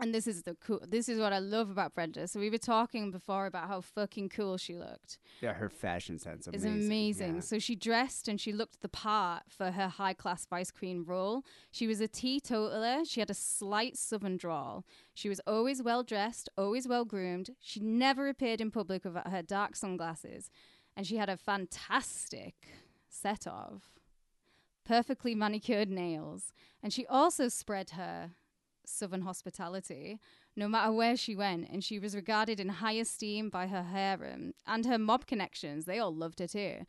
And 0.00 0.14
this 0.14 0.26
is 0.26 0.42
the 0.42 0.54
cool. 0.54 0.80
This 0.88 1.10
is 1.10 1.18
what 1.20 1.32
I 1.32 1.38
love 1.40 1.68
about 1.70 1.94
Brenda. 1.94 2.26
So 2.26 2.40
we 2.40 2.48
were 2.48 2.56
talking 2.58 3.10
before 3.10 3.44
about 3.44 3.68
how 3.68 3.82
fucking 3.82 4.30
cool 4.30 4.56
she 4.56 4.74
looked. 4.74 5.18
Yeah, 5.42 5.52
her 5.52 5.68
fashion 5.68 6.18
sense 6.18 6.48
Is 6.48 6.64
amazing. 6.64 6.86
amazing. 6.86 7.34
Yeah. 7.34 7.40
So 7.42 7.58
she 7.58 7.76
dressed 7.76 8.26
and 8.26 8.40
she 8.40 8.50
looked 8.50 8.80
the 8.80 8.88
part 8.88 9.42
for 9.48 9.72
her 9.72 9.88
high 9.88 10.14
class 10.14 10.46
vice 10.46 10.70
queen 10.70 11.04
role. 11.06 11.44
She 11.70 11.86
was 11.86 12.00
a 12.00 12.08
teetotaler. 12.08 13.04
She 13.04 13.20
had 13.20 13.28
a 13.28 13.34
slight 13.34 13.98
southern 13.98 14.38
drawl. 14.38 14.86
She 15.12 15.28
was 15.28 15.40
always 15.46 15.82
well 15.82 16.02
dressed, 16.02 16.48
always 16.56 16.88
well 16.88 17.04
groomed. 17.04 17.50
She 17.60 17.80
never 17.80 18.28
appeared 18.28 18.62
in 18.62 18.70
public 18.70 19.04
without 19.04 19.28
her 19.28 19.42
dark 19.42 19.76
sunglasses. 19.76 20.50
And 20.96 21.06
she 21.06 21.16
had 21.18 21.28
a 21.28 21.36
fantastic 21.36 22.54
set 23.08 23.46
of 23.46 23.90
perfectly 24.84 25.34
manicured 25.34 25.88
nails. 25.90 26.52
And 26.82 26.92
she 26.92 27.06
also 27.06 27.48
spread 27.48 27.90
her 27.90 28.30
southern 28.90 29.22
hospitality 29.22 30.18
no 30.56 30.68
matter 30.68 30.92
where 30.92 31.16
she 31.16 31.34
went, 31.36 31.68
and 31.70 31.82
she 31.84 31.98
was 31.98 32.14
regarded 32.14 32.58
in 32.60 32.68
high 32.68 32.92
esteem 32.92 33.48
by 33.48 33.66
her 33.68 33.84
harem 33.84 34.52
and 34.66 34.84
her 34.84 34.98
mob 34.98 35.26
connections. 35.26 35.84
They 35.84 35.98
all 35.98 36.14
loved 36.14 36.40
her 36.40 36.46
too. 36.48 36.84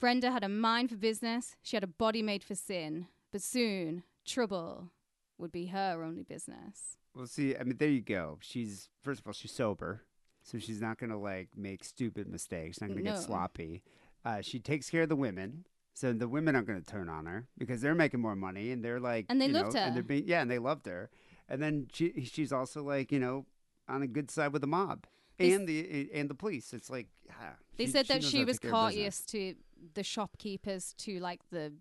Brenda 0.00 0.30
had 0.32 0.42
a 0.44 0.48
mind 0.48 0.90
for 0.90 0.96
business, 0.96 1.54
she 1.62 1.76
had 1.76 1.84
a 1.84 1.86
body 1.86 2.22
made 2.22 2.42
for 2.42 2.54
sin, 2.56 3.06
but 3.30 3.40
soon 3.40 4.02
trouble 4.24 4.90
would 5.38 5.52
be 5.52 5.66
her 5.66 6.02
only 6.02 6.22
business. 6.24 6.96
Well, 7.14 7.26
see, 7.26 7.56
I 7.56 7.62
mean, 7.62 7.76
there 7.78 7.88
you 7.88 8.00
go. 8.00 8.38
She's 8.40 8.88
first 9.00 9.20
of 9.20 9.26
all, 9.26 9.32
she's 9.32 9.52
sober, 9.52 10.02
so 10.42 10.58
she's 10.58 10.80
not 10.80 10.98
gonna 10.98 11.18
like 11.18 11.50
make 11.56 11.84
stupid 11.84 12.26
mistakes. 12.28 12.80
Not 12.80 12.88
gonna 12.90 13.02
No. 13.02 13.12
get 13.12 13.20
sloppy. 13.22 13.82
Uh, 14.24 14.40
she 14.40 14.58
takes 14.58 14.90
care 14.90 15.02
of 15.02 15.08
the 15.08 15.16
women, 15.16 15.66
so 15.94 16.12
the 16.12 16.28
women 16.28 16.54
aren't 16.54 16.66
gonna 16.66 16.80
turn 16.80 17.08
on 17.08 17.26
her 17.26 17.46
because 17.58 17.80
they're 17.80 17.94
making 17.94 18.20
more 18.20 18.36
money 18.36 18.70
and 18.72 18.84
they're 18.84 19.00
like, 19.00 19.26
And 19.28 19.40
they 19.40 19.46
you 19.46 19.52
loved 19.52 19.74
know, 19.74 19.80
her. 19.80 19.86
And 19.86 19.96
they're 19.96 20.02
being, 20.02 20.24
yeah, 20.26 20.40
and 20.42 20.50
they 20.50 20.58
loved 20.58 20.86
her. 20.86 21.10
And 21.48 21.62
then 21.62 21.88
she 21.92 22.24
she's 22.24 22.52
also 22.52 22.82
like, 22.82 23.12
you 23.12 23.18
know, 23.18 23.46
on 23.88 24.02
a 24.02 24.06
good 24.06 24.30
side 24.30 24.52
with 24.52 24.62
the 24.62 24.68
mob 24.68 25.06
They 25.38 25.52
and 25.52 25.66
the 25.68 26.10
and 26.14 26.30
the 26.30 26.34
police. 26.34 26.72
It's 26.72 26.88
like, 26.90 27.08
yeah, 27.26 27.54
They 27.76 27.86
she- 27.86 27.90
said 27.92 28.06
that 28.08 28.22
she 28.24 28.44
was 28.44 28.58
take 28.58 28.70
care 28.70 28.74
of 28.80 28.88
business. 28.90 29.20
courteous 29.20 29.26
to 29.26 29.54
the 29.94 30.02
shopkeepers, 30.02 30.94
to 30.98 31.18
like 31.20 31.40
the 31.50 31.72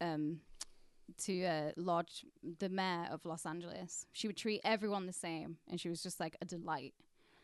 um, 0.00 0.40
to 1.24 1.44
uh, 1.44 1.70
Lodge, 1.76 2.24
the 2.58 2.68
mayor 2.68 3.08
of 3.10 3.24
Los 3.24 3.44
Angeles. 3.46 4.06
She 4.12 4.26
would 4.28 4.36
treat 4.36 4.60
everyone 4.64 5.06
the 5.06 5.12
same, 5.12 5.56
and 5.68 5.80
she 5.80 5.88
was 5.88 6.02
just 6.02 6.20
like 6.20 6.36
a 6.40 6.44
delight. 6.44 6.94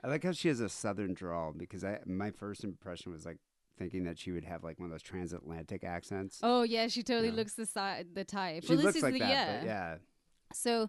I 0.03 0.09
like 0.09 0.22
how 0.22 0.33
she 0.33 0.49
has 0.49 0.61
a 0.61 0.68
southern 0.68 1.14
drawl 1.14 1.53
because 1.57 1.83
I 1.83 1.99
my 2.07 2.31
first 2.31 2.62
impression 2.62 3.11
was 3.12 3.25
like 3.27 3.39
thinking 3.79 4.05
that 4.05 4.18
she 4.18 4.31
would 4.33 4.45
have 4.45 4.62
like 4.64 4.79
one 4.79 4.87
of 4.87 4.91
those 4.93 5.03
transatlantic 5.03 5.85
accents. 5.85 6.41
Oh 6.43 6.62
yeah, 6.62 6.87
she 6.89 7.03
totally 7.03 7.29
Yeah. 7.29 7.35
looks 7.35 7.55
the 7.55 7.66
si- 7.66 8.05
the 8.12 8.25
type. 8.25 8.62
she 8.64 8.68
well, 8.70 8.77
this 8.79 8.85
looks 8.85 8.97
is 8.97 9.03
like 9.03 9.12
the 9.14 9.18
that, 9.20 9.61
but 9.61 9.66
yeah. 9.66 9.97
So 10.53 10.89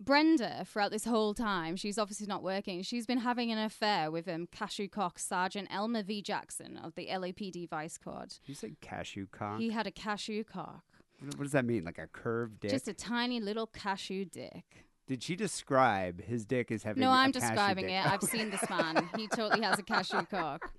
Brenda, 0.00 0.64
throughout 0.66 0.90
this 0.90 1.04
whole 1.04 1.34
time, 1.34 1.76
she's 1.76 1.98
obviously 1.98 2.26
not 2.26 2.42
working. 2.42 2.82
She's 2.82 3.06
been 3.06 3.18
having 3.18 3.52
an 3.52 3.58
affair 3.58 4.10
with 4.10 4.26
um, 4.28 4.48
Cashew 4.50 4.88
Cock 4.88 5.18
Sergeant 5.18 5.68
Elmer 5.70 6.02
V. 6.02 6.20
Jackson 6.20 6.76
of 6.76 6.94
the 6.96 7.06
LAPD 7.06 7.68
Vice 7.70 7.92
Squad. 7.94 8.34
You 8.44 8.54
said 8.54 8.76
cashew 8.80 9.26
cock. 9.30 9.60
He 9.60 9.70
had 9.70 9.86
a 9.86 9.92
cashew 9.92 10.42
cock, 10.44 10.82
What 11.20 11.38
what 11.38 11.44
does 11.44 11.52
that 11.52 11.64
mean? 11.64 11.84
Like 11.84 11.98
a 11.98 12.08
curved 12.08 12.60
dick? 12.60 12.70
just 12.72 12.88
a 12.88 12.92
tiny 12.94 13.40
little 13.40 13.66
cashew 13.68 14.24
dick. 14.24 14.84
Did 15.06 15.22
she 15.22 15.36
describe 15.36 16.22
his 16.22 16.46
dick 16.46 16.72
as 16.72 16.82
having? 16.82 17.00
No, 17.02 17.10
I'm 17.10 17.30
describing 17.30 17.90
it. 17.90 18.06
I've 18.06 18.22
seen 18.22 18.50
this 18.50 18.68
man. 18.70 19.08
He 19.16 19.28
totally 19.28 19.62
has 19.62 19.78
a 19.78 19.82
cashew 19.82 20.24
cock. 20.26 20.72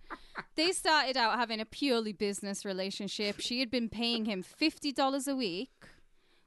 They 0.55 0.71
started 0.71 1.15
out 1.15 1.37
having 1.37 1.59
a 1.59 1.65
purely 1.65 2.11
business 2.11 2.65
relationship. 2.65 3.39
She 3.39 3.59
had 3.59 3.69
been 3.69 3.87
paying 3.87 4.25
him 4.25 4.43
$50 4.43 5.27
a 5.27 5.35
week, 5.35 5.71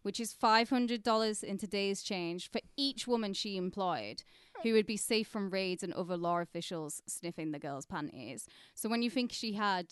which 0.02 0.18
is 0.18 0.34
$500 0.34 1.44
in 1.44 1.58
today's 1.58 2.02
change, 2.02 2.50
for 2.50 2.60
each 2.76 3.06
woman 3.06 3.32
she 3.32 3.56
employed 3.56 4.22
who 4.62 4.72
would 4.72 4.86
be 4.86 4.96
safe 4.96 5.28
from 5.28 5.50
raids 5.50 5.82
and 5.82 5.92
other 5.92 6.16
law 6.16 6.40
officials 6.40 7.02
sniffing 7.06 7.52
the 7.52 7.58
girl's 7.58 7.86
panties. 7.86 8.46
So 8.74 8.88
when 8.88 9.02
you 9.02 9.10
think 9.10 9.32
she 9.32 9.52
had 9.52 9.86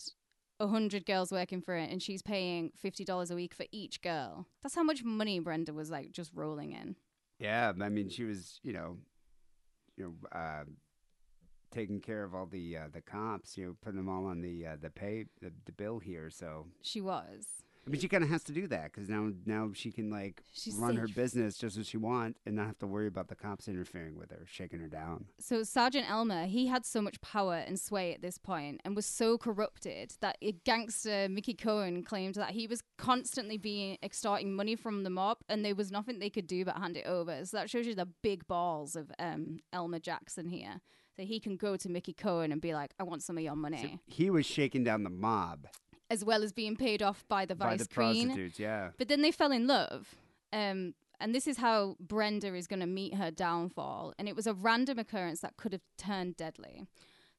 a 0.59 0.65
100 0.65 1.05
girls 1.05 1.31
working 1.31 1.61
for 1.61 1.75
it 1.75 1.89
and 1.89 2.01
she's 2.01 2.21
paying 2.21 2.71
$50 2.83 3.31
a 3.31 3.35
week 3.35 3.53
for 3.53 3.65
each 3.71 4.01
girl, 4.01 4.45
that's 4.61 4.75
how 4.75 4.83
much 4.83 5.03
money 5.03 5.39
Brenda 5.39 5.73
was 5.73 5.89
like 5.89 6.11
just 6.11 6.31
rolling 6.33 6.71
in. 6.73 6.95
Yeah, 7.39 7.73
I 7.81 7.89
mean, 7.89 8.09
she 8.09 8.23
was, 8.23 8.59
you 8.63 8.73
know, 8.73 8.97
you 9.95 10.03
know, 10.05 10.37
uh, 10.37 10.63
taking 11.71 11.99
care 11.99 12.23
of 12.23 12.33
all 12.33 12.45
the 12.45 12.77
uh, 12.77 12.87
the 12.91 13.01
comps, 13.01 13.57
you 13.57 13.65
know, 13.65 13.75
putting 13.81 13.97
them 13.97 14.09
all 14.09 14.25
on 14.25 14.41
the 14.41 14.65
uh, 14.65 14.75
the 14.81 14.89
pay 14.89 15.25
the, 15.41 15.51
the 15.65 15.71
bill 15.71 15.99
here. 15.99 16.29
So 16.29 16.67
She 16.81 17.01
was. 17.01 17.45
I 17.87 17.89
mean, 17.89 18.01
she 18.01 18.09
kind 18.09 18.23
of 18.23 18.29
has 18.29 18.43
to 18.43 18.51
do 18.51 18.67
that 18.67 18.91
because 18.91 19.07
now 19.07 19.31
now 19.45 19.71
she 19.73 19.91
can 19.91 20.09
like 20.09 20.43
She's 20.51 20.75
run 20.75 20.97
her 20.97 21.07
business 21.07 21.57
just 21.57 21.77
as 21.77 21.87
she 21.87 21.95
wants 21.95 22.37
and 22.45 22.57
not 22.57 22.67
have 22.67 22.77
to 22.79 22.87
worry 22.87 23.07
about 23.07 23.29
the 23.29 23.35
cops 23.35 23.69
interfering 23.69 24.17
with 24.17 24.29
her, 24.31 24.41
shaking 24.45 24.81
her 24.81 24.89
down. 24.89 25.27
So 25.39 25.63
Sergeant 25.63 26.09
Elmer, 26.09 26.47
he 26.47 26.67
had 26.67 26.85
so 26.85 27.01
much 27.01 27.21
power 27.21 27.55
and 27.55 27.79
sway 27.79 28.13
at 28.13 28.21
this 28.21 28.37
point 28.37 28.81
and 28.83 28.93
was 28.93 29.05
so 29.05 29.37
corrupted 29.37 30.15
that 30.19 30.37
gangster 30.65 31.29
Mickey 31.29 31.53
Cohen 31.53 32.03
claimed 32.03 32.35
that 32.35 32.51
he 32.51 32.67
was 32.67 32.83
constantly 32.97 33.57
being 33.57 33.97
extorting 34.03 34.53
money 34.53 34.75
from 34.75 35.03
the 35.03 35.09
mob 35.09 35.37
and 35.47 35.63
there 35.63 35.75
was 35.75 35.89
nothing 35.89 36.19
they 36.19 36.29
could 36.29 36.47
do 36.47 36.65
but 36.65 36.77
hand 36.77 36.97
it 36.97 37.05
over. 37.05 37.45
So 37.45 37.55
that 37.55 37.69
shows 37.69 37.87
you 37.87 37.95
the 37.95 38.09
big 38.21 38.45
balls 38.47 38.97
of 38.97 39.11
um, 39.17 39.59
Elmer 39.71 39.99
Jackson 39.99 40.49
here. 40.49 40.81
So 41.15 41.23
he 41.23 41.39
can 41.39 41.55
go 41.55 41.77
to 41.77 41.89
Mickey 41.89 42.13
Cohen 42.13 42.51
and 42.51 42.61
be 42.61 42.73
like, 42.73 42.93
I 42.99 43.03
want 43.03 43.23
some 43.23 43.37
of 43.37 43.43
your 43.43 43.55
money. 43.55 43.81
So 43.81 43.99
he 44.05 44.29
was 44.29 44.45
shaking 44.45 44.83
down 44.83 45.03
the 45.03 45.09
mob 45.09 45.67
as 46.09 46.23
well 46.23 46.43
as 46.43 46.53
being 46.53 46.75
paid 46.75 47.01
off 47.01 47.25
by 47.27 47.45
the 47.45 47.55
by 47.55 47.71
vice 47.71 47.87
the 47.87 47.93
queen. 47.93 48.51
Yeah. 48.57 48.89
But 48.97 49.07
then 49.07 49.21
they 49.21 49.31
fell 49.31 49.51
in 49.51 49.67
love. 49.67 50.15
Um, 50.53 50.93
and 51.19 51.33
this 51.33 51.47
is 51.47 51.57
how 51.57 51.95
Brenda 51.99 52.53
is 52.55 52.67
going 52.67 52.79
to 52.79 52.85
meet 52.85 53.15
her 53.15 53.31
downfall. 53.31 54.13
And 54.19 54.27
it 54.27 54.35
was 54.35 54.47
a 54.47 54.53
random 54.53 54.99
occurrence 54.99 55.41
that 55.41 55.57
could 55.57 55.73
have 55.73 55.81
turned 55.97 56.37
deadly. 56.37 56.83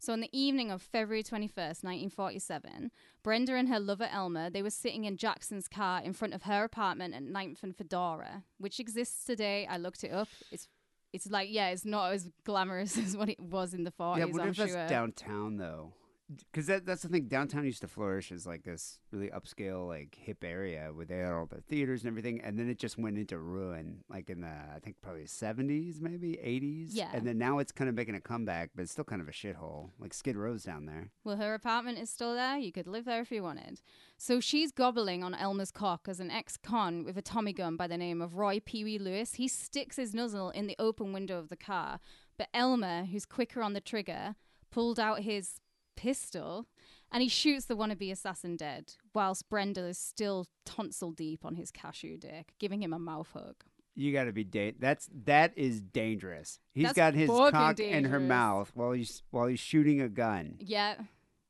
So 0.00 0.12
on 0.12 0.20
the 0.20 0.30
evening 0.32 0.70
of 0.70 0.80
February 0.80 1.24
21st, 1.24 1.82
1947, 1.82 2.90
Brenda 3.22 3.54
and 3.54 3.68
her 3.68 3.80
lover 3.80 4.08
Elmer, 4.12 4.48
they 4.48 4.62
were 4.62 4.70
sitting 4.70 5.04
in 5.04 5.16
Jackson's 5.16 5.66
car 5.66 6.00
in 6.02 6.12
front 6.12 6.34
of 6.34 6.42
her 6.42 6.62
apartment 6.62 7.14
at 7.14 7.22
9th 7.22 7.62
and 7.62 7.76
Fedora, 7.76 8.44
which 8.58 8.78
exists 8.78 9.24
today. 9.24 9.66
I 9.68 9.76
looked 9.76 10.04
it 10.04 10.12
up. 10.12 10.28
It's 10.52 10.68
it's 11.12 11.30
like, 11.30 11.48
yeah, 11.50 11.68
it's 11.70 11.86
not 11.86 12.12
as 12.12 12.28
glamorous 12.44 12.98
as 13.04 13.16
what 13.16 13.28
it 13.28 13.40
was 13.40 13.74
in 13.74 13.84
the 13.84 13.90
40s, 13.90 14.18
Yeah, 14.18 14.24
what 14.26 14.42
I'm 14.42 14.48
if 14.50 14.56
that's 14.56 14.90
downtown 14.90 15.56
though? 15.56 15.92
Because 16.30 16.66
that, 16.66 16.84
that's 16.84 17.02
the 17.02 17.08
thing. 17.08 17.26
Downtown 17.26 17.64
used 17.64 17.80
to 17.80 17.88
flourish 17.88 18.30
as 18.30 18.46
like 18.46 18.62
this 18.62 19.00
really 19.10 19.30
upscale, 19.30 19.88
like 19.88 20.14
hip 20.20 20.44
area 20.44 20.90
where 20.92 21.06
they 21.06 21.16
had 21.16 21.32
all 21.32 21.46
the 21.46 21.62
theaters 21.62 22.02
and 22.02 22.08
everything, 22.08 22.42
and 22.42 22.58
then 22.58 22.68
it 22.68 22.78
just 22.78 22.98
went 22.98 23.16
into 23.16 23.38
ruin, 23.38 24.04
like 24.10 24.28
in 24.28 24.42
the 24.42 24.48
I 24.48 24.78
think 24.82 24.96
probably 25.00 25.24
seventies, 25.24 26.02
maybe 26.02 26.38
eighties. 26.38 26.94
Yeah. 26.94 27.08
And 27.14 27.26
then 27.26 27.38
now 27.38 27.60
it's 27.60 27.72
kind 27.72 27.88
of 27.88 27.94
making 27.94 28.14
a 28.14 28.20
comeback, 28.20 28.72
but 28.74 28.82
it's 28.82 28.92
still 28.92 29.04
kind 29.04 29.22
of 29.22 29.28
a 29.28 29.32
shithole, 29.32 29.90
like 29.98 30.12
Skid 30.12 30.36
Row's 30.36 30.64
down 30.64 30.84
there. 30.84 31.08
Well, 31.24 31.36
her 31.36 31.54
apartment 31.54 31.98
is 31.98 32.10
still 32.10 32.34
there. 32.34 32.58
You 32.58 32.72
could 32.72 32.86
live 32.86 33.06
there 33.06 33.22
if 33.22 33.30
you 33.30 33.42
wanted. 33.42 33.80
So 34.18 34.38
she's 34.38 34.70
gobbling 34.70 35.24
on 35.24 35.34
Elmer's 35.34 35.70
cock 35.70 36.08
as 36.08 36.20
an 36.20 36.30
ex-con 36.30 37.04
with 37.04 37.16
a 37.16 37.22
Tommy 37.22 37.54
gun 37.54 37.76
by 37.76 37.86
the 37.86 37.96
name 37.96 38.20
of 38.20 38.34
Roy 38.34 38.60
Pee 38.60 38.84
Wee 38.84 38.98
Lewis. 38.98 39.34
He 39.34 39.48
sticks 39.48 39.96
his 39.96 40.14
nozzle 40.14 40.50
in 40.50 40.66
the 40.66 40.76
open 40.78 41.14
window 41.14 41.38
of 41.38 41.48
the 41.48 41.56
car, 41.56 42.00
but 42.36 42.48
Elmer, 42.52 43.04
who's 43.06 43.24
quicker 43.24 43.62
on 43.62 43.72
the 43.72 43.80
trigger, 43.80 44.34
pulled 44.70 45.00
out 45.00 45.20
his 45.20 45.60
pistol 46.02 46.66
and 47.10 47.22
he 47.22 47.28
shoots 47.28 47.64
the 47.66 47.74
wannabe 47.76 48.10
assassin 48.12 48.56
dead, 48.56 48.92
whilst 49.14 49.48
Brenda 49.48 49.80
is 49.86 49.98
still 49.98 50.46
tonsil 50.66 51.12
deep 51.12 51.44
on 51.44 51.54
his 51.56 51.70
cashew 51.70 52.18
dick, 52.18 52.52
giving 52.58 52.82
him 52.82 52.92
a 52.92 52.98
mouth 52.98 53.30
hug. 53.32 53.56
You 53.94 54.12
got 54.12 54.24
to 54.24 54.32
be 54.32 54.44
da- 54.44 54.74
that's 54.78 55.08
that 55.24 55.52
is 55.56 55.80
dangerous. 55.80 56.60
He's 56.72 56.84
That's 56.84 56.96
got 56.96 57.14
his 57.14 57.28
fucking 57.28 57.50
cock 57.50 57.80
in 57.80 58.04
her 58.04 58.18
dangerous. 58.18 58.28
mouth 58.28 58.70
while 58.74 58.92
he's 58.92 59.22
while 59.30 59.46
he's 59.48 59.58
shooting 59.58 60.00
a 60.00 60.08
gun. 60.08 60.56
Yeah. 60.60 60.94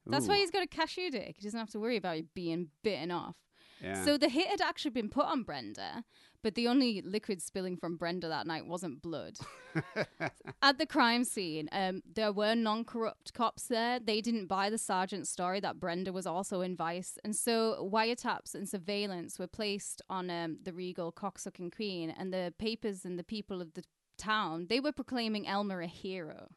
That's 0.06 0.26
why 0.26 0.36
Ooh, 0.36 0.38
he's 0.38 0.50
got 0.50 0.62
a 0.62 0.66
cashew 0.66 1.10
dick. 1.10 1.34
He 1.36 1.42
doesn't 1.44 1.58
have 1.60 1.70
to 1.72 1.78
worry 1.80 1.96
about 1.98 2.16
it 2.16 2.32
being 2.34 2.68
bitten 2.82 3.10
off. 3.10 3.36
yeah. 3.82 4.02
So 4.04 4.16
the 4.16 4.30
hit 4.30 4.46
had 4.48 4.62
actually 4.62 4.92
been 4.92 5.10
put 5.10 5.26
on 5.26 5.42
Brenda, 5.42 6.04
but 6.42 6.54
the 6.54 6.68
only 6.68 7.02
liquid 7.02 7.42
spilling 7.42 7.76
from 7.76 7.96
Brenda 7.96 8.28
that 8.28 8.46
night 8.46 8.66
wasn't 8.66 9.02
blood. 9.02 9.38
At 10.62 10.78
the 10.78 10.86
crime 10.86 11.24
scene, 11.24 11.68
um, 11.72 12.02
there 12.14 12.32
were 12.32 12.54
non-corrupt 12.54 13.34
cops 13.34 13.66
there. 13.66 13.98
They 14.00 14.20
didn't 14.20 14.46
buy 14.46 14.70
the 14.70 14.78
sergeant's 14.78 15.30
story 15.30 15.60
that 15.60 15.80
Brenda 15.80 16.12
was 16.12 16.26
also 16.26 16.60
in 16.60 16.76
Vice, 16.76 17.18
and 17.24 17.34
so 17.34 17.88
wiretaps 17.92 18.54
and 18.54 18.68
surveillance 18.68 19.38
were 19.38 19.46
placed 19.46 20.02
on 20.08 20.30
um, 20.30 20.58
the 20.62 20.72
regal 20.72 21.12
cocksucking 21.12 21.74
queen, 21.74 22.10
and 22.10 22.32
the 22.32 22.54
papers 22.58 23.04
and 23.04 23.18
the 23.18 23.24
people 23.24 23.60
of 23.60 23.74
the 23.74 23.84
town 24.18 24.66
they 24.68 24.80
were 24.80 24.92
proclaiming 24.92 25.46
Elmer 25.46 25.80
a 25.80 25.86
hero. 25.86 26.48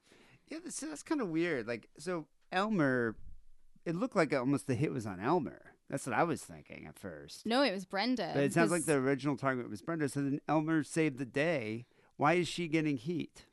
Yeah, 0.49 0.57
that's, 0.63 0.79
that's 0.79 1.03
kind 1.03 1.21
of 1.21 1.29
weird. 1.29 1.67
Like, 1.67 1.87
so 1.97 2.25
Elmer, 2.51 3.15
it 3.85 3.95
looked 3.95 4.15
like 4.15 4.33
almost 4.33 4.67
the 4.67 4.75
hit 4.75 4.91
was 4.91 5.05
on 5.05 5.19
Elmer. 5.19 5.61
That's 5.91 6.07
what 6.07 6.15
I 6.15 6.23
was 6.23 6.41
thinking 6.41 6.85
at 6.87 6.97
first. 6.97 7.45
No, 7.45 7.61
it 7.61 7.71
was 7.71 7.85
Brenda. 7.85 8.31
But 8.33 8.43
it 8.43 8.53
sounds 8.53 8.71
like 8.71 8.85
the 8.85 8.95
original 8.95 9.37
target 9.37 9.69
was 9.69 9.81
Brenda. 9.81 10.09
So 10.09 10.21
then 10.21 10.39
Elmer 10.47 10.83
saved 10.83 11.19
the 11.19 11.25
day. 11.25 11.85
Why 12.17 12.33
is 12.33 12.47
she 12.47 12.67
getting 12.67 12.97
heat? 12.97 13.45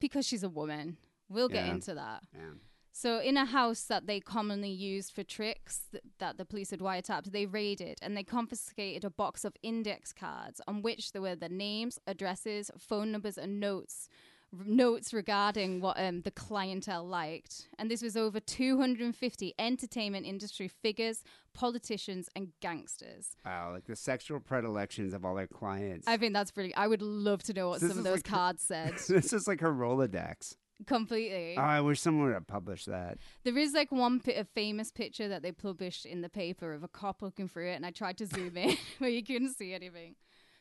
because 0.00 0.26
she's 0.26 0.42
a 0.42 0.48
woman. 0.48 0.96
We'll 1.28 1.48
get 1.48 1.68
into 1.68 1.94
that. 1.94 2.22
Yeah. 2.32 2.54
So, 2.92 3.20
in 3.20 3.36
a 3.36 3.44
house 3.44 3.82
that 3.82 4.06
they 4.06 4.18
commonly 4.18 4.70
used 4.70 5.12
for 5.12 5.22
tricks 5.22 5.82
th- 5.92 6.02
that 6.18 6.36
the 6.36 6.44
police 6.44 6.70
had 6.70 6.80
wiretapped, 6.80 7.30
they 7.30 7.46
raided 7.46 7.98
and 8.02 8.16
they 8.16 8.24
confiscated 8.24 9.04
a 9.04 9.10
box 9.10 9.44
of 9.44 9.54
index 9.62 10.12
cards 10.12 10.60
on 10.66 10.82
which 10.82 11.12
there 11.12 11.22
were 11.22 11.36
the 11.36 11.48
names, 11.48 12.00
addresses, 12.06 12.70
phone 12.76 13.12
numbers, 13.12 13.38
and 13.38 13.60
notes. 13.60 14.08
R- 14.56 14.64
Notes 14.66 15.12
regarding 15.12 15.80
what 15.80 15.98
um, 15.98 16.22
the 16.22 16.30
clientele 16.30 17.06
liked. 17.06 17.68
And 17.78 17.90
this 17.90 18.02
was 18.02 18.16
over 18.16 18.40
250 18.40 19.54
entertainment 19.58 20.26
industry 20.26 20.68
figures, 20.68 21.22
politicians, 21.54 22.28
and 22.36 22.52
gangsters. 22.60 23.36
Wow, 23.44 23.72
like 23.74 23.86
the 23.86 23.96
sexual 23.96 24.40
predilections 24.40 25.12
of 25.14 25.24
all 25.24 25.34
their 25.34 25.46
clients. 25.46 26.06
I 26.06 26.16
think 26.16 26.32
that's 26.32 26.50
pretty. 26.50 26.74
I 26.74 26.86
would 26.86 27.02
love 27.02 27.42
to 27.44 27.52
know 27.52 27.68
what 27.70 27.80
This 27.80 27.90
some 27.90 27.98
of 27.98 28.06
is 28.06 28.10
those 28.12 28.18
like 28.18 28.24
cards 28.24 28.62
said. 28.66 28.94
this 29.08 29.32
is 29.32 29.46
like 29.48 29.60
her 29.60 29.72
Rolodex. 29.72 30.54
Completely. 30.86 31.56
Oh, 31.58 31.60
I 31.60 31.80
wish 31.80 32.00
someone 32.00 32.26
would 32.26 32.34
have 32.34 32.46
published 32.46 32.86
that. 32.86 33.18
There 33.42 33.58
is 33.58 33.72
like 33.74 33.90
one 33.90 34.20
pi- 34.20 34.32
a 34.32 34.44
famous 34.44 34.92
picture 34.92 35.26
that 35.26 35.42
they 35.42 35.50
published 35.50 36.06
in 36.06 36.20
the 36.20 36.28
paper 36.28 36.72
of 36.72 36.84
a 36.84 36.88
cop 36.88 37.20
looking 37.20 37.48
through 37.48 37.70
it, 37.70 37.74
and 37.74 37.84
I 37.84 37.90
tried 37.90 38.16
to 38.18 38.26
zoom 38.26 38.56
in 38.56 38.76
but 39.00 39.06
you 39.12 39.24
couldn't 39.24 39.54
see 39.56 39.74
anything. 39.74 40.14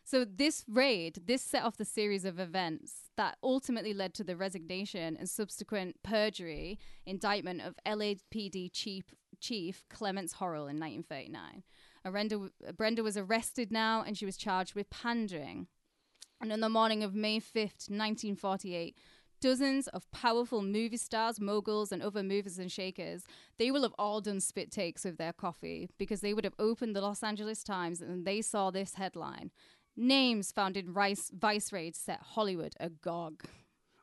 So 0.08 0.24
this 0.24 0.64
raid, 0.70 1.24
this 1.26 1.42
set 1.42 1.66
off 1.66 1.76
the 1.76 1.84
series 1.84 2.24
of 2.24 2.40
events 2.40 3.10
that 3.18 3.38
ultimately 3.44 3.94
led 3.94 4.14
to 4.14 4.24
the 4.24 4.38
resignation 4.38 5.18
and 5.18 5.30
subsequent 5.30 6.02
perjury 6.02 6.80
indictment 7.06 7.60
of 7.62 7.76
LAPD 7.86 8.72
chief 8.72 9.14
chief 9.42 9.84
Clemence 9.90 10.36
Horrall 10.36 10.70
in 10.70 10.80
1939. 10.80 11.64
Brenda, 12.10 12.50
Brenda 12.78 13.04
was 13.04 13.18
arrested 13.18 13.70
now 13.70 14.02
and 14.02 14.18
she 14.18 14.26
was 14.26 14.38
charged 14.38 14.76
with 14.76 14.90
pandering. 14.90 15.68
And 16.40 16.54
on 16.54 16.62
the 16.62 16.70
morning 16.70 17.04
of 17.04 17.14
May 17.14 17.42
5th, 17.42 17.90
1948, 17.90 18.96
dozens 19.42 19.88
of 19.90 20.10
powerful 20.12 20.62
movie 20.62 20.98
stars, 20.98 21.40
moguls, 21.40 21.92
and 21.92 22.02
other 22.02 22.24
movers 22.24 22.58
and 22.58 22.72
shakers, 22.72 23.24
they 23.58 23.72
will 23.72 23.84
have 23.84 23.94
all 24.00 24.22
done 24.22 24.40
spit 24.40 24.72
takes 24.72 25.04
with 25.04 25.18
their 25.18 25.34
coffee 25.34 25.90
because 25.98 26.22
they 26.22 26.34
would 26.34 26.44
have 26.44 26.56
opened 26.58 26.96
the 26.96 27.02
Los 27.02 27.24
Angeles 27.24 27.64
Times 27.64 28.02
and 28.02 28.26
they 28.26 28.42
saw 28.42 28.72
this 28.72 28.96
headline. 28.96 29.52
Names 29.98 30.52
found 30.52 30.78
in 30.78 30.94
Rice, 30.94 31.32
Vice 31.34 31.74
raids 31.74 32.00
set 32.00 32.22
Hollywood 32.22 32.74
agog. 32.80 33.44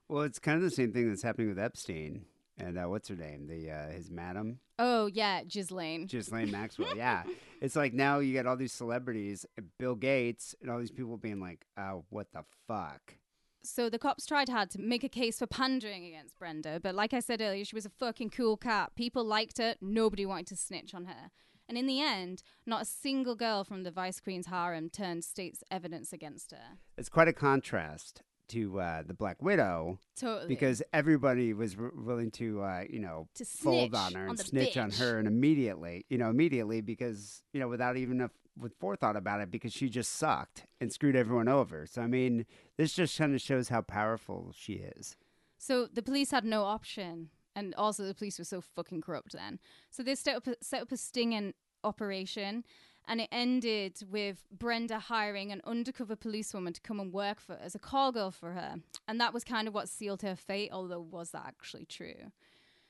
Well, 0.08 0.24
it's 0.24 0.38
kind 0.38 0.56
of 0.56 0.62
the 0.62 0.70
same 0.70 0.92
thing 0.92 1.08
that's 1.08 1.22
happening 1.22 1.48
with 1.48 1.58
Epstein 1.58 2.26
and 2.58 2.78
uh, 2.78 2.84
what's 2.84 3.08
her 3.08 3.16
name? 3.16 3.46
The 3.46 3.70
uh, 3.70 3.90
his 3.90 4.10
madam, 4.10 4.58
Oh, 4.78 5.06
yeah, 5.06 5.42
Ghislaine. 5.44 6.06
Ghislaine 6.06 6.50
Maxwell. 6.50 6.96
yeah, 6.96 7.24
it's 7.60 7.76
like 7.76 7.92
now 7.92 8.18
you 8.18 8.34
got 8.34 8.46
all 8.46 8.56
these 8.56 8.72
celebrities, 8.72 9.46
Bill 9.78 9.94
Gates, 9.94 10.54
and 10.60 10.70
all 10.70 10.78
these 10.78 10.90
people 10.90 11.16
being 11.16 11.40
like, 11.40 11.66
"Oh, 11.76 12.04
what 12.10 12.32
the 12.32 12.44
fuck." 12.66 13.16
So 13.62 13.88
the 13.88 13.98
cops 13.98 14.26
tried 14.26 14.50
hard 14.50 14.70
to 14.70 14.80
make 14.80 15.04
a 15.04 15.08
case 15.08 15.38
for 15.38 15.46
pandering 15.46 16.04
against 16.04 16.38
Brenda, 16.38 16.80
but 16.82 16.94
like 16.94 17.14
I 17.14 17.20
said 17.20 17.40
earlier, 17.40 17.64
she 17.64 17.74
was 17.74 17.86
a 17.86 17.90
fucking 17.90 18.30
cool 18.30 18.56
cat. 18.56 18.92
People 18.94 19.24
liked 19.24 19.58
her, 19.58 19.74
nobody 19.80 20.26
wanted 20.26 20.48
to 20.48 20.56
snitch 20.56 20.94
on 20.94 21.06
her. 21.06 21.30
And 21.68 21.78
in 21.78 21.86
the 21.86 22.00
end, 22.00 22.42
not 22.66 22.82
a 22.82 22.84
single 22.84 23.34
girl 23.34 23.64
from 23.64 23.82
the 23.84 23.90
Vice 23.90 24.20
Queen's 24.20 24.46
harem 24.46 24.90
turned 24.90 25.24
state's 25.24 25.62
evidence 25.70 26.12
against 26.12 26.50
her. 26.50 26.78
It's 26.98 27.08
quite 27.08 27.28
a 27.28 27.32
contrast 27.32 28.22
to 28.48 28.80
uh, 28.80 29.02
the 29.02 29.14
Black 29.14 29.40
Widow 29.42 29.98
Totally. 30.16 30.48
because 30.48 30.82
everybody 30.92 31.52
was 31.52 31.76
r- 31.78 31.90
willing 31.94 32.30
to, 32.32 32.62
uh, 32.62 32.84
you 32.88 33.00
know, 33.00 33.28
to 33.34 33.44
fold 33.44 33.94
on 33.94 34.14
her 34.14 34.26
and 34.26 34.38
the 34.38 34.44
snitch 34.44 34.76
on 34.76 34.90
her, 34.90 35.18
and 35.18 35.26
immediately, 35.26 36.04
you 36.10 36.18
know, 36.18 36.28
immediately 36.28 36.80
because 36.80 37.42
you 37.52 37.60
know, 37.60 37.68
without 37.68 37.96
even 37.96 38.20
a, 38.20 38.30
with 38.58 38.74
forethought 38.78 39.16
about 39.16 39.40
it, 39.40 39.50
because 39.50 39.72
she 39.72 39.88
just 39.88 40.12
sucked 40.12 40.66
and 40.80 40.92
screwed 40.92 41.16
everyone 41.16 41.48
over. 41.48 41.86
So 41.86 42.02
I 42.02 42.06
mean, 42.06 42.44
this 42.76 42.92
just 42.92 43.16
kind 43.16 43.34
of 43.34 43.40
shows 43.40 43.70
how 43.70 43.80
powerful 43.80 44.52
she 44.54 44.74
is. 44.74 45.16
So 45.56 45.86
the 45.86 46.02
police 46.02 46.30
had 46.30 46.44
no 46.44 46.64
option, 46.64 47.30
and 47.56 47.74
also 47.76 48.04
the 48.04 48.14
police 48.14 48.38
were 48.38 48.44
so 48.44 48.60
fucking 48.60 49.00
corrupt 49.00 49.32
then. 49.32 49.58
So 49.90 50.02
they 50.02 50.14
set 50.14 50.36
up 50.36 50.46
a, 50.46 50.56
set 50.60 50.82
up 50.82 50.92
a 50.92 50.96
stinging 50.96 51.54
operation, 51.82 52.64
and 53.06 53.20
it 53.20 53.28
ended 53.30 54.00
with 54.10 54.44
Brenda 54.50 54.98
hiring 54.98 55.52
an 55.52 55.60
undercover 55.64 56.16
policewoman 56.16 56.72
to 56.72 56.80
come 56.80 57.00
and 57.00 57.12
work 57.12 57.40
for 57.40 57.56
as 57.62 57.74
a 57.74 57.78
call 57.78 58.12
girl 58.12 58.30
for 58.30 58.52
her, 58.52 58.76
and 59.06 59.20
that 59.20 59.34
was 59.34 59.44
kind 59.44 59.68
of 59.68 59.74
what 59.74 59.88
sealed 59.88 60.22
her 60.22 60.36
fate. 60.36 60.70
Although 60.72 61.00
was 61.00 61.30
that 61.30 61.44
actually 61.46 61.84
true? 61.84 62.32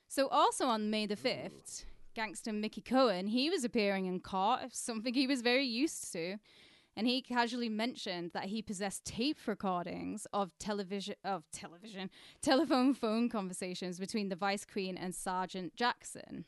So 0.08 0.28
also 0.28 0.66
on 0.66 0.90
May 0.90 1.06
the 1.06 1.16
fifth, 1.16 1.84
gangster 2.14 2.52
Mickey 2.52 2.80
Cohen 2.80 3.26
he 3.26 3.50
was 3.50 3.64
appearing 3.64 4.06
in 4.06 4.20
court, 4.20 4.60
something 4.72 5.14
he 5.14 5.26
was 5.26 5.42
very 5.42 5.66
used 5.66 6.12
to 6.12 6.36
and 6.96 7.06
he 7.06 7.20
casually 7.20 7.68
mentioned 7.68 8.30
that 8.34 8.46
he 8.46 8.62
possessed 8.62 9.04
tape 9.04 9.38
recordings 9.46 10.26
of 10.32 10.56
television 10.58 11.16
of 11.24 11.44
television 11.50 12.10
telephone 12.40 12.94
phone 12.94 13.28
conversations 13.28 13.98
between 13.98 14.28
the 14.28 14.36
vice 14.36 14.64
queen 14.64 14.96
and 14.96 15.14
sergeant 15.14 15.74
jackson. 15.76 16.44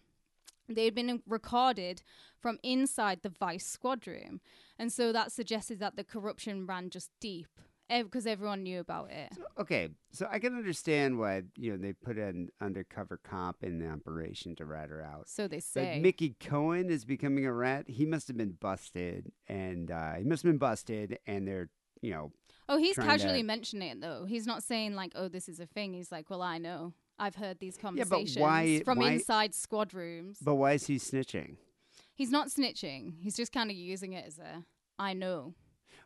They 0.68 0.84
had 0.84 0.94
been 0.94 1.22
recorded 1.26 2.02
from 2.40 2.58
inside 2.62 3.20
the 3.22 3.28
vice 3.28 3.66
squad 3.66 4.06
room. 4.06 4.40
And 4.78 4.92
so 4.92 5.12
that 5.12 5.30
suggested 5.30 5.78
that 5.78 5.96
the 5.96 6.04
corruption 6.04 6.66
ran 6.66 6.90
just 6.90 7.10
deep 7.20 7.60
because 7.88 8.26
everyone 8.26 8.62
knew 8.62 8.80
about 8.80 9.10
it 9.10 9.32
Okay, 9.58 9.88
so 10.12 10.28
I 10.30 10.38
can 10.38 10.54
understand 10.56 11.18
why 11.18 11.42
you 11.56 11.70
know 11.72 11.76
they 11.78 11.92
put 11.92 12.18
an 12.18 12.48
undercover 12.60 13.18
cop 13.22 13.62
in 13.62 13.78
the 13.78 13.88
operation 13.88 14.54
to 14.56 14.66
rat 14.66 14.90
her 14.90 15.02
out. 15.02 15.28
so 15.28 15.48
they 15.48 15.60
say 15.60 16.00
Mickey 16.02 16.36
Cohen 16.40 16.90
is 16.90 17.04
becoming 17.04 17.46
a 17.46 17.52
rat. 17.52 17.88
He 17.88 18.04
must 18.06 18.28
have 18.28 18.36
been 18.36 18.56
busted, 18.60 19.32
and 19.48 19.90
uh, 19.90 20.14
he 20.14 20.24
must 20.24 20.42
have 20.42 20.50
been 20.52 20.58
busted, 20.58 21.18
and 21.26 21.46
they're 21.48 21.70
you 22.02 22.10
know 22.12 22.32
oh 22.68 22.76
he's 22.76 22.96
casually 22.96 23.40
to- 23.40 23.46
mentioning 23.46 23.88
it 23.88 24.00
though 24.00 24.24
he's 24.26 24.46
not 24.46 24.62
saying 24.62 24.94
like 24.94 25.12
oh 25.14 25.28
this 25.28 25.48
is 25.48 25.58
a 25.60 25.66
thing 25.66 25.94
he's 25.94 26.12
like 26.12 26.28
well 26.28 26.42
i 26.42 26.58
know 26.58 26.92
i've 27.18 27.36
heard 27.36 27.58
these 27.58 27.76
Yeah, 27.76 27.82
conversations 27.82 28.36
why- 28.36 28.82
from 28.84 28.98
why- 28.98 29.12
inside 29.12 29.54
squad 29.54 29.94
rooms 29.94 30.38
But 30.42 30.56
why 30.56 30.72
is 30.72 30.86
he 30.86 30.96
snitching? 30.96 31.56
He's 32.14 32.30
not 32.30 32.48
snitching. 32.48 33.14
He's 33.20 33.36
just 33.36 33.52
kind 33.52 33.70
of 33.70 33.76
using 33.76 34.12
it 34.14 34.24
as 34.26 34.38
a 34.38 34.64
I 34.98 35.12
know 35.14 35.54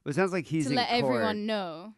Well, 0.04 0.10
it 0.10 0.14
sounds 0.14 0.32
like 0.32 0.46
he's 0.46 0.64
to 0.66 0.70
in 0.70 0.76
let 0.76 0.88
court. 0.88 1.04
everyone 1.04 1.46
know. 1.46 1.94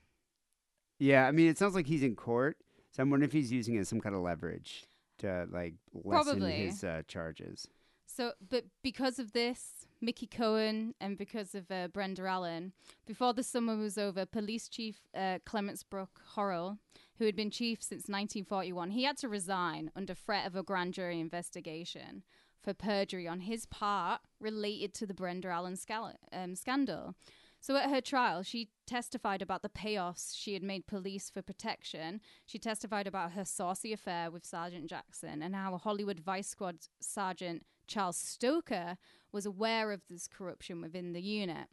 Yeah, 0.98 1.26
I 1.26 1.32
mean, 1.32 1.48
it 1.48 1.58
sounds 1.58 1.74
like 1.74 1.86
he's 1.86 2.02
in 2.02 2.16
court. 2.16 2.56
So 2.92 3.02
I'm 3.02 3.10
wondering 3.10 3.28
if 3.28 3.32
he's 3.32 3.50
using 3.50 3.74
it 3.74 3.80
as 3.80 3.88
some 3.88 4.00
kind 4.00 4.14
of 4.14 4.20
leverage 4.22 4.84
to 5.18 5.46
like 5.50 5.74
lessen 5.94 6.10
Probably. 6.10 6.66
his 6.66 6.84
uh, 6.84 7.02
charges. 7.08 7.68
So, 8.06 8.32
but 8.46 8.64
because 8.82 9.18
of 9.18 9.32
this, 9.32 9.86
Mickey 10.02 10.26
Cohen 10.26 10.94
and 11.00 11.16
because 11.16 11.54
of 11.54 11.70
uh, 11.70 11.88
Brenda 11.88 12.26
Allen, 12.26 12.72
before 13.06 13.32
the 13.32 13.42
summer 13.42 13.74
was 13.76 13.96
over, 13.96 14.26
Police 14.26 14.68
Chief 14.68 15.00
uh, 15.16 15.38
Clemence 15.46 15.82
Brook 15.82 16.20
Horrall, 16.36 16.76
who 17.18 17.24
had 17.24 17.34
been 17.36 17.50
chief 17.50 17.82
since 17.82 18.02
1941, 18.08 18.90
he 18.90 19.04
had 19.04 19.16
to 19.18 19.28
resign 19.28 19.90
under 19.96 20.12
threat 20.12 20.46
of 20.46 20.54
a 20.56 20.62
grand 20.62 20.92
jury 20.92 21.20
investigation 21.20 22.22
for 22.62 22.74
perjury 22.74 23.26
on 23.26 23.40
his 23.40 23.64
part 23.64 24.20
related 24.40 24.92
to 24.94 25.06
the 25.06 25.14
Brenda 25.14 25.48
Allen 25.48 25.74
scal- 25.74 26.16
um, 26.32 26.54
scandal. 26.54 27.14
So 27.62 27.76
at 27.76 27.90
her 27.90 28.00
trial, 28.00 28.42
she 28.42 28.70
testified 28.86 29.40
about 29.40 29.62
the 29.62 29.68
payoffs 29.68 30.34
she 30.36 30.52
had 30.52 30.64
made 30.64 30.88
police 30.88 31.30
for 31.30 31.42
protection. 31.42 32.20
She 32.44 32.58
testified 32.58 33.06
about 33.06 33.32
her 33.32 33.44
saucy 33.44 33.92
affair 33.92 34.32
with 34.32 34.44
Sergeant 34.44 34.90
Jackson 34.90 35.42
and 35.42 35.54
how 35.54 35.72
a 35.72 35.78
Hollywood 35.78 36.18
Vice 36.18 36.48
Squad 36.48 36.78
Sergeant 37.00 37.64
Charles 37.86 38.16
Stoker 38.16 38.98
was 39.30 39.46
aware 39.46 39.92
of 39.92 40.02
this 40.10 40.26
corruption 40.26 40.82
within 40.82 41.12
the 41.12 41.22
unit. 41.22 41.68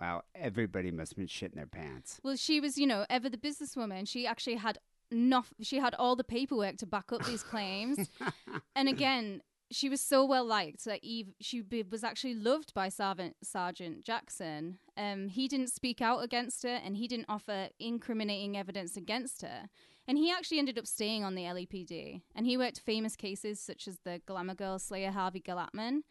Wow, 0.00 0.22
everybody 0.36 0.92
must 0.92 1.12
have 1.12 1.18
been 1.18 1.26
shitting 1.26 1.56
their 1.56 1.66
pants. 1.66 2.20
Well, 2.22 2.36
she 2.36 2.60
was, 2.60 2.78
you 2.78 2.86
know, 2.86 3.04
ever 3.10 3.28
the 3.28 3.36
businesswoman. 3.36 4.06
She 4.06 4.28
actually 4.28 4.56
had 4.56 4.78
enough. 5.10 5.52
She 5.60 5.78
had 5.78 5.96
all 5.96 6.14
the 6.14 6.24
paperwork 6.24 6.76
to 6.78 6.86
back 6.86 7.12
up 7.12 7.24
these 7.24 7.42
claims. 7.42 8.08
and 8.76 8.88
again, 8.88 9.42
she 9.72 9.88
was 9.88 10.00
so 10.00 10.24
well 10.24 10.44
liked 10.44 10.84
that 10.84 11.02
Eve, 11.02 11.34
she 11.40 11.60
be, 11.60 11.82
was 11.82 12.04
actually 12.04 12.34
loved 12.34 12.74
by 12.74 12.88
Sergeant, 12.88 13.36
Sergeant 13.42 14.04
Jackson. 14.04 14.78
Um, 14.96 15.28
he 15.28 15.48
didn't 15.48 15.70
speak 15.70 16.00
out 16.00 16.22
against 16.22 16.62
her, 16.62 16.80
and 16.84 16.96
he 16.96 17.08
didn't 17.08 17.26
offer 17.28 17.68
incriminating 17.78 18.56
evidence 18.56 18.96
against 18.96 19.42
her. 19.42 19.68
And 20.06 20.18
he 20.18 20.30
actually 20.30 20.58
ended 20.58 20.78
up 20.78 20.86
staying 20.86 21.24
on 21.24 21.34
the 21.34 21.42
LAPD, 21.42 22.22
and 22.34 22.46
he 22.46 22.56
worked 22.56 22.80
famous 22.80 23.16
cases 23.16 23.60
such 23.60 23.86
as 23.86 23.98
the 24.00 24.20
Glamour 24.26 24.54
Girl 24.54 24.78
Slayer 24.78 25.10
Harvey 25.10 25.40
Glatman. 25.40 26.02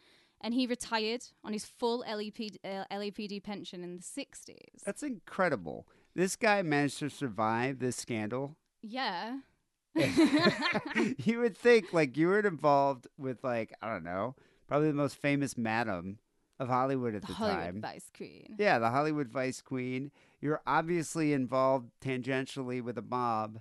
And 0.44 0.56
he 0.56 0.66
retired 0.66 1.24
on 1.44 1.54
his 1.54 1.66
full 1.66 2.04
LAPD, 2.08 2.58
uh, 2.64 2.86
LAPD 2.92 3.44
pension 3.44 3.84
in 3.84 3.98
the 3.98 4.02
60s. 4.02 4.84
That's 4.84 5.04
incredible. 5.04 5.88
This 6.16 6.36
guy 6.36 6.64
managed 6.64 6.98
to 7.00 7.10
survive 7.10 7.78
this 7.78 7.98
scandal. 7.98 8.58
Yeah. 8.82 9.38
you 11.18 11.40
would 11.40 11.58
think 11.58 11.94
like 11.94 12.18
you 12.18 12.28
were 12.28 12.40
involved 12.40 13.08
with 13.18 13.44
like 13.44 13.74
I 13.82 13.90
don't 13.92 14.04
know, 14.04 14.36
probably 14.68 14.88
the 14.88 14.94
most 14.94 15.16
famous 15.18 15.58
madam 15.58 16.20
of 16.60 16.68
Hollywood 16.70 17.16
at 17.16 17.22
the 17.22 17.28
the, 17.28 17.34
Hollywood 17.34 17.62
time. 17.64 17.82
Vice 17.82 18.10
Queen. 18.16 18.56
Yeah, 18.60 18.80
the 18.80 18.90
Hollywood 18.90 19.30
Vice 19.30 19.62
Queen. 19.62 20.12
You're 20.40 20.62
obviously 20.66 21.34
involved 21.34 21.90
tangentially 22.04 22.82
with 22.82 22.98
a 22.98 23.02
mob, 23.04 23.60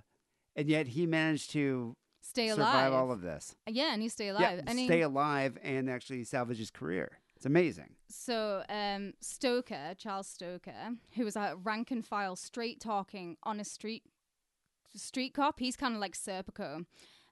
and 0.55 0.67
yet 0.69 0.87
he 0.87 1.05
managed 1.05 1.51
to 1.51 1.95
Stay 2.21 2.49
survive 2.49 2.91
alive. 2.91 2.93
all 2.93 3.11
of 3.11 3.21
this. 3.21 3.55
yeah, 3.67 3.93
and 3.93 4.01
he 4.01 4.09
stay 4.09 4.29
alive. 4.29 4.41
Yeah, 4.41 4.61
and 4.67 4.79
he- 4.79 4.85
stay 4.85 5.01
alive 5.01 5.57
and 5.63 5.89
actually 5.89 6.23
salvage 6.23 6.57
his 6.59 6.71
career. 6.71 7.17
It's 7.35 7.45
amazing. 7.47 7.95
so 8.07 8.61
um, 8.69 9.13
Stoker, 9.19 9.95
Charles 9.97 10.27
Stoker, 10.27 10.91
who 11.15 11.25
was 11.25 11.35
a 11.35 11.55
rank 11.63 11.89
and 11.89 12.05
file, 12.05 12.35
straight 12.35 12.79
talking, 12.79 13.35
honest 13.41 13.73
street 13.73 14.03
street 14.99 15.33
cop. 15.33 15.59
He's 15.59 15.75
kind 15.75 15.93
of 15.95 16.01
like 16.01 16.15
Serpico. 16.15 16.85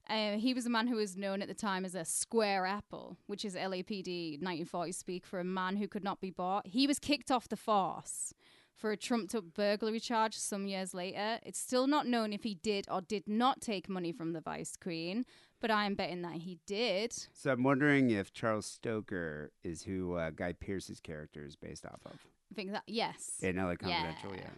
Uh, 0.10 0.38
he 0.38 0.54
was 0.56 0.66
a 0.66 0.70
man 0.70 0.88
who 0.88 0.96
was 0.96 1.16
known 1.16 1.42
at 1.42 1.48
the 1.48 1.54
time 1.54 1.86
as 1.86 1.94
a 1.94 2.04
square 2.04 2.66
apple, 2.66 3.16
which 3.28 3.46
is 3.46 3.56
LAPD 3.56 4.42
1940 4.42 4.92
speak 4.92 5.26
for 5.26 5.40
a 5.40 5.44
man 5.44 5.76
who 5.78 5.88
could 5.88 6.04
not 6.04 6.20
be 6.20 6.32
bought. 6.32 6.66
He 6.66 6.88
was 6.88 6.98
kicked 6.98 7.30
off 7.30 7.48
the 7.48 7.56
force 7.56 8.34
for 8.76 8.92
a 8.92 8.98
trumped 8.98 9.36
up 9.36 9.44
burglary 9.54 10.00
charge 10.00 10.36
some 10.36 10.66
years 10.66 10.94
later. 10.96 11.40
It's 11.44 11.60
still 11.60 11.86
not 11.86 12.08
known 12.08 12.34
if 12.34 12.44
he 12.44 12.56
did 12.56 12.88
or 12.90 13.02
did 13.02 13.28
not 13.28 13.62
take 13.62 13.88
money 13.90 14.12
from 14.12 14.34
the 14.34 14.42
Vice 14.42 14.76
Queen, 14.76 15.26
but 15.60 15.70
I 15.70 15.86
am 15.86 15.94
betting 15.96 16.22
that 16.24 16.36
he 16.38 16.58
did. 16.66 17.14
So 17.34 17.52
I'm 17.52 17.62
wondering 17.64 18.10
if 18.10 18.34
Charles 18.34 18.66
Stoker 18.66 19.52
is 19.64 19.84
who 19.84 20.16
uh, 20.16 20.32
Guy 20.32 20.54
Pearce's 20.54 21.00
character 21.00 21.46
is 21.46 21.56
based 21.56 21.86
off 21.86 22.00
of. 22.06 22.14
I 22.52 22.56
think 22.56 22.72
that, 22.72 22.84
yes. 22.88 23.40
In 23.44 23.58
LA 23.58 23.76
Confidential, 23.76 24.32
yeah. 24.32 24.42
Yeah. 24.42 24.50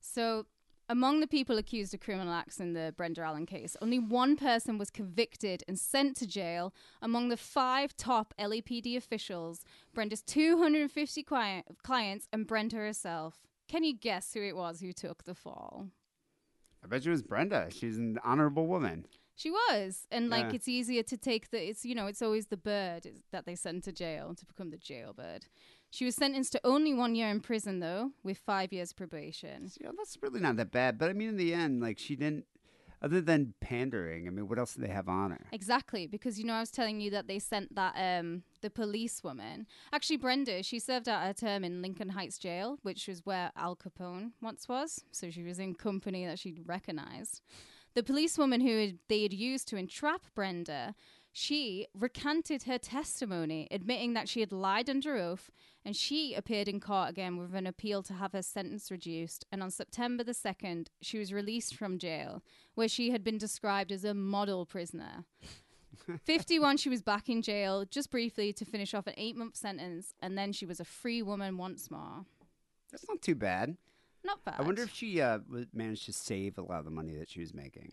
So, 0.00 0.46
among 0.88 1.20
the 1.20 1.26
people 1.26 1.58
accused 1.58 1.94
of 1.94 2.00
criminal 2.00 2.32
acts 2.32 2.60
in 2.60 2.72
the 2.74 2.92
Brenda 2.96 3.22
Allen 3.22 3.46
case, 3.46 3.76
only 3.80 3.98
one 3.98 4.36
person 4.36 4.78
was 4.78 4.90
convicted 4.90 5.62
and 5.66 5.78
sent 5.78 6.16
to 6.18 6.26
jail. 6.26 6.74
Among 7.00 7.28
the 7.28 7.36
five 7.36 7.96
top 7.96 8.34
LAPD 8.38 8.96
officials, 8.96 9.64
Brenda's 9.94 10.22
250 10.22 11.22
qui- 11.22 11.62
clients 11.82 12.28
and 12.32 12.46
Brenda 12.46 12.76
herself. 12.76 13.40
Can 13.68 13.82
you 13.84 13.94
guess 13.94 14.34
who 14.34 14.42
it 14.42 14.56
was 14.56 14.80
who 14.80 14.92
took 14.92 15.24
the 15.24 15.34
fall? 15.34 15.88
I 16.82 16.86
bet 16.86 17.04
you 17.04 17.10
it 17.10 17.14
was 17.14 17.22
Brenda. 17.22 17.68
She's 17.70 17.96
an 17.96 18.18
honorable 18.22 18.66
woman. 18.66 19.06
She 19.36 19.50
was, 19.50 20.06
and 20.12 20.28
like 20.30 20.44
Yeah. 20.44 20.52
it's 20.52 20.68
easier 20.68 21.02
to 21.02 21.16
take 21.16 21.50
the. 21.50 21.68
It's 21.70 21.84
you 21.84 21.94
know, 21.94 22.06
it's 22.06 22.22
always 22.22 22.46
the 22.48 22.56
bird 22.56 23.08
that 23.32 23.46
they 23.46 23.56
send 23.56 23.82
to 23.84 23.90
jail 23.90 24.32
to 24.36 24.46
become 24.46 24.70
the 24.70 24.76
jailbird. 24.76 25.46
She 25.94 26.04
was 26.04 26.16
sentenced 26.16 26.50
to 26.52 26.60
only 26.64 26.92
one 26.92 27.14
year 27.14 27.28
in 27.28 27.38
prison, 27.38 27.78
though, 27.78 28.10
with 28.24 28.38
five 28.38 28.72
years 28.72 28.92
probation. 28.92 29.70
You 29.78 29.86
know, 29.86 29.92
that's 29.96 30.18
really 30.20 30.40
not 30.40 30.56
that 30.56 30.72
bad. 30.72 30.98
But 30.98 31.08
I 31.08 31.12
mean, 31.12 31.28
in 31.28 31.36
the 31.36 31.54
end, 31.54 31.80
like 31.80 32.00
she 32.00 32.16
didn't, 32.16 32.46
other 33.00 33.20
than 33.20 33.54
pandering. 33.60 34.26
I 34.26 34.30
mean, 34.30 34.48
what 34.48 34.58
else 34.58 34.74
did 34.74 34.82
they 34.82 34.92
have 34.92 35.08
on 35.08 35.30
her? 35.30 35.46
Exactly, 35.52 36.08
because 36.08 36.36
you 36.36 36.46
know 36.46 36.54
I 36.54 36.58
was 36.58 36.72
telling 36.72 37.00
you 37.00 37.12
that 37.12 37.28
they 37.28 37.38
sent 37.38 37.76
that 37.76 37.94
um 37.96 38.42
the 38.60 38.70
police 38.70 39.22
woman. 39.22 39.68
Actually, 39.92 40.16
Brenda, 40.16 40.64
she 40.64 40.80
served 40.80 41.08
out 41.08 41.22
her 41.22 41.32
term 41.32 41.62
in 41.62 41.80
Lincoln 41.80 42.08
Heights 42.08 42.38
Jail, 42.38 42.78
which 42.82 43.06
was 43.06 43.24
where 43.24 43.52
Al 43.56 43.76
Capone 43.76 44.32
once 44.42 44.68
was. 44.68 45.04
So 45.12 45.30
she 45.30 45.44
was 45.44 45.60
in 45.60 45.76
company 45.76 46.26
that 46.26 46.40
she'd 46.40 46.66
recognized. 46.66 47.40
The 47.94 48.02
policewoman 48.02 48.62
who 48.62 48.94
they 49.08 49.22
had 49.22 49.32
used 49.32 49.68
to 49.68 49.76
entrap 49.76 50.22
Brenda, 50.34 50.96
she 51.36 51.88
recanted 51.98 52.62
her 52.62 52.78
testimony, 52.78 53.66
admitting 53.72 54.14
that 54.14 54.28
she 54.28 54.38
had 54.38 54.52
lied 54.52 54.88
under 54.88 55.16
oath, 55.16 55.50
and 55.84 55.96
she 55.96 56.32
appeared 56.32 56.68
in 56.68 56.78
court 56.78 57.10
again 57.10 57.36
with 57.36 57.56
an 57.56 57.66
appeal 57.66 58.04
to 58.04 58.14
have 58.14 58.32
her 58.32 58.40
sentence 58.40 58.88
reduced. 58.88 59.44
And 59.50 59.60
on 59.60 59.72
September 59.72 60.22
the 60.22 60.30
2nd, 60.30 60.86
she 61.02 61.18
was 61.18 61.32
released 61.32 61.74
from 61.74 61.98
jail, 61.98 62.44
where 62.76 62.86
she 62.86 63.10
had 63.10 63.24
been 63.24 63.36
described 63.36 63.90
as 63.90 64.04
a 64.04 64.14
model 64.14 64.64
prisoner. 64.64 65.24
51, 66.22 66.76
she 66.76 66.88
was 66.88 67.02
back 67.02 67.28
in 67.28 67.42
jail 67.42 67.84
just 67.84 68.12
briefly 68.12 68.52
to 68.52 68.64
finish 68.64 68.94
off 68.94 69.08
an 69.08 69.14
eight 69.16 69.34
month 69.34 69.56
sentence, 69.56 70.14
and 70.22 70.38
then 70.38 70.52
she 70.52 70.64
was 70.64 70.78
a 70.78 70.84
free 70.84 71.20
woman 71.20 71.58
once 71.58 71.90
more. 71.90 72.26
That's 72.92 73.08
not 73.08 73.20
too 73.22 73.34
bad. 73.34 73.76
Not 74.22 74.44
bad. 74.44 74.54
I 74.58 74.62
wonder 74.62 74.84
if 74.84 74.94
she 74.94 75.20
uh, 75.20 75.40
managed 75.72 76.06
to 76.06 76.12
save 76.12 76.58
a 76.58 76.62
lot 76.62 76.78
of 76.78 76.84
the 76.84 76.92
money 76.92 77.16
that 77.16 77.28
she 77.28 77.40
was 77.40 77.52
making. 77.52 77.90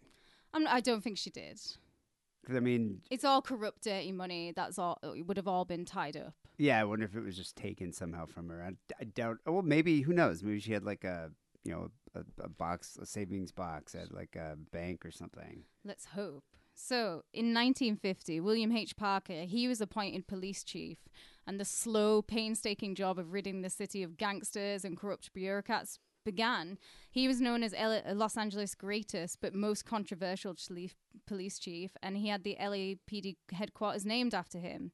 I'm, 0.54 0.68
I 0.68 0.80
don't 0.80 1.04
think 1.04 1.18
she 1.18 1.32
did. 1.32 1.60
Because 2.42 2.56
I 2.56 2.60
mean, 2.60 3.02
It's 3.10 3.24
all 3.24 3.42
corrupt, 3.42 3.84
dirty 3.84 4.12
money. 4.12 4.52
That's 4.56 4.80
all. 4.80 5.00
It 5.16 5.28
would 5.28 5.38
have 5.38 5.48
all 5.48 5.66
been 5.66 5.86
tied 5.86 6.18
up. 6.18 6.34
yeah, 6.58 6.80
I 6.80 6.84
wonder 6.84 7.06
if 7.06 7.16
it 7.16 7.22
was 7.22 7.38
just 7.38 7.56
taken 7.56 7.92
somehow 7.94 8.26
from 8.26 8.50
her. 8.50 8.64
I, 8.64 8.72
I 9.00 9.04
doubt. 9.06 9.38
Oh, 9.46 9.54
well, 9.54 9.62
maybe 9.62 10.02
who 10.02 10.14
knows? 10.14 10.44
Maybe 10.44 10.60
she 10.60 10.74
had 10.74 10.84
like 10.84 11.04
a 11.04 11.32
you 11.64 11.72
know 11.72 11.92
a, 12.16 12.24
a 12.44 12.50
box, 12.50 12.98
a 13.02 13.06
savings 13.06 13.52
box 13.52 13.94
at 13.96 14.12
like 14.14 14.36
a 14.36 14.58
bank 14.72 15.06
or 15.06 15.12
something. 15.12 15.64
Let's 15.86 16.06
hope. 16.06 16.44
So, 16.74 17.24
in 17.34 17.54
1950, 17.54 18.40
William 18.40 18.72
H. 18.72 18.96
Parker, 18.96 19.44
he 19.44 19.68
was 19.68 19.82
appointed 19.82 20.26
police 20.26 20.64
chief, 20.64 20.98
and 21.46 21.60
the 21.60 21.66
slow, 21.66 22.22
painstaking 22.22 22.96
job 22.96 23.20
of 23.20 23.34
ridding 23.34 23.62
the 23.62 23.70
city 23.70 24.02
of 24.04 24.18
gangsters 24.18 24.84
and 24.86 24.98
corrupt 24.98 25.32
bureaucrats 25.34 26.00
began. 26.24 26.78
He 27.10 27.28
was 27.28 27.42
known 27.42 27.64
as 27.64 27.76
Los 28.14 28.38
Angeles' 28.38 28.76
greatest 28.76 29.40
but 29.42 29.54
most 29.54 29.86
controversial 29.86 30.54
chief, 30.56 30.96
police 31.26 31.60
chief, 31.60 31.92
and 32.02 32.18
he 32.18 32.28
had 32.28 32.44
the 32.44 32.58
LAPD 32.60 33.36
headquarters 33.52 34.06
named 34.06 34.34
after 34.34 34.60
him. 34.60 34.92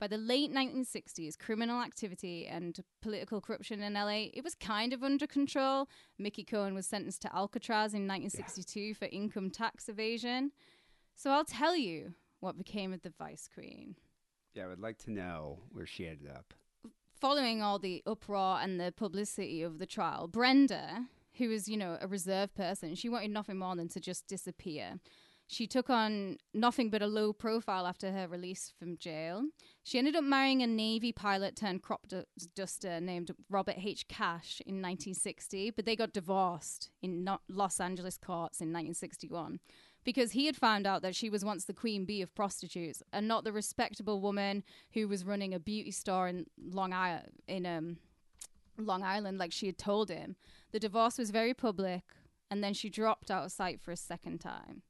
By 0.00 0.06
the 0.06 0.16
late 0.16 0.52
1960s, 0.52 1.36
criminal 1.36 1.82
activity 1.82 2.46
and 2.46 2.78
political 3.02 3.40
corruption 3.40 3.82
in 3.82 3.94
LA, 3.94 4.26
it 4.32 4.44
was 4.44 4.54
kind 4.54 4.92
of 4.92 5.02
under 5.02 5.26
control. 5.26 5.88
Mickey 6.18 6.44
Cohen 6.44 6.74
was 6.74 6.86
sentenced 6.86 7.22
to 7.22 7.34
Alcatraz 7.34 7.94
in 7.94 8.06
1962 8.06 8.94
for 8.94 9.06
income 9.06 9.50
tax 9.50 9.88
evasion. 9.88 10.52
So 11.16 11.32
I'll 11.32 11.44
tell 11.44 11.74
you 11.74 12.14
what 12.38 12.56
became 12.56 12.92
of 12.92 13.02
the 13.02 13.12
Vice 13.18 13.48
Queen. 13.52 13.96
Yeah, 14.54 14.66
I 14.66 14.68
would 14.68 14.78
like 14.78 14.98
to 14.98 15.10
know 15.10 15.58
where 15.72 15.86
she 15.86 16.06
ended 16.06 16.30
up. 16.30 16.54
Following 17.20 17.62
all 17.62 17.80
the 17.80 18.00
uproar 18.06 18.60
and 18.62 18.78
the 18.78 18.92
publicity 18.96 19.60
of 19.62 19.80
the 19.80 19.86
trial, 19.86 20.28
Brenda, 20.28 21.06
who 21.38 21.48
was, 21.48 21.66
you 21.66 21.76
know, 21.76 21.98
a 22.00 22.06
reserved 22.06 22.54
person, 22.54 22.94
she 22.94 23.08
wanted 23.08 23.32
nothing 23.32 23.58
more 23.58 23.74
than 23.74 23.88
to 23.88 23.98
just 23.98 24.28
disappear. 24.28 25.00
She 25.48 25.66
took 25.66 25.90
on 25.90 26.36
nothing 26.54 26.90
but 26.90 27.02
a 27.02 27.08
low 27.08 27.32
profile 27.32 27.86
after 27.86 28.12
her 28.12 28.28
release 28.28 28.72
from 28.78 28.98
jail. 28.98 29.44
She 29.82 29.98
ended 29.98 30.14
up 30.14 30.22
marrying 30.22 30.62
a 30.62 30.66
Navy 30.68 31.10
pilot 31.10 31.56
turned 31.56 31.82
crop 31.82 32.06
du- 32.06 32.26
duster 32.54 33.00
named 33.00 33.32
Robert 33.50 33.76
H. 33.82 34.06
Cash 34.06 34.60
in 34.64 34.74
1960, 34.74 35.70
but 35.70 35.86
they 35.86 35.96
got 35.96 36.12
divorced 36.12 36.90
in 37.02 37.28
Los 37.48 37.80
Angeles 37.80 38.16
courts 38.16 38.60
in 38.60 38.68
1961 38.68 39.58
because 40.08 40.32
he 40.32 40.46
had 40.46 40.56
found 40.56 40.86
out 40.86 41.02
that 41.02 41.14
she 41.14 41.28
was 41.28 41.44
once 41.44 41.66
the 41.66 41.74
queen 41.74 42.06
bee 42.06 42.22
of 42.22 42.34
prostitutes 42.34 43.02
and 43.12 43.28
not 43.28 43.44
the 43.44 43.52
respectable 43.52 44.22
woman 44.22 44.64
who 44.94 45.06
was 45.06 45.22
running 45.22 45.52
a 45.52 45.60
beauty 45.60 45.90
store 45.90 46.26
in 46.28 46.46
Long 46.58 46.94
Island 46.94 47.32
in 47.46 47.66
um, 47.66 47.98
Long 48.78 49.02
Island 49.02 49.36
like 49.36 49.52
she 49.52 49.66
had 49.66 49.76
told 49.76 50.08
him. 50.08 50.36
The 50.72 50.80
divorce 50.80 51.18
was 51.18 51.28
very 51.28 51.52
public 51.52 52.04
and 52.50 52.64
then 52.64 52.72
she 52.72 52.88
dropped 52.88 53.30
out 53.30 53.44
of 53.44 53.52
sight 53.52 53.82
for 53.82 53.92
a 53.92 53.98
second 53.98 54.38
time. 54.38 54.80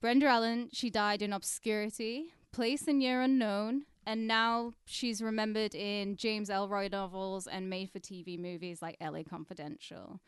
Brenda 0.00 0.26
Allen, 0.26 0.70
she 0.72 0.90
died 0.90 1.22
in 1.22 1.32
obscurity, 1.32 2.34
place 2.50 2.88
and 2.88 3.00
year 3.00 3.22
unknown, 3.22 3.84
and 4.04 4.26
now 4.26 4.72
she's 4.86 5.22
remembered 5.22 5.72
in 5.72 6.16
James 6.16 6.50
Ellroy 6.50 6.90
novels 6.90 7.46
and 7.46 7.70
made 7.70 7.92
for 7.92 8.00
TV 8.00 8.36
movies 8.36 8.82
like 8.82 8.96
LA 9.00 9.22
Confidential. 9.22 10.20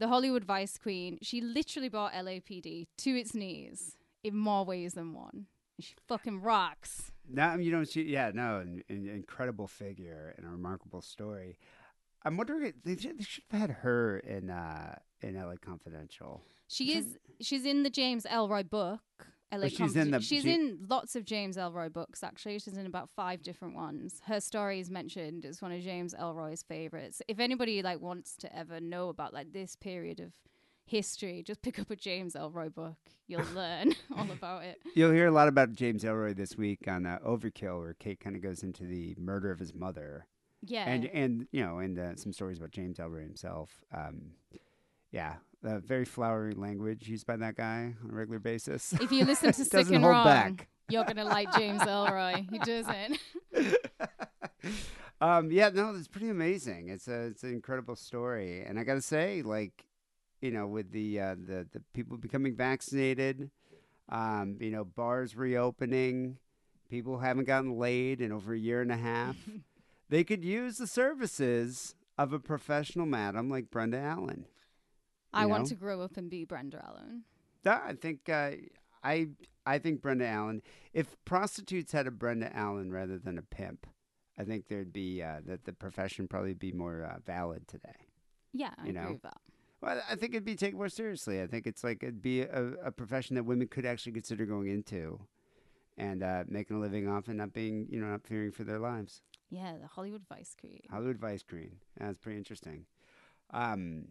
The 0.00 0.08
Hollywood 0.08 0.44
Vice 0.44 0.78
Queen, 0.78 1.18
she 1.20 1.42
literally 1.42 1.90
brought 1.90 2.14
LAPD 2.14 2.86
to 2.96 3.10
its 3.10 3.34
knees 3.34 3.96
in 4.24 4.34
more 4.34 4.64
ways 4.64 4.94
than 4.94 5.12
one. 5.12 5.44
And 5.76 5.84
she 5.84 5.94
fucking 6.08 6.40
rocks. 6.40 7.12
Now 7.28 7.56
you 7.56 7.70
know 7.70 7.84
she. 7.84 8.04
Yeah, 8.04 8.30
no, 8.32 8.60
an, 8.60 8.82
an 8.88 9.06
incredible 9.10 9.66
figure 9.66 10.34
and 10.38 10.46
a 10.46 10.48
remarkable 10.48 11.02
story. 11.02 11.58
I'm 12.24 12.38
wondering 12.38 12.72
they 12.82 12.96
should, 12.96 13.18
they 13.18 13.24
should 13.24 13.44
have 13.50 13.60
had 13.60 13.70
her 13.82 14.18
in 14.20 14.48
uh 14.48 14.96
in 15.20 15.34
LA 15.34 15.56
Confidential. 15.60 16.40
She 16.66 16.96
is 16.96 17.18
she's 17.42 17.66
in 17.66 17.82
the 17.82 17.90
James 17.90 18.24
Ellroy 18.24 18.68
book. 18.68 19.02
LA 19.52 19.66
Oh, 19.66 19.68
she's 19.68 19.96
in 19.96 20.10
the- 20.12 20.20
she's 20.20 20.42
she- 20.42 20.52
in 20.54 20.86
lots 20.88 21.16
of 21.16 21.24
James 21.24 21.56
Ellroy 21.56 21.92
books 21.92 22.22
actually. 22.22 22.58
She's 22.58 22.76
in 22.76 22.86
about 22.86 23.10
five 23.10 23.42
different 23.42 23.74
ones. 23.74 24.20
Her 24.26 24.40
story 24.40 24.78
is 24.80 24.90
mentioned 24.90 25.44
It's 25.44 25.60
one 25.60 25.72
of 25.72 25.82
James 25.82 26.14
Ellroy's 26.14 26.62
favorites. 26.62 27.20
If 27.28 27.40
anybody 27.40 27.82
like 27.82 28.00
wants 28.00 28.36
to 28.38 28.56
ever 28.56 28.80
know 28.80 29.08
about 29.08 29.34
like 29.34 29.52
this 29.52 29.74
period 29.76 30.20
of 30.20 30.32
history, 30.84 31.42
just 31.44 31.62
pick 31.62 31.78
up 31.78 31.90
a 31.90 31.96
James 31.96 32.34
Ellroy 32.34 32.72
book. 32.74 32.96
You'll 33.26 33.42
learn 33.54 33.94
all 34.16 34.30
about 34.30 34.64
it. 34.64 34.78
You'll 34.94 35.12
hear 35.12 35.26
a 35.26 35.32
lot 35.32 35.48
about 35.48 35.72
James 35.72 36.04
Ellroy 36.04 36.34
this 36.34 36.56
week 36.56 36.86
on 36.88 37.06
uh, 37.06 37.18
Overkill, 37.26 37.78
where 37.80 37.94
Kate 37.94 38.18
kind 38.20 38.34
of 38.36 38.42
goes 38.42 38.62
into 38.62 38.84
the 38.84 39.14
murder 39.18 39.50
of 39.52 39.58
his 39.60 39.72
mother, 39.74 40.26
Yeah. 40.62 40.88
and 40.88 41.06
and 41.06 41.46
you 41.52 41.64
know, 41.64 41.78
and 41.78 41.98
uh, 41.98 42.16
some 42.16 42.32
stories 42.32 42.58
about 42.58 42.70
James 42.72 42.98
Ellroy 42.98 43.22
himself. 43.22 43.84
Um, 43.92 44.32
yeah, 45.12 45.36
uh, 45.64 45.78
very 45.80 46.04
flowery 46.04 46.54
language 46.54 47.08
used 47.08 47.26
by 47.26 47.36
that 47.36 47.56
guy 47.56 47.94
on 48.02 48.10
a 48.10 48.14
regular 48.14 48.38
basis. 48.38 48.92
if 48.94 49.12
you 49.12 49.24
listen 49.24 49.52
to 49.52 49.64
Sick 49.64 49.90
and 49.90 50.04
Wrong, 50.04 50.24
back. 50.24 50.68
you're 50.88 51.04
gonna 51.04 51.24
like 51.24 51.52
James 51.56 51.82
Ellroy. 51.82 52.48
He 52.50 52.58
doesn't. 52.64 53.18
um, 55.20 55.50
yeah, 55.50 55.68
no, 55.70 55.94
it's 55.94 56.08
pretty 56.08 56.28
amazing. 56.30 56.88
It's 56.88 57.08
a 57.08 57.26
it's 57.26 57.42
an 57.42 57.52
incredible 57.52 57.96
story, 57.96 58.62
and 58.62 58.78
I 58.78 58.84
got 58.84 58.94
to 58.94 59.02
say, 59.02 59.42
like, 59.42 59.84
you 60.40 60.50
know, 60.50 60.66
with 60.66 60.92
the 60.92 61.20
uh, 61.20 61.34
the 61.34 61.66
the 61.72 61.80
people 61.92 62.16
becoming 62.16 62.56
vaccinated, 62.56 63.50
um, 64.08 64.56
you 64.60 64.70
know, 64.70 64.84
bars 64.84 65.36
reopening, 65.36 66.38
people 66.88 67.18
haven't 67.18 67.44
gotten 67.44 67.78
laid 67.78 68.20
in 68.20 68.32
over 68.32 68.54
a 68.54 68.58
year 68.58 68.80
and 68.80 68.90
a 68.92 68.96
half. 68.96 69.36
they 70.08 70.24
could 70.24 70.44
use 70.44 70.78
the 70.78 70.86
services 70.86 71.94
of 72.18 72.32
a 72.32 72.38
professional 72.38 73.06
madam 73.06 73.48
like 73.50 73.70
Brenda 73.70 73.98
Allen. 73.98 74.46
I 75.32 75.42
You 75.42 75.48
want 75.48 75.66
to 75.68 75.74
grow 75.74 76.02
up 76.02 76.16
and 76.16 76.28
be 76.28 76.44
Brenda 76.44 76.84
Allen. 76.86 77.24
I 77.64 77.94
think 77.94 78.28
uh, 78.28 78.52
I 79.04 79.28
I 79.66 79.78
think 79.78 80.02
Brenda 80.02 80.26
Allen. 80.26 80.62
If 80.92 81.16
prostitutes 81.24 81.92
had 81.92 82.06
a 82.06 82.10
Brenda 82.10 82.54
Allen 82.56 82.90
rather 82.90 83.18
than 83.18 83.38
a 83.38 83.42
pimp, 83.42 83.86
I 84.38 84.44
think 84.44 84.68
there'd 84.68 84.92
be 84.92 85.22
uh, 85.22 85.40
that 85.46 85.64
the 85.64 85.72
profession 85.72 86.26
probably 86.28 86.54
be 86.54 86.72
more 86.72 87.04
uh, 87.04 87.18
valid 87.24 87.68
today. 87.68 88.08
Yeah, 88.52 88.70
I 88.78 88.86
You 88.86 88.98
agree 88.98 89.12
with 89.12 89.22
that. 89.22 89.40
Well, 89.80 90.02
I 90.10 90.14
think 90.14 90.34
it'd 90.34 90.44
be 90.44 90.56
taken 90.56 90.78
more 90.78 90.88
seriously. 90.88 91.40
I 91.40 91.46
think 91.46 91.66
it's 91.66 91.82
like 91.82 92.02
it'd 92.02 92.20
be 92.20 92.42
a, 92.42 92.72
a 92.84 92.90
profession 92.90 93.36
that 93.36 93.44
women 93.44 93.68
could 93.68 93.86
actually 93.86 94.12
consider 94.12 94.44
going 94.44 94.68
into, 94.68 95.20
and 95.96 96.22
uh, 96.22 96.44
making 96.48 96.76
a 96.76 96.80
living 96.80 97.08
off 97.08 97.28
and 97.28 97.38
not 97.38 97.52
being 97.52 97.86
you 97.90 98.00
know 98.00 98.08
not 98.08 98.26
fearing 98.26 98.52
for 98.52 98.64
their 98.64 98.78
lives. 98.78 99.22
Yeah, 99.50 99.74
the 99.80 99.88
Hollywood 99.88 100.22
Vice 100.28 100.54
Queen. 100.58 100.82
Hollywood 100.90 101.18
Vice 101.18 101.42
Queen. 101.42 101.76
That's 101.98 102.18
pretty 102.18 102.38
interesting. 102.38 102.86
Um, 103.52 104.06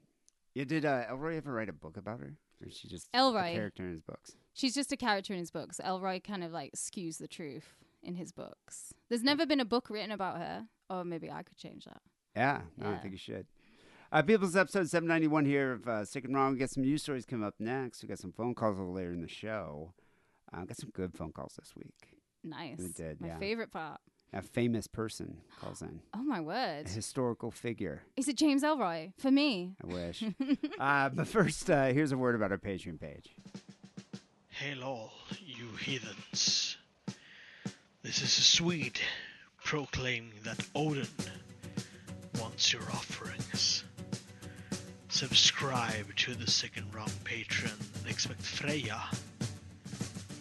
you 0.53 0.65
did 0.65 0.85
uh, 0.85 1.05
Ellroy 1.11 1.37
ever 1.37 1.51
write 1.53 1.69
a 1.69 1.73
book 1.73 1.97
about 1.97 2.19
her, 2.19 2.35
or 2.61 2.67
is 2.67 2.75
she 2.77 2.87
just 2.87 3.11
Ellroy? 3.13 3.51
a 3.51 3.55
character 3.55 3.83
in 3.85 3.91
his 3.91 4.01
books? 4.01 4.35
She's 4.53 4.73
just 4.75 4.91
a 4.91 4.97
character 4.97 5.33
in 5.33 5.39
his 5.39 5.51
books. 5.51 5.79
Ellroy 5.83 6.23
kind 6.23 6.43
of 6.43 6.51
like 6.51 6.71
skews 6.75 7.17
the 7.17 7.27
truth 7.27 7.75
in 8.03 8.15
his 8.15 8.31
books. 8.31 8.93
There's 9.09 9.23
never 9.23 9.45
been 9.45 9.59
a 9.59 9.65
book 9.65 9.89
written 9.89 10.11
about 10.11 10.37
her. 10.37 10.67
Or 10.89 11.05
maybe 11.05 11.29
I 11.31 11.43
could 11.43 11.55
change 11.57 11.85
that. 11.85 12.01
Yeah, 12.35 12.61
no, 12.77 12.87
I 12.87 12.91
Yeah. 12.93 12.97
think 12.99 13.11
you 13.13 13.17
should. 13.19 13.45
Uh, 14.11 14.23
People's 14.23 14.55
episode 14.55 14.89
791 14.89 15.45
here 15.45 15.73
of 15.73 15.87
uh, 15.87 16.03
Sick 16.03 16.25
and 16.25 16.33
Wrong. 16.35 16.53
We 16.53 16.57
got 16.59 16.71
some 16.71 16.81
news 16.83 17.03
stories 17.03 17.25
coming 17.27 17.45
up 17.45 17.53
next. 17.59 18.01
We 18.01 18.09
got 18.09 18.17
some 18.17 18.31
phone 18.31 18.55
calls 18.55 18.77
a 18.77 18.79
little 18.81 18.95
later 18.95 19.13
in 19.13 19.21
the 19.21 19.27
show. 19.27 19.93
Uh, 20.51 20.65
got 20.65 20.77
some 20.77 20.89
good 20.89 21.13
phone 21.15 21.31
calls 21.31 21.53
this 21.59 21.73
week. 21.75 22.17
Nice. 22.43 22.79
We 22.79 22.87
did, 22.87 23.21
My 23.21 23.27
yeah. 23.27 23.37
favorite 23.37 23.71
part. 23.71 24.01
A 24.32 24.41
famous 24.43 24.86
person 24.86 25.38
calls 25.59 25.82
in, 25.82 26.01
Oh 26.13 26.23
my 26.23 26.39
word! 26.39 26.86
a 26.86 26.89
historical 26.89 27.49
figure. 27.51 28.03
Is 28.15 28.27
it 28.27 28.36
James 28.38 28.63
Ellroy? 28.63 29.11
For 29.17 29.32
me. 29.32 29.75
I 29.84 29.88
wish. 29.93 30.23
uh, 30.80 31.09
but 31.09 31.27
first, 31.27 31.69
uh, 31.69 31.88
here's 31.88 32.11
a 32.11 32.17
word 32.17 32.36
about 32.36 32.51
our 32.51 32.57
Patreon 32.59 32.99
page. 32.99 33.30
Hail 34.49 34.84
all, 34.84 35.13
you 35.45 35.67
heathens. 35.82 36.77
This 38.03 38.17
is 38.21 38.38
a 38.38 38.41
Swede 38.41 38.99
proclaiming 39.63 40.34
that 40.43 40.59
Odin 40.75 41.07
wants 42.39 42.71
your 42.71 42.84
offerings. 42.84 43.84
Subscribe 45.09 46.15
to 46.17 46.36
the 46.36 46.49
Second 46.49 46.93
Round 46.93 47.11
Patreon 47.23 47.73
and 47.99 48.09
expect 48.09 48.41
Freya 48.41 49.01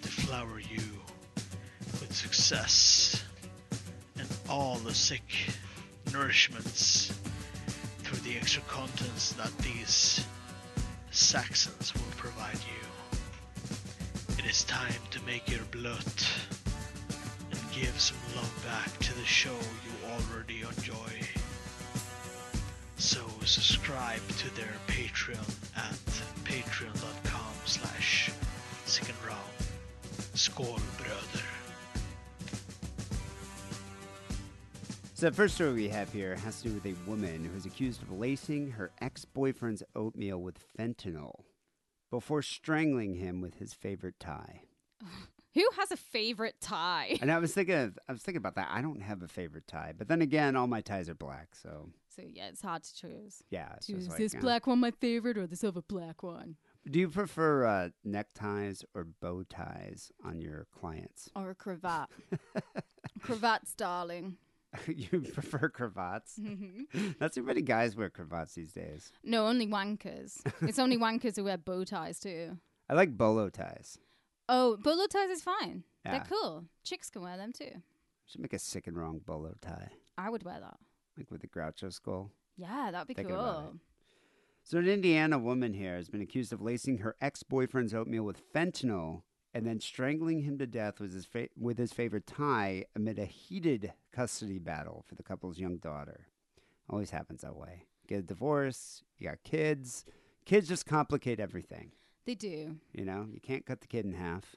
to 0.03 0.09
flower 0.09 0.61
you 0.61 0.83
with 2.01 2.15
success 2.15 2.63
and 2.63 2.88
all 4.49 4.77
the 4.77 4.95
sick 4.95 5.53
nourishments 6.07 7.13
through 7.99 8.19
the 8.21 8.37
extra 8.37 8.63
contents 8.63 9.33
that 9.33 9.57
these 9.59 10.25
Saxons 11.11 11.93
will 11.95 12.13
provide 12.17 12.55
you. 12.55 14.37
It 14.39 14.47
is 14.47 14.65
time 14.65 15.03
to 15.11 15.23
make 15.25 15.51
your 15.51 15.65
blood 15.71 16.05
and 17.51 17.61
give 17.73 18.01
some 18.01 18.17
love 18.37 18.65
back 18.65 18.97
to 19.01 19.15
the 19.15 19.25
show 19.25 19.53
you 19.53 20.11
already 20.13 20.63
enjoy. 20.63 21.27
So 22.97 23.21
subscribe 23.45 24.27
to 24.39 24.55
their 24.55 24.73
Patreon 24.87 25.49
at 25.77 26.45
patreon.com 26.45 27.55
slash 27.65 28.31
second 28.87 29.17
round. 29.27 29.41
Skål 30.35 30.81
bröder. 30.99 31.48
So 35.19 35.29
the 35.29 35.35
first 35.35 35.57
story 35.57 35.73
we 35.73 35.89
have 35.89 36.13
here 36.13 36.37
has 36.37 36.63
to 36.63 36.69
do 36.69 36.75
with 36.75 36.87
a 36.87 36.95
woman 37.11 37.45
who 37.45 37.57
is 37.57 37.67
accused 37.67 38.03
of 38.03 38.13
lacing 38.13 38.71
her 38.71 38.93
ex-boyfriend's 39.01 39.83
oatmeal 39.97 40.41
with 40.41 40.65
fentanyl 40.79 41.41
before 42.09 42.41
strangling 42.41 43.15
him 43.15 43.41
with 43.41 43.57
his 43.57 43.75
favorite 43.75 44.21
tie. 44.21 44.61
Who 45.55 45.69
has 45.77 45.91
a 45.91 45.97
favorite 45.97 46.55
tie? 46.61 47.19
And 47.21 47.33
I 47.33 47.41
was 47.41 47.53
thinking, 47.53 47.75
of, 47.75 47.99
I 48.09 48.13
was 48.13 48.23
thinking 48.23 48.39
about 48.39 48.55
that. 48.55 48.69
I 48.71 48.81
don't 48.81 49.01
have 49.01 49.23
a 49.23 49.27
favorite 49.27 49.67
tie, 49.67 49.93
but 49.99 50.07
then 50.07 50.23
again, 50.23 50.55
all 50.55 50.69
my 50.69 50.83
ties 50.83 51.09
are 51.09 51.17
black, 51.17 51.57
so 51.61 51.89
So 52.15 52.23
yeah, 52.23 52.47
it's 52.47 52.63
hard 52.63 52.85
to 52.85 52.95
choose. 52.95 53.43
yeah. 53.51 53.73
it's 53.77 53.89
just 53.89 53.99
is 53.99 54.09
like, 54.11 54.19
this 54.19 54.37
uh, 54.37 54.41
black 54.41 54.69
one 54.69 54.79
my 54.79 54.93
favorite 54.93 55.37
or 55.37 55.49
this 55.49 55.65
other 55.65 55.83
black 55.83 56.23
one? 56.23 56.59
Do 56.89 57.01
you 57.01 57.09
prefer 57.09 57.67
uh, 57.67 57.89
neckties 58.05 58.85
or 58.95 59.09
bow 59.21 59.43
ties 59.43 60.13
on 60.25 60.41
your 60.41 60.69
clients? 60.73 61.29
Or 61.35 61.51
a 61.51 61.57
cravat? 61.57 62.09
Cravats, 63.21 63.75
darling. 63.75 64.37
you 64.87 65.21
prefer 65.21 65.69
cravats? 65.69 66.39
Mm-hmm. 66.39 67.11
Not 67.21 67.33
too 67.33 67.43
many 67.43 67.63
guys 67.63 67.97
wear 67.97 68.11
cravats 68.11 68.55
these 68.55 68.73
days. 68.73 69.13
No, 69.25 69.47
only 69.47 69.67
wankers. 69.67 70.41
it's 70.63 70.79
only 70.79 70.97
wankers 71.07 71.37
who 71.37 71.45
wear 71.45 71.57
bow 71.59 71.85
ties 71.85 72.21
too. 72.21 72.59
I 72.89 72.95
like 72.95 73.17
bolo 73.17 73.49
ties. 73.49 73.99
Oh, 74.49 74.77
bolo 74.83 75.07
ties 75.07 75.31
is 75.31 75.43
fine. 75.43 75.85
Yeah. 76.05 76.13
They're 76.13 76.27
cool. 76.29 76.65
Chicks 76.85 77.11
can 77.11 77.23
wear 77.23 77.37
them 77.37 77.53
too. 77.53 77.83
Should 78.27 78.41
make 78.41 78.53
a 78.53 78.59
sick 78.59 78.87
and 78.87 78.97
wrong 78.97 79.21
bolo 79.25 79.55
tie, 79.61 79.91
I 80.19 80.29
would 80.31 80.43
wear 80.43 80.61
that. 80.61 80.77
like 81.17 81.31
with 81.31 81.41
the 81.41 81.49
Groucho 81.49 81.93
skull. 81.93 82.31
Yeah, 82.57 82.91
that'd 82.91 83.09
be 83.09 83.15
Thinking 83.15 83.35
cool. 83.35 83.75
So, 84.65 84.79
an 84.79 84.89
Indiana 84.89 85.39
woman 85.39 85.73
here 85.73 85.97
has 85.97 86.11
been 86.11 86.21
accused 86.21 86.53
of 86.53 86.61
lacing 86.61 86.99
her 86.99 87.17
ex 87.23 87.43
boyfriend's 87.43 87.95
oatmeal 87.95 88.25
with 88.25 88.53
fentanyl 88.53 89.23
and 89.55 89.67
then 89.67 89.81
strangling 89.81 90.43
him 90.43 90.59
to 90.59 90.67
death 90.67 91.01
with 91.01 91.13
his, 91.13 91.25
fa- 91.27 91.49
with 91.59 91.79
his 91.79 91.93
favorite 91.93 92.27
tie 92.27 92.85
amid 92.95 93.19
a 93.19 93.25
heated 93.25 93.93
custody 94.13 94.59
battle 94.59 95.05
for 95.09 95.15
the 95.15 95.23
couple's 95.23 95.59
young 95.59 95.77
daughter. 95.79 96.27
Always 96.91 97.11
happens 97.11 97.43
that 97.43 97.57
way. 97.57 97.85
Get 98.07 98.19
a 98.21 98.23
divorce, 98.23 99.03
you 99.19 99.29
got 99.29 99.43
kids. 99.45 100.05
Kids 100.45 100.69
just 100.69 100.87
complicate 100.87 101.41
everything. 101.41 101.93
They 102.27 102.35
do, 102.35 102.77
You 102.93 103.05
know, 103.05 103.27
you 103.33 103.41
can't 103.41 103.65
cut 103.67 103.81
the 103.81 103.87
kid 103.87 104.05
in 104.05 104.13
half. 104.15 104.55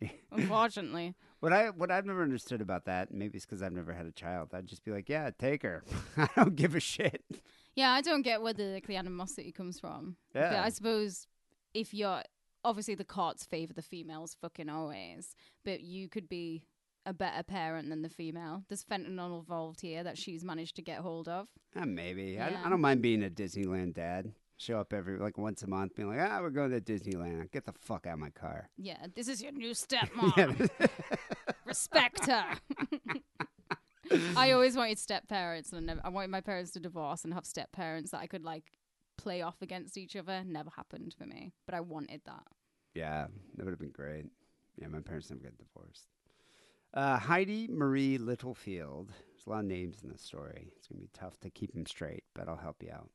unfortunately. 0.32 1.14
What 1.40 1.52
I 1.52 1.70
what 1.70 1.90
I've 1.90 2.06
never 2.06 2.22
understood 2.22 2.60
about 2.60 2.84
that, 2.86 3.12
maybe 3.12 3.36
it's 3.36 3.44
because 3.46 3.62
I've 3.62 3.72
never 3.72 3.92
had 3.92 4.06
a 4.06 4.12
child. 4.12 4.50
I'd 4.52 4.66
just 4.66 4.84
be 4.84 4.90
like, 4.90 5.08
yeah, 5.08 5.30
take 5.38 5.62
her. 5.62 5.84
I 6.16 6.28
don't 6.36 6.56
give 6.56 6.74
a 6.74 6.80
shit. 6.80 7.22
Yeah, 7.74 7.90
I 7.90 8.00
don't 8.00 8.22
get 8.22 8.40
where 8.42 8.52
the 8.54 8.64
like, 8.74 8.86
the 8.86 8.96
animosity 8.96 9.52
comes 9.52 9.78
from. 9.78 10.16
But 10.32 10.40
Yeah. 10.52 10.62
I 10.64 10.70
suppose 10.70 11.26
if 11.74 11.92
you're 11.92 12.22
obviously 12.64 12.94
the 12.94 13.04
courts 13.04 13.44
favor 13.44 13.72
the 13.72 13.82
females 13.82 14.36
fucking 14.40 14.68
always, 14.68 15.34
but 15.64 15.80
you 15.82 16.08
could 16.08 16.28
be 16.28 16.64
a 17.04 17.12
better 17.14 17.42
parent 17.42 17.88
than 17.88 18.02
the 18.02 18.08
female. 18.08 18.64
There's 18.68 18.84
fentanyl 18.84 19.38
involved 19.38 19.80
here 19.80 20.02
that 20.02 20.18
she's 20.18 20.44
managed 20.44 20.76
to 20.76 20.82
get 20.82 20.98
hold 20.98 21.28
of. 21.28 21.48
Uh, 21.74 21.86
maybe. 21.86 22.40
I, 22.40 22.50
Yeah. 22.50 22.62
I 22.64 22.68
don't 22.68 22.80
mind 22.80 23.00
being 23.02 23.22
a 23.24 23.30
Disneyland 23.30 23.94
dad. 23.94 24.32
Show 24.58 24.80
up 24.80 24.94
every 24.94 25.18
like 25.18 25.36
once 25.36 25.62
a 25.62 25.66
month, 25.66 25.94
being 25.94 26.08
like, 26.08 26.18
ah, 26.18 26.40
we're 26.40 26.48
going 26.48 26.70
to 26.70 26.80
Disneyland. 26.80 27.52
Get 27.52 27.66
the 27.66 27.74
fuck 27.74 28.06
out 28.06 28.14
of 28.14 28.18
my 28.20 28.30
car. 28.30 28.70
Yeah, 28.78 29.06
this 29.14 29.28
is 29.28 29.42
your 29.42 29.52
new 29.52 29.70
stepmom. 29.74 30.70
Respect 31.66 32.24
her. 32.26 32.54
I 34.36 34.52
always 34.52 34.76
wanted 34.76 34.98
step 34.98 35.28
parents, 35.28 35.72
and 35.72 35.78
I, 35.90 35.94
never, 35.94 36.00
I 36.06 36.08
wanted 36.08 36.30
my 36.30 36.40
parents 36.40 36.70
to 36.72 36.80
divorce 36.80 37.24
and 37.24 37.34
have 37.34 37.44
step 37.44 37.70
parents 37.72 38.12
that 38.12 38.20
I 38.20 38.26
could 38.26 38.44
like 38.44 38.64
play 39.16 39.42
off 39.42 39.62
against 39.62 39.96
each 39.96 40.16
other. 40.16 40.42
Never 40.44 40.70
happened 40.70 41.14
for 41.16 41.26
me, 41.26 41.52
but 41.66 41.74
I 41.74 41.80
wanted 41.80 42.22
that. 42.26 42.44
Yeah, 42.94 43.26
that 43.56 43.64
would 43.64 43.72
have 43.72 43.80
been 43.80 43.90
great. 43.90 44.26
Yeah, 44.80 44.88
my 44.88 45.00
parents 45.00 45.30
never 45.30 45.42
got 45.42 45.58
divorced. 45.58 46.08
Uh, 46.94 47.18
Heidi 47.18 47.68
Marie 47.68 48.18
Littlefield. 48.18 49.08
There's 49.08 49.46
a 49.46 49.50
lot 49.50 49.60
of 49.60 49.66
names 49.66 49.98
in 50.02 50.08
this 50.08 50.22
story. 50.22 50.72
It's 50.76 50.88
going 50.88 51.00
to 51.00 51.06
be 51.06 51.10
tough 51.12 51.38
to 51.40 51.50
keep 51.50 51.72
them 51.74 51.86
straight, 51.86 52.24
but 52.34 52.48
I'll 52.48 52.56
help 52.56 52.82
you 52.82 52.90
out. 52.90 53.10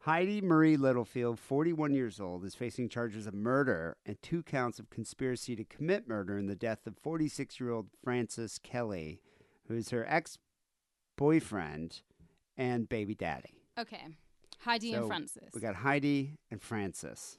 Heidi 0.00 0.40
Marie 0.40 0.76
Littlefield, 0.76 1.38
41 1.38 1.92
years 1.92 2.20
old, 2.20 2.44
is 2.44 2.54
facing 2.54 2.88
charges 2.88 3.26
of 3.26 3.34
murder 3.34 3.96
and 4.06 4.16
two 4.22 4.42
counts 4.42 4.78
of 4.78 4.88
conspiracy 4.88 5.56
to 5.56 5.64
commit 5.64 6.06
murder 6.06 6.38
in 6.38 6.46
the 6.46 6.54
death 6.54 6.86
of 6.86 6.96
46 6.96 7.58
year 7.58 7.70
old 7.70 7.88
Francis 8.04 8.58
Kelly, 8.58 9.20
who 9.66 9.74
is 9.74 9.90
her 9.90 10.06
ex 10.08 10.38
boyfriend 11.16 12.02
and 12.56 12.88
baby 12.88 13.14
daddy. 13.14 13.58
Okay, 13.78 14.06
Heidi 14.58 14.92
So, 14.92 14.98
and 14.98 15.06
Francis. 15.06 15.50
We 15.54 15.60
got 15.60 15.74
Heidi 15.76 16.38
and 16.50 16.60
Francis. 16.60 17.38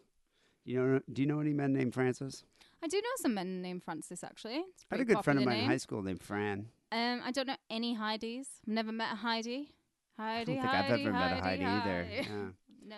You 0.65 0.81
know, 0.83 1.01
do 1.11 1.21
you 1.21 1.27
know 1.27 1.39
any 1.39 1.53
men 1.53 1.73
named 1.73 1.93
Francis? 1.93 2.43
I 2.83 2.87
do 2.87 2.97
know 2.97 3.09
some 3.17 3.33
men 3.33 3.61
named 3.61 3.83
Francis 3.83 4.23
actually. 4.23 4.57
I 4.57 4.63
had 4.91 4.99
a 5.01 5.05
good 5.05 5.23
friend 5.23 5.39
of 5.39 5.45
mine 5.45 5.55
in 5.55 5.59
name. 5.61 5.69
high 5.69 5.77
school 5.77 6.01
named 6.03 6.21
Fran. 6.21 6.67
Um, 6.91 7.21
I 7.23 7.31
don't 7.31 7.47
know 7.47 7.55
any 7.69 7.95
Heidis. 7.95 8.47
Never 8.65 8.91
met 8.91 9.13
a 9.13 9.15
Heidi. 9.15 9.73
Heidi, 10.17 10.53
I 10.53 10.55
don't 10.55 10.63
think 10.63 10.65
Heidi, 10.67 10.93
I've 10.93 10.99
ever 11.01 11.11
met 11.11 11.31
a 11.31 11.41
Heidi, 11.41 11.63
Heidi 11.63 11.89
either. 11.89 12.07
Yeah. 12.11 12.23
No. 12.87 12.95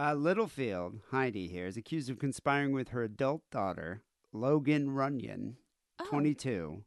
Uh, 0.00 0.14
Littlefield, 0.14 1.00
Heidi 1.10 1.48
here, 1.48 1.66
is 1.66 1.76
accused 1.76 2.08
of 2.08 2.20
conspiring 2.20 2.70
with 2.72 2.90
her 2.90 3.02
adult 3.02 3.42
daughter, 3.50 4.02
Logan 4.32 4.90
Runyon, 4.90 5.56
Oh. 6.00 6.04
22, 6.04 6.84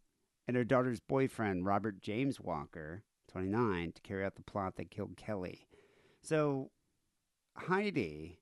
and 0.47 0.55
her 0.55 0.64
daughter's 0.64 1.01
boyfriend, 1.01 1.66
Robert 1.66 1.99
James 2.01 2.39
Walker, 2.39 3.03
29, 3.30 3.91
to 3.91 4.01
carry 4.01 4.24
out 4.24 4.36
the 4.36 4.41
plot 4.43 4.78
that 4.78 4.89
killed 4.91 5.18
Kelly. 5.18 5.68
So 6.22 6.72
Heidi 7.55 8.39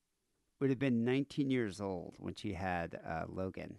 would 0.60 0.70
have 0.70 0.80
been 0.80 1.04
19 1.06 1.50
years 1.50 1.80
old 1.80 2.16
when 2.20 2.36
she 2.36 2.54
had 2.54 3.00
uh, 3.08 3.24
Logan, 3.28 3.78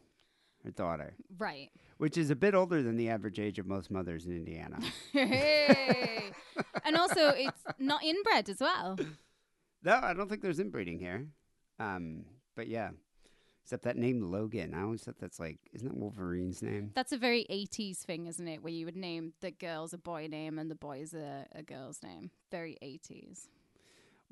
her 0.64 0.70
daughter, 0.70 1.14
Right. 1.38 1.70
which 1.98 2.16
is 2.16 2.30
a 2.30 2.36
bit 2.36 2.54
older 2.54 2.82
than 2.82 2.96
the 2.96 3.08
average 3.10 3.38
age 3.38 3.58
of 3.58 3.66
most 3.66 3.90
mothers 3.90 4.26
in 4.26 4.32
Indiana. 4.36 4.78
Hey. 5.12 6.30
and 6.84 6.96
also, 6.96 7.28
it's 7.30 7.62
not 7.78 8.02
inbred 8.02 8.48
as 8.48 8.60
well. 8.60 8.98
No, 9.82 9.98
I 10.02 10.12
don't 10.14 10.28
think 10.28 10.42
there's 10.42 10.58
inbreeding 10.60 10.98
here. 10.98 11.26
Um, 11.78 12.24
but 12.56 12.68
yeah, 12.68 12.90
except 13.64 13.84
that 13.84 13.96
name 13.96 14.20
Logan. 14.22 14.74
I 14.74 14.82
always 14.82 15.02
thought 15.02 15.18
that's 15.18 15.40
like, 15.40 15.58
isn't 15.72 15.88
that 15.88 15.96
Wolverine's 15.96 16.62
name? 16.62 16.90
That's 16.94 17.12
a 17.12 17.18
very 17.18 17.46
80s 17.50 17.98
thing, 17.98 18.26
isn't 18.26 18.46
it? 18.48 18.62
Where 18.62 18.72
you 18.72 18.84
would 18.86 18.96
name 18.96 19.32
the 19.40 19.50
girls 19.50 19.92
a 19.94 19.98
boy 19.98 20.26
name 20.30 20.58
and 20.58 20.70
the 20.70 20.74
boys 20.74 21.14
a, 21.14 21.46
a 21.54 21.62
girl's 21.62 22.02
name. 22.02 22.30
Very 22.50 22.76
80s. 22.82 23.48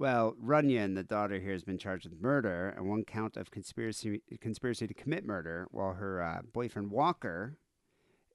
Well, 0.01 0.37
Runyon, 0.41 0.95
the 0.95 1.03
daughter 1.03 1.41
here, 1.41 1.51
has 1.51 1.65
been 1.65 1.77
charged 1.77 2.09
with 2.09 2.21
murder 2.21 2.73
and 2.77 2.89
one 2.89 3.03
count 3.03 3.37
of 3.37 3.51
conspiracy 3.51 4.23
conspiracy 4.41 4.87
to 4.87 4.95
commit 4.95 5.27
murder, 5.27 5.67
while 5.73 5.95
her 5.95 6.23
uh, 6.23 6.43
boyfriend 6.53 6.93
Walker 6.93 7.57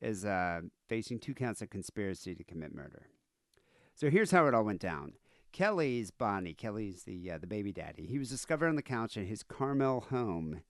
is 0.01 0.26
uh, 0.26 0.59
facing 0.89 1.20
two 1.20 1.34
counts 1.34 1.61
of 1.61 1.70
conspiracy 1.70 2.36
to 2.36 2.43
commit 2.43 2.76
murder. 2.76 3.07
So 3.95 4.09
here's 4.09 4.32
how 4.32 4.45
it 4.47 4.53
all 4.53 4.66
went 4.66 4.82
down. 4.82 5.14
Kelly's 5.53 6.11
Bonnie, 6.11 6.53
Kelly's 6.53 7.03
the 7.03 7.32
uh, 7.32 7.38
the 7.38 7.47
baby 7.47 7.72
daddy. 7.72 8.07
He 8.07 8.20
was 8.20 8.30
discovered 8.30 8.68
on 8.68 8.76
the 8.76 8.82
couch 8.82 9.16
in 9.16 9.26
his 9.26 9.41
Carmel 9.41 10.01
home 10.09 10.64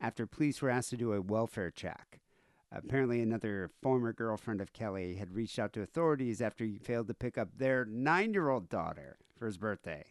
after 0.00 0.26
police 0.26 0.60
were 0.60 0.70
asked 0.70 0.90
to 0.90 0.96
do 0.96 1.12
a 1.12 1.22
welfare 1.22 1.70
check. 1.70 2.18
Apparently, 2.72 3.20
another 3.20 3.70
former 3.80 4.12
girlfriend 4.12 4.60
of 4.60 4.72
Kelly 4.72 5.14
had 5.14 5.36
reached 5.36 5.60
out 5.60 5.72
to 5.74 5.82
authorities 5.82 6.42
after 6.42 6.64
he 6.64 6.78
failed 6.78 7.06
to 7.06 7.14
pick 7.14 7.38
up 7.38 7.58
their 7.58 7.84
nine-year-old 7.84 8.68
daughter 8.68 9.18
for 9.38 9.46
his 9.46 9.58
birthday. 9.58 10.04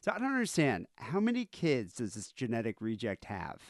So 0.00 0.12
I 0.14 0.18
don't 0.18 0.28
understand 0.32 0.86
how 0.96 1.20
many 1.20 1.44
kids 1.44 1.94
does 1.94 2.14
this 2.14 2.32
genetic 2.32 2.76
reject 2.80 3.26
have? 3.26 3.60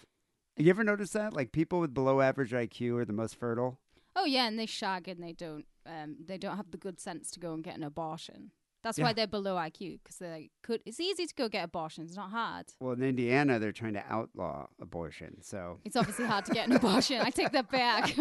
You 0.56 0.70
ever 0.70 0.84
notice 0.84 1.10
that? 1.10 1.32
Like 1.34 1.52
people 1.52 1.80
with 1.80 1.92
below 1.94 2.20
average 2.20 2.52
IQ 2.52 2.98
are 2.98 3.04
the 3.04 3.12
most 3.12 3.34
fertile. 3.34 3.80
Oh 4.14 4.24
yeah, 4.24 4.46
and 4.46 4.58
they 4.58 4.66
shag 4.66 5.08
and 5.08 5.22
they 5.22 5.32
don't 5.32 5.64
um 5.86 6.16
they 6.24 6.38
don't 6.38 6.56
have 6.56 6.70
the 6.70 6.76
good 6.76 7.00
sense 7.00 7.30
to 7.32 7.40
go 7.40 7.52
and 7.54 7.64
get 7.64 7.76
an 7.76 7.82
abortion. 7.82 8.52
That's 8.82 8.98
Yeah. 8.98 9.04
why 9.06 9.12
they're 9.12 9.26
below 9.26 9.56
IQ 9.56 9.98
because 10.02 10.16
they 10.18 10.30
like, 10.30 10.50
could. 10.62 10.82
It's 10.86 11.00
easy 11.00 11.26
to 11.26 11.34
go 11.34 11.48
get 11.48 11.64
abortions. 11.64 12.10
It's 12.10 12.16
not 12.16 12.30
hard. 12.30 12.66
Well, 12.80 12.92
in 12.92 13.02
Indiana, 13.02 13.58
they're 13.58 13.72
trying 13.72 13.94
to 13.94 14.04
outlaw 14.08 14.68
abortion. 14.80 15.42
So 15.42 15.80
It's 15.84 15.96
obviously 15.96 16.26
hard 16.26 16.44
to 16.46 16.52
get 16.52 16.68
an 16.68 16.76
abortion. 16.76 17.20
I 17.20 17.30
take 17.30 17.52
that 17.52 17.70
back. 17.70 18.16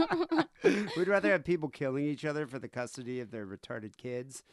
we'd 0.98 1.08
rather 1.08 1.32
have 1.32 1.44
people 1.46 1.70
killing 1.70 2.06
each 2.06 2.26
other 2.26 2.46
for 2.48 2.60
the 2.60 2.68
custody 2.68 3.20
of 3.22 3.32
their 3.32 3.46
retarded 3.46 3.98
kids. 3.98 4.44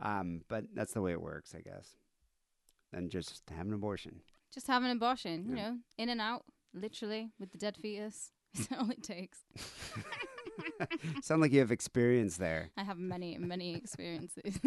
Um, 0.00 0.42
but 0.48 0.64
that's 0.74 0.92
the 0.92 1.02
way 1.02 1.12
it 1.12 1.20
works, 1.20 1.54
I 1.54 1.60
guess. 1.62 1.96
And 2.92 3.10
just 3.10 3.42
have 3.56 3.66
an 3.66 3.72
abortion. 3.72 4.20
Just 4.52 4.66
have 4.66 4.82
an 4.82 4.90
abortion, 4.90 5.46
you 5.48 5.54
know, 5.56 5.76
in 5.96 6.08
and 6.08 6.20
out, 6.20 6.44
literally, 6.74 7.30
with 7.38 7.52
the 7.52 7.58
dead 7.58 7.76
fetus. 7.76 8.32
That's 8.54 8.68
all 8.76 8.90
it 8.90 9.02
takes. 9.02 9.38
Sound 11.22 11.40
like 11.40 11.52
you 11.52 11.60
have 11.60 11.70
experience 11.70 12.36
there. 12.36 12.70
I 12.76 12.82
have 12.82 12.98
many, 12.98 13.38
many 13.38 13.74
experiences. 13.82 14.58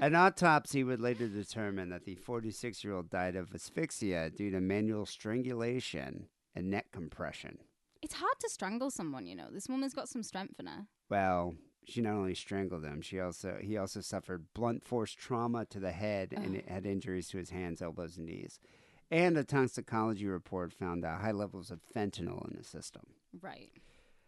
An 0.00 0.14
autopsy 0.14 0.82
would 0.84 1.00
later 1.00 1.28
determine 1.28 1.90
that 1.90 2.04
the 2.04 2.14
46 2.14 2.82
year 2.82 2.94
old 2.94 3.10
died 3.10 3.36
of 3.36 3.54
asphyxia 3.54 4.30
due 4.30 4.50
to 4.50 4.60
manual 4.60 5.04
strangulation 5.06 6.26
and 6.54 6.70
neck 6.70 6.86
compression. 6.92 7.58
it's 8.02 8.14
hard 8.14 8.34
to 8.40 8.48
strangle 8.48 8.90
someone, 8.90 9.26
you 9.26 9.34
know. 9.36 9.48
This 9.52 9.68
woman's 9.68 9.94
got 9.94 10.08
some 10.08 10.22
strength 10.22 10.58
in 10.58 10.66
her. 10.66 10.86
Well, 11.10 11.54
she 11.84 12.00
not 12.00 12.14
only 12.14 12.34
strangled 12.34 12.84
him, 12.84 13.00
she 13.00 13.20
also 13.20 13.58
he 13.60 13.76
also 13.76 14.00
suffered 14.00 14.46
blunt 14.54 14.84
force 14.84 15.12
trauma 15.12 15.64
to 15.66 15.80
the 15.80 15.92
head 15.92 16.32
and 16.32 16.62
had 16.68 16.86
injuries 16.86 17.28
to 17.28 17.38
his 17.38 17.50
hands, 17.50 17.82
elbows, 17.82 18.16
and 18.16 18.26
knees. 18.26 18.60
And 19.10 19.36
a 19.36 19.44
toxicology 19.44 20.26
report 20.26 20.72
found 20.72 21.04
uh, 21.04 21.18
high 21.18 21.32
levels 21.32 21.70
of 21.70 21.80
fentanyl 21.94 22.50
in 22.50 22.56
the 22.56 22.64
system. 22.64 23.02
Right. 23.40 23.70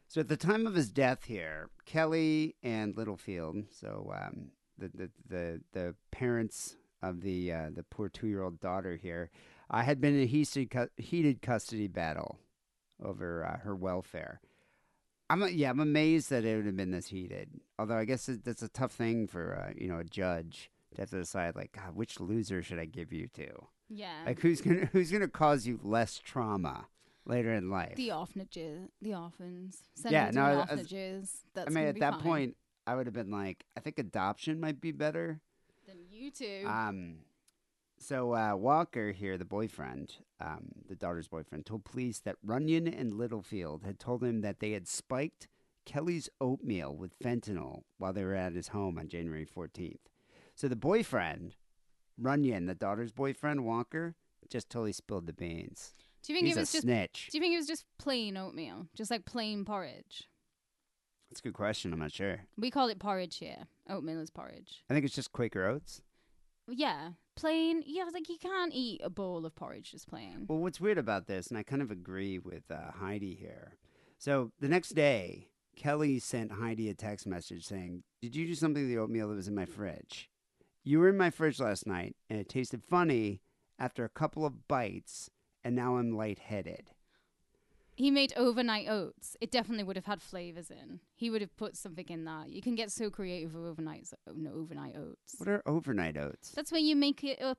So 0.09 0.20
at 0.20 0.28
the 0.28 0.36
time 0.36 0.66
of 0.66 0.74
his 0.74 0.90
death 0.90 1.24
here, 1.24 1.70
Kelly 1.86 2.55
and 2.62 2.96
Littlefield, 2.96 3.64
so 3.70 4.12
um, 4.14 4.50
the, 4.78 4.88
the 4.88 5.11
the 5.28 5.61
the 5.72 5.94
parents 6.11 6.76
of 7.02 7.22
the 7.22 7.52
uh, 7.52 7.70
the 7.74 7.82
poor 7.82 8.09
two 8.09 8.26
year 8.26 8.42
old 8.42 8.61
daughter 8.61 8.96
here, 8.96 9.30
uh, 9.70 9.82
had 9.82 10.00
been 10.00 10.14
in 10.14 10.22
a 10.22 10.26
heated 10.26 10.90
heated 10.96 11.42
custody 11.42 11.88
battle 11.88 12.38
over 13.02 13.44
uh, 13.44 13.59
her 13.64 13.74
welfare. 13.74 14.40
I'm 15.31 15.43
yeah, 15.53 15.70
I'm 15.70 15.81
amazed 15.81 16.31
that 16.31 16.45
it 16.45 16.57
would 16.57 16.66
have 16.66 16.77
been 16.77 16.91
this 16.91 17.09
heated. 17.09 17.49
Although 17.79 17.97
I 17.97 18.05
guess 18.05 18.29
it, 18.29 18.45
that's 18.45 18.62
a 18.62 18.68
tough 18.68 18.93
thing 18.93 19.27
for 19.27 19.57
uh, 19.68 19.72
you 19.77 19.89
know 19.89 19.99
a 19.99 20.05
judge 20.05 20.70
to 20.95 21.01
have 21.03 21.11
to 21.11 21.18
decide 21.18 21.57
like, 21.57 21.72
God, 21.72 21.95
which 21.95 22.20
loser 22.20 22.62
should 22.62 22.79
I 22.79 22.85
give 22.85 23.12
you 23.12 23.29
to? 23.35 23.49
Yeah. 23.89 24.22
Like 24.27 24.41
who's 24.41 24.61
gonna 24.61 24.87
who's 24.93 25.11
gonna 25.11 25.29
cause 25.29 25.66
you 25.66 25.81
less 25.83 26.18
trauma 26.18 26.87
later 27.27 27.53
in 27.55 27.70
life? 27.70 27.97
the 27.97 28.12
orphanages, 28.12 28.89
the 29.01 29.14
orphans. 29.14 29.79
Send 29.95 30.12
Yeah, 30.12 30.31
no, 30.33 30.43
the 30.45 30.51
as- 30.51 30.59
orphanages. 30.70 31.37
That's 31.55 31.68
I 31.68 31.70
mean, 31.75 31.87
at 31.87 32.01
that 32.01 32.14
fine. 32.14 32.22
point, 32.22 32.57
I 32.87 32.95
would 32.95 33.07
have 33.07 33.14
been 33.14 33.31
like, 33.31 33.64
I 33.77 33.81
think 33.81 33.99
adoption 33.99 34.61
might 34.61 34.81
be 34.81 34.93
better. 34.93 35.41
than 35.87 35.97
you 36.11 36.31
two. 36.31 36.64
Um, 36.66 37.16
so 38.05 38.34
uh, 38.34 38.55
Walker 38.55 39.12
here, 39.12 39.38
the 39.38 39.44
boyfriend, 39.44 40.16
um, 40.40 40.66
the 40.88 40.94
daughter's 40.94 41.28
boyfriend, 41.28 41.66
told 41.66 41.84
police 41.84 42.18
that 42.20 42.36
Runyon 42.44 42.86
and 42.86 43.14
Littlefield 43.14 43.82
had 43.84 43.98
told 43.98 44.22
him 44.22 44.42
that 44.42 44.61
they 44.61 44.72
had 44.72 44.86
spiked 44.86 45.48
Kelly's 45.86 46.28
oatmeal 46.40 46.94
with 46.96 47.18
fentanyl 47.18 47.82
while 47.98 48.12
they 48.12 48.24
were 48.24 48.34
at 48.34 48.55
his 48.55 48.68
home 48.68 48.98
on 48.98 49.09
January 49.09 49.46
14th. 49.46 49.98
So 50.55 50.68
the 50.68 50.76
boyfriend, 50.76 51.57
Runyon, 52.18 52.66
the 52.66 52.74
daughter's 52.74 53.12
boyfriend, 53.12 53.64
Walker, 53.64 54.14
just 54.48 54.70
totally 54.70 54.92
spilled 54.92 55.26
the 55.26 55.32
beans. 55.32 55.94
do 56.22 56.32
you 56.32 56.36
think 56.38 56.46
He's 56.46 56.57
it 56.57 56.61
a 56.61 56.62
was 56.62 56.72
just? 56.72 56.82
snitch. 56.82 57.28
Do 57.32 57.38
you 57.38 57.42
think 57.42 57.55
it 57.55 57.59
was 57.59 57.66
just 57.66 57.84
plain 57.98 58.36
oatmeal, 58.36 58.86
just 58.94 59.11
like 59.11 59.24
plain 59.24 59.64
porridge? 59.64 60.28
That's 61.30 61.40
a 61.40 61.44
good 61.44 61.55
question. 61.55 61.92
I'm 61.92 61.98
not 61.98 62.12
sure. 62.12 62.42
We 62.57 62.70
call 62.70 62.88
it 62.88 62.98
porridge 62.98 63.38
here. 63.38 63.66
Oatmeal 63.88 64.20
is 64.20 64.30
porridge. 64.30 64.84
I 64.88 64.94
think 64.94 65.05
it's 65.05 65.14
just 65.14 65.32
Quaker 65.32 65.66
Oats. 65.66 66.02
Yeah, 66.68 67.10
plain. 67.36 67.82
Yeah, 67.86 68.02
I 68.02 68.04
was 68.06 68.14
like 68.14 68.28
you 68.28 68.38
can't 68.38 68.72
eat 68.72 69.00
a 69.04 69.10
bowl 69.10 69.44
of 69.44 69.54
porridge 69.54 69.92
just 69.92 70.08
plain. 70.08 70.46
Well, 70.48 70.58
what's 70.58 70.80
weird 70.80 70.98
about 70.98 71.26
this, 71.26 71.48
and 71.48 71.58
I 71.58 71.62
kind 71.62 71.82
of 71.82 71.90
agree 71.90 72.38
with 72.38 72.70
uh, 72.70 72.92
Heidi 72.98 73.34
here. 73.34 73.76
So 74.18 74.52
the 74.60 74.68
next 74.68 74.90
day, 74.90 75.48
Kelly 75.76 76.18
sent 76.18 76.52
Heidi 76.52 76.88
a 76.88 76.94
text 76.94 77.26
message 77.26 77.66
saying, 77.66 78.04
Did 78.22 78.34
you 78.34 78.46
do 78.46 78.54
something 78.54 78.82
to 78.82 78.88
the 78.88 78.98
oatmeal 78.98 79.28
that 79.28 79.34
was 79.34 79.48
in 79.48 79.54
my 79.54 79.66
fridge? 79.66 80.30
You 80.82 81.00
were 81.00 81.08
in 81.08 81.16
my 81.16 81.30
fridge 81.30 81.60
last 81.60 81.86
night, 81.86 82.16
and 82.30 82.38
it 82.38 82.48
tasted 82.48 82.82
funny 82.82 83.40
after 83.78 84.04
a 84.04 84.08
couple 84.08 84.46
of 84.46 84.68
bites, 84.68 85.30
and 85.62 85.74
now 85.74 85.96
I'm 85.96 86.16
lightheaded. 86.16 86.90
He 87.97 88.11
made 88.11 88.32
overnight 88.36 88.88
oats. 88.88 89.36
It 89.40 89.51
definitely 89.51 89.84
would 89.84 89.97
have 89.97 90.07
had 90.07 90.20
flavors 90.20 90.70
in. 90.70 91.01
He 91.14 91.30
would 91.30 91.40
have 91.40 91.57
put 91.57 91.76
something 91.76 92.07
in 92.09 92.24
that. 92.24 92.51
You 92.51 92.61
can 92.61 92.74
get 92.74 92.90
so 92.90 93.09
creative 93.09 93.55
with 93.55 93.64
overnight 93.64 94.09
no, 94.34 94.53
overnight 94.53 94.97
oats. 94.97 95.36
What 95.38 95.49
are 95.49 95.62
overnight 95.64 96.16
oats? 96.16 96.51
That's 96.51 96.72
where 96.72 96.80
you 96.80 96.97
make 96.97 97.22
it 97.22 97.40
up 97.40 97.59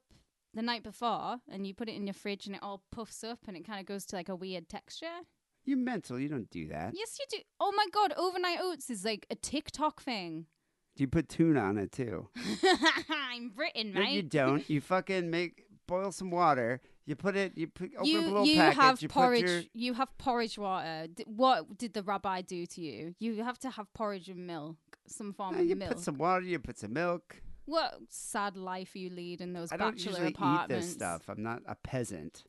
the 0.53 0.61
night 0.61 0.83
before 0.83 1.37
and 1.49 1.65
you 1.65 1.73
put 1.73 1.89
it 1.89 1.95
in 1.95 2.05
your 2.05 2.13
fridge 2.13 2.47
and 2.47 2.55
it 2.55 2.63
all 2.63 2.83
puffs 2.91 3.23
up 3.23 3.39
and 3.47 3.55
it 3.55 3.65
kind 3.65 3.79
of 3.79 3.85
goes 3.85 4.05
to 4.07 4.15
like 4.15 4.29
a 4.29 4.35
weird 4.35 4.67
texture. 4.67 5.21
You're 5.63 5.77
mental. 5.77 6.19
You 6.19 6.29
don't 6.29 6.49
do 6.49 6.67
that. 6.67 6.93
Yes, 6.93 7.17
you 7.19 7.25
do. 7.29 7.43
Oh 7.59 7.71
my 7.75 7.85
god, 7.91 8.13
overnight 8.17 8.59
oats 8.61 8.89
is 8.89 9.03
like 9.03 9.25
a 9.29 9.35
TikTok 9.35 10.01
thing. 10.01 10.45
Do 10.95 11.03
you 11.03 11.07
put 11.07 11.27
tuna 11.27 11.59
on 11.59 11.77
it 11.77 11.91
too? 11.91 12.29
I'm 13.09 13.49
Britain, 13.49 13.93
No, 13.93 14.01
you 14.01 14.21
don't. 14.21 14.69
You 14.69 14.79
fucking 14.79 15.29
make 15.29 15.65
boil 15.87 16.11
some 16.11 16.31
water. 16.31 16.81
You 17.07 17.15
put 17.15 17.35
it. 17.35 17.53
You 17.55 17.67
put, 17.67 17.91
open 17.95 18.05
You, 18.07 18.17
up 18.19 18.23
a 18.23 18.27
little 18.27 18.45
you 18.45 18.55
package. 18.55 18.75
have 18.81 19.01
you 19.01 19.07
porridge. 19.09 19.41
your 19.49 19.61
You 19.73 19.93
have 19.93 20.17
porridge 20.17 20.57
water. 20.57 21.07
D- 21.13 21.23
what 21.27 21.77
did 21.77 21.93
the 21.93 22.01
rabbi 22.03 22.41
do 22.41 22.65
to 22.65 22.81
you? 22.81 23.13
You 23.19 23.43
have 23.43 23.59
to 23.59 23.69
have 23.69 23.93
porridge 23.93 24.27
and 24.29 24.47
milk, 24.47 24.77
some 25.07 25.33
form 25.33 25.55
Uh, 25.55 25.59
of 25.59 25.65
you 25.67 25.75
milk. 25.75 25.91
put 25.93 25.99
some 25.99 26.17
water. 26.17 26.45
You 26.45 26.57
put 26.59 26.77
some 26.79 26.93
milk. 26.93 27.41
What 27.65 27.95
sad 28.09 28.57
life 28.57 28.95
you 28.95 29.09
lead 29.09 29.41
in 29.41 29.53
those 29.53 29.71
I 29.71 29.77
don't 29.77 29.91
bachelor 29.95 30.25
usually 30.25 30.35
eat 30.63 30.67
this 30.67 30.91
stuff. 30.91 31.29
I'm 31.29 31.41
not 31.43 31.61
a 31.67 31.75
peasant. 31.75 32.43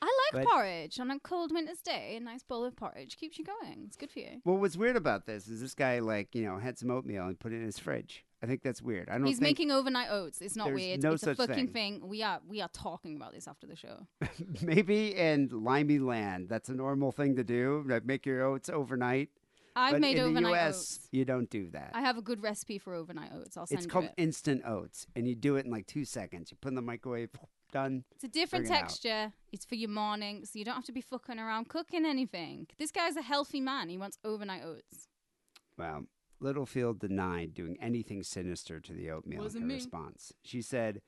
I 0.00 0.06
like 0.32 0.44
but- 0.44 0.50
porridge 0.52 1.00
on 1.00 1.10
a 1.10 1.18
cold 1.20 1.52
winter's 1.52 1.82
day. 1.82 2.16
A 2.16 2.20
nice 2.20 2.42
bowl 2.42 2.64
of 2.64 2.76
porridge 2.76 3.16
keeps 3.18 3.38
you 3.38 3.44
going. 3.44 3.82
It's 3.86 3.96
good 3.96 4.10
for 4.10 4.20
you. 4.20 4.40
Well, 4.44 4.56
what's 4.58 4.76
weird 4.76 4.96
about 4.96 5.26
this 5.26 5.48
is 5.48 5.60
this 5.60 5.74
guy, 5.74 5.98
like, 5.98 6.34
you 6.34 6.44
know, 6.44 6.58
had 6.58 6.78
some 6.78 6.90
oatmeal 6.90 7.26
and 7.26 7.38
put 7.38 7.52
it 7.52 7.56
in 7.56 7.64
his 7.64 7.78
fridge. 7.78 8.24
I 8.42 8.46
think 8.46 8.62
that's 8.62 8.80
weird. 8.80 9.08
I 9.08 9.18
don't 9.18 9.26
He's 9.26 9.40
making 9.40 9.70
overnight 9.72 10.08
oats. 10.10 10.40
It's 10.40 10.54
not 10.54 10.66
there's 10.66 10.76
weird. 10.76 11.02
no 11.02 11.12
it's 11.14 11.22
a 11.24 11.26
such 11.34 11.36
fucking 11.38 11.68
thing. 11.68 12.00
thing. 12.00 12.08
We 12.08 12.22
are 12.22 12.40
we 12.46 12.60
are 12.60 12.68
talking 12.72 13.16
about 13.16 13.32
this 13.32 13.48
after 13.48 13.66
the 13.66 13.74
show. 13.76 14.06
maybe 14.62 15.14
in 15.16 15.48
limey 15.52 15.98
land 15.98 16.48
that's 16.48 16.68
a 16.68 16.74
normal 16.74 17.10
thing 17.12 17.34
to 17.36 17.44
do. 17.44 17.84
Like 17.86 18.04
make 18.04 18.24
your 18.26 18.42
oats 18.44 18.68
overnight. 18.68 19.30
I've 19.74 19.92
but 19.92 20.00
made 20.00 20.16
in 20.18 20.24
overnight 20.24 20.54
the 20.54 20.58
US, 20.68 20.76
oats. 20.76 21.08
you 21.12 21.24
don't 21.24 21.48
do 21.50 21.70
that. 21.70 21.92
I 21.94 22.00
have 22.00 22.16
a 22.18 22.22
good 22.22 22.42
recipe 22.42 22.78
for 22.78 22.94
overnight 22.94 23.30
oats. 23.34 23.56
I'll 23.56 23.66
send 23.66 23.78
it's 23.78 23.86
you 23.86 23.90
called 23.92 24.06
it. 24.06 24.14
instant 24.16 24.62
oats, 24.66 25.06
and 25.14 25.28
you 25.28 25.36
do 25.36 25.54
it 25.56 25.66
in 25.66 25.70
like 25.70 25.86
two 25.86 26.04
seconds. 26.04 26.50
You 26.50 26.56
put 26.60 26.68
it 26.68 26.70
in 26.70 26.74
the 26.74 26.82
microwave, 26.82 27.30
done. 27.72 28.02
It's 28.16 28.24
a 28.24 28.28
different 28.28 28.66
Bring 28.66 28.76
it 28.76 28.82
out. 28.82 28.88
texture. 28.88 29.32
It's 29.52 29.64
for 29.64 29.76
your 29.76 29.90
morning, 29.90 30.44
so 30.44 30.58
you 30.58 30.64
don't 30.64 30.74
have 30.74 30.86
to 30.86 30.92
be 30.92 31.00
fucking 31.00 31.38
around 31.38 31.68
cooking 31.68 32.04
anything. 32.04 32.66
This 32.76 32.90
guy's 32.90 33.14
a 33.16 33.22
healthy 33.22 33.60
man. 33.60 33.88
He 33.88 33.98
wants 33.98 34.18
overnight 34.24 34.64
oats. 34.64 35.06
Well, 35.76 36.06
Littlefield 36.40 36.98
denied 37.00 37.54
doing 37.54 37.76
anything 37.80 38.22
sinister 38.22 38.80
to 38.80 38.92
the 38.92 39.10
oatmeal 39.10 39.42
Wasn't 39.42 39.62
in 39.62 39.68
me. 39.68 39.74
response. 39.74 40.32
She 40.42 40.62
said, 40.62 41.00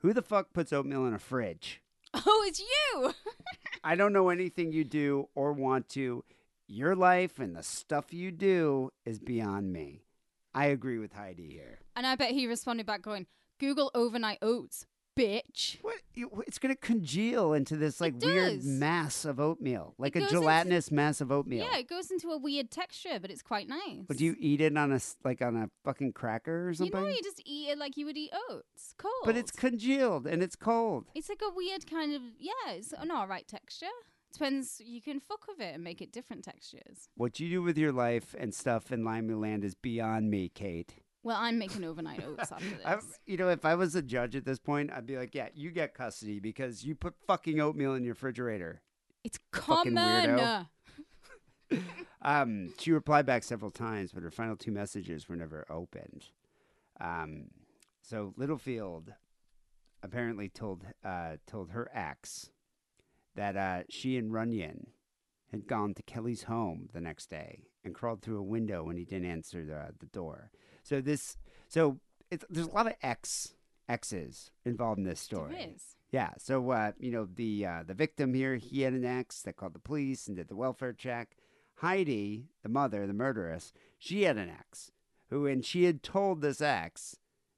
Who 0.00 0.12
the 0.12 0.22
fuck 0.22 0.52
puts 0.52 0.72
oatmeal 0.72 1.06
in 1.06 1.14
a 1.14 1.18
fridge? 1.18 1.82
Oh, 2.14 2.44
it's 2.46 2.60
you. 2.60 3.12
I 3.84 3.94
don't 3.94 4.12
know 4.12 4.30
anything 4.30 4.72
you 4.72 4.84
do 4.84 5.28
or 5.34 5.52
want 5.52 5.88
to. 5.90 6.24
Your 6.66 6.94
life 6.96 7.38
and 7.38 7.54
the 7.54 7.62
stuff 7.62 8.12
you 8.14 8.30
do 8.32 8.90
is 9.04 9.18
beyond 9.18 9.72
me. 9.72 10.04
I 10.54 10.66
agree 10.66 10.98
with 10.98 11.12
Heidi 11.12 11.48
here. 11.50 11.80
and 11.94 12.06
I 12.06 12.14
bet 12.14 12.30
he 12.30 12.46
responded 12.46 12.86
back 12.86 13.02
going, 13.02 13.26
"Google 13.58 13.90
overnight 13.94 14.38
oats, 14.40 14.86
bitch." 15.16 15.78
What? 15.82 15.96
you- 16.14 16.30
It's 16.46 16.58
going 16.58 16.74
to 16.74 16.80
congeal 16.80 17.52
into 17.52 17.76
this 17.76 18.00
like 18.00 18.14
weird 18.20 18.64
mass 18.64 19.24
of 19.24 19.38
oatmeal, 19.40 19.94
like 19.98 20.14
a 20.16 20.20
goes 20.20 20.28
into- 20.30 20.40
gelatinous 20.40 20.90
mass 20.90 21.20
of 21.20 21.30
oatmeal. 21.32 21.64
Yeah, 21.70 21.78
it 21.78 21.88
goes 21.88 22.10
into 22.10 22.30
a 22.30 22.38
weird 22.38 22.70
texture, 22.70 23.18
but 23.20 23.30
it's 23.30 23.42
quite 23.42 23.68
nice. 23.68 24.04
Would 24.08 24.20
you 24.20 24.36
eat 24.38 24.60
it 24.60 24.76
on 24.76 24.92
a 24.92 25.00
like 25.24 25.42
on 25.42 25.56
a 25.56 25.70
fucking 25.84 26.12
cracker 26.12 26.68
or 26.68 26.74
something? 26.74 26.96
You 27.00 27.06
know, 27.08 27.12
you 27.12 27.22
just 27.22 27.42
eat 27.44 27.70
it 27.70 27.78
like 27.78 27.96
you 27.96 28.06
would 28.06 28.16
eat 28.16 28.30
oats, 28.50 28.94
cold. 28.98 29.12
but 29.24 29.36
it's 29.36 29.50
congealed 29.50 30.26
and 30.26 30.42
it's 30.42 30.56
cold. 30.56 31.06
it's 31.14 31.28
like 31.28 31.42
a 31.42 31.52
weird 31.54 31.86
kind 31.90 32.14
of 32.14 32.22
yeah. 32.38 32.72
It's 32.72 32.92
an 32.92 33.10
alright 33.10 33.46
texture. 33.48 33.86
Depends. 34.32 34.82
You 34.84 35.00
can 35.00 35.18
fuck 35.20 35.46
with 35.48 35.60
it 35.60 35.74
and 35.74 35.82
make 35.82 36.02
it 36.02 36.12
different 36.12 36.44
textures. 36.44 37.08
What 37.16 37.40
you 37.40 37.48
do 37.48 37.62
with 37.62 37.78
your 37.78 37.92
life 37.92 38.34
and 38.38 38.54
stuff 38.54 38.92
in 38.92 39.02
Limey 39.04 39.32
Land 39.34 39.64
is 39.64 39.74
beyond 39.74 40.30
me, 40.30 40.50
Kate. 40.50 40.94
Well, 41.26 41.38
I'm 41.40 41.58
making 41.58 41.82
overnight 41.82 42.22
oats 42.24 42.52
after 42.52 42.64
this. 42.76 42.86
I, 42.86 42.98
you 43.26 43.36
know, 43.36 43.48
if 43.48 43.64
I 43.64 43.74
was 43.74 43.96
a 43.96 44.00
judge 44.00 44.36
at 44.36 44.44
this 44.44 44.60
point, 44.60 44.92
I'd 44.92 45.08
be 45.08 45.16
like, 45.16 45.34
"Yeah, 45.34 45.48
you 45.56 45.72
get 45.72 45.92
custody 45.92 46.38
because 46.38 46.84
you 46.84 46.94
put 46.94 47.14
fucking 47.26 47.58
oatmeal 47.58 47.94
in 47.94 48.04
your 48.04 48.14
refrigerator." 48.14 48.80
it's 49.24 49.38
common. 49.50 50.66
Um, 52.22 52.72
she 52.78 52.90
replied 52.92 53.26
back 53.26 53.44
several 53.44 53.70
times, 53.70 54.10
but 54.12 54.22
her 54.22 54.30
final 54.30 54.56
two 54.56 54.72
messages 54.72 55.28
were 55.28 55.36
never 55.36 55.64
opened. 55.70 56.26
Um, 57.00 57.48
so 58.02 58.34
Littlefield 58.36 59.12
apparently 60.02 60.48
told 60.48 60.84
uh, 61.04 61.36
told 61.46 61.70
her 61.70 61.88
ex 61.92 62.50
that 63.34 63.56
uh, 63.56 63.82
she 63.88 64.16
and 64.16 64.32
Runyon 64.32 64.88
had 65.50 65.66
gone 65.66 65.94
to 65.94 66.02
Kelly's 66.02 66.44
home 66.44 66.88
the 66.92 67.00
next 67.00 67.30
day 67.30 67.64
and 67.84 67.94
crawled 67.94 68.22
through 68.22 68.38
a 68.38 68.44
window 68.44 68.84
when 68.84 68.96
he 68.96 69.04
didn't 69.04 69.30
answer 69.30 69.64
the, 69.64 69.92
the 69.98 70.06
door. 70.06 70.50
So 70.86 71.00
this, 71.00 71.36
so 71.68 71.98
it's, 72.30 72.44
there's 72.48 72.68
a 72.68 72.70
lot 72.70 72.86
of 72.86 72.92
ex 73.02 73.54
exes 73.88 74.52
involved 74.64 74.98
in 74.98 75.04
this 75.04 75.18
story. 75.18 75.52
There 75.52 75.68
is. 75.74 75.96
Yeah. 76.12 76.30
So 76.38 76.70
uh, 76.70 76.92
you 77.00 77.10
know 77.10 77.26
the 77.34 77.66
uh, 77.66 77.82
the 77.84 77.94
victim 77.94 78.34
here, 78.34 78.54
he 78.54 78.82
had 78.82 78.92
an 78.92 79.04
ex 79.04 79.42
that 79.42 79.56
called 79.56 79.74
the 79.74 79.80
police 79.80 80.28
and 80.28 80.36
did 80.36 80.46
the 80.46 80.54
welfare 80.54 80.92
check. 80.92 81.36
Heidi, 81.80 82.46
the 82.62 82.68
mother, 82.68 83.04
the 83.06 83.12
murderess, 83.12 83.72
she 83.98 84.22
had 84.22 84.36
an 84.36 84.48
ex 84.48 84.92
who, 85.28 85.46
and 85.46 85.64
she 85.64 85.84
had 85.84 86.04
told 86.04 86.40
this 86.40 86.60
ex 86.60 87.16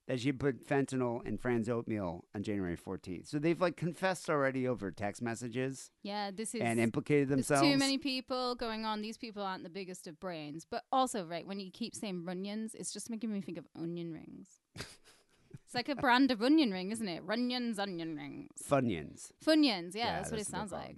that 0.08 0.18
she 0.18 0.32
put 0.32 0.66
fentanyl 0.66 1.24
in 1.26 1.36
Fran's 1.36 1.68
oatmeal 1.68 2.24
on 2.34 2.42
January 2.42 2.76
14th. 2.76 3.28
So 3.28 3.38
they've 3.38 3.60
like 3.60 3.76
confessed 3.76 4.30
already 4.30 4.66
over 4.66 4.90
text 4.90 5.20
messages 5.20 5.90
Yeah, 6.02 6.30
this 6.34 6.54
is 6.54 6.62
and 6.62 6.80
implicated 6.80 7.28
themselves. 7.28 7.62
too 7.62 7.76
many 7.76 7.98
people 7.98 8.54
going 8.54 8.86
on. 8.86 9.02
These 9.02 9.18
people 9.18 9.42
aren't 9.42 9.64
the 9.64 9.68
biggest 9.70 10.06
of 10.08 10.18
brains. 10.18 10.66
But 10.68 10.84
also, 10.90 11.24
right, 11.26 11.46
when 11.46 11.60
you 11.60 11.70
keep 11.70 11.94
saying 11.94 12.24
runions, 12.24 12.74
it's 12.74 12.90
just 12.90 13.10
making 13.10 13.30
me 13.30 13.42
think 13.42 13.58
of 13.58 13.66
onion 13.76 14.10
rings. 14.10 14.48
it's 14.76 15.74
like 15.74 15.90
a 15.90 15.94
brand 15.94 16.30
of 16.30 16.42
onion 16.42 16.72
ring, 16.72 16.90
isn't 16.90 17.06
it? 17.06 17.22
Runions, 17.24 17.78
onion 17.78 18.16
rings. 18.16 18.48
Funyuns. 18.66 19.30
Funyuns, 19.44 19.94
yeah, 19.94 20.06
Yeah, 20.06 20.16
that's 20.16 20.30
what 20.30 20.40
it 20.40 20.46
sounds 20.46 20.72
like. 20.72 20.96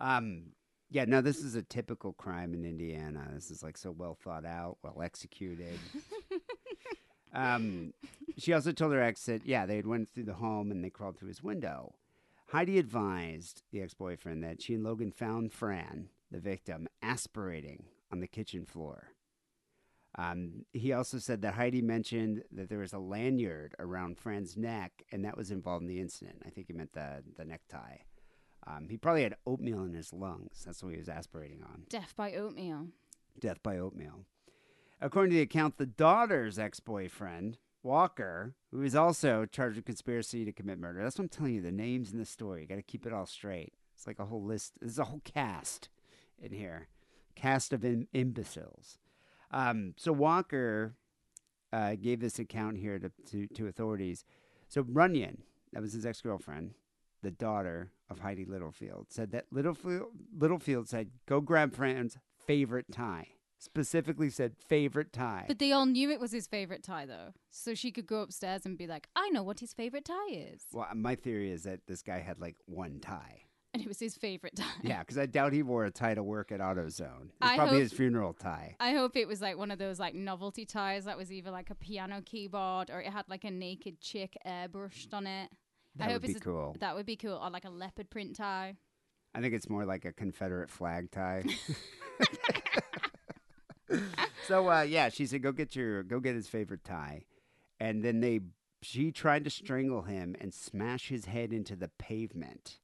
Um, 0.00 0.46
yeah, 0.90 1.04
no, 1.04 1.20
this 1.20 1.44
is 1.44 1.54
a 1.54 1.62
typical 1.62 2.12
crime 2.12 2.54
in 2.54 2.64
Indiana. 2.64 3.28
This 3.34 3.52
is 3.52 3.62
like 3.62 3.76
so 3.76 3.92
well 3.92 4.14
thought 4.14 4.44
out, 4.44 4.78
well 4.82 5.00
executed. 5.00 5.78
um, 7.36 7.92
she 8.38 8.52
also 8.52 8.72
told 8.72 8.92
her 8.92 9.02
ex 9.02 9.24
that 9.26 9.46
yeah, 9.46 9.66
they 9.66 9.76
had 9.76 9.86
went 9.86 10.12
through 10.12 10.24
the 10.24 10.34
home 10.34 10.70
and 10.70 10.82
they 10.82 10.90
crawled 10.90 11.18
through 11.18 11.28
his 11.28 11.42
window. 11.42 11.94
Heidi 12.48 12.78
advised 12.78 13.62
the 13.72 13.82
ex-boyfriend 13.82 14.42
that 14.42 14.62
she 14.62 14.74
and 14.74 14.84
Logan 14.84 15.10
found 15.10 15.52
Fran, 15.52 16.08
the 16.30 16.38
victim, 16.38 16.88
aspirating 17.02 17.84
on 18.12 18.20
the 18.20 18.28
kitchen 18.28 18.64
floor. 18.64 19.08
Um, 20.16 20.64
he 20.72 20.92
also 20.92 21.18
said 21.18 21.42
that 21.42 21.54
Heidi 21.54 21.82
mentioned 21.82 22.44
that 22.52 22.70
there 22.70 22.78
was 22.78 22.94
a 22.94 22.98
lanyard 22.98 23.74
around 23.78 24.18
Fran's 24.18 24.56
neck, 24.56 25.02
and 25.12 25.24
that 25.24 25.36
was 25.36 25.50
involved 25.50 25.82
in 25.82 25.88
the 25.88 26.00
incident. 26.00 26.42
I 26.46 26.50
think 26.50 26.68
he 26.68 26.72
meant 26.72 26.92
the 26.92 27.22
the 27.36 27.44
necktie. 27.44 27.98
Um, 28.66 28.88
he 28.88 28.96
probably 28.96 29.22
had 29.22 29.36
oatmeal 29.46 29.84
in 29.84 29.92
his 29.92 30.12
lungs. 30.12 30.62
That's 30.64 30.82
what 30.82 30.92
he 30.92 30.98
was 30.98 31.08
aspirating 31.08 31.62
on. 31.62 31.82
Death 31.88 32.14
by 32.16 32.32
oatmeal. 32.34 32.88
Death 33.38 33.62
by 33.62 33.76
oatmeal. 33.78 34.24
According 35.00 35.30
to 35.30 35.36
the 35.36 35.42
account, 35.42 35.76
the 35.76 35.86
daughter's 35.86 36.58
ex 36.58 36.80
boyfriend, 36.80 37.58
Walker, 37.82 38.54
who 38.72 38.82
is 38.82 38.96
also 38.96 39.46
charged 39.46 39.76
with 39.76 39.84
conspiracy 39.84 40.44
to 40.44 40.52
commit 40.52 40.78
murder. 40.78 41.02
That's 41.02 41.18
what 41.18 41.24
I'm 41.24 41.28
telling 41.28 41.54
you. 41.54 41.62
The 41.62 41.70
names 41.70 42.12
in 42.12 42.18
the 42.18 42.24
story. 42.24 42.62
You 42.62 42.66
got 42.66 42.76
to 42.76 42.82
keep 42.82 43.06
it 43.06 43.12
all 43.12 43.26
straight. 43.26 43.74
It's 43.94 44.06
like 44.06 44.18
a 44.18 44.26
whole 44.26 44.42
list. 44.42 44.74
There's 44.80 44.98
a 44.98 45.04
whole 45.04 45.22
cast 45.24 45.88
in 46.38 46.52
here. 46.52 46.88
Cast 47.34 47.72
of 47.72 47.84
Im- 47.84 48.08
imbeciles. 48.12 48.98
Um, 49.50 49.94
so 49.96 50.12
Walker 50.12 50.96
uh, 51.72 51.94
gave 51.94 52.20
this 52.20 52.38
account 52.38 52.78
here 52.78 52.98
to, 52.98 53.10
to, 53.30 53.46
to 53.54 53.68
authorities. 53.68 54.24
So 54.68 54.84
Runyon, 54.88 55.42
that 55.72 55.82
was 55.82 55.92
his 55.92 56.06
ex 56.06 56.20
girlfriend, 56.20 56.72
the 57.22 57.30
daughter 57.30 57.92
of 58.10 58.20
Heidi 58.20 58.44
Littlefield, 58.44 59.06
said 59.10 59.30
that 59.32 59.46
Littlefield, 59.50 60.08
Littlefield 60.36 60.88
said, 60.88 61.10
go 61.26 61.40
grab 61.40 61.74
Fran's 61.74 62.18
favorite 62.46 62.90
tie. 62.90 63.28
Specifically 63.58 64.28
said 64.30 64.54
favorite 64.68 65.12
tie. 65.12 65.44
But 65.48 65.58
they 65.58 65.72
all 65.72 65.86
knew 65.86 66.10
it 66.10 66.20
was 66.20 66.30
his 66.32 66.46
favorite 66.46 66.82
tie, 66.82 67.06
though. 67.06 67.32
So 67.50 67.74
she 67.74 67.90
could 67.90 68.06
go 68.06 68.20
upstairs 68.20 68.66
and 68.66 68.76
be 68.76 68.86
like, 68.86 69.08
I 69.16 69.28
know 69.30 69.42
what 69.42 69.60
his 69.60 69.72
favorite 69.72 70.04
tie 70.04 70.30
is. 70.30 70.62
well, 70.72 70.86
uh, 70.90 70.94
my 70.94 71.14
theory 71.14 71.50
is 71.50 71.62
that 71.62 71.80
this 71.86 72.02
guy 72.02 72.18
had 72.20 72.38
like 72.38 72.56
one 72.66 73.00
tie. 73.00 73.42
And 73.72 73.82
it 73.82 73.88
was 73.88 73.98
his 73.98 74.14
favorite 74.14 74.56
tie. 74.56 74.64
Yeah, 74.82 75.00
because 75.00 75.18
I 75.18 75.26
doubt 75.26 75.52
he 75.52 75.62
wore 75.62 75.84
a 75.86 75.90
tie 75.90 76.14
to 76.14 76.22
work 76.22 76.52
at 76.52 76.60
AutoZone. 76.60 77.30
It's 77.42 77.54
probably 77.56 77.64
hope- 77.66 77.72
his 77.82 77.92
funeral 77.92 78.32
tie. 78.34 78.76
I 78.78 78.92
hope 78.92 79.16
it 79.16 79.26
was 79.28 79.40
like 79.40 79.56
one 79.58 79.70
of 79.70 79.78
those 79.78 79.98
like 79.98 80.14
novelty 80.14 80.64
ties 80.66 81.04
that 81.06 81.16
was 81.16 81.32
either 81.32 81.50
like 81.50 81.70
a 81.70 81.74
piano 81.74 82.22
keyboard 82.24 82.90
or 82.90 83.00
it 83.00 83.10
had 83.12 83.24
like 83.28 83.44
a 83.44 83.50
naked 83.50 84.00
chick 84.00 84.36
airbrushed 84.46 85.12
on 85.14 85.26
it. 85.26 85.50
That 85.96 86.04
I 86.04 86.06
would 86.08 86.12
hope 86.14 86.22
be 86.22 86.28
it's 86.32 86.40
a- 86.40 86.44
cool. 86.44 86.76
That 86.80 86.94
would 86.94 87.06
be 87.06 87.16
cool. 87.16 87.40
Or 87.42 87.48
like 87.50 87.64
a 87.64 87.70
leopard 87.70 88.10
print 88.10 88.36
tie. 88.36 88.76
I 89.34 89.40
think 89.40 89.54
it's 89.54 89.68
more 89.68 89.84
like 89.86 90.04
a 90.04 90.12
Confederate 90.12 90.70
flag 90.70 91.10
tie. 91.10 91.44
so 94.46 94.70
uh, 94.70 94.82
yeah, 94.82 95.08
she 95.08 95.26
said, 95.26 95.42
"Go 95.42 95.52
get 95.52 95.76
your, 95.76 96.02
go 96.02 96.20
get 96.20 96.34
his 96.34 96.48
favorite 96.48 96.84
tie," 96.84 97.24
and 97.80 98.04
then 98.04 98.20
they, 98.20 98.40
she 98.82 99.12
tried 99.12 99.44
to 99.44 99.50
strangle 99.50 100.02
him 100.02 100.36
and 100.40 100.52
smash 100.52 101.08
his 101.08 101.26
head 101.26 101.52
into 101.52 101.76
the 101.76 101.88
pavement. 101.98 102.78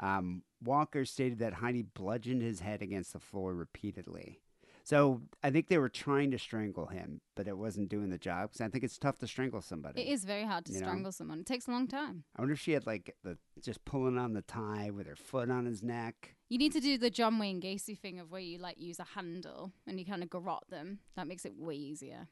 Um, 0.00 0.42
Walker 0.62 1.04
stated 1.04 1.38
that 1.38 1.54
Heidi 1.54 1.82
bludgeoned 1.82 2.42
his 2.42 2.60
head 2.60 2.82
against 2.82 3.12
the 3.12 3.20
floor 3.20 3.54
repeatedly. 3.54 4.40
So 4.82 5.22
I 5.42 5.50
think 5.50 5.68
they 5.68 5.78
were 5.78 5.88
trying 5.88 6.30
to 6.32 6.38
strangle 6.38 6.86
him, 6.86 7.22
but 7.34 7.48
it 7.48 7.56
wasn't 7.56 7.88
doing 7.88 8.10
the 8.10 8.18
job. 8.18 8.50
Because 8.50 8.60
I 8.60 8.68
think 8.68 8.84
it's 8.84 8.98
tough 8.98 9.18
to 9.20 9.26
strangle 9.26 9.62
somebody. 9.62 10.02
It 10.02 10.08
is 10.12 10.24
very 10.26 10.44
hard 10.44 10.66
to 10.66 10.72
You 10.72 10.80
know? 10.80 10.86
strangle 10.86 11.10
someone. 11.12 11.40
It 11.40 11.46
takes 11.46 11.66
a 11.66 11.70
long 11.70 11.86
time. 11.88 12.24
I 12.36 12.42
wonder 12.42 12.52
if 12.52 12.60
she 12.60 12.72
had 12.72 12.86
like 12.86 13.16
the 13.24 13.38
just 13.62 13.82
pulling 13.86 14.18
on 14.18 14.34
the 14.34 14.42
tie 14.42 14.90
with 14.90 15.06
her 15.06 15.16
foot 15.16 15.50
on 15.50 15.64
his 15.64 15.82
neck. 15.82 16.33
You 16.48 16.58
need 16.58 16.72
to 16.72 16.80
do 16.80 16.98
the 16.98 17.10
John 17.10 17.38
Wayne 17.38 17.60
Gacy 17.60 17.98
thing 17.98 18.20
of 18.20 18.30
where 18.30 18.40
you 18.40 18.58
like 18.58 18.78
use 18.78 19.00
a 19.00 19.04
handle 19.04 19.72
and 19.86 19.98
you 19.98 20.04
kind 20.06 20.22
of 20.22 20.30
garrote 20.30 20.68
them. 20.70 20.98
That 21.16 21.26
makes 21.26 21.44
it 21.44 21.54
way 21.56 21.74
easier. 21.74 22.28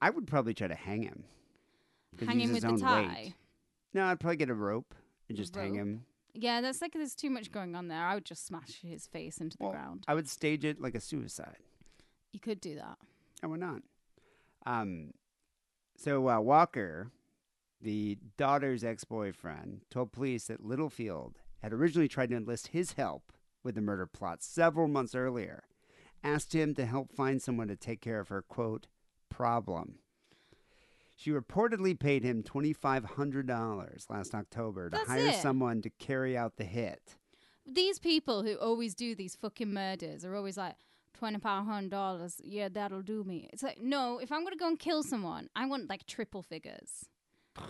I 0.00 0.10
would 0.10 0.26
probably 0.26 0.54
try 0.54 0.68
to 0.68 0.74
hang 0.74 1.02
him. 1.02 1.24
Hang 2.26 2.40
him 2.40 2.52
with 2.52 2.62
the 2.62 2.68
own 2.68 2.74
weight. 2.74 2.80
tie. 2.82 3.34
No, 3.94 4.04
I'd 4.04 4.20
probably 4.20 4.36
get 4.36 4.50
a 4.50 4.54
rope 4.54 4.94
and 5.28 5.38
just 5.38 5.54
hang 5.54 5.74
him. 5.74 6.04
Yeah, 6.34 6.60
that's 6.60 6.80
like 6.82 6.92
there's 6.94 7.14
too 7.14 7.30
much 7.30 7.52
going 7.52 7.76
on 7.76 7.88
there. 7.88 8.02
I 8.04 8.14
would 8.14 8.24
just 8.24 8.46
smash 8.46 8.80
his 8.82 9.06
face 9.06 9.38
into 9.38 9.56
the 9.56 9.64
Well, 9.64 9.72
ground. 9.72 10.04
I 10.08 10.14
would 10.14 10.28
stage 10.28 10.64
it 10.64 10.80
like 10.80 10.94
a 10.94 11.00
suicide. 11.00 11.58
You 12.32 12.40
could 12.40 12.60
do 12.60 12.74
that. 12.76 12.96
I 13.42 13.46
would 13.46 13.60
not. 13.60 13.82
Um, 14.64 15.12
so 15.96 16.28
uh, 16.28 16.40
Walker, 16.40 17.10
the 17.80 18.16
daughter's 18.38 18.82
ex-boyfriend, 18.82 19.82
told 19.90 20.12
police 20.12 20.46
that 20.46 20.64
Littlefield 20.64 21.41
had 21.62 21.72
originally 21.72 22.08
tried 22.08 22.30
to 22.30 22.36
enlist 22.36 22.68
his 22.68 22.92
help 22.92 23.32
with 23.62 23.74
the 23.76 23.80
murder 23.80 24.06
plot 24.06 24.42
several 24.42 24.88
months 24.88 25.14
earlier. 25.14 25.62
Asked 26.24 26.54
him 26.54 26.74
to 26.74 26.84
help 26.84 27.12
find 27.12 27.40
someone 27.40 27.68
to 27.68 27.76
take 27.76 28.00
care 28.00 28.20
of 28.20 28.28
her 28.28 28.42
quote 28.42 28.86
problem. 29.28 29.98
She 31.16 31.30
reportedly 31.30 31.98
paid 31.98 32.24
him 32.24 32.42
twenty 32.42 32.72
five 32.72 33.04
hundred 33.04 33.46
dollars 33.46 34.06
last 34.08 34.34
October 34.34 34.90
to 34.90 34.96
That's 34.96 35.08
hire 35.08 35.26
it. 35.28 35.36
someone 35.36 35.80
to 35.82 35.90
carry 35.90 36.36
out 36.36 36.56
the 36.56 36.64
hit. 36.64 37.16
These 37.66 37.98
people 38.00 38.42
who 38.42 38.56
always 38.56 38.94
do 38.94 39.14
these 39.14 39.36
fucking 39.36 39.72
murders 39.72 40.24
are 40.24 40.34
always 40.34 40.56
like, 40.56 40.74
twenty 41.14 41.38
five 41.38 41.64
hundred 41.64 41.90
dollars, 41.90 42.40
yeah, 42.42 42.68
that'll 42.68 43.02
do 43.02 43.22
me. 43.24 43.48
It's 43.52 43.62
like, 43.62 43.80
no, 43.80 44.18
if 44.18 44.32
I'm 44.32 44.42
gonna 44.42 44.56
go 44.56 44.66
and 44.66 44.78
kill 44.78 45.02
someone, 45.04 45.48
I 45.54 45.66
want 45.66 45.88
like 45.88 46.06
triple 46.06 46.42
figures. 46.42 47.06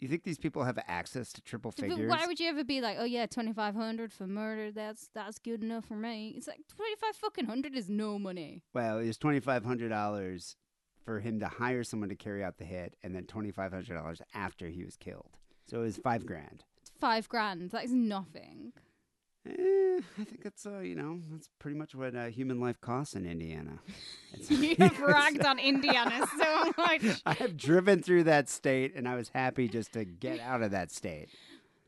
You 0.00 0.08
think 0.08 0.24
these 0.24 0.38
people 0.38 0.64
have 0.64 0.78
access 0.86 1.32
to 1.32 1.40
triple 1.40 1.70
figures? 1.72 2.10
why 2.10 2.26
would 2.26 2.38
you 2.38 2.48
ever 2.48 2.64
be 2.64 2.80
like, 2.80 2.96
oh 3.00 3.04
yeah, 3.04 3.26
twenty 3.26 3.52
five 3.52 3.74
hundred 3.74 4.12
for 4.12 4.26
murder? 4.26 4.70
That's 4.70 5.08
that's 5.14 5.38
good 5.38 5.62
enough 5.62 5.86
for 5.86 5.96
me. 5.96 6.34
It's 6.36 6.46
like 6.46 6.60
twenty 6.68 6.94
five 6.96 7.16
fucking 7.16 7.46
hundred 7.46 7.74
is 7.74 7.88
no 7.88 8.18
money. 8.18 8.62
Well, 8.74 8.98
it 8.98 9.06
was 9.06 9.16
twenty 9.16 9.40
five 9.40 9.64
hundred 9.64 9.88
dollars 9.88 10.56
for 11.04 11.20
him 11.20 11.40
to 11.40 11.46
hire 11.46 11.84
someone 11.84 12.08
to 12.10 12.16
carry 12.16 12.44
out 12.44 12.58
the 12.58 12.64
hit, 12.64 12.96
and 13.02 13.14
then 13.14 13.24
twenty 13.24 13.50
five 13.50 13.72
hundred 13.72 13.94
dollars 13.94 14.20
after 14.34 14.68
he 14.68 14.84
was 14.84 14.96
killed. 14.96 15.30
So 15.64 15.78
it 15.80 15.84
was 15.84 15.96
five 15.96 16.26
grand. 16.26 16.64
Five 17.00 17.28
grand. 17.28 17.70
That 17.70 17.84
is 17.84 17.92
nothing. 17.92 18.72
Eh, 19.46 20.00
I 20.18 20.24
think 20.24 20.42
that's 20.42 20.66
uh, 20.66 20.80
you 20.80 20.94
know 20.94 21.20
that's 21.30 21.48
pretty 21.58 21.76
much 21.76 21.94
what 21.94 22.14
uh, 22.14 22.26
human 22.26 22.60
life 22.60 22.80
costs 22.80 23.14
in 23.14 23.26
Indiana. 23.26 23.78
You 24.50 24.76
have 24.78 25.00
ragged 25.00 25.46
on 25.46 25.58
Indiana 25.58 26.26
so 26.38 26.72
much. 26.78 27.22
I 27.24 27.32
have 27.34 27.56
driven 27.56 28.02
through 28.02 28.24
that 28.24 28.50
state, 28.50 28.94
and 28.94 29.08
I 29.08 29.14
was 29.14 29.30
happy 29.30 29.66
just 29.66 29.94
to 29.94 30.04
get 30.04 30.40
out 30.40 30.62
of 30.62 30.72
that 30.72 30.90
state. 30.90 31.28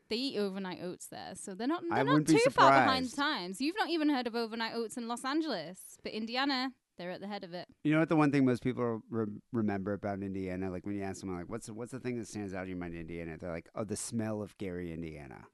They 0.09 0.15
eat 0.15 0.37
overnight 0.39 0.79
oats 0.81 1.05
there, 1.07 1.33
so 1.35 1.53
they're 1.53 1.67
not 1.67 1.83
I 1.91 2.03
they're 2.03 2.17
not 2.17 2.25
too 2.25 2.39
far 2.49 2.71
behind 2.71 3.05
the 3.05 3.15
times. 3.15 3.61
You've 3.61 3.75
not 3.77 3.89
even 3.89 4.09
heard 4.09 4.25
of 4.25 4.35
overnight 4.35 4.73
oats 4.73 4.97
in 4.97 5.07
Los 5.07 5.23
Angeles, 5.23 5.99
but 6.01 6.11
Indiana, 6.11 6.71
they're 6.97 7.11
at 7.11 7.21
the 7.21 7.27
head 7.27 7.43
of 7.43 7.53
it. 7.53 7.67
You 7.83 7.93
know 7.93 7.99
what? 7.99 8.09
The 8.09 8.15
one 8.15 8.31
thing 8.31 8.45
most 8.45 8.63
people 8.63 9.03
re- 9.11 9.27
remember 9.51 9.93
about 9.93 10.23
Indiana, 10.23 10.71
like 10.71 10.87
when 10.87 10.95
you 10.95 11.03
ask 11.03 11.19
someone, 11.19 11.37
like, 11.37 11.49
"What's 11.49 11.67
the, 11.67 11.75
what's 11.75 11.91
the 11.91 11.99
thing 11.99 12.17
that 12.17 12.27
stands 12.27 12.55
out 12.55 12.63
in 12.63 12.69
your 12.69 12.77
mind, 12.79 12.95
in 12.95 13.01
Indiana?" 13.01 13.37
They're 13.39 13.51
like, 13.51 13.69
"Oh, 13.75 13.83
the 13.83 13.95
smell 13.95 14.41
of 14.41 14.57
Gary, 14.57 14.91
Indiana." 14.91 15.45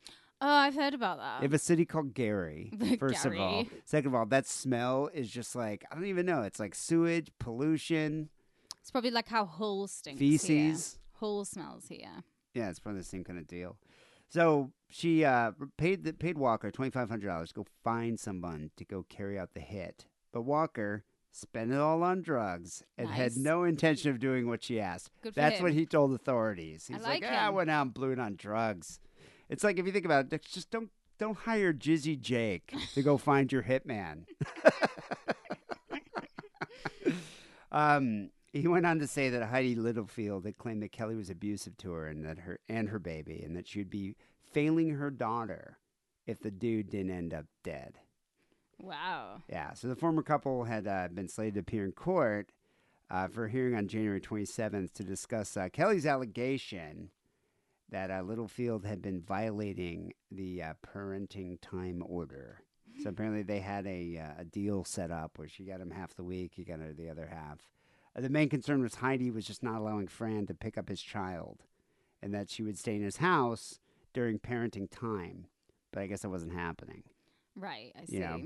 Oh, 0.41 0.47
I've 0.49 0.75
heard 0.75 0.93
about 0.93 1.17
that. 1.17 1.39
They 1.39 1.45
have 1.45 1.53
a 1.53 1.59
city 1.59 1.85
called 1.85 2.13
Gary. 2.13 2.71
First 2.99 3.25
of 3.25 3.37
all, 3.37 3.65
second 3.85 4.07
of 4.09 4.15
all, 4.15 4.25
that 4.27 4.45
smell 4.47 5.09
is 5.13 5.29
just 5.29 5.55
like 5.55 5.85
I 5.91 5.95
don't 5.95 6.05
even 6.05 6.25
know. 6.25 6.41
It's 6.43 6.59
like 6.59 6.75
sewage, 6.75 7.31
pollution, 7.39 8.29
It's 8.81 8.91
probably 8.91 9.11
like 9.11 9.27
how 9.29 9.45
Hull 9.45 9.87
stinks. 9.87 10.19
feces. 10.19 10.47
Here. 10.47 10.99
Hull 11.19 11.45
smells 11.45 11.87
here. 11.87 12.23
Yeah, 12.53 12.69
it's 12.69 12.79
probably 12.79 13.01
the 13.01 13.05
same 13.07 13.23
kind 13.23 13.39
of 13.39 13.47
deal. 13.47 13.77
So 14.27 14.71
she 14.89 15.23
uh, 15.23 15.51
paid 15.77 16.03
the, 16.03 16.13
paid 16.13 16.37
Walker 16.37 16.71
twenty 16.71 16.91
five 16.91 17.09
hundred 17.09 17.27
dollars 17.27 17.49
to 17.49 17.55
go 17.55 17.65
find 17.83 18.19
someone 18.19 18.71
to 18.77 18.83
go 18.85 19.05
carry 19.07 19.39
out 19.39 19.53
the 19.53 19.61
hit, 19.61 20.05
but 20.33 20.41
Walker 20.41 21.03
spent 21.31 21.71
it 21.71 21.77
all 21.77 22.01
on 22.01 22.21
drugs 22.21 22.81
and 22.97 23.09
had 23.09 23.35
no 23.35 23.63
intention 23.65 24.09
of 24.09 24.19
doing 24.19 24.47
what 24.47 24.63
she 24.63 24.79
asked. 24.79 25.11
That's 25.35 25.57
him. 25.57 25.63
what 25.63 25.73
he 25.73 25.85
told 25.85 26.13
authorities. 26.13 26.87
I 26.89 26.93
He's 26.93 27.03
like 27.03 27.23
like, 27.23 27.31
ah, 27.31 27.47
I 27.47 27.49
went 27.49 27.69
out 27.69 27.81
and 27.83 27.93
blew 27.93 28.11
it 28.11 28.19
on 28.19 28.35
drugs. 28.35 28.99
It's 29.49 29.63
like 29.63 29.77
if 29.79 29.85
you 29.85 29.91
think 29.91 30.05
about 30.05 30.31
it, 30.31 30.45
just 30.45 30.71
don't 30.71 30.89
don't 31.17 31.37
hire 31.37 31.73
Jizzy 31.73 32.19
Jake 32.19 32.73
to 32.93 33.01
go 33.01 33.17
find 33.17 33.51
your 33.51 33.63
hitman. 33.63 34.25
um, 37.71 38.29
he 38.51 38.67
went 38.67 38.85
on 38.85 38.99
to 38.99 39.07
say 39.07 39.29
that 39.29 39.43
Heidi 39.43 39.75
Littlefield 39.75 40.45
had 40.45 40.57
claimed 40.57 40.83
that 40.83 40.91
Kelly 40.91 41.15
was 41.15 41.29
abusive 41.29 41.77
to 41.77 41.91
her 41.91 42.07
and 42.07 42.25
that 42.25 42.39
her 42.39 42.59
and 42.67 42.89
her 42.89 42.99
baby, 42.99 43.41
and 43.43 43.55
that 43.55 43.67
she 43.67 43.79
would 43.79 43.89
be 43.89 44.15
failing 44.51 44.91
her 44.91 45.11
daughter 45.11 45.77
if 46.25 46.39
the 46.39 46.51
dude 46.51 46.89
didn't 46.89 47.11
end 47.11 47.33
up 47.33 47.45
dead. 47.63 47.99
Wow. 48.79 49.43
Yeah, 49.49 49.73
so 49.73 49.87
the 49.87 49.95
former 49.95 50.21
couple 50.21 50.65
had 50.65 50.87
uh, 50.87 51.07
been 51.13 51.29
slated 51.29 51.53
to 51.55 51.59
appear 51.61 51.85
in 51.85 51.91
court 51.91 52.51
uh, 53.09 53.27
for 53.27 53.45
a 53.45 53.49
hearing 53.49 53.75
on 53.75 53.87
January 53.87 54.19
27th 54.19 54.91
to 54.93 55.03
discuss 55.03 55.55
uh, 55.55 55.69
Kelly's 55.71 56.05
allegation 56.05 57.09
that 57.89 58.11
uh, 58.11 58.21
Littlefield 58.21 58.85
had 58.85 59.01
been 59.01 59.21
violating 59.21 60.13
the 60.31 60.63
uh, 60.63 60.73
parenting 60.85 61.57
time 61.61 62.03
order. 62.05 62.61
So 63.03 63.09
apparently 63.09 63.43
they 63.43 63.59
had 63.59 63.85
a, 63.85 64.17
uh, 64.17 64.41
a 64.41 64.45
deal 64.45 64.83
set 64.85 65.11
up 65.11 65.37
where 65.37 65.49
she 65.49 65.65
got 65.65 65.81
him 65.81 65.91
half 65.91 66.15
the 66.15 66.23
week, 66.23 66.53
he 66.55 66.63
got 66.63 66.79
her 66.79 66.93
the 66.93 67.09
other 67.09 67.27
half. 67.27 67.59
Uh, 68.15 68.21
the 68.21 68.29
main 68.29 68.49
concern 68.49 68.81
was 68.81 68.95
Heidi 68.95 69.29
was 69.31 69.45
just 69.45 69.63
not 69.63 69.79
allowing 69.79 70.07
Fran 70.07 70.45
to 70.47 70.53
pick 70.53 70.77
up 70.77 70.87
his 70.87 71.01
child 71.01 71.63
and 72.21 72.33
that 72.33 72.49
she 72.49 72.63
would 72.63 72.77
stay 72.77 72.95
in 72.95 73.03
his 73.03 73.17
house 73.17 73.79
during 74.13 74.39
parenting 74.39 74.89
time. 74.89 75.47
But 75.91 76.03
I 76.03 76.07
guess 76.07 76.21
that 76.21 76.29
wasn't 76.29 76.53
happening. 76.53 77.03
Right, 77.55 77.93
I 78.01 78.05
see. 78.05 78.19
Yeah. 78.19 78.37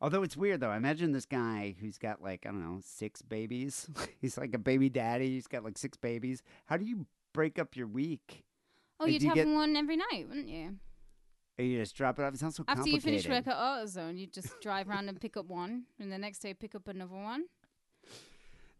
Although 0.00 0.22
it's 0.22 0.36
weird 0.36 0.60
though, 0.60 0.70
I 0.70 0.76
imagine 0.76 1.12
this 1.12 1.26
guy 1.26 1.74
who's 1.80 1.98
got 1.98 2.22
like 2.22 2.46
I 2.46 2.50
don't 2.50 2.62
know 2.64 2.80
six 2.84 3.22
babies. 3.22 3.88
He's 4.20 4.38
like 4.38 4.54
a 4.54 4.58
baby 4.58 4.88
daddy. 4.88 5.30
He's 5.30 5.48
got 5.48 5.64
like 5.64 5.76
six 5.76 5.96
babies. 5.96 6.42
How 6.66 6.76
do 6.76 6.84
you 6.84 7.06
break 7.32 7.58
up 7.58 7.74
your 7.76 7.88
week? 7.88 8.44
Oh, 9.00 9.04
Like, 9.04 9.12
you'd 9.14 9.18
do 9.20 9.24
you 9.26 9.30
have 9.30 9.36
get- 9.36 9.46
one 9.48 9.76
every 9.76 9.96
night, 9.96 10.26
wouldn't 10.28 10.48
you? 10.48 10.76
Or 11.58 11.64
you 11.64 11.78
just 11.78 11.96
drop 11.96 12.18
it 12.18 12.22
off. 12.22 12.34
It 12.34 12.38
sounds 12.38 12.54
so 12.56 12.64
After 12.68 12.88
you 12.88 12.92
complicated. 13.00 13.24
finish 13.24 13.46
work 13.46 13.48
at 13.48 13.56
AutoZone, 13.56 14.16
you 14.18 14.26
just 14.28 14.60
drive 14.60 14.88
around 14.88 15.08
and 15.08 15.20
pick 15.20 15.36
up 15.36 15.46
one, 15.46 15.84
and 15.98 16.12
the 16.12 16.18
next 16.18 16.38
day 16.38 16.54
pick 16.54 16.74
up 16.76 16.86
another 16.86 17.16
one. 17.16 17.46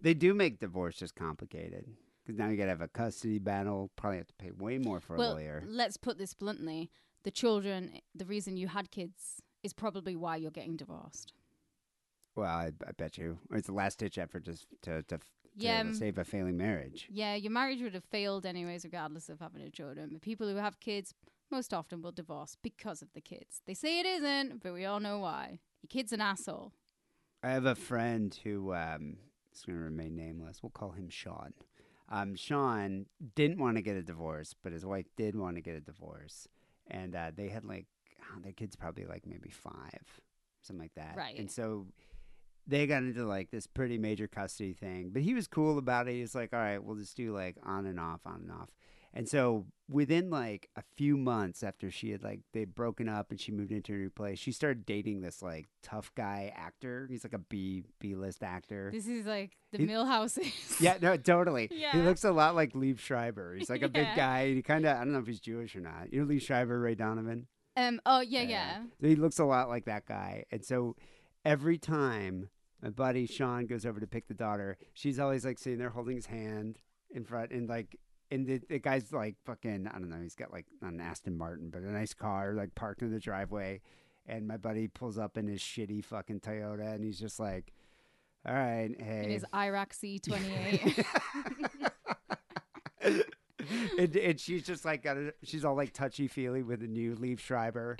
They 0.00 0.14
do 0.14 0.32
make 0.32 0.60
divorce 0.60 0.96
just 0.96 1.16
complicated 1.16 1.86
because 2.24 2.38
now 2.38 2.48
you 2.48 2.56
gotta 2.56 2.68
have 2.70 2.80
a 2.80 2.86
custody 2.88 3.38
battle. 3.40 3.90
Probably 3.96 4.18
have 4.18 4.28
to 4.28 4.34
pay 4.34 4.52
way 4.52 4.78
more 4.78 5.00
for 5.00 5.16
a 5.16 5.18
well, 5.18 5.32
lawyer. 5.34 5.64
let's 5.66 5.96
put 5.96 6.18
this 6.18 6.34
bluntly: 6.34 6.88
the 7.24 7.32
children, 7.32 7.98
the 8.14 8.24
reason 8.24 8.56
you 8.56 8.68
had 8.68 8.92
kids, 8.92 9.42
is 9.64 9.72
probably 9.72 10.14
why 10.14 10.36
you're 10.36 10.52
getting 10.52 10.76
divorced. 10.76 11.32
Well, 12.36 12.46
I, 12.46 12.70
I 12.86 12.92
bet 12.92 13.18
you 13.18 13.38
it's 13.50 13.68
a 13.68 13.72
last 13.72 13.98
ditch 13.98 14.18
effort 14.18 14.44
to 14.44 14.56
to 14.82 15.02
to, 15.02 15.18
to 15.18 15.18
Yeah, 15.56 15.80
um, 15.80 15.94
save 15.94 16.18
a 16.18 16.24
failing 16.24 16.56
marriage. 16.56 17.08
Yeah, 17.10 17.34
your 17.34 17.52
marriage 17.52 17.82
would 17.82 17.94
have 17.94 18.04
failed 18.04 18.46
anyways, 18.46 18.84
regardless 18.84 19.28
of 19.28 19.40
having 19.40 19.62
a 19.62 19.70
children. 19.70 20.10
But 20.12 20.22
people 20.22 20.48
who 20.48 20.56
have 20.56 20.80
kids 20.80 21.14
most 21.50 21.72
often 21.74 22.02
will 22.02 22.12
divorce 22.12 22.56
because 22.62 23.02
of 23.02 23.12
the 23.14 23.20
kids. 23.20 23.62
They 23.66 23.74
say 23.74 24.00
it 24.00 24.06
isn't, 24.06 24.62
but 24.62 24.72
we 24.72 24.84
all 24.84 25.00
know 25.00 25.18
why. 25.18 25.60
Your 25.82 25.88
kid's 25.88 26.12
an 26.12 26.20
asshole. 26.20 26.72
I 27.42 27.50
have 27.50 27.66
a 27.66 27.74
friend 27.74 28.36
who 28.42 28.74
um, 28.74 29.16
is 29.52 29.64
going 29.64 29.78
to 29.78 29.84
remain 29.84 30.16
nameless. 30.16 30.62
We'll 30.62 30.70
call 30.70 30.90
him 30.90 31.08
Sean. 31.08 31.54
Um, 32.10 32.34
Sean 32.36 33.06
didn't 33.34 33.58
want 33.58 33.76
to 33.76 33.82
get 33.82 33.96
a 33.96 34.02
divorce, 34.02 34.54
but 34.62 34.72
his 34.72 34.84
wife 34.84 35.06
did 35.16 35.36
want 35.36 35.56
to 35.56 35.60
get 35.60 35.76
a 35.76 35.80
divorce, 35.80 36.48
and 36.90 37.14
uh, 37.14 37.30
they 37.34 37.48
had 37.48 37.64
like 37.64 37.86
oh, 38.22 38.40
their 38.42 38.52
kids 38.52 38.76
probably 38.76 39.04
like 39.04 39.26
maybe 39.26 39.50
five, 39.50 40.20
something 40.62 40.82
like 40.82 40.94
that. 40.94 41.16
Right. 41.16 41.38
And 41.38 41.50
so 41.50 41.86
they 42.68 42.86
got 42.86 43.02
into 43.02 43.24
like 43.24 43.50
this 43.50 43.66
pretty 43.66 43.98
major 43.98 44.28
custody 44.28 44.74
thing, 44.74 45.10
but 45.12 45.22
he 45.22 45.34
was 45.34 45.46
cool 45.48 45.78
about 45.78 46.06
it. 46.08 46.12
He 46.14 46.20
was 46.20 46.34
like, 46.34 46.52
"All 46.52 46.60
right, 46.60 46.78
we'll 46.82 46.96
just 46.96 47.16
do 47.16 47.34
like 47.34 47.56
on 47.64 47.86
and 47.86 47.98
off, 47.98 48.20
on 48.26 48.42
and 48.42 48.52
off." 48.52 48.68
And 49.14 49.26
so 49.26 49.64
within 49.88 50.28
like 50.28 50.68
a 50.76 50.82
few 50.96 51.16
months 51.16 51.62
after 51.62 51.90
she 51.90 52.10
had 52.10 52.22
like 52.22 52.40
they'd 52.52 52.74
broken 52.74 53.08
up 53.08 53.30
and 53.30 53.40
she 53.40 53.50
moved 53.50 53.72
into 53.72 53.94
a 53.94 53.96
new 53.96 54.10
place, 54.10 54.38
she 54.38 54.52
started 54.52 54.84
dating 54.84 55.22
this 55.22 55.40
like 55.40 55.66
tough 55.82 56.12
guy 56.14 56.52
actor. 56.54 57.06
He's 57.10 57.24
like 57.24 57.32
a 57.32 57.38
B 57.38 57.84
B 57.98 58.14
list 58.14 58.42
actor. 58.42 58.90
This 58.92 59.08
is 59.08 59.24
like 59.24 59.56
the 59.72 59.78
He- 59.78 59.86
Millhouses. 59.86 60.52
Yeah, 60.80 60.98
no, 61.00 61.16
totally. 61.16 61.68
Yeah. 61.72 61.92
He 61.92 62.00
looks 62.02 62.22
a 62.22 62.30
lot 62.32 62.54
like 62.54 62.74
Liev 62.74 62.98
Schreiber. 62.98 63.54
He's 63.54 63.70
like 63.70 63.82
a 63.82 63.88
big 63.88 64.06
Yeah. 64.08 64.14
guy. 64.16 64.52
He 64.52 64.62
kind 64.62 64.84
of 64.84 64.94
I 64.94 65.00
don't 65.04 65.12
know 65.14 65.20
if 65.20 65.26
he's 65.26 65.40
Jewish 65.40 65.74
or 65.74 65.80
not. 65.80 66.12
You 66.12 66.20
know 66.20 66.26
Liev 66.32 66.42
Schreiber, 66.42 66.78
Ray 66.78 66.94
Donovan. 66.94 67.46
Um. 67.78 68.00
Oh 68.04 68.20
yeah, 68.20 68.42
Yeah. 68.42 68.82
yeah. 69.00 69.08
He 69.08 69.16
looks 69.16 69.38
a 69.38 69.44
lot 69.46 69.70
like 69.70 69.86
that 69.86 70.04
guy. 70.04 70.44
And 70.52 70.62
so 70.62 70.96
every 71.46 71.78
time 71.78 72.50
my 72.82 72.90
buddy 72.90 73.26
Sean 73.26 73.66
goes 73.66 73.84
over 73.84 74.00
to 74.00 74.06
pick 74.06 74.28
the 74.28 74.34
daughter, 74.34 74.76
she's 74.94 75.18
always 75.18 75.44
like 75.44 75.58
sitting 75.58 75.78
there 75.78 75.90
holding 75.90 76.16
his 76.16 76.26
hand 76.26 76.78
in 77.10 77.24
front 77.24 77.50
and 77.50 77.68
like 77.68 77.98
and 78.30 78.46
the, 78.46 78.60
the 78.68 78.78
guy's 78.78 79.12
like 79.12 79.36
fucking 79.44 79.88
I 79.88 79.98
don't 79.98 80.10
know, 80.10 80.20
he's 80.22 80.34
got 80.34 80.52
like 80.52 80.66
not 80.82 80.92
an 80.92 81.00
Aston 81.00 81.36
Martin, 81.36 81.70
but 81.70 81.82
a 81.82 81.90
nice 81.90 82.14
car 82.14 82.54
like 82.54 82.74
parked 82.74 83.02
in 83.02 83.10
the 83.10 83.20
driveway. 83.20 83.80
And 84.26 84.46
my 84.46 84.58
buddy 84.58 84.88
pulls 84.88 85.16
up 85.16 85.38
in 85.38 85.46
his 85.46 85.60
shitty 85.60 86.04
fucking 86.04 86.40
Toyota 86.40 86.94
and 86.94 87.02
he's 87.02 87.18
just 87.18 87.40
like, 87.40 87.72
All 88.46 88.54
right, 88.54 88.90
hey. 88.98 89.24
In 89.24 89.30
his 89.30 89.44
Iraq 89.54 89.94
C 89.94 90.18
twenty 90.18 90.52
eight. 90.54 91.06
and, 93.98 94.16
and 94.16 94.40
she's 94.40 94.62
just 94.62 94.84
like 94.84 95.02
got 95.02 95.16
a, 95.16 95.34
she's 95.42 95.64
all 95.64 95.74
like 95.74 95.92
touchy 95.92 96.28
feely 96.28 96.62
with 96.62 96.80
the 96.80 96.86
new 96.86 97.16
Liev 97.16 97.40
Schreiber. 97.40 97.96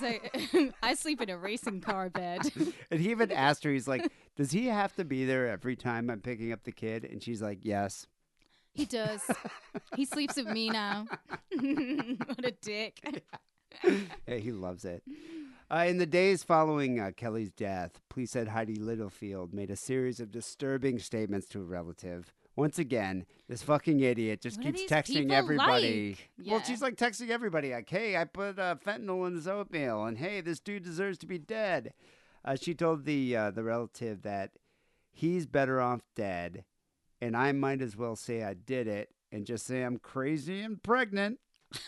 So 0.00 0.14
I 0.82 0.94
sleep 0.94 1.20
in 1.20 1.28
a 1.28 1.36
racing 1.36 1.82
car 1.82 2.08
bed. 2.08 2.40
And 2.90 3.00
he 3.00 3.10
even 3.10 3.30
asked 3.30 3.64
her, 3.64 3.70
he's 3.70 3.86
like, 3.86 4.10
Does 4.36 4.50
he 4.50 4.66
have 4.66 4.94
to 4.96 5.04
be 5.04 5.26
there 5.26 5.46
every 5.46 5.76
time 5.76 6.08
I'm 6.08 6.20
picking 6.20 6.52
up 6.52 6.64
the 6.64 6.72
kid? 6.72 7.04
And 7.04 7.22
she's 7.22 7.42
like, 7.42 7.58
Yes. 7.62 8.06
He 8.72 8.86
does. 8.86 9.22
He 9.96 10.04
sleeps 10.04 10.36
with 10.36 10.46
me 10.46 10.70
now. 10.70 11.06
what 11.50 12.44
a 12.44 12.52
dick. 12.62 13.24
Yeah, 14.26 14.36
he 14.36 14.52
loves 14.52 14.84
it. 14.84 15.02
Uh, 15.70 15.84
in 15.86 15.98
the 15.98 16.06
days 16.06 16.42
following 16.42 16.98
uh, 16.98 17.10
Kelly's 17.16 17.50
death, 17.50 18.00
police 18.08 18.30
said 18.30 18.48
Heidi 18.48 18.76
Littlefield 18.76 19.52
made 19.52 19.70
a 19.70 19.76
series 19.76 20.20
of 20.20 20.30
disturbing 20.30 20.98
statements 20.98 21.48
to 21.48 21.60
a 21.60 21.64
relative. 21.64 22.32
Once 22.58 22.80
again, 22.80 23.24
this 23.48 23.62
fucking 23.62 24.00
idiot 24.00 24.40
just 24.40 24.58
What 24.58 24.74
keeps 24.74 24.92
texting 24.92 25.30
everybody. 25.30 26.18
like? 26.38 26.48
Well, 26.50 26.60
she's 26.60 26.82
like 26.82 26.96
texting 26.96 27.30
everybody, 27.30 27.72
like, 27.72 27.88
hey, 27.88 28.16
I 28.16 28.24
put 28.24 28.58
uh, 28.58 28.74
fentanyl 28.84 29.28
in 29.28 29.36
his 29.36 29.46
oatmeal, 29.46 30.02
and 30.06 30.18
hey, 30.18 30.40
this 30.40 30.58
dude 30.58 30.82
deserves 30.82 31.18
to 31.18 31.26
be 31.28 31.38
dead. 31.38 31.92
Uh, 32.44 32.56
she 32.56 32.74
told 32.74 33.04
the, 33.04 33.36
uh, 33.36 33.50
the 33.52 33.62
relative 33.62 34.22
that 34.22 34.50
he's 35.12 35.46
better 35.46 35.80
off 35.80 36.00
dead, 36.16 36.64
and 37.20 37.36
I 37.36 37.52
might 37.52 37.80
as 37.80 37.96
well 37.96 38.16
say 38.16 38.42
I 38.42 38.54
did 38.54 38.88
it 38.88 39.10
and 39.30 39.46
just 39.46 39.64
say 39.64 39.82
I'm 39.82 39.98
crazy 39.98 40.60
and 40.60 40.82
pregnant. 40.82 41.38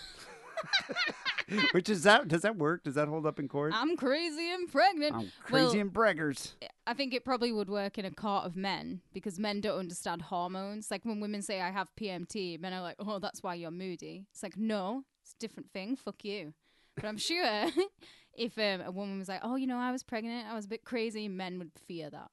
Which 1.73 1.89
is 1.89 2.03
that? 2.05 2.29
Does 2.29 2.43
that 2.43 2.57
work? 2.57 2.85
Does 2.85 2.95
that 2.95 3.09
hold 3.09 3.27
up 3.27 3.39
in 3.39 3.49
court? 3.49 3.73
I'm 3.75 3.97
crazy 3.97 4.51
and 4.53 4.71
pregnant. 4.71 5.15
I'm 5.15 5.33
crazy 5.43 5.65
well- 5.65 5.81
and 5.81 5.93
braggers. 5.93 6.53
I 6.87 6.95
think 6.95 7.15
it 7.15 7.25
probably 7.25 7.53
would 7.53 7.69
work 7.71 7.99
in 7.99 8.05
a 8.05 8.11
court 8.11 8.45
of 8.45 8.57
men 8.57 9.01
because 9.13 9.39
men 9.39 9.61
don't 9.61 9.79
understand 9.79 10.23
hormones. 10.23 10.91
Like 10.91 11.05
when 11.05 11.21
women 11.21 11.43
say 11.43 11.61
I 11.61 11.71
have 11.71 11.89
PMT, 11.97 12.59
men 12.61 12.73
are 12.73 12.83
like, 12.83 12.97
"Oh, 12.99 13.19
that's 13.19 13.43
why 13.43 13.55
you're 13.55 13.71
moody." 13.71 14.27
It's 14.33 14.43
like, 14.43 14.57
no, 14.57 15.05
it's 15.23 15.33
a 15.33 15.39
different 15.39 15.73
thing. 15.73 15.97
Fuck 15.97 16.25
you. 16.25 16.53
But 16.97 17.05
I'm 17.05 17.19
sure 17.19 17.45
if 18.35 18.59
um, 18.59 18.81
a 18.81 18.91
woman 18.91 19.19
was 19.19 19.29
like, 19.29 19.41
"Oh, 19.43 19.57
you 19.57 19.67
know, 19.67 19.79
I 19.79 19.93
was 19.93 20.03
pregnant, 20.03 20.49
I 20.49 20.55
was 20.55 20.65
a 20.65 20.69
bit 20.69 20.85
crazy," 20.85 21.29
men 21.29 21.59
would 21.59 21.71
fear 21.87 22.11
that. 22.11 22.31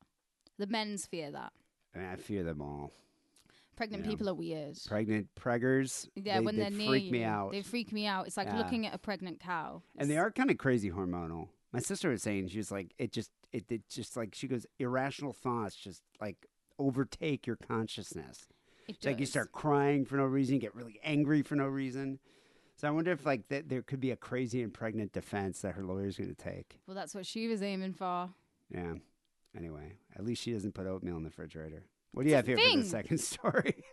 The 0.57 0.67
men's 0.67 1.05
fear 1.05 1.31
that. 1.31 1.53
I, 1.95 1.99
mean, 1.99 2.07
I 2.07 2.15
fear 2.15 2.43
them 2.43 2.61
all. 2.61 2.91
Pregnant 3.77 4.03
Yeah. 4.03 4.09
people 4.11 4.27
are 4.29 4.33
weird. 4.33 4.75
Pregnant 4.87 5.27
preggers. 5.35 6.09
Yeah, 6.15 6.39
they, 6.39 6.45
when 6.45 6.57
they 6.57 6.65
are 6.67 6.69
near 6.71 6.89
freak 6.89 7.05
you, 7.05 7.11
me 7.11 7.23
out. 7.23 7.51
they 7.53 7.61
freak 7.61 7.93
me 7.93 8.05
out. 8.07 8.27
It's 8.27 8.35
like 8.35 8.47
Yeah. 8.47 8.57
looking 8.57 8.85
at 8.85 8.93
a 8.93 8.97
pregnant 8.97 9.39
cow. 9.39 9.83
and 9.95 10.09
they 10.09 10.17
are 10.17 10.31
kind 10.31 10.49
of 10.51 10.57
crazy 10.57 10.89
hormonal. 10.91 11.49
My 11.71 11.79
sister 11.79 12.09
was 12.09 12.23
saying 12.23 12.47
she 12.49 12.57
was 12.57 12.71
like, 12.71 12.93
it 12.97 13.11
just, 13.13 13.29
it, 13.53 13.71
it 13.71 13.87
just 13.87 14.17
like 14.17 14.33
she 14.35 14.47
goes, 14.47 14.65
irrational 14.79 15.31
thoughts 15.31 15.75
just 15.75 16.01
like 16.19 16.47
overtake 16.79 17.45
your 17.47 17.55
consciousness. 17.55 18.47
It 18.87 18.95
It's 18.95 19.05
like 19.05 19.19
you 19.19 19.25
start 19.25 19.51
crying 19.51 20.05
for 20.05 20.15
no 20.17 20.23
reason, 20.25 20.55
you 20.55 20.61
get 20.61 20.75
really 20.75 20.99
angry 21.03 21.41
for 21.43 21.55
no 21.55 21.67
reason. 21.67 22.19
So 22.77 22.87
I 22.87 22.91
wonder 22.91 23.11
if 23.11 23.25
like 23.25 23.47
th- 23.47 23.65
there 23.67 23.81
could 23.83 23.99
be 23.99 24.11
a 24.11 24.15
crazy 24.15 24.61
and 24.63 24.73
pregnant 24.73 25.11
defense 25.13 25.61
that 25.61 25.73
her 25.75 25.83
lawyer's 25.83 26.17
going 26.17 26.33
to 26.33 26.35
take. 26.35 26.79
Well, 26.87 26.95
that's 26.95 27.13
what 27.13 27.25
she 27.25 27.47
was 27.47 27.61
aiming 27.61 27.93
for. 27.93 28.29
Yeah. 28.71 28.93
Anyway, 29.55 29.93
at 30.15 30.23
least 30.23 30.41
she 30.43 30.51
doesn't 30.53 30.73
put 30.73 30.87
oatmeal 30.87 31.17
in 31.17 31.23
the 31.23 31.29
refrigerator. 31.29 31.83
What 32.11 32.23
do 32.23 32.29
you 32.29 32.35
have 32.35 32.47
here 32.47 32.57
for 32.57 32.77
the 32.77 32.83
second 32.83 33.19
story? 33.19 33.75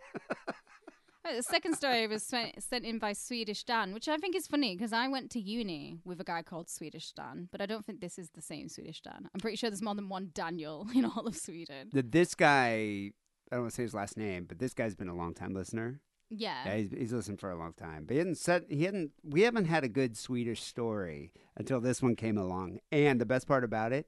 Uh, 1.25 1.37
the 1.37 1.43
second 1.43 1.75
story 1.75 2.05
was 2.05 2.23
sent 2.23 2.85
in 2.85 2.99
by 2.99 3.11
Swedish 3.11 3.63
Dan, 3.63 3.95
which 3.95 4.07
I 4.07 4.17
think 4.17 4.35
is 4.35 4.45
funny 4.45 4.75
because 4.75 4.93
I 4.93 5.07
went 5.07 5.31
to 5.31 5.39
uni 5.39 5.97
with 6.05 6.21
a 6.21 6.23
guy 6.23 6.43
called 6.43 6.69
Swedish 6.69 7.13
Dan, 7.13 7.49
but 7.51 7.61
I 7.61 7.65
don't 7.65 7.83
think 7.83 7.99
this 7.99 8.19
is 8.19 8.29
the 8.29 8.43
same 8.43 8.69
Swedish 8.69 9.01
Dan. 9.01 9.27
I'm 9.33 9.39
pretty 9.39 9.57
sure 9.57 9.71
there's 9.71 9.81
more 9.81 9.95
than 9.95 10.07
one 10.07 10.29
Daniel 10.35 10.87
in 10.95 11.03
all 11.03 11.25
of 11.25 11.35
Sweden. 11.35 11.89
That 11.93 12.11
this 12.11 12.35
guy, 12.35 13.11
I 13.51 13.55
don't 13.55 13.61
want 13.61 13.71
to 13.71 13.75
say 13.75 13.83
his 13.83 13.95
last 13.95 14.17
name, 14.17 14.45
but 14.47 14.59
this 14.59 14.75
guy's 14.75 14.93
been 14.93 15.09
a 15.09 15.15
long 15.15 15.33
time 15.33 15.55
listener. 15.55 15.99
Yeah. 16.29 16.63
Yeah, 16.65 16.75
he's, 16.77 16.91
he's 16.91 17.13
listened 17.13 17.39
for 17.39 17.49
a 17.49 17.57
long 17.57 17.73
time. 17.73 18.05
But 18.05 18.13
he 18.13 18.17
hadn't 18.19 18.37
said 18.37 18.65
he 18.69 18.83
hadn't. 18.83 19.11
We 19.23 19.41
haven't 19.41 19.65
had 19.65 19.83
a 19.83 19.89
good 19.89 20.17
Swedish 20.17 20.61
story 20.61 21.31
until 21.55 21.79
this 21.79 22.03
one 22.03 22.15
came 22.15 22.37
along. 22.37 22.79
And 22.91 23.19
the 23.19 23.25
best 23.25 23.47
part 23.47 23.63
about 23.63 23.93
it, 23.93 24.07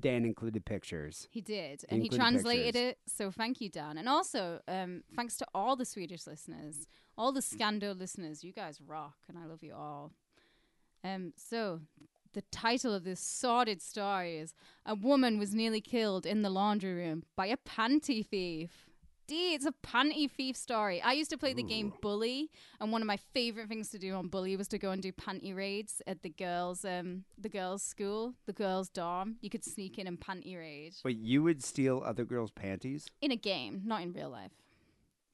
Dan 0.00 0.24
included 0.24 0.64
pictures. 0.64 1.26
He 1.30 1.40
did, 1.40 1.84
and 1.88 2.00
he 2.00 2.06
Including 2.06 2.18
translated 2.18 2.74
pictures. 2.74 2.90
it. 2.90 2.98
So 3.06 3.30
thank 3.30 3.60
you, 3.60 3.68
Dan, 3.70 3.96
and 3.96 4.08
also 4.08 4.60
um, 4.68 5.02
thanks 5.14 5.36
to 5.38 5.46
all 5.54 5.74
the 5.76 5.86
Swedish 5.86 6.26
listeners, 6.26 6.86
all 7.16 7.32
the 7.32 7.40
Scando 7.40 7.98
listeners. 7.98 8.44
You 8.44 8.52
guys 8.52 8.80
rock, 8.80 9.16
and 9.28 9.38
I 9.38 9.46
love 9.46 9.62
you 9.62 9.74
all. 9.74 10.12
Um, 11.02 11.32
so 11.36 11.80
the 12.34 12.42
title 12.52 12.92
of 12.92 13.04
this 13.04 13.20
sordid 13.20 13.80
story 13.80 14.38
is: 14.38 14.52
A 14.84 14.94
woman 14.94 15.38
was 15.38 15.54
nearly 15.54 15.80
killed 15.80 16.26
in 16.26 16.42
the 16.42 16.50
laundry 16.50 16.92
room 16.92 17.22
by 17.36 17.46
a 17.46 17.56
panty 17.56 18.24
thief. 18.26 18.85
D. 19.26 19.54
It's 19.54 19.66
a 19.66 19.72
panty 19.72 20.30
thief 20.30 20.56
story. 20.56 21.02
I 21.02 21.12
used 21.12 21.30
to 21.30 21.38
play 21.38 21.52
the 21.52 21.62
game 21.62 21.92
Bully, 22.00 22.50
and 22.80 22.92
one 22.92 23.02
of 23.02 23.06
my 23.06 23.16
favorite 23.34 23.68
things 23.68 23.88
to 23.90 23.98
do 23.98 24.14
on 24.14 24.28
Bully 24.28 24.56
was 24.56 24.68
to 24.68 24.78
go 24.78 24.90
and 24.92 25.02
do 25.02 25.10
panty 25.12 25.54
raids 25.54 26.00
at 26.06 26.22
the 26.22 26.28
girls' 26.30 26.84
um 26.84 27.24
the 27.36 27.48
girls' 27.48 27.82
school, 27.82 28.34
the 28.46 28.52
girls' 28.52 28.88
dorm. 28.88 29.36
You 29.40 29.50
could 29.50 29.64
sneak 29.64 29.98
in 29.98 30.06
and 30.06 30.20
panty 30.20 30.56
raid 30.56 30.94
But 31.02 31.16
you 31.16 31.42
would 31.42 31.62
steal 31.64 32.02
other 32.04 32.24
girls' 32.24 32.52
panties? 32.52 33.06
in 33.20 33.30
a 33.32 33.36
game, 33.36 33.82
not 33.84 34.02
in 34.02 34.12
real 34.12 34.30
life. 34.30 34.52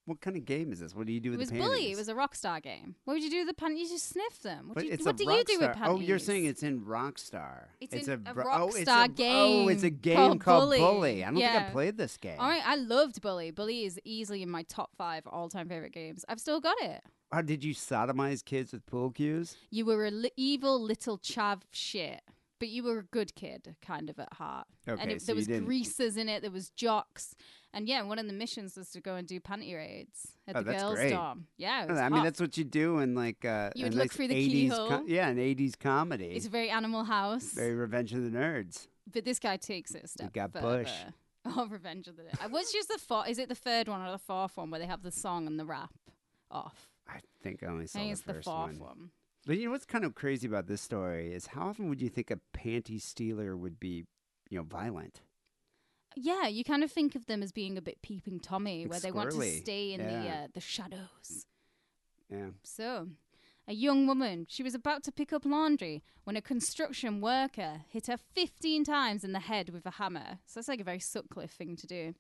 What 0.05 0.21
kind 0.21 0.37
of 0.37 0.45
game 0.45 0.73
is 0.73 0.81
this? 0.81 0.97
What 0.97 1.07
do 1.07 1.13
you 1.13 1.21
do 1.21 1.31
with 1.31 1.39
It 1.39 1.43
was 1.43 1.51
the 1.51 1.59
Bully. 1.59 1.93
It 1.93 1.97
was 1.97 2.09
a 2.09 2.15
Rockstar 2.15 2.61
game. 2.61 2.97
What 3.05 3.15
would 3.15 3.23
you 3.23 3.31
do 3.31 3.39
with 3.39 3.49
the 3.49 3.55
panties? 3.55 3.89
You 3.89 3.97
just 3.97 4.09
sniff 4.09 4.43
them. 4.43 4.69
What 4.69 4.79
do 4.79 4.87
you, 4.87 4.97
what 5.01 5.17
do, 5.17 5.25
you 5.25 5.45
do 5.45 5.59
with 5.61 5.73
panties? 5.77 5.83
Oh, 5.87 6.01
you're 6.01 6.19
saying 6.19 6.47
it's 6.47 6.65
in 6.65 6.81
Rockstar. 6.81 7.67
It's 7.81 8.09
in 8.09 8.23
a 8.27 8.35
ro- 8.35 8.45
oh, 8.53 8.69
it's 8.69 8.91
Rockstar 8.91 9.19
a, 9.21 9.33
Oh, 9.33 9.69
it's 9.69 9.85
a 9.85 9.91
game 9.91 10.19
oh, 10.19 10.29
game 10.31 10.39
called 10.39 10.41
called 10.41 10.63
Bully. 10.65 10.79
Bully. 10.79 11.23
I 11.23 11.27
don't 11.27 11.35
think 11.37 11.45
Yeah. 11.45 11.67
I 11.69 11.71
played 11.71 11.97
this 11.97 12.17
game. 12.17 12.37
All 12.41 12.49
right, 12.49 12.67
I 12.67 12.75
loved 12.75 13.21
Bully. 13.23 13.53
Bully 13.53 13.85
is 13.85 14.01
easily 14.05 14.43
in 14.43 14.51
my 14.51 14.65
top 14.65 14.91
five 14.97 15.25
all-time 15.27 15.69
favorite 15.69 15.93
games. 15.93 16.25
I've 16.29 16.41
still 16.41 16.61
got 16.61 16.77
it. 16.81 17.03
How 17.33 17.43
did 17.43 17.63
you 17.63 17.75
sodomize 17.75 18.45
kids 18.45 18.73
with 18.73 18.85
pool 18.87 19.11
cues? 19.11 19.57
You 19.71 19.87
were 19.87 20.05
a 20.05 20.11
li- 20.11 20.33
evil 20.37 20.83
little 20.83 21.19
chav 21.19 21.63
shit, 21.71 22.21
but 22.59 22.69
you 22.69 22.83
were 22.83 22.99
a 22.99 23.05
good 23.05 23.35
kid, 23.35 23.77
kind 23.81 24.11
of 24.11 24.19
at 24.19 24.35
heart. 24.35 24.67
Okay, 24.87 25.01
and 25.01 25.11
it, 25.11 25.23
so 25.23 25.27
there 25.27 25.37
was 25.37 25.47
greasers 25.47 26.17
in 26.17 26.29
it. 26.29 26.43
There 26.43 26.51
was 26.51 26.71
jocks, 26.71 27.35
and 27.75 27.89
yeah, 27.89 28.03
one 28.03 28.19
of 28.19 28.27
the 28.27 28.33
missions 28.33 28.77
was 28.77 28.91
to 28.91 29.01
go 29.01 29.15
and 29.17 29.27
do 29.27 29.41
panty 29.41 29.75
raids 29.75 30.29
at 30.47 30.57
Oh, 30.57 30.63
the 30.63 30.73
girls' 30.73 30.95
great. 30.95 31.11
dorm. 31.11 31.47
Yeah, 31.57 31.85
it 31.85 31.91
was 31.91 31.99
I 31.99 32.09
mean, 32.09 32.23
that's 32.25 32.41
what 32.41 32.57
you 32.59 32.65
do 32.65 32.99
in 32.99 33.15
like 33.15 33.45
uh, 33.45 33.71
you 33.75 33.85
would 33.85 33.95
look 33.95 34.05
nice 34.11 34.13
through 34.17 34.29
the 34.29 34.35
80s 34.35 34.51
keyhole. 34.51 35.03
yeah, 35.07 35.29
an 35.29 35.39
80s 35.39 35.79
comedy. 35.79 36.27
it's 36.27 36.47
very 36.47 36.71
Animal 36.71 37.05
House, 37.05 37.53
Very 37.53 37.75
Revenge 37.75 38.13
of 38.13 38.23
the 38.25 38.31
Nerds. 38.31 38.89
but 39.13 39.25
this 39.25 39.39
guy 39.39 39.57
takes 39.57 39.95
it 39.95 40.05
a 40.05 40.09
step 40.09 40.33
got 40.33 40.53
further. 40.53 40.83
Bush. 40.85 40.93
Oh, 41.45 41.67
Revenge 41.67 42.07
of 42.07 42.17
the 42.17 42.23
Nerds. 42.23 42.51
What's 42.53 42.73
just 42.73 42.87
the 42.89 42.99
fourth? 42.99 43.29
Is 43.29 43.37
it 43.41 43.49
the 43.49 43.57
third 43.57 43.89
one 43.89 44.01
or 44.01 44.13
the 44.13 44.19
fourth 44.19 44.57
one 44.57 44.71
where 44.71 44.79
they 44.79 44.87
have 44.87 45.03
the 45.03 45.11
song 45.11 45.49
and 45.49 45.59
the 45.59 45.65
rap 45.65 45.91
off? 46.53 46.89
I 47.09 47.19
think 47.43 47.65
I 47.65 47.67
only 47.67 47.89
saw 47.89 47.99
I 47.99 48.03
think 48.03 48.11
the 48.11 48.13
it's 48.13 48.23
the 48.23 48.35
first 48.35 48.45
fourth 48.45 48.79
one. 48.79 48.79
one. 48.79 49.11
But 49.45 49.59
you 49.59 49.65
know 49.65 49.73
what's 49.73 49.85
kind 49.85 50.05
of 50.05 50.15
crazy 50.15 50.47
about 50.47 50.69
this 50.69 50.81
story 50.81 51.33
is 51.33 51.49
how 51.49 51.63
often 51.67 51.89
would 51.89 52.01
you 52.01 52.09
think 52.09 52.31
a 52.31 52.39
panty 52.57 53.01
stealer 53.01 53.57
would 53.57 53.81
be, 53.81 54.05
you 54.51 54.59
know, 54.59 54.63
violent? 54.63 55.23
Yeah, 56.17 56.47
you 56.47 56.65
kind 56.65 56.83
of 56.85 56.91
think 56.91 57.15
of 57.15 57.27
them 57.27 57.43
as 57.43 57.53
being 57.53 57.77
a 57.79 57.83
bit 57.83 58.03
peeping 58.03 58.41
Tommy, 58.41 58.83
Like 58.83 58.91
where 58.91 59.01
they 59.01 59.13
want 59.13 59.31
to 59.31 59.43
stay 59.43 59.93
in 59.93 60.01
the 60.07 60.29
uh, 60.29 60.47
the 60.53 60.61
shadows. 60.61 61.47
Yeah. 62.29 62.51
So, 62.63 63.09
a 63.69 63.75
young 63.75 64.07
woman, 64.07 64.47
she 64.49 64.63
was 64.63 64.75
about 64.75 65.03
to 65.05 65.13
pick 65.13 65.33
up 65.33 65.45
laundry 65.45 66.03
when 66.25 66.37
a 66.37 66.43
construction 66.43 67.21
worker 67.21 67.83
hit 67.89 68.07
her 68.07 68.17
15 68.17 68.85
times 68.85 69.23
in 69.23 69.33
the 69.33 69.41
head 69.41 69.71
with 69.71 69.87
a 69.87 69.93
hammer. 69.93 70.39
So 70.47 70.59
that's 70.59 70.69
like 70.69 70.81
a 70.81 70.85
very 70.85 70.99
Sutcliffe 70.99 71.53
thing 71.53 71.77
to 71.77 71.87
do. 71.87 72.15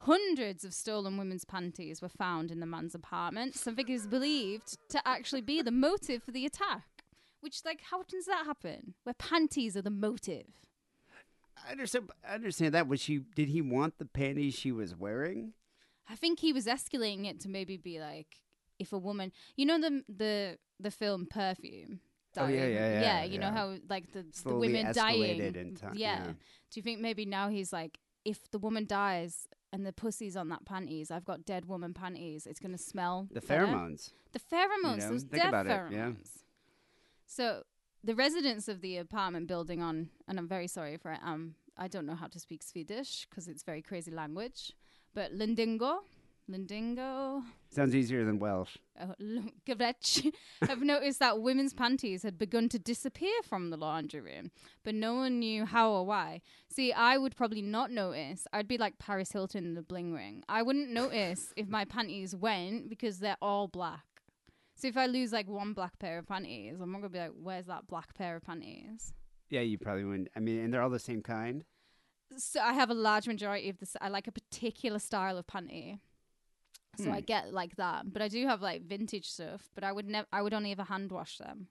Hundreds 0.00 0.64
of 0.64 0.74
stolen 0.74 1.16
women's 1.16 1.44
panties 1.44 2.02
were 2.02 2.08
found 2.08 2.50
in 2.50 2.60
the 2.60 2.66
man's 2.66 2.94
apartment. 2.94 3.54
Something 3.54 3.88
is 3.88 4.06
believed 4.06 4.76
to 4.90 5.00
actually 5.06 5.40
be 5.40 5.62
the 5.62 5.70
motive 5.70 6.22
for 6.22 6.30
the 6.30 6.44
attack. 6.44 6.84
Which, 7.40 7.62
like, 7.64 7.80
how 7.90 8.02
does 8.04 8.26
that 8.26 8.44
happen? 8.46 8.94
Where 9.04 9.14
panties 9.14 9.76
are 9.76 9.82
the 9.82 9.90
motive? 9.90 10.46
I 11.66 11.72
understand. 11.72 12.10
I 12.28 12.34
understand 12.34 12.74
that. 12.74 12.88
Was 12.88 13.00
she? 13.00 13.18
Did 13.34 13.48
he 13.48 13.60
want 13.62 13.98
the 13.98 14.04
panties 14.06 14.54
she 14.54 14.72
was 14.72 14.94
wearing? 14.96 15.52
I 16.08 16.16
think 16.16 16.40
he 16.40 16.52
was 16.52 16.66
escalating 16.66 17.26
it 17.26 17.40
to 17.40 17.48
maybe 17.48 17.76
be 17.76 17.98
like, 18.00 18.40
if 18.78 18.92
a 18.92 18.98
woman, 18.98 19.32
you 19.56 19.64
know 19.66 19.80
the 19.80 20.02
the 20.08 20.58
the 20.80 20.90
film 20.90 21.26
Perfume. 21.26 22.00
Oh, 22.36 22.48
yeah, 22.48 22.62
dying? 22.62 22.74
yeah, 22.74 23.00
yeah, 23.00 23.24
You 23.24 23.38
know 23.38 23.52
how 23.52 23.76
like 23.88 24.10
the, 24.12 24.24
the 24.44 24.56
women 24.56 24.92
dying. 24.92 25.38
in 25.40 25.76
time, 25.76 25.92
yeah. 25.94 26.18
yeah. 26.18 26.24
Do 26.26 26.34
you 26.74 26.82
think 26.82 26.98
maybe 27.00 27.24
now 27.24 27.48
he's 27.48 27.72
like, 27.72 28.00
if 28.24 28.50
the 28.50 28.58
woman 28.58 28.86
dies 28.86 29.46
and 29.72 29.86
the 29.86 29.92
pussy's 29.92 30.36
on 30.36 30.48
that 30.48 30.64
panties, 30.64 31.12
I've 31.12 31.24
got 31.24 31.44
dead 31.44 31.66
woman 31.66 31.94
panties. 31.94 32.44
It's 32.48 32.58
gonna 32.58 32.76
smell 32.76 33.28
The 33.30 33.40
better? 33.40 33.66
pheromones. 33.66 34.10
The 34.32 34.40
pheromones. 34.40 34.98
know, 34.98 35.10
those 35.10 35.22
think 35.22 35.42
dead 35.42 35.48
about 35.48 35.66
it, 35.66 35.70
pheromones. 35.70 35.92
yeah. 35.92 36.10
So 37.26 37.62
the 38.04 38.14
residents 38.14 38.68
of 38.68 38.80
the 38.80 38.98
apartment 38.98 39.46
building 39.48 39.82
on, 39.82 40.10
and 40.28 40.38
I'm 40.38 40.48
very 40.48 40.66
sorry 40.68 40.96
for 40.96 41.12
it. 41.12 41.20
Um, 41.24 41.54
I 41.76 41.88
don't 41.88 42.06
know 42.06 42.14
how 42.14 42.26
to 42.28 42.38
speak 42.38 42.62
Swedish 42.62 43.26
because 43.28 43.48
it's 43.48 43.62
very 43.62 43.82
crazy 43.82 44.10
language. 44.10 44.72
But 45.14 45.32
Lindingo, 45.32 45.98
Lindingo, 46.50 47.42
Sounds 47.70 47.94
easier 47.94 48.24
than 48.24 48.38
Welsh. 48.38 48.76
uh, 49.00 49.06
Gavretch 49.66 50.32
have 50.62 50.80
noticed 50.92 51.18
that 51.20 51.40
women's 51.40 51.72
panties 51.72 52.22
had 52.22 52.38
begun 52.38 52.68
to 52.68 52.78
disappear 52.78 53.32
from 53.42 53.70
the 53.70 53.76
laundry 53.76 54.20
room, 54.20 54.50
but 54.84 54.94
no 54.94 55.14
one 55.14 55.38
knew 55.38 55.64
how 55.64 55.90
or 55.90 56.04
why. 56.06 56.40
See, 56.68 56.92
I 56.92 57.16
would 57.18 57.34
probably 57.36 57.62
not 57.62 57.90
notice. 57.90 58.46
I'd 58.52 58.68
be 58.68 58.78
like 58.78 58.98
Paris 58.98 59.32
Hilton 59.32 59.64
in 59.64 59.74
the 59.74 59.82
bling 59.82 60.12
ring. 60.12 60.44
I 60.48 60.62
wouldn't 60.62 60.90
notice 60.90 61.52
if 61.56 61.68
my 61.68 61.84
panties 61.84 62.36
went 62.36 62.88
because 62.88 63.18
they're 63.18 63.36
all 63.42 63.66
black. 63.68 64.04
So 64.84 64.88
if 64.88 64.98
I 64.98 65.06
lose 65.06 65.32
like 65.32 65.48
one 65.48 65.72
black 65.72 65.98
pair 65.98 66.18
of 66.18 66.28
panties, 66.28 66.78
I'm 66.78 66.92
not 66.92 66.98
gonna 66.98 67.08
be 67.08 67.18
like, 67.18 67.30
"Where's 67.42 67.64
that 67.68 67.86
black 67.86 68.12
pair 68.12 68.36
of 68.36 68.44
panties?" 68.44 69.14
Yeah, 69.48 69.62
you 69.62 69.78
probably 69.78 70.04
wouldn't. 70.04 70.28
I 70.36 70.40
mean, 70.40 70.58
and 70.62 70.74
they're 70.74 70.82
all 70.82 70.90
the 70.90 70.98
same 70.98 71.22
kind. 71.22 71.64
So 72.36 72.60
I 72.60 72.74
have 72.74 72.90
a 72.90 72.94
large 72.94 73.26
majority 73.26 73.70
of 73.70 73.78
this. 73.78 73.96
I 73.98 74.08
like 74.10 74.26
a 74.26 74.32
particular 74.32 74.98
style 74.98 75.38
of 75.38 75.46
panty. 75.46 76.00
So 76.98 77.10
I 77.10 77.20
Hmm. 77.20 77.24
get 77.24 77.54
like 77.54 77.76
that, 77.76 78.12
but 78.12 78.20
I 78.20 78.28
do 78.28 78.46
have 78.46 78.60
like 78.60 78.82
vintage 78.82 79.30
stuff. 79.30 79.70
But 79.74 79.84
I 79.84 79.92
would 79.92 80.06
never. 80.06 80.28
I 80.30 80.42
would 80.42 80.52
only 80.52 80.72
ever 80.72 80.84
hand 80.84 81.10
wash 81.10 81.38
them. 81.38 81.68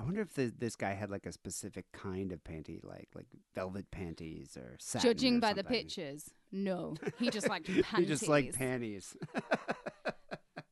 I 0.00 0.04
wonder 0.04 0.22
if 0.22 0.32
the, 0.32 0.50
this 0.56 0.76
guy 0.76 0.94
had 0.94 1.10
like 1.10 1.26
a 1.26 1.32
specific 1.32 1.92
kind 1.92 2.32
of 2.32 2.42
panty, 2.42 2.82
like 2.82 3.08
like 3.14 3.26
velvet 3.54 3.90
panties 3.90 4.56
or 4.56 4.76
satin. 4.78 5.10
Judging 5.10 5.36
or 5.36 5.40
by 5.42 5.52
the 5.52 5.56
something. 5.62 5.76
pictures, 5.76 6.30
no, 6.52 6.94
he 7.18 7.28
just 7.28 7.50
liked 7.50 7.66
panties. 7.66 7.92
he 7.96 8.06
just 8.06 8.28
like 8.28 8.54
panties. 8.54 9.14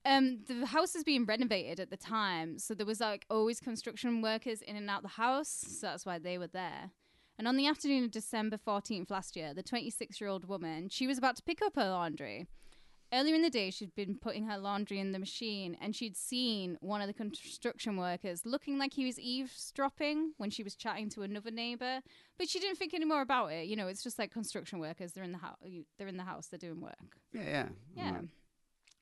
um, 0.06 0.38
the 0.46 0.66
house 0.66 0.94
was 0.94 1.04
being 1.04 1.24
renovated 1.24 1.80
at 1.80 1.90
the 1.90 1.96
time, 1.96 2.58
so 2.58 2.74
there 2.74 2.86
was 2.86 3.00
like 3.00 3.26
always 3.28 3.60
construction 3.60 4.22
workers 4.22 4.62
in 4.62 4.76
and 4.76 4.88
out 4.88 5.02
the 5.02 5.08
house, 5.08 5.48
so 5.48 5.88
that's 5.88 6.06
why 6.06 6.18
they 6.18 6.38
were 6.38 6.46
there. 6.46 6.92
And 7.38 7.46
on 7.46 7.56
the 7.56 7.66
afternoon 7.66 8.04
of 8.04 8.10
December 8.10 8.56
14th 8.56 9.10
last 9.10 9.36
year, 9.36 9.52
the 9.52 9.62
26 9.62 10.20
year 10.20 10.30
old 10.30 10.48
woman, 10.48 10.88
she 10.88 11.06
was 11.06 11.18
about 11.18 11.36
to 11.36 11.42
pick 11.42 11.60
up 11.60 11.76
her 11.76 11.88
laundry. 11.90 12.46
Earlier 13.12 13.34
in 13.36 13.42
the 13.42 13.50
day, 13.50 13.70
she'd 13.70 13.94
been 13.94 14.16
putting 14.16 14.46
her 14.46 14.58
laundry 14.58 14.98
in 14.98 15.12
the 15.12 15.18
machine 15.18 15.76
and 15.80 15.94
she'd 15.94 16.16
seen 16.16 16.76
one 16.80 17.00
of 17.00 17.06
the 17.06 17.12
construction 17.12 17.96
workers 17.96 18.44
looking 18.44 18.78
like 18.78 18.94
he 18.94 19.04
was 19.04 19.20
eavesdropping 19.20 20.32
when 20.38 20.50
she 20.50 20.64
was 20.64 20.74
chatting 20.74 21.08
to 21.10 21.22
another 21.22 21.52
neighbor. 21.52 22.00
But 22.36 22.48
she 22.48 22.58
didn't 22.58 22.78
think 22.78 22.94
any 22.94 23.04
more 23.04 23.20
about 23.20 23.52
it. 23.52 23.66
You 23.66 23.76
know, 23.76 23.86
it's 23.86 24.02
just 24.02 24.18
like 24.18 24.32
construction 24.32 24.80
workers. 24.80 25.12
They're 25.12 25.22
in 25.22 25.32
the 25.32 25.38
house. 25.38 25.58
They're 25.98 26.08
in 26.08 26.16
the 26.16 26.24
house. 26.24 26.48
They're 26.48 26.58
doing 26.58 26.80
work. 26.80 27.18
yeah, 27.32 27.42
yeah, 27.42 27.66
Yeah. 27.96 28.20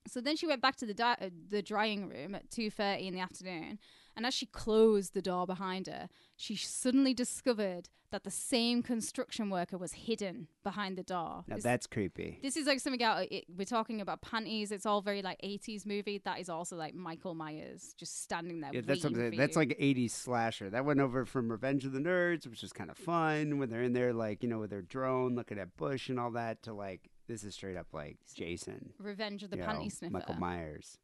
So 0.06 0.20
then 0.20 0.36
she 0.36 0.46
went 0.46 0.60
back 0.62 0.76
to 0.76 0.86
the 0.86 0.94
di- 0.94 1.16
uh, 1.20 1.30
the 1.48 1.62
drying 1.62 2.08
room 2.08 2.34
at 2.34 2.50
two 2.50 2.70
thirty 2.70 3.06
in 3.06 3.14
the 3.14 3.20
afternoon, 3.20 3.78
and 4.16 4.26
as 4.26 4.34
she 4.34 4.46
closed 4.46 5.14
the 5.14 5.22
door 5.22 5.46
behind 5.46 5.86
her, 5.86 6.08
she 6.36 6.56
suddenly 6.56 7.14
discovered 7.14 7.88
that 8.10 8.22
the 8.22 8.30
same 8.30 8.80
construction 8.80 9.50
worker 9.50 9.76
was 9.76 9.92
hidden 9.94 10.46
behind 10.62 10.96
the 10.96 11.02
door. 11.02 11.42
Now 11.48 11.56
This- 11.56 11.64
that's 11.64 11.86
creepy. 11.88 12.38
this 12.42 12.56
is 12.56 12.66
like 12.66 12.78
something 12.78 13.02
out. 13.02 13.26
It, 13.32 13.46
we're 13.48 13.64
talking 13.64 14.00
about 14.00 14.20
panties. 14.22 14.70
It's 14.70 14.86
all 14.86 15.00
very 15.00 15.20
like 15.22 15.38
eighties 15.42 15.84
movie. 15.86 16.18
That 16.24 16.38
is 16.38 16.48
also 16.48 16.76
like 16.76 16.94
Michael 16.94 17.34
Myers 17.34 17.94
just 17.98 18.22
standing 18.22 18.60
there. 18.60 18.70
Yeah, 18.72 18.82
that's 18.84 19.00
something. 19.02 19.36
That's 19.36 19.56
like 19.56 19.70
'80s 19.80 20.10
slasher. 20.10 20.70
That 20.70 20.84
went 20.84 21.00
over 21.00 21.24
from 21.24 21.50
Revenge 21.50 21.84
of 21.86 21.92
the 21.92 21.98
Nerds, 21.98 22.46
which 22.46 22.62
is 22.62 22.72
kind 22.72 22.90
of 22.90 22.96
fun 22.98 23.58
when 23.58 23.68
they're 23.70 23.82
in 23.82 23.94
there, 23.94 24.12
like 24.12 24.42
you 24.42 24.48
know, 24.48 24.58
with 24.60 24.70
their 24.70 24.82
drone 24.82 25.34
looking 25.34 25.58
at 25.58 25.76
Bush 25.76 26.08
and 26.08 26.20
all 26.20 26.30
that, 26.32 26.62
to 26.64 26.72
like 26.74 27.10
this 27.26 27.44
is 27.44 27.54
straight 27.54 27.76
up 27.76 27.88
like 27.92 28.18
Jason, 28.34 28.92
Revenge 28.98 29.42
of 29.42 29.50
the 29.50 29.56
you 29.56 29.62
know, 29.66 29.88
Sniffer. 29.88 30.12
Michael 30.12 30.34
Myers, 30.34 30.98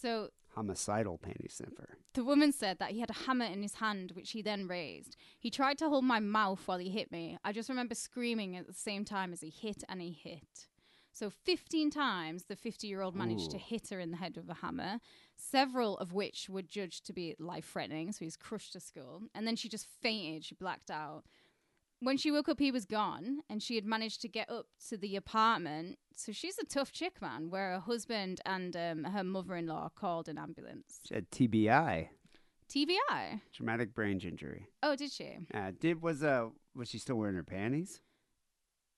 So 0.00 0.30
homicidal 0.54 1.18
panty 1.18 1.50
sniffer. 1.52 1.98
The 2.14 2.24
woman 2.24 2.50
said 2.52 2.78
that 2.78 2.92
he 2.92 3.00
had 3.00 3.10
a 3.10 3.14
hammer 3.26 3.44
in 3.44 3.62
his 3.62 3.74
hand, 3.74 4.12
which 4.14 4.30
he 4.30 4.42
then 4.42 4.66
raised. 4.66 5.16
He 5.38 5.50
tried 5.50 5.78
to 5.78 5.88
hold 5.88 6.04
my 6.04 6.18
mouth 6.18 6.62
while 6.66 6.78
he 6.78 6.88
hit 6.88 7.12
me. 7.12 7.38
I 7.44 7.52
just 7.52 7.68
remember 7.68 7.94
screaming 7.94 8.56
at 8.56 8.66
the 8.66 8.72
same 8.72 9.04
time 9.04 9.32
as 9.32 9.42
he 9.42 9.50
hit 9.50 9.84
and 9.88 10.00
he 10.00 10.10
hit. 10.12 10.66
So, 11.12 11.30
15 11.30 11.90
times 11.90 12.44
the 12.44 12.56
50 12.56 12.86
year 12.86 13.00
old 13.00 13.16
managed 13.16 13.50
to 13.52 13.56
Ooh. 13.56 13.60
hit 13.64 13.88
her 13.88 14.00
in 14.00 14.10
the 14.10 14.18
head 14.18 14.36
with 14.36 14.50
a 14.50 14.54
hammer, 14.54 14.98
several 15.34 15.96
of 15.96 16.12
which 16.12 16.50
were 16.50 16.60
judged 16.60 17.06
to 17.06 17.14
be 17.14 17.34
life 17.38 17.70
threatening. 17.72 18.12
So, 18.12 18.24
he's 18.26 18.36
crushed 18.36 18.74
her 18.74 18.80
skull. 18.80 19.22
And 19.34 19.46
then 19.46 19.56
she 19.56 19.70
just 19.70 19.86
fainted. 20.02 20.44
She 20.44 20.54
blacked 20.54 20.90
out. 20.90 21.24
When 22.00 22.16
she 22.18 22.30
woke 22.30 22.48
up, 22.48 22.60
he 22.60 22.70
was 22.70 22.84
gone, 22.84 23.40
and 23.48 23.62
she 23.62 23.74
had 23.74 23.86
managed 23.86 24.20
to 24.22 24.28
get 24.28 24.50
up 24.50 24.66
to 24.90 24.96
the 24.98 25.16
apartment. 25.16 25.98
So 26.14 26.30
she's 26.32 26.58
a 26.58 26.64
tough 26.66 26.92
chick, 26.92 27.22
man. 27.22 27.48
Where 27.50 27.72
her 27.72 27.80
husband 27.80 28.40
and 28.44 28.76
um, 28.76 29.04
her 29.04 29.24
mother-in-law 29.24 29.90
called 29.94 30.28
an 30.28 30.36
ambulance. 30.38 31.00
She 31.06 31.14
had 31.14 31.30
TBI, 31.30 32.08
TBI. 32.70 33.40
traumatic 33.54 33.94
brain 33.94 34.20
injury. 34.20 34.68
Oh, 34.82 34.94
did 34.96 35.10
she? 35.12 35.38
Uh, 35.54 35.72
did 35.78 36.02
was 36.02 36.22
uh 36.22 36.48
was 36.74 36.88
she 36.88 36.98
still 36.98 37.16
wearing 37.16 37.36
her 37.36 37.42
panties? 37.44 38.00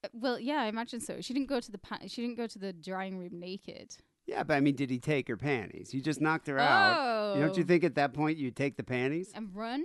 Uh, 0.04 0.08
Well, 0.12 0.40
yeah, 0.40 0.62
I 0.62 0.66
imagine 0.66 1.00
so. 1.00 1.20
She 1.20 1.32
didn't 1.34 1.48
go 1.48 1.60
to 1.60 1.70
the 1.70 1.78
pa- 1.78 2.00
she 2.08 2.22
didn't 2.22 2.36
go 2.36 2.46
to 2.46 2.58
the 2.58 2.72
drying 2.72 3.18
room 3.18 3.38
naked. 3.38 3.96
Yeah, 4.26 4.42
but 4.42 4.54
I 4.54 4.60
mean, 4.60 4.74
did 4.74 4.90
he 4.90 4.98
take 4.98 5.28
her 5.28 5.36
panties? 5.36 5.94
You 5.94 6.00
just 6.02 6.20
knocked 6.20 6.48
her 6.48 6.58
out. 6.58 6.96
Oh, 6.98 7.40
Don't 7.40 7.56
you 7.56 7.64
think 7.64 7.82
at 7.84 7.94
that 7.94 8.12
point 8.12 8.36
you'd 8.38 8.56
take 8.56 8.76
the 8.76 8.82
panties? 8.82 9.30
And 9.34 9.54
run? 9.54 9.84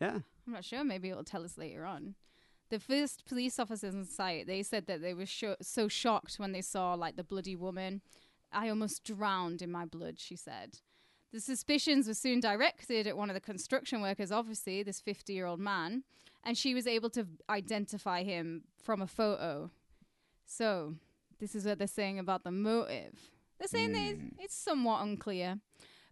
Yeah. 0.00 0.18
I'm 0.46 0.52
not 0.52 0.64
sure. 0.64 0.84
Maybe 0.84 1.08
it'll 1.10 1.24
tell 1.24 1.44
us 1.44 1.56
later 1.58 1.84
on. 1.84 2.14
The 2.72 2.80
first 2.80 3.26
police 3.26 3.58
officers 3.58 3.94
on 3.94 4.06
site, 4.06 4.46
they 4.46 4.62
said 4.62 4.86
that 4.86 5.02
they 5.02 5.12
were 5.12 5.26
sho- 5.26 5.56
so 5.60 5.88
shocked 5.88 6.36
when 6.36 6.52
they 6.52 6.62
saw 6.62 6.94
like 6.94 7.16
the 7.16 7.22
bloody 7.22 7.54
woman. 7.54 8.00
I 8.50 8.70
almost 8.70 9.04
drowned 9.04 9.60
in 9.60 9.70
my 9.70 9.84
blood, 9.84 10.18
she 10.18 10.36
said. 10.36 10.78
The 11.34 11.40
suspicions 11.40 12.08
were 12.08 12.14
soon 12.14 12.40
directed 12.40 13.06
at 13.06 13.14
one 13.14 13.28
of 13.28 13.34
the 13.34 13.40
construction 13.40 14.00
workers, 14.00 14.32
obviously, 14.32 14.82
this 14.82 15.02
50 15.02 15.34
year 15.34 15.44
old 15.44 15.60
man, 15.60 16.04
and 16.42 16.56
she 16.56 16.72
was 16.72 16.86
able 16.86 17.10
to 17.10 17.26
identify 17.50 18.22
him 18.22 18.62
from 18.82 19.02
a 19.02 19.06
photo. 19.06 19.70
So, 20.46 20.94
this 21.40 21.54
is 21.54 21.66
what 21.66 21.76
they're 21.76 21.86
saying 21.86 22.18
about 22.18 22.42
the 22.42 22.52
motive. 22.52 23.18
They're 23.58 23.68
saying 23.68 23.92
that 23.92 24.02
it's, 24.02 24.22
it's 24.38 24.56
somewhat 24.56 25.02
unclear, 25.02 25.58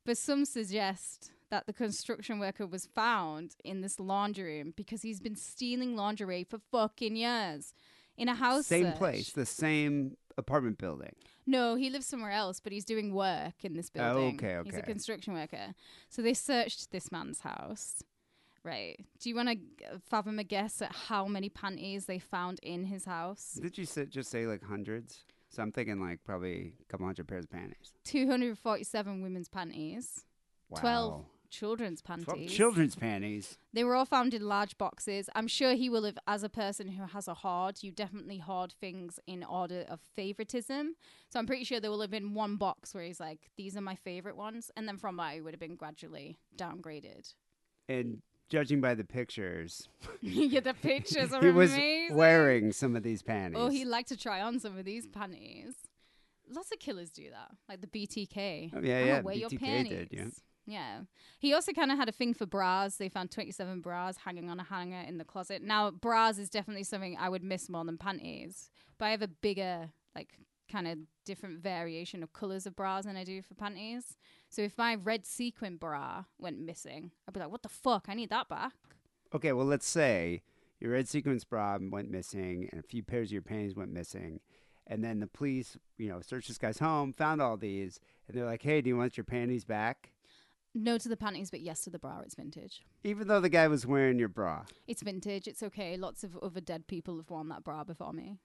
but 0.05 0.19
some 0.19 0.45
suggest 0.45 1.31
that 1.51 1.67
the 1.67 1.73
construction 1.73 2.39
worker 2.39 2.67
was 2.67 2.87
found 2.87 3.57
in 3.65 3.81
this 3.81 3.99
laundry 4.01 4.59
room 4.59 4.73
because 4.77 5.03
he's 5.03 5.21
been 5.21 5.37
stealing 5.37 5.97
lingerie 5.97 6.45
for 6.45 6.59
fucking 6.71 7.17
years 7.17 7.75
in 8.17 8.29
a 8.29 8.35
house. 8.35 8.67
Same 8.67 8.87
search. 8.87 8.97
place, 8.97 9.31
the 9.33 9.47
same 9.47 10.17
apartment 10.39 10.79
building. 10.79 11.15
No, 11.47 11.75
he 11.75 11.91
lives 11.91 12.07
somewhere 12.07 12.31
else, 12.31 12.61
but 12.61 12.73
he's 12.73 12.85
doing 12.85 13.13
work 13.15 13.65
in 13.65 13.75
this 13.75 13.91
building. 13.91 14.11
Oh, 14.13 14.21
building. 14.31 14.37
okay, 14.59 14.71
He's 14.71 14.79
a 14.79 14.83
construction 14.83 15.35
worker. 15.35 15.75
So 16.09 16.23
they 16.23 16.35
searched 16.35 16.93
this 16.93 17.11
man's 17.11 17.41
house. 17.41 18.03
Right. 18.63 19.05
Do 19.19 19.31
you 19.31 19.35
want 19.35 19.49
to 19.49 19.57
fathom 20.11 20.39
a 20.39 20.45
guess 20.45 20.83
at 20.83 20.95
how 20.95 21.27
many 21.27 21.49
panties 21.49 22.05
they 22.05 22.19
found 22.19 22.61
in 22.63 22.85
his 22.85 23.07
house? 23.07 23.59
Did 23.61 23.79
you 23.79 23.87
say, 23.87 24.05
just 24.05 24.31
say 24.31 24.47
like 24.47 24.63
hundreds? 24.63 25.25
So 25.49 25.63
I'm 25.63 25.73
thinking 25.73 25.99
like 25.99 26.23
probably 26.25 26.75
a 26.81 26.85
couple 26.91 27.07
hundred 27.07 27.27
pairs 27.27 27.45
of 27.47 27.51
panties. 27.51 27.93
247 28.05 29.23
women's 29.23 29.49
panties, 29.49 30.25
Wow. 30.69 30.81
12 30.81 31.25
children's 31.51 32.01
panties. 32.01 32.53
children's 32.53 32.95
panties. 32.97 33.59
They 33.73 33.85
were 33.85 33.95
all 33.95 34.05
found 34.05 34.33
in 34.33 34.47
large 34.49 34.79
boxes. 34.79 35.29
I'm 35.35 35.49
sure 35.49 35.75
he 35.75 35.91
will 35.91 36.05
have, 36.05 36.19
as 36.27 36.43
a 36.43 36.49
person 36.49 36.89
who 36.89 37.05
has 37.05 37.29
a 37.29 37.35
hoard, 37.35 37.83
you 37.83 37.91
definitely 37.91 38.39
hoard 38.39 38.73
things 38.81 39.19
in 39.27 39.45
order 39.45 39.85
of 39.89 40.01
favoritism. 40.15 40.95
So 41.29 41.39
I'm 41.39 41.47
pretty 41.47 41.65
sure 41.65 41.81
there 41.81 41.91
will 41.91 42.01
have 42.01 42.11
been 42.11 42.35
one 42.35 42.57
box 42.57 42.95
where 42.95 43.05
he's 43.05 43.21
like, 43.21 43.51
these 43.57 43.77
are 43.77 43.81
my 43.81 43.97
favorite 43.97 44.37
ones. 44.37 44.71
And 44.77 44.87
then 44.89 44.97
from 44.97 45.17
that, 45.17 45.37
it 45.37 45.41
would 45.43 45.53
have 45.53 45.61
been 45.61 45.77
gradually 45.77 46.39
downgraded. 46.57 47.35
And 47.89 48.23
judging 48.49 48.81
by 48.81 48.95
the 48.95 49.05
pictures, 49.05 49.89
yeah, 50.21 50.61
the 50.61 50.75
pictures 50.75 51.33
are 51.33 51.43
he 51.43 51.51
was 51.51 51.73
wearing 52.11 52.73
some 52.73 52.97
of 52.97 53.03
these 53.03 53.23
panties. 53.23 53.61
Oh, 53.61 53.69
he 53.69 53.85
liked 53.85 54.09
to 54.09 54.17
try 54.17 54.41
on 54.41 54.61
some 54.61 54.79
of 54.79 54.85
these 54.85 55.07
panties. 55.07 55.75
Lots 56.53 56.73
of 56.73 56.81
killers 56.81 57.11
do 57.11 57.31
that, 57.31 57.51
like 57.69 57.81
the 57.81 57.87
BTK. 57.87 58.73
Oh, 58.75 58.81
yeah, 58.83 58.99
I'ma 58.99 59.07
yeah, 59.07 59.21
Wear 59.21 59.35
your 59.37 59.51
BTK 59.51 59.61
panties. 59.61 59.93
did, 59.93 60.09
yeah. 60.11 60.25
Yeah. 60.71 61.01
He 61.41 61.53
also 61.53 61.73
kind 61.73 61.91
of 61.91 61.99
had 61.99 62.09
a 62.09 62.13
thing 62.13 62.33
for 62.33 62.47
bras. 62.47 62.97
They 62.97 63.09
found 63.09 63.33
27 63.33 63.81
bras 63.81 64.19
hanging 64.19 64.49
on 64.49 64.61
a 64.61 64.65
hanger 64.65 65.01
in 65.07 65.19
the 65.19 65.25
closet. 65.25 65.63
Now, 65.63 65.91
bras 65.91 66.39
is 66.39 66.49
definitely 66.49 66.85
something 66.85 67.17
I 67.19 67.29
would 67.29 67.43
miss 67.43 67.69
more 67.69 67.85
than 67.85 67.99
panties, 67.99 68.71
but 68.97 69.07
I 69.07 69.11
have 69.11 69.23
a 69.23 69.29
bigger, 69.29 69.91
like, 70.15 70.39
kind 70.71 70.87
of 70.87 70.99
different 71.25 71.61
variation 71.61 72.23
of 72.23 72.33
colors 72.33 72.67
of 72.67 72.77
bras 72.77 73.05
than 73.05 73.17
I 73.17 73.25
do 73.25 73.43
for 73.43 73.55
panties. 73.55 74.17
So 74.49 74.63
if 74.63 74.79
my 74.79 74.95
red 74.95 75.27
sequin 75.27 75.77
bra 75.77 76.25
went 76.39 76.61
missing, 76.61 77.11
I'd 77.27 77.35
be 77.35 77.41
like, 77.41 77.51
what 77.51 77.65
the 77.65 77.69
fuck? 77.69 78.07
I 78.09 78.15
need 78.15 78.31
that 78.31 78.49
back. 78.49 78.75
Okay, 79.35 79.53
well, 79.53 79.67
let's 79.67 79.89
say 79.89 80.43
your 80.79 80.93
red 80.93 81.09
sequence 81.09 81.43
bra 81.43 81.79
went 81.81 82.11
missing 82.11 82.69
and 82.71 82.79
a 82.79 82.87
few 82.87 83.03
pairs 83.03 83.29
of 83.29 83.33
your 83.33 83.43
panties 83.43 83.75
went 83.75 83.93
missing. 83.93 84.39
And 84.87 85.03
then 85.03 85.19
the 85.19 85.27
police, 85.27 85.77
you 85.99 86.09
know, 86.09 86.21
searched 86.21 86.49
this 86.49 86.59
guy's 86.59 86.79
home, 86.79 87.13
found 87.13 87.43
all 87.43 87.57
these, 87.57 87.99
and 88.29 88.37
they're 88.37 88.47
like, 88.47 88.63
hey, 88.63 88.81
do 88.81 88.89
you 88.89 88.97
want 88.97 89.17
your 89.17 89.25
panties 89.25 89.65
back? 89.65 90.13
No 90.75 90.99
to 90.99 91.09
the 91.09 91.17
panties, 91.17 91.51
but 91.51 91.61
yes 91.61 91.81
to 91.83 91.91
the 91.91 91.99
bra. 91.99 92.21
It's 92.21 92.35
vintage. 92.37 92.83
Even 93.03 93.27
though 93.29 93.41
the 93.41 93.49
guy 93.49 93.67
was 93.69 93.87
wearing 93.87 94.19
your 94.19 94.29
bra. 94.29 94.65
It's 94.87 95.03
vintage. 95.03 95.49
It's 95.49 95.63
okay. 95.65 95.97
Lots 95.97 96.23
of 96.23 96.37
other 96.39 96.61
dead 96.61 96.87
people 96.87 97.17
have 97.17 97.29
worn 97.31 97.49
that 97.49 97.65
bra 97.65 97.83
before 97.85 98.13
me. 98.13 98.37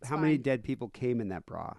It's 0.00 0.08
How 0.08 0.16
many 0.16 0.38
dead 0.38 0.62
people 0.64 0.88
came 0.88 1.20
in 1.20 1.28
that 1.28 1.44
bra? 1.44 1.74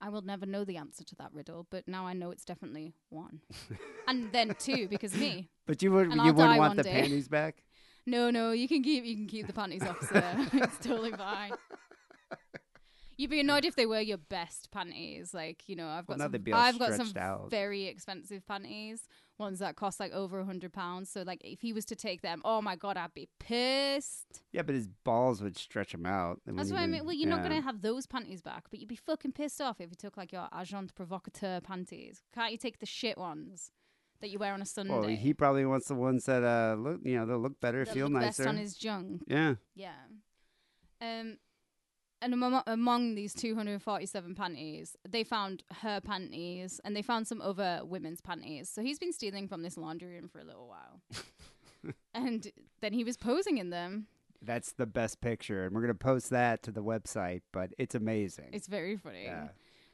I 0.00 0.08
will 0.08 0.22
never 0.22 0.46
know 0.46 0.64
the 0.64 0.76
answer 0.76 1.04
to 1.04 1.14
that 1.16 1.32
riddle, 1.32 1.66
but 1.70 1.86
now 1.86 2.06
I 2.06 2.12
know 2.12 2.30
it's 2.30 2.44
definitely 2.44 2.94
one. 3.08 3.40
and 4.08 4.32
then 4.32 4.54
two 4.58 4.88
because 4.88 5.14
me. 5.14 5.48
But 5.66 5.82
you 5.82 5.92
would 5.92 6.06
And 6.06 6.14
you 6.14 6.20
I'll 6.22 6.34
wouldn't 6.34 6.58
want 6.58 6.76
the 6.76 6.82
day. 6.84 7.00
panties 7.02 7.28
back? 7.28 7.62
No, 8.04 8.30
no, 8.32 8.50
you 8.50 8.66
can 8.66 8.82
keep 8.82 9.04
you 9.04 9.14
can 9.14 9.28
keep 9.28 9.46
the 9.46 9.52
panties, 9.52 9.84
officer. 9.84 10.24
it's 10.54 10.76
totally 10.78 11.12
fine. 11.12 11.52
You'd 13.16 13.30
be 13.30 13.38
annoyed 13.38 13.64
if 13.64 13.76
they 13.76 13.86
were 13.86 14.00
your 14.00 14.18
best 14.18 14.72
panties. 14.72 15.32
Like, 15.32 15.68
you 15.68 15.76
know, 15.76 15.86
I've 15.86 16.06
got 16.08 16.18
now 16.18 16.24
some, 16.24 16.32
they'd 16.32 16.42
be 16.42 16.52
all 16.52 16.58
I've 16.60 16.80
got 16.80 16.94
some 16.94 17.12
out. 17.16 17.48
very 17.50 17.84
expensive 17.86 18.44
panties, 18.44 19.06
ones 19.42 19.58
that 19.58 19.76
cost 19.76 20.00
like 20.00 20.12
over 20.12 20.40
a 20.40 20.44
hundred 20.44 20.72
pounds. 20.72 21.10
So 21.10 21.22
like 21.22 21.42
if 21.44 21.60
he 21.60 21.72
was 21.72 21.84
to 21.86 21.96
take 21.96 22.22
them, 22.22 22.40
oh 22.44 22.62
my 22.62 22.76
god, 22.76 22.96
I'd 22.96 23.12
be 23.14 23.28
pissed. 23.38 24.42
Yeah, 24.52 24.62
but 24.62 24.74
his 24.74 24.88
balls 24.88 25.42
would 25.42 25.58
stretch 25.58 25.92
him 25.92 26.06
out. 26.06 26.40
They 26.46 26.52
That's 26.52 26.70
what 26.70 26.80
I 26.80 26.86
mean. 26.86 27.04
Well, 27.04 27.14
you're 27.14 27.28
not 27.28 27.42
yeah. 27.42 27.48
gonna 27.50 27.60
have 27.60 27.82
those 27.82 28.06
panties 28.06 28.40
back, 28.40 28.64
but 28.70 28.80
you'd 28.80 28.88
be 28.88 28.96
fucking 28.96 29.32
pissed 29.32 29.60
off 29.60 29.80
if 29.80 29.90
you 29.90 29.96
took 29.96 30.16
like 30.16 30.32
your 30.32 30.48
agent 30.58 30.94
provocateur 30.94 31.60
panties. 31.60 32.22
Can't 32.34 32.52
you 32.52 32.58
take 32.58 32.78
the 32.78 32.86
shit 32.86 33.18
ones 33.18 33.70
that 34.20 34.30
you 34.30 34.38
wear 34.38 34.54
on 34.54 34.62
a 34.62 34.66
Sunday? 34.66 34.94
Well, 34.94 35.08
he 35.08 35.34
probably 35.34 35.66
wants 35.66 35.88
the 35.88 35.94
ones 35.94 36.24
that 36.24 36.42
uh 36.42 36.76
look, 36.80 37.00
you 37.04 37.18
know, 37.18 37.26
they'll 37.26 37.38
look 37.38 37.60
better, 37.60 37.84
that 37.84 37.92
feel 37.92 38.06
look 38.06 38.22
nicer. 38.22 38.44
best 38.44 38.48
on 38.48 38.56
his 38.56 38.76
junk. 38.76 39.22
yeah. 39.26 39.54
Yeah. 39.74 39.92
Um, 41.02 41.38
and 42.22 42.32
among, 42.32 42.62
among 42.66 43.14
these 43.14 43.34
247 43.34 44.34
panties, 44.34 44.96
they 45.08 45.24
found 45.24 45.64
her 45.82 46.00
panties 46.00 46.80
and 46.84 46.96
they 46.96 47.02
found 47.02 47.26
some 47.26 47.42
other 47.42 47.82
women's 47.84 48.20
panties. 48.20 48.68
So 48.68 48.80
he's 48.80 48.98
been 48.98 49.12
stealing 49.12 49.48
from 49.48 49.62
this 49.62 49.76
laundry 49.76 50.08
room 50.14 50.28
for 50.28 50.38
a 50.38 50.44
little 50.44 50.68
while. 50.68 51.00
and 52.14 52.50
then 52.80 52.92
he 52.92 53.04
was 53.04 53.16
posing 53.16 53.58
in 53.58 53.70
them. 53.70 54.06
That's 54.40 54.72
the 54.72 54.86
best 54.86 55.20
picture, 55.20 55.64
and 55.64 55.74
we're 55.74 55.82
gonna 55.82 55.94
post 55.94 56.30
that 56.30 56.64
to 56.64 56.72
the 56.72 56.82
website. 56.82 57.42
But 57.52 57.70
it's 57.78 57.94
amazing. 57.94 58.48
It's 58.52 58.66
very 58.66 58.96
funny. 58.96 59.24
yeah. 59.24 59.48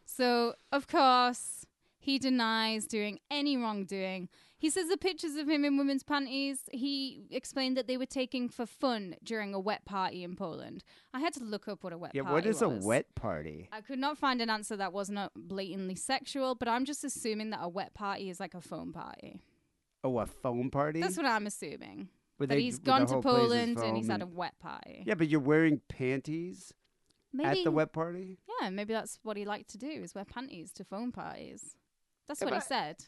So, 0.06 0.55
of 0.72 0.88
course, 0.88 1.66
he 1.98 2.18
denies 2.18 2.86
doing 2.86 3.18
any 3.30 3.59
wrongdoing. 3.59 4.30
He 4.60 4.70
says 4.70 4.89
the 4.89 4.97
pictures 4.97 5.36
of 5.36 5.48
him 5.48 5.64
in 5.64 5.76
women's 5.76 6.02
panties, 6.02 6.62
he 6.72 7.22
explained 7.30 7.76
that 7.76 7.86
they 7.86 7.97
were 7.97 8.06
taken 8.06 8.48
for 8.48 8.66
fun 8.66 9.14
during 9.22 9.55
a 9.55 9.60
wet 9.60 9.85
party 9.85 10.24
in 10.24 10.35
Poland. 10.35 10.82
I 11.14 11.20
had 11.20 11.32
to 11.35 11.44
look 11.44 11.68
up 11.68 11.85
what 11.85 11.93
a 11.93 11.98
wet 11.98 12.12
party 12.12 12.18
was. 12.20 12.26
Yeah. 12.26 12.30
party 12.32 12.48
What 12.48 12.51
is 12.51 12.62
a 12.62 12.86
wet 12.86 13.14
party? 13.14 13.68
I 13.70 13.80
could 13.82 14.01
not 14.01 14.18
find 14.18 14.43
an 14.43 14.51
answer 14.51 14.76
that 14.76 14.93
was 14.93 15.10
not 15.10 15.26
uh, 15.36 15.40
blatantly 15.40 15.94
sexual, 15.94 16.56
but 16.56 16.66
I'm 16.66 16.85
just 16.85 17.05
assuming 17.05 17.51
that 17.51 17.60
a 17.62 17.68
wet 17.68 17.94
party 17.94 18.30
is 18.30 18.40
like 18.40 18.55
a 18.55 18.60
foam 18.60 18.93
party. 18.93 19.40
Oh, 20.02 20.18
a 20.18 20.26
foam 20.26 20.70
party? 20.70 21.01
That's 21.01 21.16
what 21.16 21.26
I'm 21.26 21.47
assuming. 21.47 22.09
They- 22.40 22.60
he's 22.62 22.78
gone 22.80 23.06
to 23.06 23.14
whole 23.14 23.22
place 23.22 23.35
is 23.36 23.40
Poland 23.48 23.78
and 23.78 23.97
he's 23.97 24.09
had 24.09 24.22
a 24.22 24.26
wet 24.26 24.59
party. 24.59 25.05
Yeah, 25.06 25.14
but 25.14 25.28
you're 25.28 25.40
wearing 25.40 25.80
panties 25.89 26.72
maybe, 27.32 27.60
at 27.60 27.64
the 27.64 27.70
wet 27.70 27.93
party. 27.93 28.39
Yeah, 28.60 28.70
maybe 28.70 28.93
that's 28.93 29.18
what 29.22 29.36
he 29.36 29.44
liked 29.44 29.70
to 29.70 29.78
do 29.78 29.89
is 29.89 30.14
wear 30.14 30.24
panties 30.24 30.72
to 30.74 30.85
foam 30.85 31.10
parties. 31.12 31.76
That's 32.26 32.40
Yeah, 32.40 32.47
what 32.47 32.55
he 32.55 32.59
but- 32.59 32.66
said. 32.66 33.05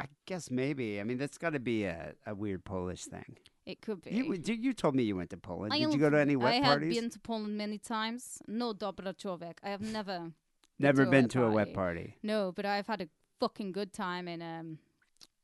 I 0.00 0.06
guess 0.26 0.50
maybe. 0.50 1.00
I 1.00 1.04
mean, 1.04 1.18
that's 1.18 1.38
got 1.38 1.52
to 1.54 1.60
be 1.60 1.84
a, 1.84 2.14
a 2.26 2.34
weird 2.34 2.64
Polish 2.64 3.04
thing. 3.04 3.36
It 3.66 3.80
could 3.82 4.02
be. 4.02 4.10
You, 4.10 4.32
you 4.32 4.54
you 4.54 4.72
told 4.72 4.94
me 4.94 5.02
you 5.02 5.16
went 5.16 5.30
to 5.30 5.36
Poland. 5.36 5.72
I 5.74 5.78
Did 5.78 5.92
you 5.92 5.98
go 5.98 6.10
to 6.10 6.18
any 6.18 6.36
wet 6.36 6.54
I 6.54 6.60
parties? 6.60 6.92
I 6.92 6.94
have 6.94 7.02
been 7.02 7.10
to 7.10 7.20
Poland 7.20 7.56
many 7.56 7.78
times. 7.78 8.42
No 8.46 8.72
dobra 8.72 9.14
człowiek. 9.14 9.60
I 9.62 9.70
have 9.70 9.82
never. 9.82 10.32
Never 10.78 11.02
a 11.02 11.10
been 11.10 11.24
wet 11.24 11.30
to 11.30 11.44
a 11.44 11.50
wet 11.50 11.74
party. 11.74 12.16
No, 12.22 12.52
but 12.52 12.64
I've 12.64 12.86
had 12.86 13.02
a 13.02 13.08
fucking 13.40 13.72
good 13.72 13.92
time 13.92 14.28
in 14.28 14.40
um, 14.42 14.78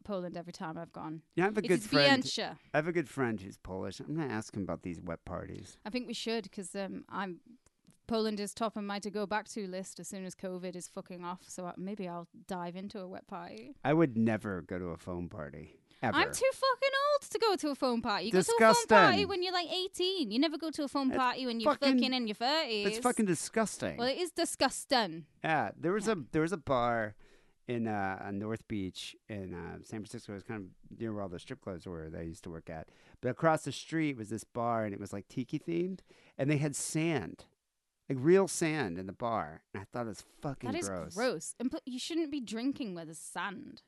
Poland 0.04 0.36
every 0.36 0.52
time 0.52 0.78
I've 0.78 0.92
gone. 0.92 1.22
Yeah, 1.34 1.44
I 1.44 1.46
have 1.48 1.58
a 1.58 1.64
It 1.64 1.68
good 1.68 1.82
friend. 1.82 2.24
I 2.72 2.76
have 2.76 2.88
a 2.88 2.92
good 2.92 3.08
friend 3.08 3.40
who's 3.40 3.58
Polish. 3.58 4.00
I'm 4.00 4.14
gonna 4.14 4.32
ask 4.32 4.54
him 4.54 4.62
about 4.62 4.82
these 4.82 5.00
wet 5.00 5.24
parties. 5.24 5.78
I 5.84 5.90
think 5.90 6.06
we 6.06 6.14
should 6.14 6.44
because 6.44 6.74
um, 6.74 7.04
I'm 7.08 7.40
Poland 8.06 8.40
is 8.40 8.52
top 8.54 8.76
of 8.76 8.84
my 8.84 8.98
to 9.00 9.10
go 9.10 9.26
back 9.26 9.48
to 9.48 9.66
list 9.66 9.98
as 10.00 10.08
soon 10.08 10.24
as 10.24 10.34
COVID 10.34 10.76
is 10.76 10.88
fucking 10.88 11.24
off. 11.24 11.40
So 11.48 11.66
uh, 11.66 11.72
maybe 11.76 12.06
I'll 12.08 12.28
dive 12.46 12.76
into 12.76 13.00
a 13.00 13.08
wet 13.08 13.26
party. 13.26 13.74
I 13.84 13.92
would 13.94 14.16
never 14.16 14.62
go 14.62 14.78
to 14.78 14.86
a 14.86 14.96
foam 14.96 15.28
party 15.28 15.78
ever. 16.02 16.16
I'm 16.16 16.32
too 16.32 16.50
fucking 16.52 16.94
old 17.12 17.30
to 17.30 17.38
go 17.38 17.56
to 17.56 17.68
a 17.70 17.74
phone 17.74 18.02
party. 18.02 18.26
You 18.26 18.32
go 18.32 18.42
to 18.42 18.42
a 18.42 18.44
phone 18.44 18.68
Disgusting. 18.68 18.88
party 18.96 19.24
when 19.24 19.42
you're 19.42 19.52
like 19.52 19.68
18. 19.72 20.30
You 20.30 20.38
never 20.38 20.58
go 20.58 20.70
to 20.70 20.84
a 20.84 20.88
phone 20.88 21.08
That's 21.08 21.18
party 21.18 21.46
when 21.46 21.60
you're 21.60 21.72
fucking- 21.72 21.94
fucking, 21.98 22.12
in 22.12 22.26
your 22.26 22.34
30s. 22.36 22.86
It's 22.86 22.98
fucking 22.98 23.26
disgusting. 23.26 23.96
Well, 23.96 24.08
it 24.08 24.18
is 24.18 24.30
disgusting. 24.30 25.24
yeah, 25.42 25.70
there 25.78 25.92
was 25.92 26.08
a 26.08 26.16
there 26.32 26.42
was 26.42 26.52
a 26.52 26.56
bar 26.58 27.14
in 27.66 27.86
uh, 27.86 28.30
North 28.32 28.66
Beach 28.68 29.16
in 29.28 29.54
uh, 29.54 29.76
San 29.82 30.00
Francisco. 30.00 30.32
It 30.32 30.36
was 30.36 30.42
kind 30.42 30.60
of 30.64 30.98
near 31.00 31.12
where 31.14 31.22
all 31.22 31.28
the 31.30 31.38
strip 31.38 31.62
clubs 31.62 31.86
were 31.86 32.10
that 32.10 32.18
I 32.20 32.24
used 32.24 32.44
to 32.44 32.50
work 32.50 32.68
at. 32.68 32.88
But 33.22 33.30
across 33.30 33.62
the 33.62 33.72
street 33.72 34.16
was 34.18 34.28
this 34.28 34.44
bar, 34.44 34.84
and 34.84 34.92
it 34.92 35.00
was 35.00 35.12
like 35.14 35.28
tiki 35.28 35.58
themed, 35.58 36.00
and 36.36 36.50
they 36.50 36.58
had 36.58 36.76
sand, 36.76 37.44
like 38.08 38.18
real 38.20 38.48
sand 38.48 38.98
in 38.98 39.06
the 39.06 39.12
bar. 39.12 39.62
And 39.72 39.82
I 39.82 39.86
thought 39.92 40.06
it 40.06 40.10
was 40.10 40.24
fucking 40.42 40.70
That 40.70 40.78
is 40.78 40.88
gross. 40.88 41.14
gross. 41.14 41.54
And 41.58 41.70
put, 41.70 41.82
you 41.86 41.98
shouldn't 41.98 42.30
be 42.30 42.40
drinking 42.40 42.94
where 42.94 43.04
there's 43.04 43.18
sand. 43.18 43.82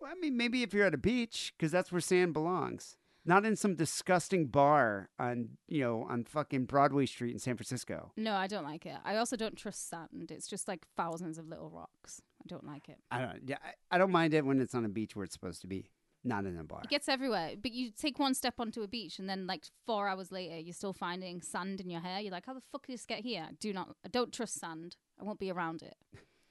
Well, 0.00 0.10
I 0.10 0.20
mean, 0.20 0.36
maybe 0.36 0.62
if 0.62 0.74
you're 0.74 0.86
at 0.86 0.94
a 0.94 0.98
beach, 0.98 1.54
because 1.56 1.72
that's 1.72 1.90
where 1.90 2.00
sand 2.00 2.32
belongs. 2.32 2.96
Not 3.28 3.44
in 3.44 3.56
some 3.56 3.74
disgusting 3.74 4.46
bar 4.46 5.08
on, 5.18 5.48
you 5.66 5.80
know, 5.80 6.06
on 6.08 6.22
fucking 6.24 6.66
Broadway 6.66 7.06
Street 7.06 7.32
in 7.32 7.40
San 7.40 7.56
Francisco. 7.56 8.12
No, 8.16 8.34
I 8.34 8.46
don't 8.46 8.62
like 8.64 8.86
it. 8.86 8.94
I 9.04 9.16
also 9.16 9.34
don't 9.36 9.56
trust 9.56 9.88
sand. 9.88 10.30
It's 10.30 10.46
just 10.46 10.68
like 10.68 10.86
thousands 10.96 11.36
of 11.36 11.48
little 11.48 11.68
rocks. 11.68 12.22
I 12.40 12.44
don't 12.46 12.64
like 12.64 12.88
it. 12.88 12.98
I 13.10 13.20
don't. 13.22 13.40
Yeah, 13.44 13.56
I, 13.64 13.96
I 13.96 13.98
don't 13.98 14.12
mind 14.12 14.32
it 14.32 14.44
when 14.44 14.60
it's 14.60 14.76
on 14.76 14.84
a 14.84 14.88
beach 14.88 15.16
where 15.16 15.24
it's 15.24 15.32
supposed 15.32 15.60
to 15.62 15.66
be. 15.66 15.90
Not 16.26 16.44
in 16.44 16.58
a 16.58 16.64
bar. 16.64 16.80
It 16.82 16.90
gets 16.90 17.08
everywhere. 17.08 17.52
But 17.60 17.72
you 17.72 17.90
take 17.90 18.18
one 18.18 18.34
step 18.34 18.54
onto 18.58 18.82
a 18.82 18.88
beach, 18.88 19.20
and 19.20 19.30
then 19.30 19.46
like 19.46 19.64
four 19.86 20.08
hours 20.08 20.32
later, 20.32 20.58
you're 20.58 20.74
still 20.74 20.92
finding 20.92 21.40
sand 21.40 21.80
in 21.80 21.88
your 21.88 22.00
hair. 22.00 22.20
You're 22.20 22.32
like, 22.32 22.46
how 22.46 22.54
the 22.54 22.60
fuck 22.72 22.86
did 22.86 22.94
this 22.94 23.06
get 23.06 23.20
here? 23.20 23.48
Do 23.60 23.72
not. 23.72 23.94
I 24.04 24.08
don't 24.08 24.32
trust 24.32 24.58
sand. 24.58 24.96
I 25.20 25.24
won't 25.24 25.38
be 25.38 25.52
around 25.52 25.82
it. 25.82 25.96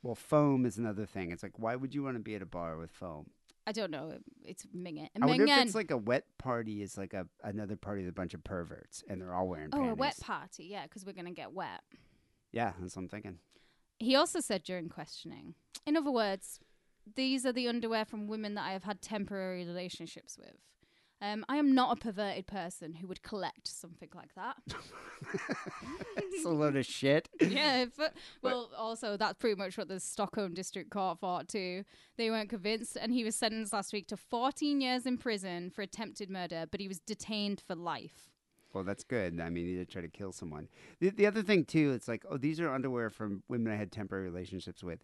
Well, 0.02 0.16
foam 0.16 0.66
is 0.66 0.78
another 0.78 1.06
thing. 1.06 1.32
It's 1.32 1.44
like, 1.44 1.60
why 1.60 1.76
would 1.76 1.94
you 1.94 2.04
want 2.04 2.16
to 2.16 2.22
be 2.22 2.36
at 2.36 2.42
a 2.42 2.46
bar 2.46 2.78
with 2.78 2.92
foam? 2.92 3.32
I 3.68 3.72
don't 3.72 3.92
know. 3.92 4.14
It's 4.44 4.66
minging. 4.68 5.10
I 5.20 5.26
wonder 5.26 5.46
if 5.46 5.66
it's 5.66 5.76
like 5.76 5.92
a 5.92 5.98
wet 5.98 6.26
party 6.38 6.82
is 6.82 6.98
like 6.98 7.14
a 7.14 7.28
another 7.44 7.76
party 7.76 8.04
with 8.04 8.10
a 8.10 8.14
bunch 8.14 8.34
of 8.34 8.44
perverts 8.44 9.04
and 9.10 9.20
they're 9.20 9.34
all 9.34 9.48
wearing 9.48 9.70
oh, 9.74 9.78
panties. 9.78 9.92
a 9.92 9.96
wet 9.96 10.20
party. 10.22 10.66
Yeah, 10.66 10.84
because 10.84 11.06
we're 11.06 11.14
gonna 11.14 11.32
get 11.32 11.52
wet. 11.52 11.82
Yeah, 12.52 12.74
that's 12.80 12.96
what 12.96 13.04
I'm 13.04 13.10
thinking. 13.10 13.40
He 13.98 14.16
also 14.16 14.40
said 14.40 14.64
during 14.64 14.88
questioning, 14.88 15.56
in 15.86 15.98
other 15.98 16.12
words, 16.12 16.60
these 17.16 17.46
are 17.46 17.54
the 17.54 17.68
underwear 17.68 18.06
from 18.06 18.28
women 18.28 18.56
that 18.56 18.66
I 18.66 18.72
have 18.72 18.84
had 18.84 19.02
temporary 19.02 19.66
relationships 19.66 20.38
with. 20.38 20.56
Um, 21.22 21.46
I 21.48 21.58
am 21.58 21.74
not 21.74 21.98
a 21.98 22.00
perverted 22.00 22.46
person 22.46 22.96
who 22.96 23.08
would 23.08 23.24
collect 23.24 23.68
something 23.68 24.10
like 24.14 24.36
that. 24.36 24.58
It's 26.18 26.46
a 26.46 26.50
load 26.50 26.76
of 26.76 26.86
shit. 26.86 27.30
yeah, 27.42 27.86
but 27.98 28.14
well, 28.42 28.70
also 28.78 29.16
that's 29.16 29.36
pretty 29.36 29.56
much 29.56 29.78
what 29.78 29.88
the 29.88 30.00
Stockholm 30.00 30.54
District 30.54 30.90
Court 30.90 31.20
thought 31.20 31.48
too. 31.48 31.86
They 32.18 32.30
weren't 32.30 32.50
convinced, 32.50 32.98
and 33.00 33.14
he 33.14 33.24
was 33.24 33.36
sentenced 33.36 33.72
last 33.72 33.94
week 33.94 34.08
to 34.08 34.18
14 34.18 34.82
years 34.82 35.06
in 35.06 35.18
prison 35.18 35.70
for 35.70 35.82
attempted 35.82 36.30
murder, 36.30 36.66
but 36.70 36.82
he 36.82 36.88
was 36.88 37.00
detained 37.00 37.62
for 37.66 37.74
life. 37.74 38.30
Well, 38.74 38.84
that's 38.84 39.06
good. 39.06 39.40
I 39.40 39.50
mean, 39.50 39.66
he 39.66 39.76
did 39.76 39.90
try 39.90 40.02
to 40.02 40.10
kill 40.10 40.34
someone. 40.34 40.68
The, 41.00 41.10
the 41.10 41.26
other 41.26 41.42
thing 41.42 41.64
too, 41.64 41.94
it's 41.94 42.10
like, 42.10 42.26
oh, 42.30 42.38
these 42.38 42.60
are 42.60 42.70
underwear 42.70 43.10
from 43.10 43.42
women 43.48 43.72
I 43.72 43.78
had 43.78 43.92
temporary 43.92 44.26
relationships 44.26 44.84
with. 44.84 45.00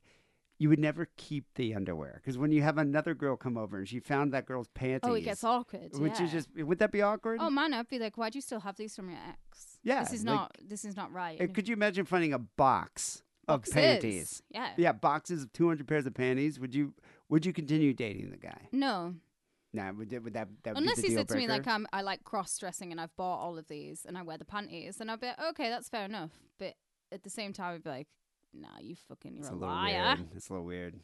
You 0.61 0.69
would 0.69 0.79
never 0.79 1.07
keep 1.17 1.45
the 1.55 1.73
underwear 1.73 2.13
because 2.21 2.37
when 2.37 2.51
you 2.51 2.61
have 2.61 2.77
another 2.77 3.15
girl 3.15 3.35
come 3.35 3.57
over 3.57 3.77
and 3.79 3.87
she 3.87 3.99
found 3.99 4.31
that 4.33 4.45
girl's 4.45 4.67
panties, 4.75 4.99
Oh, 5.03 5.13
it 5.15 5.21
gets 5.21 5.43
awkward. 5.43 5.97
which 5.97 6.19
yeah. 6.19 6.25
is 6.25 6.31
just 6.31 6.49
would 6.55 6.77
that 6.79 6.91
be 6.91 7.01
awkward? 7.01 7.39
Oh 7.41 7.49
man, 7.49 7.73
I'd 7.73 7.87
be 7.87 7.97
like, 7.97 8.15
why 8.17 8.29
do 8.29 8.37
you 8.37 8.41
still 8.41 8.59
have 8.59 8.75
these 8.77 8.95
from 8.95 9.09
your 9.09 9.19
ex? 9.27 9.79
Yeah, 9.83 10.03
this 10.03 10.13
is 10.13 10.23
like- 10.25 10.35
not. 10.35 10.57
This 10.63 10.85
is 10.85 10.95
not 10.95 11.11
right. 11.11 11.41
Uh, 11.41 11.47
could 11.51 11.67
you 11.67 11.73
imagine 11.73 12.05
finding 12.05 12.33
a 12.33 12.39
box 12.39 13.23
of 13.47 13.61
Boxes. 13.61 13.73
panties? 13.73 14.43
Yeah. 14.49 14.69
Yeah, 14.77 14.91
boxes 14.91 15.41
of 15.43 15.51
200 15.53 15.87
pairs 15.87 16.05
of 16.05 16.13
panties. 16.13 16.59
Would 16.59 16.75
you 16.75 16.93
would 17.27 17.43
you 17.45 17.53
continue 17.53 17.93
dating 17.93 18.29
the 18.29 18.37
guy? 18.37 18.67
No, 18.71 19.15
Nah, 19.73 19.91
would, 19.93 20.09
that- 20.11 20.21
would 20.23 20.33
that 20.33 20.47
that 20.63 20.77
unless 20.77 20.97
be 20.97 21.01
the 21.03 21.07
he 21.07 21.13
said 21.15 21.27
to 21.29 21.37
me 21.37 21.47
like. 21.47 21.65
I'm, 21.65 21.87
I 21.91 22.01
like 22.03 22.23
cross 22.23 22.55
dressing 22.59 22.91
and 22.91 23.01
I've 23.01 23.15
bought 23.15 23.39
all 23.39 23.57
of 23.57 23.67
these 23.67 24.05
and 24.05 24.15
I 24.17 24.21
wear 24.21 24.37
the 24.37 24.45
panties, 24.45 25.01
and 25.01 25.09
I'd 25.09 25.19
be 25.21 25.27
like, 25.27 25.41
okay, 25.51 25.69
that's 25.69 25.89
fair 25.89 26.05
enough. 26.05 26.31
But 26.59 26.75
at 27.11 27.23
the 27.23 27.29
same 27.31 27.51
time, 27.51 27.73
I'd 27.75 27.83
be 27.83 27.89
like, 27.89 28.07
nah, 28.53 28.79
you 28.79 28.95
fucking, 28.95 29.37
you're 29.37 29.51
a 29.51 29.53
a, 29.53 29.55
liar. 29.55 30.15
weird. 30.17 30.29
It's 30.35 30.49
a 30.49 30.53
little 30.53 30.65
weird. 30.65 30.99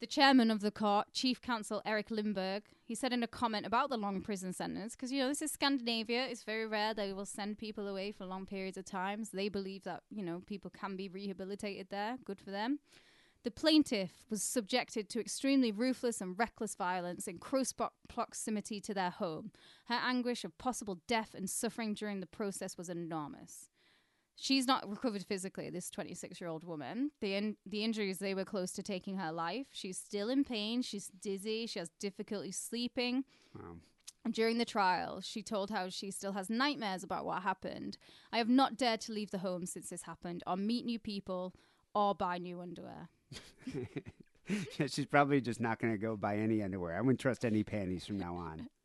The 0.00 0.06
chairman 0.06 0.52
of 0.52 0.60
the 0.60 0.70
court, 0.70 1.08
Chief 1.12 1.40
Counsel 1.42 1.82
Eric 1.84 2.10
Lindberg, 2.10 2.62
he 2.84 2.94
said 2.94 3.12
in 3.12 3.24
a 3.24 3.26
comment 3.26 3.66
about 3.66 3.90
the 3.90 3.96
long 3.96 4.20
prison 4.20 4.52
sentence, 4.52 4.94
because 4.94 5.10
you 5.10 5.20
know 5.20 5.28
this 5.28 5.42
is 5.42 5.50
Scandinavia, 5.50 6.24
it's 6.26 6.44
very 6.44 6.66
rare 6.66 6.94
they 6.94 7.12
will 7.12 7.26
send 7.26 7.58
people 7.58 7.88
away 7.88 8.12
for 8.12 8.24
long 8.24 8.46
periods 8.46 8.78
of 8.78 8.84
times. 8.84 9.30
They 9.30 9.48
believe 9.48 9.82
that 9.82 10.02
you 10.08 10.24
know 10.24 10.42
people 10.46 10.70
can 10.70 10.94
be 10.94 11.08
rehabilitated 11.08 11.88
there. 11.90 12.16
Good 12.24 12.40
for 12.40 12.52
them. 12.52 12.78
The 13.42 13.50
plaintiff 13.50 14.24
was 14.30 14.42
subjected 14.42 15.08
to 15.10 15.20
extremely 15.20 15.72
ruthless 15.72 16.20
and 16.20 16.38
reckless 16.38 16.74
violence 16.74 17.26
in 17.26 17.38
close 17.38 17.72
proximity 18.08 18.80
to 18.80 18.94
their 18.94 19.10
home. 19.10 19.52
Her 19.86 19.94
anguish 19.94 20.44
of 20.44 20.58
possible 20.58 21.00
death 21.06 21.34
and 21.34 21.48
suffering 21.48 21.94
during 21.94 22.20
the 22.20 22.26
process 22.26 22.76
was 22.76 22.88
enormous. 22.88 23.68
She's 24.40 24.68
not 24.68 24.88
recovered 24.88 25.24
physically, 25.24 25.68
this 25.68 25.90
26 25.90 26.40
year 26.40 26.48
old 26.48 26.62
woman. 26.62 27.10
The, 27.20 27.34
in- 27.34 27.56
the 27.66 27.82
injuries, 27.82 28.18
they 28.20 28.34
were 28.34 28.44
close 28.44 28.70
to 28.72 28.84
taking 28.84 29.16
her 29.18 29.32
life. 29.32 29.66
She's 29.72 29.98
still 29.98 30.28
in 30.30 30.44
pain. 30.44 30.80
She's 30.82 31.08
dizzy. 31.08 31.66
She 31.66 31.80
has 31.80 31.90
difficulty 31.98 32.52
sleeping. 32.52 33.24
Wow. 33.54 33.76
During 34.30 34.58
the 34.58 34.64
trial, 34.64 35.20
she 35.20 35.42
told 35.42 35.70
how 35.70 35.88
she 35.88 36.10
still 36.12 36.32
has 36.32 36.48
nightmares 36.48 37.02
about 37.02 37.24
what 37.24 37.42
happened. 37.42 37.98
I 38.32 38.38
have 38.38 38.48
not 38.48 38.76
dared 38.76 39.00
to 39.02 39.12
leave 39.12 39.30
the 39.32 39.38
home 39.38 39.66
since 39.66 39.88
this 39.90 40.02
happened, 40.02 40.44
or 40.46 40.56
meet 40.56 40.84
new 40.84 40.98
people, 41.00 41.54
or 41.94 42.14
buy 42.14 42.38
new 42.38 42.60
underwear. 42.60 43.08
She's 44.86 45.06
probably 45.06 45.40
just 45.40 45.60
not 45.60 45.78
going 45.78 45.92
to 45.92 45.98
go 45.98 46.16
buy 46.16 46.36
any 46.36 46.62
underwear. 46.62 46.96
I 46.96 47.00
wouldn't 47.00 47.20
trust 47.20 47.44
any 47.44 47.64
panties 47.64 48.06
from 48.06 48.18
now 48.18 48.34
on. 48.36 48.68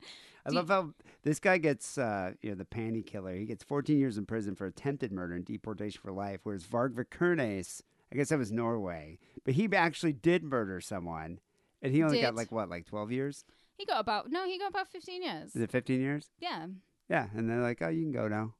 I 0.46 0.50
Do 0.50 0.56
love 0.58 0.68
how 0.68 0.94
this 1.24 1.40
guy 1.40 1.58
gets, 1.58 1.98
uh, 1.98 2.34
you 2.42 2.50
know, 2.50 2.56
the 2.56 2.66
panty 2.66 3.06
killer. 3.06 3.34
He 3.36 3.46
gets 3.46 3.64
14 3.64 3.98
years 3.98 4.18
in 4.18 4.26
prison 4.26 4.56
for 4.56 4.66
attempted 4.66 5.12
murder 5.12 5.34
and 5.36 5.46
deportation 5.46 6.02
for 6.04 6.12
life. 6.12 6.42
Whereas 6.44 6.64
Varg 6.66 6.94
Vikernes, 6.96 7.82
I 8.12 8.16
guess 8.18 8.30
that 8.30 8.38
was 8.38 8.52
Norway, 8.52 9.20
but 9.46 9.54
he 9.54 9.70
actually 9.74 10.14
did 10.14 10.44
murder 10.44 10.82
someone, 10.82 11.40
and 11.82 11.94
he 11.94 12.04
only 12.04 12.22
got 12.22 12.32
Did. 12.32 12.38
like 12.38 12.52
what, 12.52 12.70
like 12.70 12.86
12 12.86 13.12
years? 13.12 13.46
He 13.78 13.86
got 13.86 14.00
about, 14.02 14.30
no, 14.30 14.46
he 14.46 14.60
got 14.60 14.70
about 14.70 14.90
15 14.92 15.24
years. 15.24 15.56
Is 15.56 15.62
it 15.62 15.72
15 15.72 16.00
years? 16.02 16.30
Yeah. 16.40 16.68
Yeah, 17.10 17.28
and 17.36 17.50
they're 17.50 17.62
like, 17.62 17.82
oh, 17.82 17.90
you 17.90 18.04
can 18.04 18.12
go 18.12 18.28
now. 18.28 18.54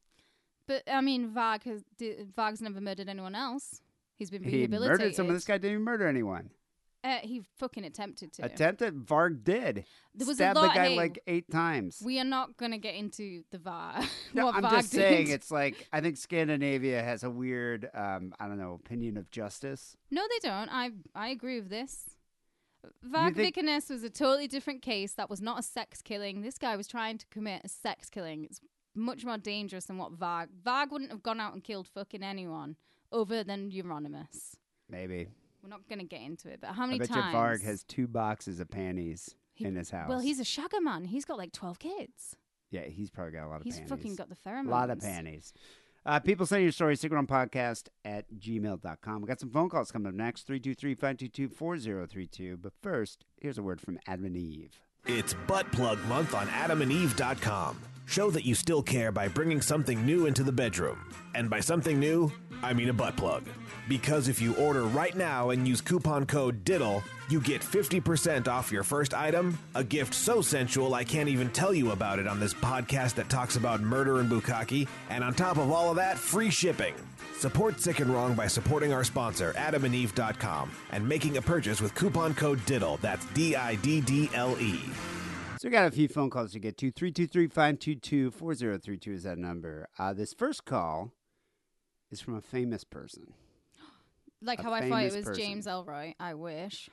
But, 0.66 0.82
I 0.90 1.00
mean, 1.02 1.30
Varg 1.30 1.62
has, 1.64 1.82
di- 1.98 2.24
Varg's 2.36 2.62
never 2.62 2.80
murdered 2.80 3.08
anyone 3.08 3.34
else. 3.34 3.80
He's 4.16 4.30
been 4.30 4.42
He 4.42 4.58
rehabilitated. 4.58 4.98
murdered 5.00 5.14
someone. 5.14 5.34
This 5.34 5.44
guy 5.44 5.58
didn't 5.58 5.72
even 5.72 5.82
murder 5.84 6.06
anyone. 6.06 6.50
Uh, 7.04 7.18
he 7.22 7.42
fucking 7.58 7.84
attempted 7.84 8.32
to. 8.32 8.44
Attempted. 8.46 9.04
Varg 9.06 9.44
did. 9.44 9.84
There 10.14 10.26
was 10.26 10.36
a 10.36 10.44
Stabbed 10.44 10.56
lot- 10.56 10.68
the 10.72 10.74
guy 10.80 10.88
hey, 10.88 10.96
like 10.96 11.18
eight 11.26 11.50
times. 11.50 12.00
We 12.02 12.18
are 12.18 12.24
not 12.24 12.56
going 12.56 12.70
to 12.72 12.78
get 12.78 12.94
into 12.94 13.42
the 13.50 13.58
Varg. 13.58 14.08
No, 14.34 14.46
what 14.46 14.54
I'm 14.54 14.62
Varg 14.64 14.70
just 14.70 14.92
did. 14.92 14.98
saying 15.00 15.28
it's 15.28 15.50
like 15.50 15.86
I 15.92 16.00
think 16.00 16.16
Scandinavia 16.16 17.02
has 17.02 17.22
a 17.22 17.30
weird, 17.30 17.90
um, 17.94 18.34
I 18.40 18.48
don't 18.48 18.58
know, 18.58 18.72
opinion 18.72 19.16
of 19.18 19.30
justice. 19.30 19.96
No, 20.10 20.22
they 20.28 20.48
don't. 20.48 20.68
I 20.70 20.92
I 21.14 21.28
agree 21.28 21.60
with 21.60 21.68
this. 21.68 22.16
Varg 23.06 23.34
think- 23.36 23.54
Vikernes 23.56 23.90
was 23.90 24.02
a 24.02 24.10
totally 24.10 24.48
different 24.48 24.82
case. 24.82 25.12
That 25.12 25.28
was 25.30 25.40
not 25.40 25.58
a 25.58 25.62
sex 25.62 26.02
killing. 26.02 26.42
This 26.42 26.58
guy 26.58 26.76
was 26.76 26.86
trying 26.86 27.18
to 27.18 27.26
commit 27.28 27.62
a 27.64 27.68
sex 27.68 28.10
killing. 28.10 28.44
It's 28.44 28.60
much 28.94 29.24
more 29.24 29.38
dangerous 29.38 29.86
than 29.86 29.98
what 29.98 30.18
Varg. 30.18 30.48
Varg 30.64 30.90
wouldn't 30.90 31.10
have 31.10 31.22
gone 31.22 31.40
out 31.40 31.52
and 31.54 31.62
killed 31.64 31.86
fucking 31.88 32.22
anyone 32.22 32.76
other 33.12 33.42
than 33.44 33.70
Euronymous. 33.70 34.56
Maybe. 34.88 35.28
We're 35.64 35.70
not 35.70 35.88
going 35.88 35.98
to 36.00 36.04
get 36.04 36.20
into 36.20 36.48
it, 36.50 36.60
but 36.60 36.70
how 36.74 36.82
I 36.84 36.86
many 36.86 36.98
bet 37.00 37.08
times? 37.08 37.32
you 37.32 37.38
Varg 37.38 37.62
has 37.64 37.82
two 37.84 38.06
boxes 38.06 38.60
of 38.60 38.70
panties 38.70 39.34
He- 39.54 39.64
in 39.64 39.74
his 39.76 39.90
house. 39.90 40.08
Well, 40.08 40.20
he's 40.20 40.38
a 40.38 40.44
shagger 40.44 40.80
man. 40.82 41.04
He's 41.06 41.24
got 41.24 41.38
like 41.38 41.52
12 41.52 41.78
kids. 41.78 42.36
yeah, 42.70 42.82
he's 42.82 43.10
probably 43.10 43.32
got 43.32 43.46
a 43.46 43.48
lot 43.48 43.56
of 43.56 43.62
panties. 43.62 43.78
He's 43.78 43.88
panties. 43.88 43.98
fucking 44.04 44.16
got 44.16 44.28
the 44.28 44.36
pheromones. 44.36 44.66
a 44.66 44.70
lot 44.70 44.90
of 44.90 45.00
panties. 45.00 45.52
Uh, 46.06 46.20
people 46.20 46.44
send 46.44 46.62
your 46.62 46.72
stories, 46.72 47.00
podcast 47.02 47.88
at 48.04 48.26
gmail.com. 48.34 49.22
We 49.22 49.26
got 49.26 49.40
some 49.40 49.48
phone 49.50 49.70
calls 49.70 49.90
coming 49.90 50.08
up 50.08 50.14
next 50.14 50.42
323 50.42 50.94
522 50.94 51.48
4032. 51.48 52.58
But 52.58 52.74
first, 52.82 53.24
here's 53.40 53.56
a 53.56 53.62
word 53.62 53.80
from 53.80 53.98
Adam 54.06 54.26
and 54.26 54.36
Eve. 54.36 54.78
It's 55.06 55.34
Butt 55.46 55.70
Plug 55.72 55.98
Month 56.06 56.34
on 56.34 56.46
AdamandEve.com. 56.48 57.78
Show 58.06 58.30
that 58.30 58.44
you 58.44 58.54
still 58.54 58.82
care 58.82 59.10
by 59.10 59.28
bringing 59.28 59.60
something 59.60 60.04
new 60.04 60.26
into 60.26 60.42
the 60.42 60.52
bedroom. 60.52 60.98
And 61.34 61.50
by 61.50 61.60
something 61.60 61.98
new, 61.98 62.32
I 62.62 62.72
mean 62.72 62.88
a 62.88 62.92
butt 62.92 63.16
plug. 63.16 63.44
Because 63.88 64.28
if 64.28 64.40
you 64.40 64.54
order 64.56 64.84
right 64.84 65.14
now 65.14 65.50
and 65.50 65.66
use 65.66 65.80
coupon 65.80 66.26
code 66.26 66.64
DIDDLE, 66.64 67.02
you 67.28 67.40
get 67.40 67.60
50% 67.62 68.48
off 68.48 68.70
your 68.70 68.82
first 68.82 69.14
item, 69.14 69.58
a 69.74 69.82
gift 69.82 70.14
so 70.14 70.40
sensual 70.40 70.94
I 70.94 71.04
can't 71.04 71.28
even 71.28 71.50
tell 71.50 71.74
you 71.74 71.90
about 71.90 72.18
it 72.18 72.26
on 72.26 72.40
this 72.40 72.54
podcast 72.54 73.14
that 73.14 73.28
talks 73.28 73.56
about 73.56 73.80
murder 73.80 74.20
and 74.20 74.30
bukkake, 74.30 74.88
and 75.10 75.24
on 75.24 75.34
top 75.34 75.56
of 75.56 75.70
all 75.70 75.90
of 75.90 75.96
that, 75.96 76.18
free 76.18 76.50
shipping. 76.50 76.94
Support 77.38 77.80
Sick 77.80 78.00
and 78.00 78.10
Wrong 78.12 78.34
by 78.34 78.46
supporting 78.46 78.92
our 78.92 79.04
sponsor, 79.04 79.52
AdamandEve.com, 79.54 80.70
and 80.92 81.06
making 81.06 81.36
a 81.36 81.42
purchase 81.42 81.80
with 81.80 81.94
coupon 81.94 82.34
code 82.34 82.64
DIDDLE. 82.64 83.00
That's 83.00 83.26
D 83.26 83.56
I 83.56 83.74
D 83.76 84.00
D 84.00 84.30
L 84.34 84.56
E. 84.60 84.80
So 85.64 85.68
we 85.68 85.72
got 85.72 85.86
a 85.86 85.90
few 85.90 86.08
phone 86.08 86.28
calls 86.28 86.52
to 86.52 86.58
get 86.58 86.76
to. 86.76 86.90
323 86.90 87.46
522 87.46 88.30
4032 88.32 89.12
is 89.14 89.22
that 89.22 89.38
number. 89.38 89.88
Uh, 89.98 90.12
this 90.12 90.34
first 90.34 90.66
call 90.66 91.14
is 92.10 92.20
from 92.20 92.34
a 92.34 92.42
famous 92.42 92.84
person. 92.84 93.32
Like 94.42 94.58
a 94.58 94.62
how 94.62 94.74
I 94.74 94.80
thought 94.80 95.04
it 95.04 95.12
famous 95.12 95.14
was 95.14 95.24
person. 95.24 95.42
James 95.42 95.66
Ellroy. 95.66 96.16
I 96.20 96.34
wish. 96.34 96.90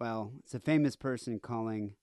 Well, 0.00 0.32
it's 0.42 0.52
a 0.52 0.58
famous 0.58 0.96
person 0.96 1.38
calling 1.38 1.94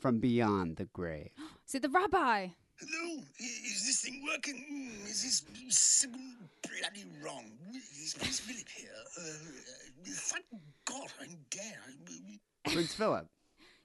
from 0.00 0.18
beyond 0.18 0.74
the 0.78 0.86
grave. 0.86 1.30
Is 1.68 1.76
it 1.76 1.82
the 1.82 1.88
rabbi? 1.88 2.48
Hello, 2.80 3.20
i- 3.20 3.64
is 3.64 3.86
this 3.86 4.00
thing 4.00 4.24
working? 4.26 4.56
Mm, 4.56 5.04
Is 5.08 5.22
this 5.22 5.78
signal 5.78 6.20
bloody 6.64 7.04
wrong? 7.24 7.44
Is 7.72 8.14
Prince 8.18 8.40
Philip 8.40 8.68
here? 8.76 8.88
Uh, 9.16 9.22
uh, 9.22 10.04
thank 10.04 10.46
God 10.84 11.06
I'm 11.20 11.36
dead. 11.48 11.76
I- 12.66 12.72
Prince 12.72 12.94
Philip. 12.94 13.28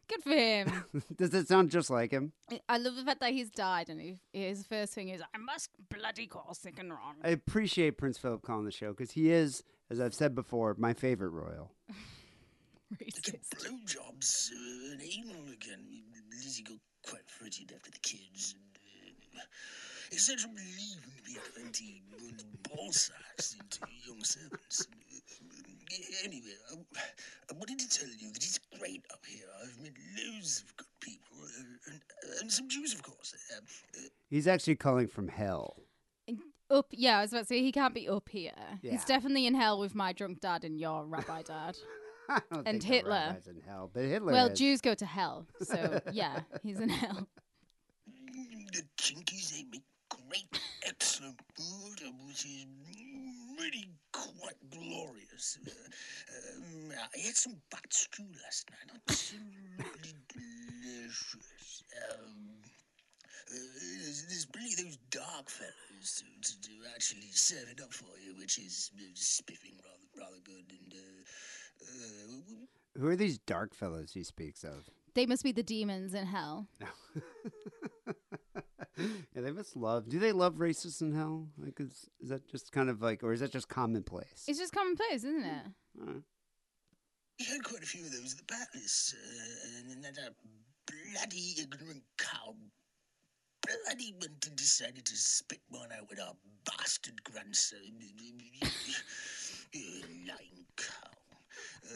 Good 0.08 0.24
for 0.24 0.30
him. 0.32 0.84
Does 1.16 1.34
it 1.34 1.48
sound 1.48 1.72
just 1.72 1.90
like 1.90 2.12
him? 2.12 2.34
I 2.68 2.78
love 2.78 2.96
the 2.96 3.04
fact 3.04 3.20
that 3.22 3.32
he's 3.32 3.50
died 3.50 3.90
and 3.90 4.00
he, 4.00 4.18
his 4.34 4.66
first 4.66 4.94
thing 4.94 5.10
is, 5.10 5.22
I 5.34 5.38
must 5.38 5.70
bloody 5.90 6.28
call 6.28 6.54
sick 6.54 6.78
and 6.80 6.92
wrong. 6.92 7.16
I 7.24 7.30
appreciate 7.30 7.98
Prince 7.98 8.18
Philip 8.18 8.42
calling 8.42 8.66
the 8.66 8.72
show 8.72 8.92
because 8.92 9.12
he 9.12 9.32
is, 9.32 9.64
as 9.90 10.00
I've 10.00 10.14
said 10.14 10.36
before, 10.36 10.76
my 10.78 10.94
favorite 10.94 11.30
royal. 11.30 11.72
Get 13.00 13.42
blowjobs 13.56 14.52
uh, 14.52 14.92
and 14.92 15.02
anal 15.02 15.52
again. 15.52 16.04
Lizzie 16.30 16.64
got 16.64 16.78
quite 17.08 17.28
fretted 17.28 17.72
after 17.76 17.90
the 17.90 18.00
kids. 18.00 18.56
And, 19.06 19.40
uh, 19.42 19.46
it's 20.12 20.28
such 20.28 20.44
a 20.44 20.48
relief 20.48 21.02
to 21.18 21.24
be 21.24 21.38
20 21.64 22.04
ball 22.70 22.92
sacks 22.92 23.56
into 23.60 23.80
young 24.06 24.24
servants. 24.24 24.88
Uh, 25.94 26.26
anyway, 26.26 26.54
I, 26.72 26.76
I 27.52 27.58
wanted 27.58 27.80
to 27.80 27.90
tell 27.90 28.08
you 28.10 28.30
that 28.32 28.38
it's 28.44 28.60
great 28.80 29.06
up 29.12 29.20
here. 29.28 29.46
I've 29.62 29.80
met 29.82 29.94
loads 30.18 30.64
of 30.66 30.76
good 30.78 30.88
people, 31.00 31.38
uh, 31.44 31.92
and, 31.92 32.02
and 32.42 32.52
some 32.52 32.68
Jews, 32.70 32.94
of 32.94 33.04
course. 33.04 33.34
Uh, 33.56 33.58
uh, 33.60 34.02
He's 34.30 34.48
actually 34.48 34.76
calling 34.76 35.08
from 35.08 35.28
hell. 35.28 35.78
Up, 36.70 36.88
yeah, 36.92 37.20
I 37.20 37.22
was 37.22 37.34
about 37.34 37.42
to 37.42 37.46
say 37.46 37.62
he 37.62 37.72
can't 37.72 37.94
be 37.94 38.10
up 38.10 38.30
here. 38.30 38.52
Yeah. 38.82 38.94
He's 38.94 39.06
definitely 39.06 39.46
in 39.46 39.54
hell 39.54 39.80
with 39.80 39.94
my 39.94 40.12
drunk 40.14 40.40
dad 40.42 40.64
and 40.64 40.80
your 40.80 41.06
rabbi 41.06 41.44
dad. 41.44 41.78
I 42.30 42.40
don't 42.52 42.68
And 42.68 42.82
think 42.82 42.94
Hitler. 42.96 43.38
in 43.48 43.62
hell, 43.68 43.92
but 43.94 44.04
Hitler. 44.06 44.32
well, 44.32 44.48
is. 44.48 44.58
Jews 44.58 44.82
go 44.82 44.96
to 44.96 45.06
hell, 45.06 45.46
so 45.62 46.00
yeah, 46.12 46.40
he's 46.64 46.80
in 46.80 46.90
hell. 46.90 47.28
the 48.72 48.82
Chinkies, 48.98 49.52
they 49.52 49.66
make 49.70 49.84
great, 50.10 50.60
excellent 50.88 51.38
food, 51.56 52.08
uh, 52.08 52.12
which 52.26 52.46
is 52.46 52.66
really 53.60 53.90
quite 54.12 54.58
glorious. 54.70 55.58
Uh, 55.66 55.72
um, 56.58 56.92
I 56.92 57.20
had 57.20 57.36
some 57.36 57.56
bat 57.70 57.86
stew 57.92 58.26
last 58.44 58.70
night, 58.72 59.00
absolutely 59.08 60.14
delicious. 60.34 61.84
Um, 62.12 62.50
uh, 63.52 63.56
there's, 64.02 64.26
there's 64.28 64.46
plenty 64.46 64.76
those 64.76 64.98
dark 65.12 65.50
fellows 65.50 66.22
to, 66.22 66.26
to, 66.42 66.62
to 66.62 66.72
actually 66.94 67.30
serve 67.32 67.68
it 67.72 67.82
up 67.82 67.94
for 67.94 68.18
you, 68.26 68.36
which 68.40 68.58
is 68.58 68.92
uh, 68.98 69.04
spiffing 69.14 69.76
rather 69.84 70.26
rather 70.26 70.42
good. 70.44 70.66
And 70.70 70.94
uh, 70.94 71.24
uh, 71.84 73.00
Who 73.00 73.08
are 73.08 73.16
these 73.16 73.38
dark 73.40 73.74
fellows 73.74 74.12
he 74.14 74.24
speaks 74.24 74.64
of? 74.64 74.90
They 75.16 75.26
must 75.26 75.44
be 75.44 75.52
the 75.52 75.64
demons 75.64 76.14
in 76.14 76.26
hell. 76.26 76.68
yeah, 78.98 79.42
they 79.42 79.52
must 79.52 79.76
love. 79.76 80.10
Do 80.10 80.20
they 80.20 80.32
love 80.32 80.56
racists 80.56 81.02
in 81.02 81.14
hell? 81.14 81.48
Like, 81.58 81.80
is, 81.80 82.10
is 82.22 82.30
that 82.30 82.48
just 82.50 82.72
kind 82.72 82.90
of 82.90 83.02
like, 83.02 83.24
or 83.24 83.34
is 83.34 83.40
that 83.40 83.52
just 83.52 83.68
commonplace? 83.70 84.46
It's 84.48 84.60
just 84.60 84.74
commonplace, 84.74 85.24
isn't 85.24 85.44
it? 85.46 85.66
Alright. 86.00 86.24
We 87.40 87.46
had 87.46 87.64
quite 87.64 87.82
a 87.84 87.86
few 87.86 88.06
of 88.06 88.12
those 88.12 88.34
at 88.34 88.40
the 88.48 88.54
palace, 88.54 89.16
uh, 89.18 89.80
and 89.80 89.90
then 89.90 90.02
that 90.14 90.22
uh, 90.22 90.30
bloody 90.88 91.56
ignorant 91.60 92.04
cow 92.18 92.54
bloody 93.86 94.14
went 94.20 94.46
and 94.46 94.56
decided 94.58 95.06
to 95.06 95.16
spit 95.16 95.62
one 95.70 95.90
out 95.98 96.10
with 96.10 96.20
our 96.20 96.34
bastard 96.66 97.24
grandson. 97.24 97.80
Lying 99.74 100.66
cow. 100.78 101.10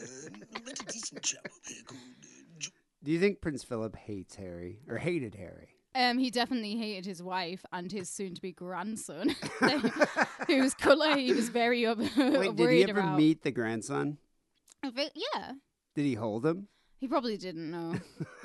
Uh, 0.00 0.60
met 0.64 0.80
a 0.80 0.84
decent 0.86 1.22
chap 1.22 1.44
up 1.44 1.52
here 1.66 1.82
called 1.86 2.00
uh, 2.24 2.28
Jo- 2.58 2.70
Do 3.04 3.12
you 3.12 3.20
think 3.20 3.40
Prince 3.40 3.62
Philip 3.64 3.96
hates 3.96 4.34
Harry 4.36 4.80
or 4.88 4.96
hated 4.98 5.34
Harry? 5.34 5.74
Um, 5.94 6.18
he 6.18 6.30
definitely 6.30 6.76
hated 6.76 7.06
his 7.06 7.22
wife 7.22 7.64
and 7.72 7.90
his 7.90 8.08
soon-to-be 8.10 8.52
grandson, 8.52 9.34
whose 10.46 10.74
colour 10.74 11.16
he 11.16 11.32
was 11.32 11.48
very 11.48 11.86
up- 11.86 11.98
Wait, 12.16 12.16
worried 12.16 12.56
did 12.56 12.70
he 12.70 12.82
ever 12.84 13.00
about. 13.00 13.16
meet 13.16 13.42
the 13.42 13.50
grandson? 13.50 14.18
I 14.84 14.92
yeah, 15.34 15.52
Did 15.96 16.04
he 16.04 16.14
hold 16.14 16.46
him? 16.46 16.68
he 17.00 17.08
probably 17.08 17.36
didn't 17.36 17.70
know. 17.70 17.94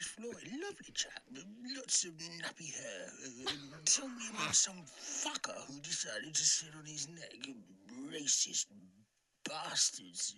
Floyd, 0.00 0.36
lovely 0.62 0.92
chap, 0.94 1.22
lots 1.76 2.04
of 2.04 2.12
nappy 2.12 2.72
hair. 2.76 3.08
Told 3.84 4.12
me 4.12 4.22
about 4.32 4.54
some 4.54 4.76
fucker 4.86 5.56
who 5.66 5.80
decided 5.80 6.34
to 6.34 6.40
sit 6.44 6.68
on 6.78 6.84
his 6.86 7.08
neck. 7.08 7.34
Racist 8.12 8.66
bastards. 9.48 10.36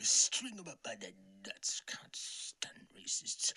String 0.00 0.56
them 0.56 0.66
up 0.68 0.78
by 0.82 0.94
their 1.00 1.10
nuts. 1.46 1.82
Can't 1.86 2.16
stand 2.16 2.86
racists. 2.98 3.52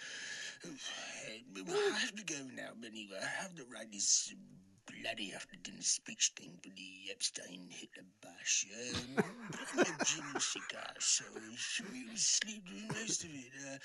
I 0.65 1.99
have 1.99 2.15
to 2.15 2.23
go 2.23 2.35
now, 2.53 2.71
anyway, 2.85 3.19
I 3.21 3.43
have 3.43 3.55
to 3.55 3.63
write 3.71 3.91
this 3.91 4.33
bloody 4.85 5.33
after 5.33 5.55
dinner 5.63 5.81
speech 5.81 6.31
thing 6.35 6.57
for 6.63 6.69
the 6.69 7.11
Epstein 7.11 7.67
Hitler 7.69 8.03
bash. 8.21 8.65
Um, 8.95 9.23
plenty 9.73 9.91
of 9.91 10.07
gin 10.07 10.23
and 10.33 10.41
cigars, 10.41 10.99
so 10.99 11.25
we'll 11.33 12.15
sleep 12.15 12.63
the 12.65 12.93
rest 12.93 13.23
of 13.23 13.29
it. 13.31 13.51
Uh, 13.67 13.77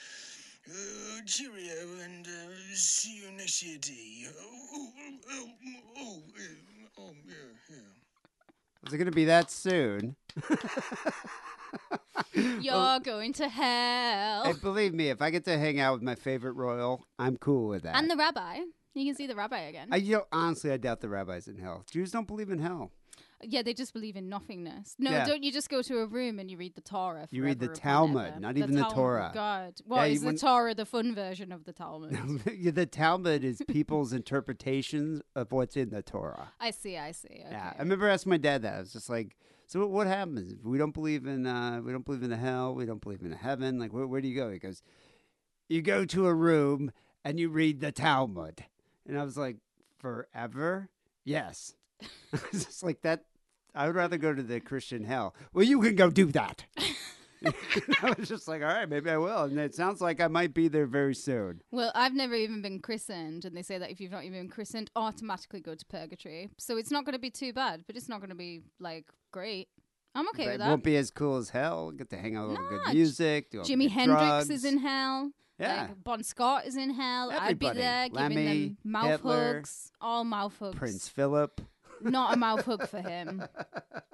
uh, 0.70 1.20
cheerio, 1.26 2.00
and 2.04 2.26
uh, 2.26 2.52
see 2.72 3.16
you 3.22 3.30
next 3.32 3.62
year, 3.62 3.78
T. 3.80 4.26
Oh, 4.28 4.66
oh, 4.72 5.16
oh, 5.30 5.48
oh, 5.98 6.22
oh, 6.98 7.12
yeah, 7.26 7.34
yeah. 7.70 7.76
Was 8.84 8.92
it 8.92 8.98
going 8.98 9.06
to 9.06 9.12
be 9.12 9.26
that 9.26 9.50
soon? 9.50 10.16
You're 12.34 13.00
going 13.00 13.32
to 13.34 13.48
hell. 13.48 14.44
Hey, 14.44 14.52
believe 14.60 14.94
me, 14.94 15.08
if 15.08 15.20
I 15.22 15.30
get 15.30 15.44
to 15.44 15.58
hang 15.58 15.80
out 15.80 15.94
with 15.94 16.02
my 16.02 16.14
favorite 16.14 16.52
royal, 16.52 17.04
I'm 17.18 17.36
cool 17.36 17.68
with 17.68 17.82
that. 17.82 17.96
and 17.96 18.10
the 18.10 18.16
rabbi. 18.16 18.60
You 18.94 19.06
can 19.06 19.14
see 19.14 19.26
the 19.26 19.36
rabbi 19.36 19.58
again. 19.60 19.88
I, 19.92 19.96
you 19.96 20.16
know, 20.16 20.24
honestly, 20.32 20.72
I 20.72 20.76
doubt 20.76 21.00
the 21.00 21.08
rabbis 21.08 21.46
in 21.48 21.56
hell. 21.58 21.84
Jews 21.90 22.10
don't 22.10 22.26
believe 22.26 22.50
in 22.50 22.58
hell. 22.58 22.90
yeah, 23.42 23.62
they 23.62 23.72
just 23.72 23.92
believe 23.92 24.16
in 24.16 24.28
nothingness. 24.28 24.96
No, 24.98 25.12
Yeah. 25.12 25.24
don't 25.26 25.42
you 25.44 25.52
just 25.52 25.70
go 25.70 25.80
to 25.80 25.98
a 26.00 26.06
room 26.06 26.38
and 26.40 26.50
you 26.50 26.56
read 26.58 26.74
the 26.74 26.80
Torah? 26.80 27.28
You 27.30 27.44
read 27.44 27.60
the 27.60 27.68
Talmud, 27.68 28.40
not 28.40 28.56
even 28.58 28.74
the 28.74 28.84
Torah. 28.84 29.30
God, 29.32 29.74
Yeah, 29.78 29.82
what 29.86 30.08
you 30.08 30.14
is 30.16 30.22
the 30.22 30.32
Torah? 30.34 30.74
The 30.74 30.84
fun 30.84 31.14
version 31.14 31.52
of 31.52 31.64
the 31.64 31.72
Talmud. 31.72 32.18
The 32.74 32.86
Talmud 32.86 33.44
is 33.44 33.62
people's 33.68 34.12
interpretations 34.20 35.22
of 35.36 35.52
what's 35.52 35.76
in 35.76 35.90
the 35.90 36.02
Torah. 36.02 36.52
I 36.60 36.72
see. 36.72 36.96
I 36.98 37.12
see. 37.12 37.28
Okay. 37.28 37.46
Yeah, 37.50 37.72
I 37.76 37.80
remember 37.80 38.08
asking 38.08 38.30
my 38.30 38.36
dad 38.38 38.62
that. 38.62 38.74
I 38.74 38.80
was 38.80 38.92
just 38.92 39.08
like, 39.08 39.36
"So 39.70 39.86
what 39.86 40.08
happens 40.08 40.50
if 40.50 40.64
we 40.64 40.78
don't 40.78 40.92
believe 40.92 41.26
in 41.26 41.46
uh, 41.46 41.80
we 41.80 41.92
don't 41.92 42.04
believe 42.04 42.24
in 42.24 42.30
the 42.30 42.36
hell, 42.36 42.74
we 42.74 42.86
don't 42.86 43.00
believe 43.00 43.22
in 43.22 43.30
heaven? 43.30 43.78
Like, 43.78 43.92
where, 43.92 44.04
where 44.04 44.20
do 44.20 44.26
you 44.26 44.34
go?" 44.34 44.50
He 44.50 44.58
goes, 44.58 44.82
"You 45.68 45.80
go 45.80 46.04
to 46.06 46.26
a 46.26 46.34
room 46.34 46.90
and 47.24 47.38
you 47.38 47.50
read 47.50 47.78
the 47.78 47.92
Talmud." 47.92 48.64
And 49.06 49.16
I 49.16 49.22
was 49.22 49.36
like, 49.36 49.58
"Forever? 49.96 50.88
Yes." 51.24 51.76
it's 52.52 52.82
like 52.82 53.02
that. 53.02 53.26
I 53.72 53.86
would 53.86 53.94
rather 53.94 54.18
go 54.18 54.34
to 54.34 54.42
the 54.42 54.58
Christian 54.58 55.04
hell. 55.04 55.36
Well, 55.52 55.64
you 55.64 55.80
can 55.80 55.94
go 55.94 56.10
do 56.10 56.26
that. 56.32 56.64
I 58.02 58.14
was 58.18 58.28
just 58.28 58.48
like, 58.48 58.62
all 58.62 58.68
right, 58.68 58.88
maybe 58.88 59.10
I 59.10 59.16
will. 59.16 59.44
And 59.44 59.58
it 59.58 59.74
sounds 59.74 60.00
like 60.00 60.20
I 60.20 60.28
might 60.28 60.52
be 60.54 60.68
there 60.68 60.86
very 60.86 61.14
soon. 61.14 61.62
Well, 61.70 61.90
I've 61.94 62.14
never 62.14 62.34
even 62.34 62.62
been 62.62 62.80
christened, 62.80 63.44
and 63.44 63.56
they 63.56 63.62
say 63.62 63.78
that 63.78 63.90
if 63.90 64.00
you've 64.00 64.12
not 64.12 64.24
even 64.24 64.40
been 64.40 64.48
christened, 64.48 64.90
automatically 64.96 65.60
go 65.60 65.74
to 65.74 65.86
purgatory. 65.86 66.50
So 66.58 66.76
it's 66.76 66.90
not 66.90 67.04
going 67.04 67.14
to 67.14 67.18
be 67.20 67.30
too 67.30 67.52
bad, 67.52 67.84
but 67.86 67.96
it's 67.96 68.08
not 68.08 68.20
going 68.20 68.30
to 68.30 68.36
be 68.36 68.62
like 68.78 69.06
great. 69.32 69.68
I'm 70.14 70.28
okay 70.30 70.44
but 70.44 70.46
with 70.46 70.54
it 70.56 70.58
that. 70.58 70.68
won't 70.68 70.84
be 70.84 70.96
as 70.96 71.10
cool 71.10 71.36
as 71.36 71.50
hell. 71.50 71.92
Get 71.92 72.10
to 72.10 72.16
hang 72.16 72.36
out 72.36 72.48
with 72.50 72.58
Nah, 72.58 72.68
good 72.68 72.94
music. 72.94 73.50
Do 73.50 73.60
Jimi 73.60 73.88
Hendrix 73.88 74.22
drugs. 74.22 74.50
is 74.50 74.64
in 74.64 74.78
hell. 74.78 75.30
Yeah. 75.58 75.82
Like 75.82 76.02
bon 76.04 76.22
Scott 76.24 76.66
is 76.66 76.76
in 76.76 76.90
hell. 76.90 77.30
I'd 77.30 77.58
be 77.58 77.66
Everybody. 77.66 77.78
there 77.78 78.08
giving 78.08 78.16
Lemmy, 78.36 78.44
them 78.68 78.76
mouth 78.84 79.06
Hitler, 79.10 79.54
hugs. 79.54 79.92
All 80.00 80.24
mouth 80.24 80.56
hugs. 80.58 80.76
Prince 80.76 81.08
Philip. 81.08 81.60
Not 82.02 82.34
a 82.34 82.36
mouth 82.36 82.64
hug 82.64 82.88
for 82.88 83.00
him. 83.00 83.44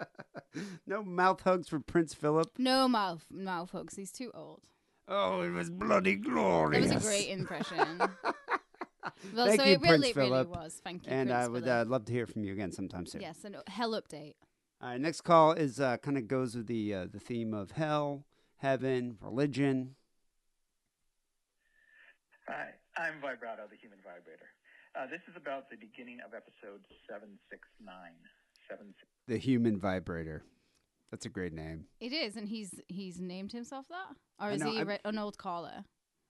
no 0.87 1.03
mouth 1.03 1.41
hugs 1.43 1.69
for 1.69 1.81
Prince 1.81 2.15
Philip. 2.15 2.51
No 2.59 2.89
mouth 2.89 3.27
mouth 3.31 3.71
hugs. 3.71 3.95
He's 3.97 4.11
too 4.13 4.31
old. 4.35 4.63
Oh, 5.09 5.43
it 5.43 5.51
was 5.51 5.71
bloody 5.71 6.17
That 6.17 6.25
glorious. 6.29 6.93
was 6.93 7.05
a 7.05 7.09
great 7.09 7.29
impression. 7.29 7.99
well, 7.99 9.47
Thank 9.47 9.61
so 9.61 9.67
you, 9.67 9.75
it 9.75 9.81
Prince 9.81 9.91
really, 9.93 10.13
really 10.15 10.29
Philip. 10.31 10.49
was. 10.49 10.81
Thank 10.83 11.07
you, 11.07 11.13
And 11.13 11.29
Prince 11.31 11.45
I 11.45 11.49
would 11.49 11.65
Philip. 11.65 11.87
uh, 11.87 11.91
love 11.91 12.05
to 12.07 12.13
hear 12.13 12.27
from 12.27 12.43
you 12.45 12.53
again 12.53 12.73
sometime 12.73 13.07
soon. 13.07 13.21
yes, 13.21 13.45
and 13.45 13.57
hell 13.69 13.93
update. 13.93 14.35
All 14.83 14.89
right, 14.91 15.01
next 15.01 15.21
call 15.23 15.53
is 15.53 15.79
uh, 15.81 15.97
kind 15.99 16.19
of 16.19 16.27
goes 16.29 16.57
with 16.57 16.67
the 16.67 16.93
uh, 16.93 17.07
the 17.11 17.21
theme 17.21 17.55
of 17.55 17.71
hell, 17.73 18.25
heaven, 18.59 19.17
religion. 19.23 19.95
Hi, 22.49 22.71
I'm 22.97 23.15
Vibrato, 23.21 23.63
the 23.71 23.77
human 23.77 23.99
vibrator. 24.05 24.47
Uh, 24.99 25.07
this 25.07 25.21
is 25.29 25.37
about 25.37 25.69
the 25.71 25.77
beginning 25.77 26.19
of 26.25 26.33
episode 26.35 26.81
769. 27.09 27.95
Seven, 28.69 28.95
The 29.29 29.37
human 29.39 29.79
vibrator. 29.79 30.43
That's 31.11 31.27
a 31.27 31.29
great 31.29 31.53
name. 31.53 31.85
It 32.01 32.13
is, 32.13 32.37
and 32.37 32.49
he's 32.49 32.75
he's 32.89 33.21
named 33.21 33.53
himself 33.53 33.87
that, 33.89 34.17
or 34.45 34.51
is 34.51 34.61
know, 34.61 34.71
he 34.71 34.77
a 34.77 34.79
I'm- 34.81 34.89
re- 34.89 34.99
an 35.05 35.19
old 35.19 35.39
caller? 35.39 35.85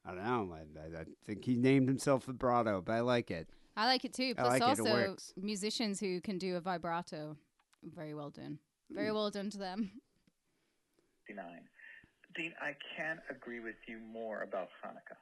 I 0.05 0.11
don't 0.15 0.25
know. 0.25 0.55
I, 0.55 0.59
I, 0.99 1.01
I 1.01 1.05
think 1.25 1.45
he 1.45 1.57
named 1.57 1.89
himself 1.89 2.25
vibrato, 2.27 2.81
but 2.81 2.93
I 2.93 3.01
like 3.01 3.31
it. 3.31 3.49
I 3.77 3.87
like 3.87 4.05
it 4.05 4.13
too. 4.15 4.35
Plus, 4.37 4.61
like 4.61 4.63
it, 4.63 4.65
it 4.65 4.69
also 4.89 5.17
musicians 5.37 5.99
who 5.99 6.21
can 6.21 6.39
do 6.39 6.57
a 6.57 6.61
vibrato, 6.61 7.37
very 7.83 8.15
well 8.15 8.31
done. 8.31 8.59
Very 8.91 9.09
Hmm. 9.09 9.15
well 9.15 9.31
done 9.31 9.51
to 9.51 9.59
them. 9.59 9.91
69. 11.27 11.45
Dean, 12.37 12.53
I 12.61 12.77
can't 12.97 13.19
agree 13.31 13.61
with 13.61 13.75
you 13.89 13.99
more 13.99 14.43
about 14.43 14.69
Hanukkah. 14.85 15.17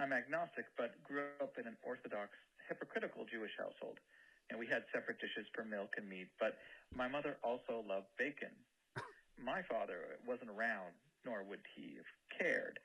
I'm 0.00 0.16
agnostic, 0.16 0.64
but 0.80 0.96
grew 1.04 1.28
up 1.44 1.60
in 1.60 1.68
an 1.68 1.76
Orthodox, 1.84 2.32
hypocritical 2.68 3.28
Jewish 3.28 3.52
household. 3.60 4.00
And 4.48 4.58
we 4.58 4.66
had 4.66 4.88
separate 4.92 5.20
dishes 5.20 5.44
for 5.54 5.62
milk 5.62 5.92
and 6.00 6.08
meat, 6.08 6.28
but 6.40 6.56
my 6.96 7.06
mother 7.06 7.36
also 7.44 7.84
loved 7.86 8.08
bacon. 8.18 8.50
My 9.38 9.62
father 9.68 10.18
wasn't 10.26 10.50
around, 10.50 10.96
nor 11.24 11.44
would 11.44 11.60
he 11.76 12.00
have 12.00 12.10
cared. 12.36 12.80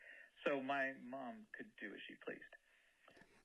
So 0.45 0.61
my 0.61 0.91
mom 1.09 1.47
could 1.57 1.65
do 1.81 1.87
as 1.87 1.99
she 2.07 2.13
pleased. 2.23 2.41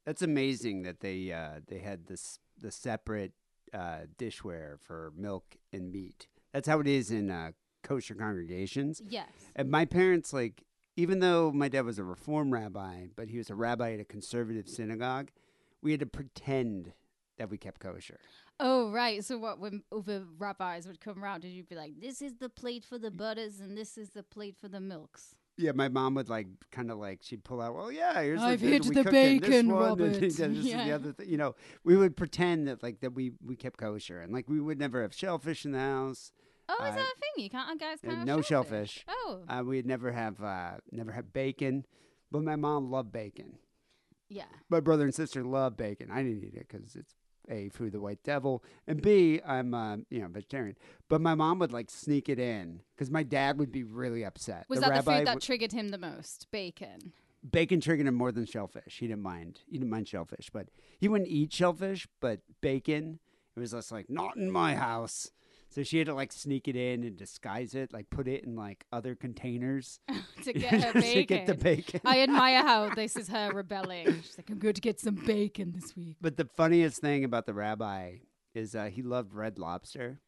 That's 0.05 0.21
amazing 0.21 0.83
that 0.83 1.01
they 1.01 1.33
uh, 1.33 1.61
they 1.67 1.79
had 1.79 2.07
this 2.07 2.41
the 2.61 2.71
separate 2.71 3.33
uh, 3.73 4.01
dishware 4.19 4.79
for 4.79 5.13
milk 5.17 5.57
and 5.73 5.91
meat. 5.91 6.27
That's 6.53 6.69
how 6.69 6.81
it 6.81 6.87
is 6.87 7.11
in 7.11 7.31
uh, 7.31 7.53
kosher 7.83 8.15
congregations. 8.15 9.01
Yes. 9.09 9.29
And 9.57 9.71
my 9.71 9.85
parents, 9.85 10.33
like, 10.33 10.65
even 11.01 11.21
though 11.21 11.51
my 11.51 11.69
dad 11.69 11.87
was 11.87 11.99
a 11.99 12.05
reform 12.05 12.53
rabbi, 12.53 13.07
but 13.17 13.29
he 13.29 13.39
was 13.39 13.49
a 13.49 13.55
rabbi 13.55 13.95
at 13.95 14.01
a 14.01 14.05
conservative 14.05 14.69
synagogue, 14.69 15.31
we 15.83 15.93
had 15.93 16.01
to 16.01 16.07
pretend 16.07 16.93
that 17.39 17.49
we 17.49 17.57
kept 17.57 17.81
kosher. 17.81 18.21
Oh 18.59 18.91
right. 18.91 19.25
So 19.25 19.39
what? 19.39 19.59
When 19.59 19.83
other 19.91 20.25
rabbis 20.39 20.87
would 20.87 21.01
come 21.01 21.25
around, 21.25 21.41
did 21.41 21.49
you 21.53 21.63
be 21.65 21.75
like, 21.75 21.99
"This 21.99 22.21
is 22.21 22.35
the 22.35 22.51
plate 22.51 22.85
for 22.85 22.99
the 22.99 23.11
butters, 23.11 23.61
and 23.61 23.79
this 23.79 23.97
is 23.97 24.11
the 24.11 24.23
plate 24.23 24.57
for 24.61 24.69
the 24.69 24.81
milks"? 24.81 25.35
Yeah, 25.57 25.73
my 25.73 25.89
mom 25.89 26.15
would 26.17 26.29
like 26.29 26.47
kind 26.71 26.91
of 26.91 26.99
like 26.99 27.21
she'd 27.23 27.43
pull 27.45 27.63
out. 27.63 27.75
Well, 27.75 27.91
yeah, 27.91 28.21
here's 28.21 28.41
I've 28.43 28.61
the, 28.61 28.69
hid 28.69 28.83
the 28.85 28.93
cooked 29.03 29.09
in 29.09 29.13
this 29.41 29.41
bacon, 29.41 29.53
and 29.55 29.73
Robert. 29.73 30.17
is 30.23 30.39
Yeah. 30.39 30.85
the 30.85 30.93
other 30.93 31.13
thing. 31.13 31.31
You 31.31 31.39
know, 31.39 31.55
we 31.83 31.97
would 31.97 32.15
pretend 32.15 32.69
that 32.69 32.83
like 32.83 33.01
that 33.01 33.15
we 33.15 33.33
we 33.43 33.57
kept 33.57 33.79
kosher 33.79 34.21
and 34.21 34.33
like 34.35 34.49
we 34.51 34.61
would 34.61 34.79
never 34.79 35.01
have 35.01 35.15
shellfish 35.15 35.65
in 35.65 35.73
the 35.73 35.79
house. 35.79 36.31
Oh, 36.79 36.85
is 36.85 36.93
Uh, 36.93 36.97
that 36.97 37.01
a 37.17 37.19
thing? 37.21 37.45
You 37.45 37.51
can't, 37.51 37.81
guys 37.81 37.99
uh, 38.05 38.07
can't 38.07 38.19
have 38.19 38.27
no 38.27 38.41
shellfish. 38.43 39.05
Oh, 39.09 39.43
Uh, 39.49 39.63
we'd 39.65 39.87
never 39.87 40.13
have 40.13 40.43
uh, 40.43 40.73
never 40.93 41.13
have 41.13 41.33
bacon, 41.33 41.85
but 42.31 42.43
my 42.43 42.57
mom 42.57 42.91
loved 42.91 43.11
bacon. 43.13 43.59
yeah. 44.29 44.45
My 44.69 44.81
brother 44.81 45.05
and 45.05 45.15
sister 45.15 45.43
love 45.45 45.77
bacon. 45.77 46.11
I 46.11 46.23
didn't 46.23 46.45
eat 46.45 46.55
it 46.55 46.67
because 46.69 46.95
it's 46.97 47.15
a 47.49 47.69
food 47.71 47.87
of 47.87 47.93
the 47.95 48.01
white 48.01 48.23
devil, 48.23 48.63
and 48.87 49.03
b 49.03 49.41
I'm 49.45 49.75
uh, 49.75 49.97
you 50.11 50.21
know 50.21 50.29
vegetarian. 50.29 50.77
But 51.09 51.21
my 51.21 51.35
mom 51.35 51.59
would 51.59 51.73
like 51.73 51.91
sneak 51.91 52.29
it 52.29 52.39
in 52.39 52.83
because 52.95 53.11
my 53.11 53.23
dad 53.25 53.59
would 53.59 53.73
be 53.73 53.83
really 53.83 54.25
upset. 54.25 54.67
Was 54.69 54.81
that 54.81 54.95
the 54.95 55.03
food 55.03 55.27
that 55.27 55.35
would- 55.37 55.43
triggered 55.43 55.73
him 55.73 55.89
the 55.89 55.99
most? 55.99 56.47
Bacon. 56.53 57.13
bacon 57.51 57.81
triggered 57.81 58.07
him 58.07 58.15
more 58.15 58.31
than 58.31 58.45
shellfish. 58.47 58.99
He 59.01 59.07
didn't 59.09 59.23
mind. 59.23 59.61
He 59.67 59.79
didn't 59.79 59.91
mind 59.91 60.07
shellfish, 60.07 60.51
but 60.53 60.69
he 61.01 61.09
wouldn't 61.09 61.31
eat 61.31 61.53
shellfish. 61.53 62.07
But 62.21 62.41
bacon, 62.61 63.19
it 63.57 63.61
was 63.61 63.73
just 63.73 63.91
like 63.91 64.09
not 64.11 64.37
in 64.37 64.51
my 64.51 64.77
house. 64.77 65.33
So 65.73 65.83
she 65.85 65.99
had 65.99 66.09
to 66.09 66.15
like 66.15 66.33
sneak 66.33 66.67
it 66.67 66.75
in 66.77 67.05
and 67.05 67.17
disguise 67.17 67.75
it, 67.75 67.93
like 67.93 68.11
put 68.11 68.27
it 68.27 68.43
in 68.45 68.57
like 68.57 68.85
other 68.93 69.15
containers 69.15 70.01
to 70.43 70.53
get 70.55 70.83
her 70.83 70.93
bacon. 70.93 71.13
to 71.15 71.25
get 71.25 71.47
the 71.47 71.55
bacon. 71.55 72.01
I 72.05 72.23
admire 72.23 72.63
how 72.63 72.89
this 72.95 73.15
is 73.17 73.29
her 73.29 73.51
rebelling. 73.53 74.07
She's 74.23 74.37
like, 74.37 74.51
I'm 74.51 74.59
going 74.59 74.75
to 74.75 74.81
get 74.81 74.99
some 74.99 75.15
bacon 75.15 75.73
this 75.75 75.97
week. 75.97 76.17
but 76.21 76.37
the 76.37 76.47
funniest 76.57 77.01
thing 77.01 77.23
about 77.25 77.47
the 77.47 77.55
rabbi 77.55 78.17
is 78.55 78.75
uh, 78.75 78.87
he 78.87 79.03
loved 79.03 79.33
red 79.33 79.59
lobster, 79.61 80.19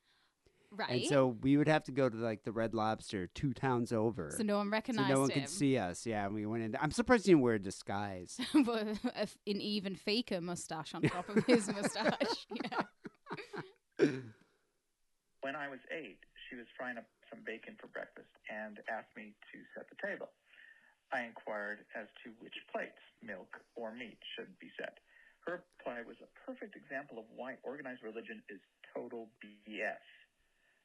Right. 0.75 1.01
and 1.03 1.07
so 1.07 1.37
we 1.43 1.57
would 1.59 1.69
have 1.69 1.83
to 1.85 1.93
go 1.93 2.09
to 2.09 2.17
like 2.17 2.45
the 2.45 2.53
Red 2.53 2.73
Lobster 2.73 3.27
two 3.27 3.53
towns 3.53 3.93
over. 3.93 4.33
So 4.35 4.43
no 4.43 4.57
one 4.57 4.71
recognized 4.71 5.05
us. 5.05 5.09
so 5.11 5.15
no 5.17 5.21
one 5.23 5.31
him. 5.31 5.41
could 5.41 5.51
see 5.51 5.77
us. 5.77 6.07
Yeah, 6.07 6.25
and 6.25 6.35
we 6.35 6.47
went 6.47 6.63
in. 6.63 6.75
I'm 6.81 6.93
surprised 6.93 7.27
he 7.27 7.33
didn't 7.33 7.43
wear 7.43 7.57
a 7.57 7.59
disguise. 7.59 8.41
but 8.65 8.87
a 9.05 9.21
f- 9.23 9.37
an 9.47 9.61
even 9.61 9.97
faker 9.97 10.41
mustache 10.41 10.95
on 10.95 11.03
top 11.03 11.29
of 11.29 11.45
his 11.45 11.67
mustache. 11.67 12.47
Yeah. 13.99 14.07
When 15.43 15.59
I 15.59 15.67
was 15.67 15.83
eight, 15.91 16.23
she 16.47 16.55
was 16.55 16.71
frying 16.79 16.99
up 16.99 17.07
some 17.27 17.43
bacon 17.43 17.75
for 17.75 17.91
breakfast 17.91 18.31
and 18.47 18.79
asked 18.87 19.11
me 19.19 19.35
to 19.51 19.59
set 19.75 19.91
the 19.91 19.99
table. 19.99 20.31
I 21.11 21.27
inquired 21.27 21.83
as 21.99 22.07
to 22.25 22.31
which 22.39 22.55
plates, 22.71 23.03
milk 23.21 23.59
or 23.75 23.91
meat, 23.93 24.23
should 24.39 24.55
be 24.63 24.71
set. 24.79 25.03
Her 25.45 25.67
reply 25.67 26.07
was 26.07 26.17
a 26.23 26.31
perfect 26.47 26.79
example 26.79 27.19
of 27.19 27.27
why 27.35 27.59
organized 27.67 28.07
religion 28.07 28.41
is 28.49 28.63
total 28.95 29.29
BS. 29.43 30.07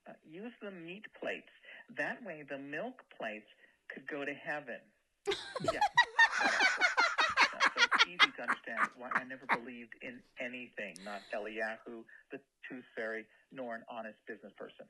Uh, 0.10 0.18
use 0.26 0.52
the 0.62 0.72
meat 0.72 1.06
plates. 1.22 1.54
That 1.96 2.26
way, 2.26 2.42
the 2.42 2.58
milk 2.58 3.06
plates 3.14 3.48
could 3.94 4.08
go 4.10 4.26
to 4.26 4.34
heaven. 4.34 4.82
yeah. 5.62 5.86
So 6.42 7.78
it's 7.78 8.06
easy 8.10 8.32
to 8.36 8.42
understand 8.42 8.90
why 8.98 9.14
I 9.14 9.24
never 9.24 9.46
believed 9.46 9.94
in 10.02 10.20
anything, 10.42 10.98
not 11.06 11.22
Eliyahu, 11.30 12.02
the 12.32 12.40
tooth 12.70 12.86
fairy, 12.96 13.26
nor 13.52 13.76
an 13.76 13.84
honest 13.90 14.20
business 14.28 14.54
person. 14.56 14.86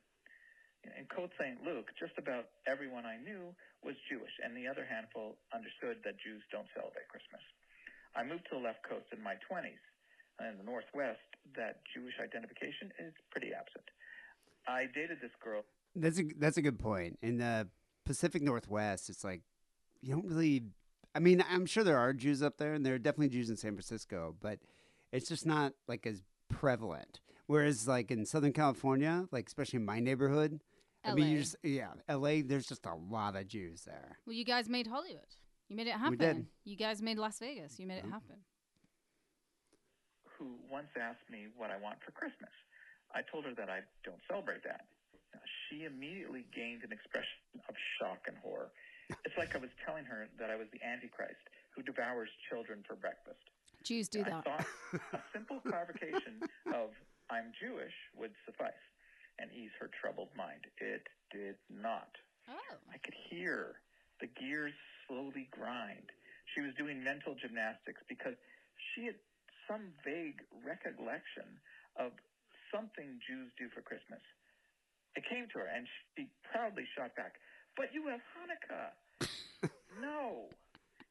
In 0.83 1.03
Côte 1.11 1.33
St. 1.35 1.59
Luc, 1.65 1.91
just 1.99 2.15
about 2.17 2.47
everyone 2.67 3.03
I 3.03 3.17
knew 3.19 3.51
was 3.83 3.95
Jewish, 4.07 4.31
and 4.39 4.55
the 4.55 4.67
other 4.69 4.85
handful 4.87 5.35
understood 5.51 5.99
that 6.05 6.15
Jews 6.21 6.43
don't 6.51 6.69
celebrate 6.71 7.09
Christmas. 7.11 7.43
I 8.15 8.23
moved 8.23 8.47
to 8.49 8.55
the 8.55 8.63
left 8.63 8.87
coast 8.87 9.11
in 9.11 9.19
my 9.21 9.35
20s. 9.49 9.81
In 10.39 10.57
the 10.57 10.63
Northwest, 10.63 11.25
that 11.57 11.81
Jewish 11.93 12.13
identification 12.21 12.93
is 13.01 13.13
pretty 13.31 13.51
absent. 13.57 13.83
I 14.67 14.85
dated 14.93 15.17
this 15.19 15.33
girl 15.43 15.63
That's 15.95 16.19
a 16.19 16.23
that's 16.37 16.57
a 16.57 16.61
good 16.61 16.77
point. 16.77 17.17
In 17.21 17.37
the 17.37 17.67
Pacific 18.05 18.43
Northwest, 18.43 19.09
it's 19.09 19.23
like 19.23 19.41
you 20.01 20.13
don't 20.13 20.25
really. 20.25 20.63
I 21.15 21.19
mean, 21.19 21.43
I'm 21.49 21.65
sure 21.65 21.83
there 21.83 21.97
are 21.97 22.13
Jews 22.13 22.43
up 22.43 22.57
there, 22.57 22.73
and 22.75 22.85
there 22.85 22.93
are 22.93 22.99
definitely 22.99 23.29
Jews 23.29 23.49
in 23.49 23.57
San 23.57 23.71
Francisco, 23.71 24.35
but 24.39 24.59
it's 25.11 25.27
just 25.27 25.45
not 25.45 25.73
like 25.87 26.05
as 26.05 26.21
prevalent. 26.49 27.19
Whereas, 27.47 27.87
like 27.87 28.11
in 28.11 28.25
Southern 28.25 28.53
California, 28.53 29.27
like 29.31 29.47
especially 29.47 29.77
in 29.77 29.85
my 29.85 29.99
neighborhood, 29.99 30.59
I 31.03 31.13
mean, 31.13 31.27
you 31.27 31.35
LA. 31.35 31.41
just 31.41 31.55
yeah, 31.63 31.91
L.A. 32.09 32.41
There's 32.41 32.67
just 32.67 32.85
a 32.85 32.93
lot 32.95 33.35
of 33.35 33.47
Jews 33.47 33.83
there. 33.83 34.17
Well, 34.25 34.35
you 34.35 34.43
guys 34.45 34.67
made 34.69 34.87
Hollywood. 34.87 35.31
You 35.69 35.75
made 35.75 35.87
it 35.87 35.93
happen. 35.95 36.17
did. 36.17 36.45
You 36.65 36.75
guys 36.77 37.01
made 37.01 37.17
Las 37.17 37.39
Vegas. 37.39 37.79
You 37.79 37.87
made 37.87 37.99
it 37.99 38.05
happen. 38.05 38.37
who 40.37 40.53
once 40.69 40.91
asked 40.99 41.25
me 41.31 41.47
what 41.57 41.71
I 41.71 41.77
want 41.81 41.97
for 42.05 42.11
Christmas. 42.11 42.51
I 43.15 43.21
told 43.31 43.45
her 43.45 43.55
that 43.57 43.69
I 43.69 43.79
don't 44.03 44.21
celebrate 44.29 44.63
that. 44.63 44.85
She 45.67 45.85
immediately 45.85 46.45
gained 46.53 46.83
an 46.83 46.91
expression 46.91 47.39
of 47.67 47.75
shock 47.97 48.27
and 48.27 48.37
horror. 48.43 48.69
It's 49.25 49.37
like 49.37 49.55
I 49.55 49.59
was 49.59 49.71
telling 49.85 50.03
her 50.05 50.27
that 50.39 50.49
I 50.51 50.55
was 50.55 50.67
the 50.71 50.83
Antichrist 50.83 51.39
who 51.75 51.81
devours 51.81 52.29
children 52.49 52.83
for 52.87 52.95
breakfast. 52.95 53.39
Jews 53.83 54.09
do 54.09 54.21
I 54.25 54.29
that. 54.29 54.43
thought 54.43 54.65
a 55.13 55.19
simple 55.33 55.59
clarification 55.67 56.41
of 56.73 56.91
I'm 57.29 57.51
Jewish 57.59 57.93
would 58.15 58.31
suffice 58.45 58.83
and 59.39 59.51
ease 59.51 59.71
her 59.79 59.89
troubled 60.01 60.29
mind. 60.35 60.65
It 60.79 61.07
did 61.31 61.55
not. 61.69 62.09
Oh. 62.49 62.75
I 62.89 62.97
could 63.03 63.15
hear 63.29 63.83
the 64.19 64.27
gears 64.27 64.73
slowly 65.05 65.49
grind. 65.51 66.09
She 66.55 66.61
was 66.61 66.71
doing 66.77 67.03
mental 67.03 67.35
gymnastics 67.35 68.01
because 68.07 68.33
she 68.93 69.05
had 69.05 69.19
some 69.67 69.91
vague 70.03 70.39
recollection 70.63 71.59
of 71.99 72.15
something 72.71 73.19
Jews 73.27 73.51
do 73.59 73.67
for 73.75 73.81
Christmas. 73.83 74.23
It 75.15 75.23
came 75.27 75.47
to 75.51 75.59
her, 75.59 75.67
and 75.67 75.87
she 76.15 76.29
proudly 76.53 76.85
shot 76.95 77.15
back, 77.15 77.35
But 77.75 77.91
you 77.93 78.07
have 78.07 78.21
Hanukkah! 78.37 78.93
no! 80.01 80.47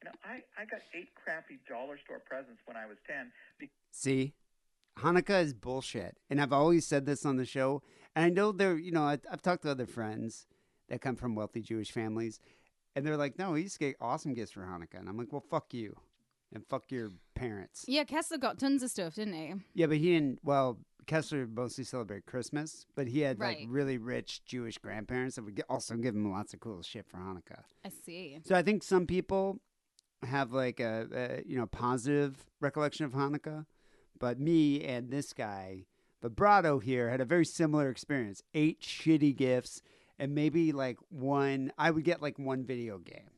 You 0.01 0.09
know, 0.09 0.17
I, 0.23 0.41
I 0.57 0.65
got 0.65 0.81
eight 0.93 1.09
crappy 1.15 1.59
dollar 1.67 1.99
store 2.05 2.21
presents 2.21 2.61
when 2.65 2.77
I 2.77 2.85
was 2.85 2.97
10 3.07 3.31
because 3.59 3.75
See, 3.91 4.33
Hanukkah 4.99 5.41
is 5.43 5.53
bullshit, 5.53 6.17
and 6.29 6.41
I've 6.41 6.53
always 6.53 6.85
said 6.85 7.05
this 7.05 7.25
on 7.25 7.37
the 7.37 7.45
show. 7.45 7.81
And 8.15 8.25
I 8.25 8.29
know 8.29 8.51
there, 8.51 8.77
you 8.77 8.91
know, 8.91 9.03
I, 9.03 9.19
I've 9.31 9.41
talked 9.41 9.63
to 9.63 9.71
other 9.71 9.85
friends 9.85 10.47
that 10.89 11.01
come 11.01 11.15
from 11.15 11.35
wealthy 11.35 11.61
Jewish 11.61 11.91
families, 11.91 12.39
and 12.95 13.05
they're 13.05 13.17
like, 13.17 13.37
"No, 13.37 13.53
he 13.53 13.63
used 13.63 13.75
to 13.75 13.79
get 13.79 13.95
awesome 14.01 14.33
gifts 14.33 14.51
for 14.51 14.61
Hanukkah," 14.61 14.99
and 14.99 15.07
I'm 15.07 15.17
like, 15.17 15.31
"Well, 15.31 15.43
fuck 15.49 15.73
you, 15.73 15.95
and 16.53 16.65
fuck 16.65 16.91
your 16.91 17.11
parents." 17.35 17.85
Yeah, 17.87 18.05
Kessler 18.05 18.37
got 18.37 18.57
tons 18.59 18.81
of 18.81 18.89
stuff, 18.89 19.15
didn't 19.15 19.33
he? 19.33 19.53
Yeah, 19.73 19.87
but 19.87 19.97
he 19.97 20.13
didn't. 20.13 20.39
Well, 20.43 20.79
Kessler 21.05 21.47
mostly 21.47 21.83
celebrated 21.83 22.25
Christmas, 22.25 22.85
but 22.95 23.07
he 23.07 23.21
had 23.21 23.39
like 23.39 23.59
really 23.67 23.97
rich 23.97 24.43
Jewish 24.45 24.77
grandparents 24.77 25.35
that 25.35 25.43
would 25.43 25.61
also 25.69 25.95
give 25.95 26.15
him 26.15 26.31
lots 26.31 26.53
of 26.53 26.59
cool 26.59 26.81
shit 26.81 27.05
for 27.07 27.17
Hanukkah. 27.17 27.63
I 27.85 27.89
see. 27.89 28.39
So 28.45 28.55
I 28.55 28.61
think 28.61 28.83
some 28.83 29.07
people 29.07 29.59
have 30.23 30.51
like 30.51 30.79
a, 30.79 31.07
a 31.13 31.43
you 31.47 31.57
know 31.57 31.65
positive 31.67 32.45
recollection 32.59 33.05
of 33.05 33.13
Hanukkah, 33.13 33.65
but 34.19 34.39
me 34.39 34.83
and 34.83 35.09
this 35.09 35.33
guy 35.33 35.85
Vibrato 36.21 36.79
here 36.79 37.09
had 37.09 37.21
a 37.21 37.25
very 37.25 37.45
similar 37.45 37.89
experience. 37.89 38.41
Eight 38.53 38.81
shitty 38.81 39.35
gifts 39.35 39.81
and 40.17 40.33
maybe 40.33 40.71
like 40.71 40.97
one. 41.09 41.71
I 41.77 41.91
would 41.91 42.03
get 42.03 42.21
like 42.21 42.39
one 42.39 42.65
video 42.65 42.97
game. 42.97 43.29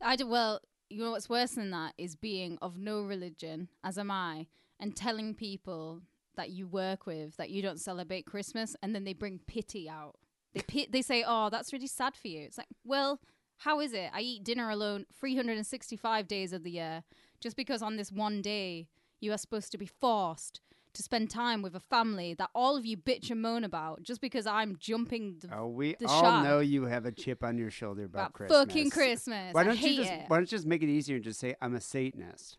I 0.00 0.16
do, 0.16 0.26
well, 0.26 0.60
you 0.90 1.04
know 1.04 1.12
what's 1.12 1.28
worse 1.28 1.52
than 1.52 1.70
that 1.70 1.94
is 1.96 2.16
being 2.16 2.58
of 2.60 2.76
no 2.76 3.02
religion, 3.02 3.68
as 3.84 3.98
am 3.98 4.10
I, 4.10 4.46
and 4.80 4.96
telling 4.96 5.34
people 5.34 6.02
that 6.36 6.50
you 6.50 6.66
work 6.66 7.06
with 7.06 7.36
that 7.36 7.50
you 7.50 7.62
don't 7.62 7.80
celebrate 7.80 8.26
Christmas, 8.26 8.74
and 8.82 8.94
then 8.94 9.04
they 9.04 9.12
bring 9.12 9.40
pity 9.46 9.88
out. 9.88 10.16
They 10.54 10.60
pit, 10.60 10.92
they 10.92 11.02
say, 11.02 11.24
"Oh, 11.26 11.48
that's 11.50 11.72
really 11.72 11.86
sad 11.86 12.16
for 12.16 12.28
you." 12.28 12.40
It's 12.40 12.58
like, 12.58 12.68
well, 12.84 13.20
how 13.58 13.80
is 13.80 13.92
it? 13.92 14.10
I 14.12 14.20
eat 14.20 14.44
dinner 14.44 14.68
alone 14.68 15.06
365 15.18 16.26
days 16.26 16.52
of 16.52 16.64
the 16.64 16.72
year, 16.72 17.04
just 17.40 17.56
because 17.56 17.80
on 17.80 17.96
this 17.96 18.10
one 18.10 18.42
day 18.42 18.88
you 19.22 19.32
are 19.32 19.38
supposed 19.38 19.72
to 19.72 19.78
be 19.78 19.86
forced 19.86 20.60
to 20.94 21.02
spend 21.02 21.30
time 21.30 21.62
with 21.62 21.74
a 21.74 21.80
family 21.80 22.34
that 22.34 22.50
all 22.54 22.76
of 22.76 22.84
you 22.84 22.96
bitch 22.96 23.30
and 23.30 23.40
moan 23.40 23.64
about, 23.64 24.02
just 24.02 24.20
because 24.20 24.46
I'm 24.46 24.76
jumping 24.78 25.36
the, 25.40 25.48
Oh, 25.56 25.68
we 25.68 25.94
the 25.98 26.06
all 26.06 26.20
shop 26.20 26.44
know 26.44 26.58
you 26.60 26.84
have 26.84 27.06
a 27.06 27.12
chip 27.12 27.42
on 27.42 27.56
your 27.56 27.70
shoulder 27.70 28.04
about, 28.04 28.20
about 28.20 28.32
Christmas. 28.34 28.58
fucking 28.58 28.90
Christmas. 28.90 29.54
Why 29.54 29.64
don't 29.64 29.80
you 29.80 29.96
just 29.96 30.10
it. 30.12 30.24
Why 30.28 30.36
don't 30.36 30.42
you 30.42 30.56
just 30.58 30.66
make 30.66 30.82
it 30.82 30.90
easier 30.90 31.16
and 31.16 31.24
just 31.24 31.40
say 31.40 31.54
I'm 31.62 31.74
a 31.74 31.80
Satanist? 31.80 32.58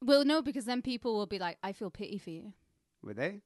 Well, 0.00 0.24
no, 0.24 0.42
because 0.42 0.64
then 0.64 0.82
people 0.82 1.14
will 1.14 1.26
be 1.26 1.38
like, 1.38 1.58
"I 1.62 1.72
feel 1.72 1.90
pity 1.90 2.18
for 2.18 2.30
you." 2.30 2.52
Would 3.02 3.16
they? 3.16 3.40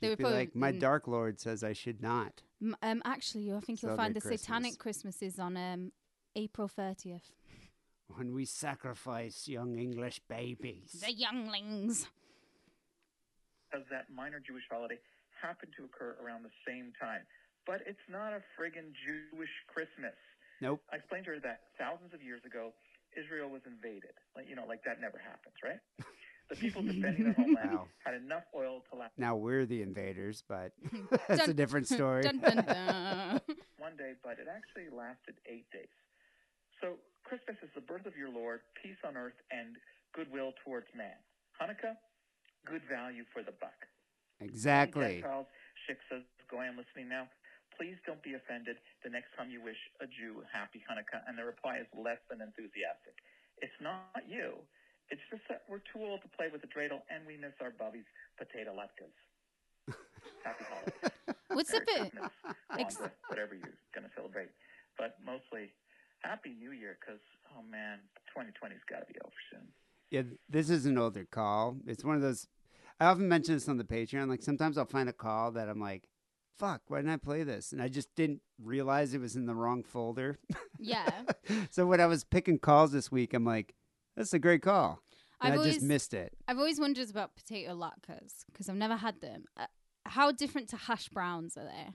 They 0.00 0.08
would 0.08 0.18
be 0.18 0.24
probably- 0.24 0.38
like, 0.38 0.54
my 0.54 0.72
mm. 0.72 0.80
Dark 0.80 1.06
Lord 1.06 1.40
says 1.40 1.62
I 1.62 1.72
should 1.72 2.02
not. 2.02 2.42
Um, 2.82 3.02
actually, 3.04 3.52
I 3.52 3.60
think 3.60 3.82
you'll 3.82 3.96
find 3.96 4.14
the 4.14 4.20
Celebrate 4.20 4.40
Satanic 4.40 4.78
Christmas 4.78 5.20
is 5.22 5.38
on 5.38 5.56
um 5.56 5.92
April 6.36 6.68
thirtieth. 6.68 7.32
When 8.08 8.32
we 8.34 8.44
sacrifice 8.44 9.48
young 9.48 9.78
English 9.78 10.20
babies. 10.28 10.92
The 11.04 11.12
younglings. 11.12 12.06
because 13.70 13.86
that 13.90 14.06
minor 14.14 14.38
Jewish 14.40 14.62
holiday 14.70 14.98
happened 15.42 15.72
to 15.78 15.84
occur 15.84 16.16
around 16.24 16.44
the 16.44 16.54
same 16.66 16.92
time. 17.00 17.22
But 17.66 17.80
it's 17.86 18.04
not 18.10 18.32
a 18.32 18.40
friggin' 18.54 18.92
Jewish 18.94 19.50
Christmas. 19.72 20.14
Nope. 20.60 20.80
I 20.92 20.96
explained 20.96 21.24
to 21.26 21.32
her 21.32 21.40
that 21.40 21.60
thousands 21.78 22.12
of 22.14 22.22
years 22.22 22.42
ago, 22.44 22.72
Israel 23.18 23.48
was 23.50 23.62
invaded. 23.66 24.12
Like, 24.36 24.48
you 24.48 24.54
know, 24.54 24.64
like 24.68 24.84
that 24.84 25.00
never 25.00 25.18
happens, 25.18 25.54
right? 25.64 25.80
The 26.50 26.56
people 26.56 26.82
defending 26.82 27.24
their 27.24 27.32
homeland 27.38 27.70
Wow. 27.72 27.86
had 28.04 28.14
enough 28.14 28.44
oil 28.54 28.82
to 28.92 28.98
last 28.98 29.12
Now 29.16 29.34
we're 29.34 29.64
the 29.66 29.80
invaders, 29.82 30.44
but 30.46 30.72
that's 31.28 31.48
a 31.48 31.54
different 31.54 31.88
story. 31.88 32.22
Dun, 32.22 32.38
dun, 32.38 32.56
dun. 32.64 33.40
one 33.78 33.96
day, 33.96 34.12
but 34.22 34.32
it 34.38 34.46
actually 34.46 34.94
lasted 34.94 35.34
eight 35.46 35.66
days. 35.72 35.88
So 36.80 36.98
Christmas 37.24 37.56
is 37.64 37.72
the 37.74 37.80
birth 37.80 38.06
of 38.06 38.16
your 38.16 38.28
Lord, 38.28 38.60
peace 38.76 39.00
on 39.04 39.16
earth, 39.16 39.36
and 39.50 39.76
goodwill 40.12 40.52
towards 40.64 40.86
man. 40.94 41.16
Hanukkah, 41.56 41.96
good 42.68 42.84
value 42.88 43.24
for 43.32 43.42
the 43.42 43.52
buck. 43.56 43.88
Exactly. 44.40 45.24
Charles 45.24 45.48
Schick 45.84 46.00
says, 46.12 46.22
Go, 46.50 46.60
I'm 46.60 46.76
listening 46.76 47.08
now. 47.08 47.26
Please 47.74 47.96
don't 48.06 48.22
be 48.22 48.38
offended 48.38 48.76
the 49.02 49.10
next 49.10 49.34
time 49.34 49.50
you 49.50 49.58
wish 49.58 49.80
a 49.98 50.06
Jew 50.06 50.44
happy 50.52 50.84
Hanukkah. 50.86 51.24
And 51.26 51.34
the 51.34 51.42
reply 51.42 51.82
is 51.82 51.88
less 51.96 52.20
than 52.30 52.38
enthusiastic. 52.44 53.18
It's 53.58 53.74
not 53.82 54.22
you. 54.28 54.60
It's 55.10 55.24
just 55.32 55.42
that 55.48 55.64
we're 55.66 55.82
too 55.82 56.04
old 56.04 56.22
to 56.22 56.30
play 56.36 56.48
with 56.52 56.62
the 56.62 56.70
dreidel 56.70 57.02
and 57.10 57.26
we 57.26 57.36
miss 57.36 57.56
our 57.60 57.72
bubbies 57.74 58.06
potato 58.38 58.76
latkes. 58.76 59.16
Happy 60.44 60.64
holidays. 60.68 61.36
What's 61.48 61.72
the 61.72 61.82
bit? 61.82 62.12
Ex- 62.78 63.00
whatever 63.28 63.54
you're 63.54 63.78
going 63.94 64.06
to 64.06 64.14
celebrate. 64.14 64.48
But 64.96 65.18
mostly, 65.24 65.74
Happy 66.24 66.54
New 66.58 66.72
Year 66.72 66.96
because, 66.98 67.20
oh 67.54 67.62
man, 67.70 67.98
2020's 68.36 68.82
got 68.88 69.06
to 69.06 69.12
be 69.12 69.18
over 69.22 69.34
soon. 69.52 69.68
Yeah, 70.10 70.22
this 70.48 70.70
is 70.70 70.86
an 70.86 70.96
older 70.96 71.26
call. 71.30 71.76
It's 71.86 72.04
one 72.04 72.16
of 72.16 72.22
those. 72.22 72.48
I 72.98 73.06
often 73.06 73.28
mention 73.28 73.54
this 73.54 73.68
on 73.68 73.76
the 73.76 73.84
Patreon. 73.84 74.28
Like 74.28 74.42
sometimes 74.42 74.78
I'll 74.78 74.86
find 74.86 75.08
a 75.08 75.12
call 75.12 75.52
that 75.52 75.68
I'm 75.68 75.80
like, 75.80 76.08
"Fuck, 76.56 76.82
why 76.88 76.98
didn't 76.98 77.12
I 77.12 77.16
play 77.16 77.42
this?" 77.42 77.72
And 77.72 77.82
I 77.82 77.88
just 77.88 78.14
didn't 78.14 78.40
realize 78.62 79.12
it 79.12 79.20
was 79.20 79.36
in 79.36 79.46
the 79.46 79.54
wrong 79.54 79.82
folder. 79.82 80.38
Yeah. 80.78 81.10
so 81.70 81.86
when 81.86 82.00
I 82.00 82.06
was 82.06 82.24
picking 82.24 82.58
calls 82.58 82.92
this 82.92 83.10
week, 83.10 83.34
I'm 83.34 83.44
like, 83.44 83.74
"That's 84.16 84.32
a 84.32 84.38
great 84.38 84.62
call." 84.62 85.00
And 85.40 85.52
I've 85.52 85.58
I 85.58 85.62
always 85.62 85.74
just 85.74 85.86
missed 85.86 86.14
it. 86.14 86.32
I've 86.48 86.58
always 86.58 86.80
wondered 86.80 87.10
about 87.10 87.36
potato 87.36 87.74
latkes 87.74 88.44
because 88.50 88.68
I've 88.68 88.76
never 88.76 88.96
had 88.96 89.20
them. 89.20 89.44
Uh, 89.56 89.66
how 90.06 90.32
different 90.32 90.68
to 90.70 90.76
hash 90.76 91.08
browns 91.08 91.56
are 91.56 91.64
they? 91.64 91.90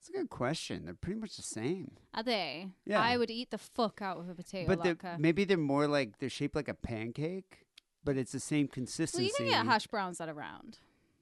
It's 0.00 0.08
a 0.08 0.12
good 0.12 0.30
question. 0.30 0.84
They're 0.84 0.94
pretty 0.94 1.18
much 1.20 1.36
the 1.36 1.42
same, 1.42 1.90
Are 2.14 2.22
they? 2.22 2.68
Yeah. 2.86 3.00
I 3.00 3.16
would 3.16 3.30
eat 3.30 3.50
the 3.50 3.58
fuck 3.58 4.00
out 4.00 4.18
of 4.18 4.28
a 4.28 4.34
potato 4.34 4.66
but 4.68 4.82
they're, 4.82 4.94
latke. 4.94 5.18
maybe 5.18 5.44
they're 5.44 5.56
more 5.56 5.88
like 5.88 6.18
they're 6.18 6.30
shaped 6.30 6.54
like 6.54 6.68
a 6.68 6.74
pancake, 6.74 7.66
but 8.04 8.16
it's 8.16 8.32
the 8.32 8.40
same 8.40 8.66
well, 8.66 8.72
consistency. 8.74 9.26
you 9.26 9.32
can 9.36 9.46
get 9.48 9.66
hash 9.66 9.86
browns 9.88 10.18
that 10.18 10.28
are 10.28 10.34
round. 10.34 10.78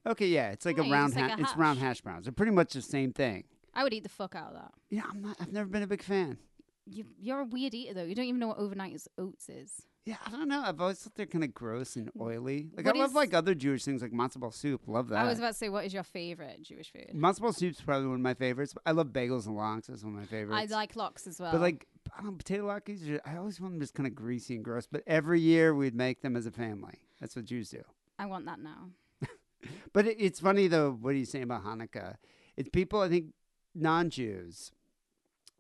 Okay, 0.06 0.26
yeah, 0.28 0.50
it's 0.50 0.66
like 0.66 0.76
Yeah, 0.76 0.82
a 0.84 0.86
you 0.86 0.92
round. 0.92 1.12
just 1.14 1.20
like 1.20 1.30
ha- 1.32 1.36
a 1.38 1.42
it's 1.42 1.56
round 1.56 1.78
hash. 1.78 1.88
hash 1.88 2.00
browns. 2.02 2.24
They're 2.26 2.32
pretty 2.32 2.52
much 2.52 2.74
the 2.74 2.82
same 2.82 3.12
thing. 3.12 3.44
I 3.74 3.82
would 3.82 3.92
eat 3.92 4.02
the 4.04 4.08
fuck 4.08 4.34
out 4.34 4.48
of 4.48 4.54
that. 4.54 4.72
Yeah, 4.90 5.02
I'm 5.10 5.20
not. 5.22 5.36
I've 5.40 5.52
never 5.52 5.68
been 5.68 5.82
a 5.82 5.86
big 5.86 6.02
fan. 6.02 6.38
You, 6.86 7.04
you're 7.18 7.40
a 7.40 7.44
weird 7.44 7.74
eater 7.74 7.94
though. 7.94 8.04
You 8.04 8.14
don't 8.14 8.26
even 8.26 8.38
know 8.40 8.48
what 8.48 8.58
overnight 8.58 9.00
oats 9.18 9.48
is. 9.48 9.82
Yeah, 10.06 10.18
I 10.24 10.30
don't 10.30 10.46
know. 10.46 10.62
I've 10.64 10.80
always 10.80 11.00
thought 11.00 11.16
they're 11.16 11.26
kind 11.26 11.42
of 11.42 11.52
gross 11.52 11.96
and 11.96 12.06
mm. 12.14 12.20
oily. 12.20 12.68
Like 12.76 12.86
What 12.86 12.94
I 12.94 12.98
love 13.00 13.10
is- 13.10 13.16
like 13.16 13.34
other 13.34 13.56
Jewish 13.56 13.84
things 13.84 14.02
like 14.02 14.12
matzo 14.12 14.38
ball 14.38 14.52
soup. 14.52 14.82
Love 14.86 15.08
that. 15.08 15.18
I 15.18 15.28
was 15.28 15.38
about 15.38 15.48
to 15.48 15.54
say, 15.54 15.68
what 15.68 15.84
is 15.84 15.92
your 15.92 16.04
favorite 16.04 16.62
Jewish 16.62 16.92
food? 16.92 17.10
matzo 17.12 17.40
ball 17.40 17.52
soup's 17.52 17.80
probably 17.80 18.06
one 18.06 18.14
of 18.14 18.20
my 18.20 18.34
favorites. 18.34 18.72
I 18.86 18.92
love 18.92 19.08
bagels 19.08 19.46
and 19.46 19.56
lox. 19.56 19.88
That's 19.88 20.04
one 20.04 20.14
of 20.14 20.20
my 20.20 20.26
favorites. 20.26 20.72
I 20.72 20.72
like 20.72 20.94
lox 20.94 21.26
as 21.26 21.40
well. 21.40 21.50
But 21.50 21.60
like 21.60 21.88
I 22.16 22.22
don't 22.22 22.30
know, 22.30 22.36
potato 22.36 22.68
latkes, 22.68 23.10
are- 23.10 23.20
I 23.26 23.36
always 23.36 23.60
want 23.60 23.74
them 23.74 23.80
just 23.80 23.94
kind 23.94 24.06
of 24.06 24.14
greasy 24.14 24.54
and 24.54 24.64
gross. 24.64 24.86
But 24.86 25.02
every 25.08 25.40
year 25.40 25.74
we'd 25.74 25.96
make 25.96 26.22
them 26.22 26.36
as 26.36 26.46
a 26.46 26.52
family. 26.52 27.00
That's 27.20 27.34
what 27.34 27.44
Jews 27.44 27.70
do. 27.70 27.82
I 28.16 28.26
want 28.26 28.46
that 28.46 28.60
now. 28.60 28.90
But 29.92 30.06
it, 30.06 30.18
it's 30.20 30.38
funny 30.38 30.68
though. 30.68 30.92
What 30.92 31.10
are 31.10 31.18
you 31.18 31.24
saying 31.24 31.44
about 31.44 31.64
Hanukkah? 31.64 32.16
It's 32.56 32.68
people 32.68 33.00
I 33.00 33.08
think 33.08 33.32
non-Jews, 33.74 34.70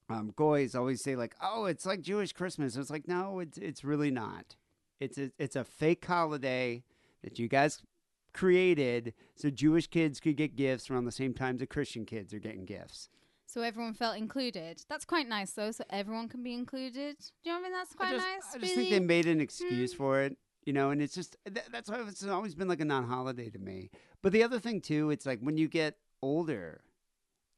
um, 0.08 0.32
goys 0.36 0.74
always 0.74 1.02
say 1.02 1.16
like, 1.16 1.34
"Oh, 1.40 1.64
it's 1.66 1.86
like 1.86 2.00
Jewish 2.00 2.32
Christmas." 2.32 2.76
It's 2.76 2.90
like, 2.90 3.08
no, 3.08 3.40
it's 3.40 3.58
it's 3.58 3.84
really 3.84 4.10
not. 4.10 4.56
It's 5.00 5.18
a, 5.18 5.30
it's 5.38 5.56
a 5.56 5.64
fake 5.64 6.04
holiday 6.04 6.84
that 7.22 7.38
you 7.38 7.48
guys 7.48 7.82
created 8.32 9.14
so 9.34 9.50
Jewish 9.50 9.86
kids 9.86 10.20
could 10.20 10.36
get 10.36 10.56
gifts 10.56 10.90
around 10.90 11.06
the 11.06 11.12
same 11.12 11.32
time 11.34 11.56
the 11.56 11.66
Christian 11.66 12.04
kids 12.04 12.32
are 12.34 12.38
getting 12.38 12.64
gifts. 12.64 13.08
So 13.46 13.62
everyone 13.62 13.94
felt 13.94 14.18
included. 14.18 14.84
That's 14.88 15.04
quite 15.04 15.28
nice 15.28 15.52
though. 15.52 15.70
So 15.70 15.84
everyone 15.90 16.28
can 16.28 16.42
be 16.42 16.52
included. 16.54 17.16
Do 17.18 17.50
you 17.50 17.52
know 17.52 17.60
what 17.60 17.60
I 17.60 17.62
mean? 17.62 17.72
That's 17.72 17.94
quite 17.94 18.08
I 18.08 18.12
just, 18.12 18.26
nice. 18.26 18.54
I 18.54 18.58
just 18.58 18.76
really. 18.76 18.90
think 18.90 18.90
they 18.90 19.06
made 19.06 19.26
an 19.26 19.40
excuse 19.40 19.94
for 19.94 20.20
it, 20.22 20.36
you 20.64 20.72
know, 20.72 20.90
and 20.90 21.00
it's 21.00 21.14
just 21.14 21.36
th- 21.46 21.66
that's 21.72 21.90
why 21.90 22.00
it's 22.06 22.26
always 22.26 22.54
been 22.54 22.68
like 22.68 22.80
a 22.80 22.84
non-holiday 22.84 23.50
to 23.50 23.58
me. 23.58 23.90
But 24.22 24.32
the 24.32 24.42
other 24.42 24.58
thing 24.58 24.80
too, 24.80 25.10
it's 25.10 25.24
like 25.24 25.40
when 25.40 25.56
you 25.56 25.68
get 25.68 25.96
older, 26.22 26.82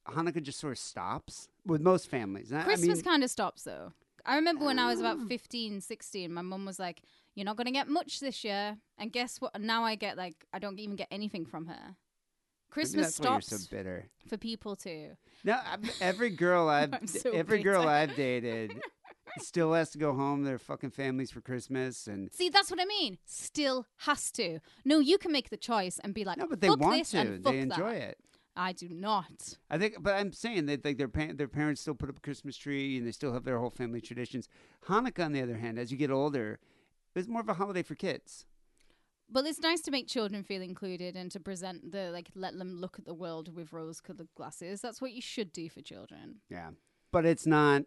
Hanukkah 0.09 0.43
just 0.43 0.59
sort 0.59 0.73
of 0.73 0.79
stops 0.79 1.49
with 1.67 1.81
most 1.81 2.09
families. 2.09 2.53
I- 2.53 2.61
I 2.61 2.65
Christmas 2.65 2.99
mean, 2.99 3.05
kind 3.05 3.25
of 3.25 3.31
stops 3.31 3.63
though. 3.63 3.93
I 4.27 4.37
remember 4.37 4.65
when 4.67 4.79
I 4.79 4.87
was 4.89 5.01
about 5.01 5.19
ah. 5.23 5.27
15, 5.27 5.81
16, 5.81 6.33
my 6.33 6.43
mum 6.43 6.67
was 6.67 6.79
like, 6.79 7.01
You're 7.35 7.47
not 7.47 7.57
going 7.57 7.67
to 7.67 7.73
get 7.73 7.89
much 7.89 8.21
this 8.21 8.45
year. 8.45 8.77
And 8.99 9.11
guess 9.13 9.41
what? 9.41 9.59
Now 9.61 9.85
I 9.85 9.95
get 9.95 10.17
like, 10.19 10.45
I 10.53 10.59
don't 10.59 10.79
even 10.79 10.97
get 10.97 11.09
anything 11.11 11.47
from 11.47 11.67
her. 11.67 11.97
Christmas 12.71 13.07
that's 13.07 13.17
stops 13.17 13.47
so 13.49 13.57
bitter. 13.75 14.09
for 14.29 14.37
people 14.37 14.77
too. 14.77 15.17
No, 15.45 15.59
every 16.01 16.31
girl 16.31 16.69
I've 16.69 16.95
so 17.07 17.31
every 17.31 17.63
girl. 17.63 17.89
I've 17.89 18.15
dated 18.15 18.83
still 19.39 19.73
has 19.73 19.91
to 19.91 19.99
go 19.99 20.13
home 20.15 20.45
their 20.45 20.59
fucking 20.59 20.91
families 20.91 21.31
for 21.31 21.41
Christmas, 21.41 22.07
and 22.07 22.33
See, 22.33 22.49
that's 22.49 22.71
what 22.71 22.81
I 22.81 22.85
mean. 22.85 23.19
Still 23.25 23.87
has 23.99 24.31
to. 24.33 24.59
No, 24.85 24.99
you 24.99 25.19
can 25.19 25.33
make 25.33 25.51
the 25.51 25.57
choice 25.57 25.99
and 26.03 26.15
be 26.15 26.25
like, 26.25 26.39
no, 26.39 26.47
but 26.47 26.61
they 26.61 26.71
want 26.71 27.07
to. 27.07 27.39
They 27.43 27.59
enjoy 27.61 27.95
that. 27.95 28.11
it. 28.11 28.19
I 28.59 28.73
do 28.73 28.89
not. 28.89 29.57
I 29.71 29.79
think, 29.79 30.03
but 30.03 30.17
I'm 30.17 30.33
saying 30.33 30.67
that 30.67 30.85
like 30.85 30.99
their 30.99 31.09
pa- 31.09 31.33
their 31.33 31.47
parents 31.47 31.81
still 31.81 31.95
put 31.95 32.09
up 32.09 32.19
a 32.19 32.21
Christmas 32.21 32.57
tree 32.57 32.99
and 32.99 33.07
they 33.07 33.13
still 33.13 33.33
have 33.33 33.45
their 33.45 33.61
whole 33.61 33.71
family 33.71 34.01
traditions. 34.01 34.49
Hanukkah, 34.89 35.25
on 35.25 35.33
the 35.33 35.41
other 35.41 35.57
hand, 35.57 35.79
as 35.79 35.93
you 35.93 35.97
get 35.97 36.11
older, 36.11 36.59
is 37.15 37.29
more 37.29 37.41
of 37.41 37.49
a 37.49 37.55
holiday 37.55 37.85
for 37.85 37.95
kids. 37.95 38.47
But 39.31 39.47
it's 39.47 39.61
nice 39.61 39.81
to 39.83 39.93
make 39.93 40.09
children 40.09 40.43
feel 40.43 40.61
included 40.61 41.15
and 41.15 41.31
to 41.31 41.39
present 41.39 41.93
the 41.93 42.11
like 42.11 42.31
let 42.35 42.59
them 42.59 42.81
look 42.81 42.99
at 42.99 43.05
the 43.05 43.15
world 43.15 43.55
with 43.55 43.73
rose-colored 43.73 44.29
glasses. 44.35 44.81
That's 44.81 45.01
what 45.01 45.13
you 45.13 45.23
should 45.23 45.53
do 45.53 45.69
for 45.69 45.81
children. 45.81 46.41
Yeah, 46.51 46.71
but 47.13 47.25
it's 47.25 47.47
not. 47.47 47.83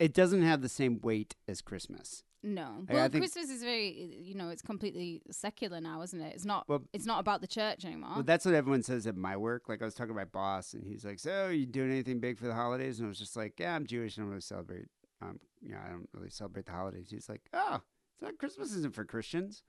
It 0.00 0.12
doesn't 0.12 0.42
have 0.42 0.60
the 0.60 0.68
same 0.68 1.00
weight 1.00 1.36
as 1.46 1.62
Christmas. 1.62 2.24
No, 2.42 2.84
well, 2.88 3.08
Christmas 3.08 3.50
is 3.50 3.62
very, 3.62 3.88
you 4.22 4.34
know, 4.34 4.50
it's 4.50 4.62
completely 4.62 5.20
secular 5.30 5.80
now, 5.80 6.02
isn't 6.02 6.20
it? 6.20 6.34
It's 6.34 6.44
not. 6.44 6.68
Well- 6.68 6.84
it's 6.92 7.06
not 7.06 7.18
about 7.20 7.40
the 7.40 7.46
church 7.48 7.84
anymore. 7.84 8.10
Well, 8.14 8.22
that's 8.22 8.44
what 8.44 8.54
everyone 8.54 8.82
says 8.82 9.06
at 9.06 9.16
my 9.16 9.36
work. 9.36 9.68
Like 9.68 9.82
I 9.82 9.84
was 9.84 9.94
talking 9.94 10.14
to 10.14 10.14
my 10.14 10.26
boss, 10.26 10.72
and 10.74 10.84
he's 10.86 11.04
like, 11.04 11.18
"So, 11.18 11.48
you 11.48 11.66
doing 11.66 11.90
anything 11.90 12.20
big 12.20 12.38
for 12.38 12.46
the 12.46 12.54
holidays?" 12.54 12.98
And 13.00 13.06
I 13.06 13.08
was 13.08 13.18
just 13.18 13.36
like, 13.36 13.58
"Yeah, 13.58 13.74
I'm 13.74 13.86
Jewish. 13.86 14.16
and 14.16 14.22
I 14.22 14.24
don't 14.26 14.30
really 14.30 14.40
celebrate. 14.42 14.86
Um, 15.22 15.40
you 15.60 15.72
know, 15.72 15.78
I 15.84 15.88
don't 15.90 16.08
really 16.12 16.30
celebrate 16.30 16.66
the 16.66 16.72
holidays." 16.72 17.08
He's 17.10 17.28
like, 17.28 17.42
"Oh, 17.52 17.80
it's 18.14 18.22
not 18.22 18.38
Christmas 18.38 18.72
isn't 18.76 18.94
for 18.94 19.04
Christians." 19.04 19.62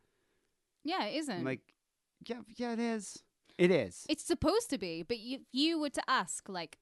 yeah, 0.83 1.05
it 1.05 1.17
isn't. 1.17 1.35
I'm 1.35 1.43
like, 1.43 1.73
"Yeah, 2.27 2.41
yeah, 2.55 2.73
it 2.73 2.79
is. 2.79 3.23
It 3.57 3.71
is." 3.71 4.05
it's 4.07 4.23
supposed 4.23 4.69
to 4.69 4.77
be, 4.77 5.01
but 5.03 5.17
you, 5.19 5.37
if 5.37 5.43
you 5.51 5.79
were 5.79 5.89
to 5.89 6.03
ask, 6.07 6.47
like, 6.47 6.77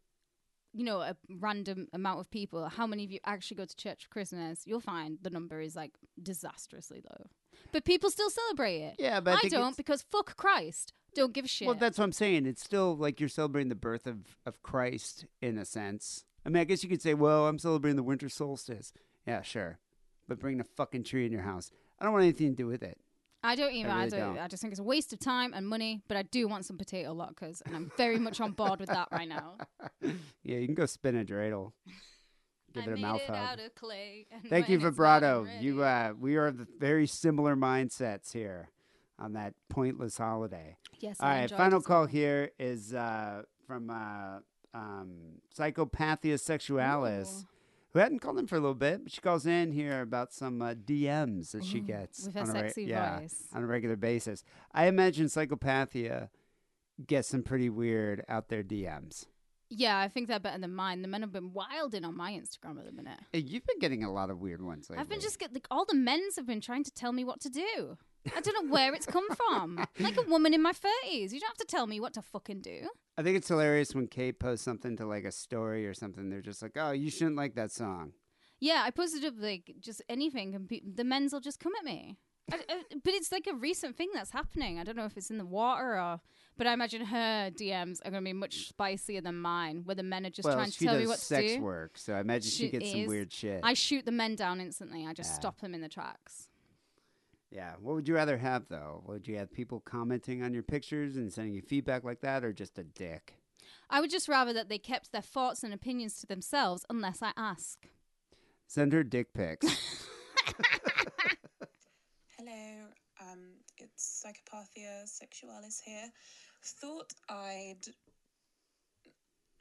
you 0.76 0.84
know, 0.84 1.00
a 1.00 1.16
random 1.40 1.88
amount 1.94 2.20
of 2.20 2.30
people, 2.30 2.68
how 2.68 2.86
many 2.86 3.06
of 3.06 3.12
you 3.12 3.20
actually 3.26 3.56
go 3.58 3.66
to 3.66 3.76
church 3.76 4.04
for 4.04 4.10
Christmas? 4.10 4.64
You'll 4.66 4.82
find 4.82 5.18
the 5.22 5.30
number 5.30 5.62
is 5.62 5.76
like 5.76 5.94
disastrously 6.22 7.02
low. 7.10 7.28
But 7.72 7.86
people 7.86 8.10
still 8.10 8.30
celebrate 8.30 8.82
it. 8.82 8.96
yeah, 9.00 9.20
but 9.22 9.36
I, 9.36 9.38
I, 9.46 9.50
don't 9.50 9.62
it's- 9.62 9.76
because 9.76 10.02
fuck 10.12 10.36
Christ. 10.36 10.94
Don't 11.16 11.32
give 11.32 11.46
a 11.46 11.48
shit. 11.48 11.66
Well, 11.68 11.78
that's 11.78 11.98
what 11.98 12.04
I'm 12.04 12.12
saying. 12.12 12.46
It's 12.46 12.62
still 12.62 12.98
like 12.98 13.22
you're 13.22 13.30
celebrating 13.30 13.70
the 13.70 13.76
birth 13.76 14.06
of, 14.06 14.36
of 14.46 14.62
Christ 14.62 15.26
in 15.42 15.58
a 15.58 15.64
sense. 15.64 16.26
I 16.46 16.50
mean, 16.50 16.60
I 16.60 16.66
guess 16.66 16.84
you 16.84 16.90
could 16.90 17.02
say, 17.02 17.14
well, 17.14 17.48
I'm 17.48 17.58
celebrating 17.58 17.96
the 17.96 18.04
winter 18.04 18.28
solstice. 18.28 18.92
Yeah, 19.26 19.42
sure. 19.42 19.80
But 20.28 20.40
bring 20.40 20.60
a 20.60 20.66
fucking 20.66 21.06
tree 21.06 21.26
in 21.26 21.32
your 21.32 21.44
house. 21.44 21.72
I 22.00 22.04
don't 22.04 22.12
want 22.12 22.24
anything 22.24 22.50
to 22.50 22.56
do 22.56 22.68
with 22.68 22.84
it. 22.84 23.00
I 23.46 23.56
don't 23.56 23.74
even. 23.74 23.92
I 23.92 24.04
I, 24.04 24.10
don't, 24.10 24.20
don't. 24.20 24.40
I 24.40 24.48
just 24.48 24.62
think 24.62 24.72
it's 24.72 24.80
a 24.80 24.84
waste 24.84 25.14
of 25.14 25.20
time 25.20 25.54
and 25.54 25.68
money. 25.68 26.02
But 26.08 26.18
I 26.18 26.24
do 26.24 26.48
want 26.48 26.66
some 26.66 26.78
potato 26.78 27.14
latkes, 27.14 27.62
and 27.66 27.76
I'm 27.76 27.92
very 27.98 28.18
much 28.18 28.42
on 28.42 28.52
board 28.52 28.80
with 28.80 28.90
that 28.90 29.08
right 29.12 29.28
now. 29.28 29.58
yeah, 30.44 30.58
you 30.58 30.66
can 30.66 30.76
go 30.76 30.86
spin 30.86 31.16
a 31.16 31.24
dreidel. 31.24 31.72
Give 32.74 32.84
I 32.84 32.92
it 32.92 32.98
a 32.98 33.02
mouth 33.02 33.22
it 33.22 33.28
hug. 33.28 33.38
out 33.38 33.60
of 33.60 33.76
clay. 33.76 34.28
Thank 34.50 34.68
you, 34.68 34.78
when 34.78 34.88
it's 34.88 34.98
not 34.98 35.22
Vibrato. 35.22 35.48
You, 35.62 35.84
uh, 35.84 36.14
we 36.20 36.36
are 36.36 36.52
the 36.52 36.68
very 36.78 37.08
similar 37.08 37.56
mindsets 37.56 38.34
here 38.34 38.70
on 39.18 39.34
that 39.34 39.54
pointless 39.70 40.18
holiday. 40.18 40.76
Yes. 41.00 41.18
All 41.20 41.28
I 41.28 41.42
right, 41.42 41.52
final 41.52 41.82
call 41.82 42.06
here 42.06 42.52
is 42.60 42.94
uh, 42.94 43.44
from 43.66 43.90
uh, 43.90 44.40
um, 44.74 45.40
Psychopathia 45.58 46.40
Sexualis, 46.40 47.44
Ooh. 47.44 47.48
Who 47.96 48.02
hadn't 48.02 48.20
called 48.20 48.38
in 48.38 48.46
for 48.46 48.58
a 48.58 48.60
little 48.60 48.76
bit, 48.76 49.04
but 49.04 49.12
she 49.14 49.22
calls 49.22 49.46
in 49.46 49.72
here 49.72 50.02
about 50.02 50.34
some 50.34 50.62
uh, 50.62 50.74
DMs 50.74 51.52
that 51.52 51.64
she 51.64 51.80
gets 51.80 52.26
with 52.26 52.36
a 52.36 52.46
sexy 52.46 52.84
yeah, 52.84 53.22
voice. 53.22 53.46
on 53.54 53.64
a 53.64 53.66
regular 53.66 53.96
basis. 53.96 54.44
I 54.74 54.88
imagine 54.88 55.28
Psychopathia 55.28 56.28
gets 57.08 57.30
some 57.30 57.42
pretty 57.42 57.70
weird 57.70 58.26
out 58.28 58.50
there 58.50 58.64
DMs. 58.64 59.28
Yeah, 59.70 59.98
I 59.98 60.10
think 60.10 60.28
they're 60.28 60.42
better 60.42 60.60
than 60.60 60.76
mine. 60.76 61.04
The 61.04 61.08
men 61.08 61.22
have 61.22 61.32
been 61.32 61.54
wilding 61.54 62.04
on 62.04 62.18
my 62.18 62.34
Instagram 62.34 62.80
at 62.80 62.86
the 62.86 62.92
minute. 62.92 63.20
Hey, 63.32 63.40
You've 63.40 63.66
been 63.66 63.80
getting 63.80 64.04
a 64.04 64.12
lot 64.12 64.30
of 64.30 64.42
weird 64.42 64.62
ones 64.62 64.90
lately. 64.90 65.02
I've 65.02 65.10
been 65.10 65.22
just 65.22 65.40
get 65.40 65.54
like 65.54 65.68
all 65.72 65.86
the 65.86 65.96
men's 65.96 66.36
have 66.36 66.46
been 66.46 66.62
trying 66.62 66.84
to 66.84 66.92
tell 66.92 67.14
me 67.14 67.24
what 67.24 67.40
to 67.42 67.50
do. 67.50 67.98
I 68.36 68.42
don't 68.42 68.66
know 68.66 68.72
where 68.74 68.94
it's 68.94 69.06
come 69.06 69.28
from. 69.36 69.86
Like 70.00 70.18
a 70.18 70.22
woman 70.24 70.54
in 70.54 70.62
my 70.62 70.74
thirties, 70.74 71.34
you 71.34 71.40
don't 71.40 71.50
have 71.50 71.58
to 71.58 71.66
tell 71.66 71.88
me 71.88 72.00
what 72.00 72.14
to 72.14 72.22
fucking 72.22 72.62
do. 72.62 72.90
I 73.18 73.24
think 73.24 73.38
it's 73.38 73.48
hilarious 73.48 73.94
when 73.94 74.08
Kate 74.08 74.40
posts 74.40 74.66
something 74.66 74.96
to 74.98 75.06
like 75.06 75.26
a 75.26 75.32
story 75.32 75.86
or 75.88 75.94
something. 75.94 76.30
They're 76.30 76.42
just 76.42 76.62
like, 76.62 76.74
"Oh, 76.76 76.92
you 76.92 77.10
shouldn't 77.10 77.36
like 77.36 77.56
that 77.56 77.72
song." 77.72 78.14
Yeah, 78.60 78.84
I 78.86 78.92
posted 78.92 79.26
up 79.26 79.36
like 79.38 79.76
just 79.80 80.02
anything, 80.10 80.56
and 80.56 80.68
pe- 80.70 80.82
the 80.82 81.04
men's 81.04 81.34
will 81.34 81.42
just 81.42 81.60
come 81.60 81.74
at 81.78 81.84
me. 81.86 82.18
I, 82.52 82.58
I, 82.70 82.82
but 83.04 83.14
it's 83.14 83.32
like 83.32 83.48
a 83.48 83.56
recent 83.56 83.98
thing 83.98 84.10
that's 84.14 84.30
happening. 84.32 84.80
I 84.80 84.84
don't 84.84 84.96
know 84.96 85.06
if 85.06 85.18
it's 85.18 85.32
in 85.32 85.40
the 85.40 85.46
water 85.46 86.00
or, 86.00 86.20
but 86.58 86.68
I 86.68 86.74
imagine 86.74 87.04
her 87.06 87.50
DMs 87.50 88.00
are 88.06 88.12
going 88.12 88.24
to 88.24 88.30
be 88.30 88.34
much 88.34 88.68
spicier 88.68 89.20
than 89.20 89.36
mine, 89.42 89.82
where 89.86 89.96
the 89.96 90.04
men 90.04 90.28
are 90.28 90.30
just 90.30 90.46
well, 90.46 90.54
trying 90.56 90.70
to 90.70 90.86
tell 90.86 90.96
me 91.00 91.08
what 91.08 91.18
sex 91.18 91.54
to 91.54 91.58
do. 91.58 91.64
work, 91.64 91.98
so 91.98 92.14
I 92.14 92.20
imagine 92.20 92.52
she, 92.52 92.66
She 92.66 92.70
gets 92.70 92.92
some 92.92 93.08
weird 93.08 93.34
shit. 93.34 93.62
I 93.64 93.74
shoot 93.74 94.06
the 94.06 94.12
men 94.12 94.36
down 94.36 94.62
instantly. 94.62 95.08
I 95.08 95.14
just 95.14 95.32
Yeah. 95.32 95.40
stop 95.40 95.60
them 95.62 95.74
in 95.74 95.82
the 95.82 95.90
tracks. 95.90 96.50
Yeah. 97.56 97.76
What 97.82 97.96
would 97.96 98.08
you 98.08 98.16
rather 98.16 98.38
have 98.38 98.68
though? 98.68 99.02
Would 99.08 99.28
you 99.30 99.38
have 99.38 99.54
people 99.54 99.80
commenting 99.80 100.44
on 100.44 100.54
your 100.54 100.64
pictures 100.64 101.16
and 101.16 101.32
sending 101.32 101.54
you 101.54 101.62
feedback 101.62 102.04
like 102.04 102.20
that, 102.20 102.44
or 102.44 102.52
just 102.52 102.78
a 102.78 102.84
dick? 102.84 103.36
I 103.90 104.02
would 104.02 104.10
just 104.12 104.28
rather 104.28 104.52
that 104.52 104.68
they 104.68 104.78
kept 104.78 105.14
their 105.14 105.22
thoughts 105.22 105.64
and 105.64 105.74
opinions 105.74 106.20
to 106.20 106.28
themselves 106.28 106.86
unless 106.90 107.22
I 107.22 107.32
ask. 107.38 107.88
Send 108.68 108.92
her 108.92 109.04
dick 109.04 109.34
pics. 109.34 109.66
Hello, 112.38 112.88
um, 113.22 113.40
it's 113.78 114.26
Psychopathia 114.26 115.08
Sexualis 115.08 115.82
here. 115.84 116.10
Thought 116.62 117.14
I'd 117.30 117.86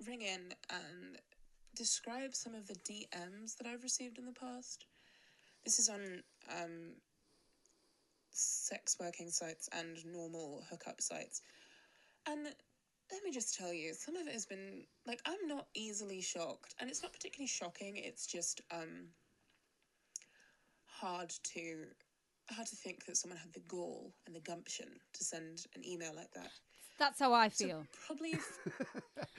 ring 0.04 0.22
in 0.22 0.52
and 0.70 1.18
describe 1.76 2.34
some 2.34 2.54
of 2.54 2.66
the 2.66 2.74
DMs 2.74 3.56
that 3.56 3.68
I've 3.68 3.84
received 3.84 4.18
in 4.18 4.26
the 4.26 4.32
past. 4.32 4.86
This 5.64 5.78
is 5.78 5.88
on 5.88 6.22
um, 6.50 6.94
sex 8.34 8.96
working 9.00 9.30
sites 9.30 9.68
and 9.72 10.04
normal 10.04 10.62
hookup 10.68 11.00
sites. 11.00 11.40
And 12.26 12.44
let 13.12 13.22
me 13.24 13.30
just 13.30 13.56
tell 13.56 13.72
you, 13.72 13.94
some 13.94 14.16
of 14.16 14.26
it 14.26 14.32
has 14.32 14.46
been 14.46 14.84
like 15.06 15.20
I'm 15.26 15.46
not 15.46 15.66
easily 15.74 16.20
shocked, 16.20 16.74
and 16.80 16.90
it's 16.90 17.02
not 17.02 17.12
particularly 17.12 17.48
shocking. 17.48 17.96
It's 17.96 18.26
just 18.26 18.60
um 18.70 19.08
hard 20.86 21.32
to 21.54 21.84
hard 22.50 22.66
to 22.68 22.76
think 22.76 23.04
that 23.06 23.16
someone 23.16 23.38
had 23.38 23.52
the 23.52 23.60
gall 23.60 24.12
and 24.26 24.34
the 24.34 24.40
gumption 24.40 24.86
to 25.14 25.24
send 25.24 25.64
an 25.74 25.86
email 25.86 26.12
like 26.14 26.30
that. 26.34 26.50
That's 26.98 27.20
how 27.20 27.32
I 27.32 27.48
So 27.48 27.66
feel. 27.66 27.86
probably 28.06 28.32
if, 28.32 28.58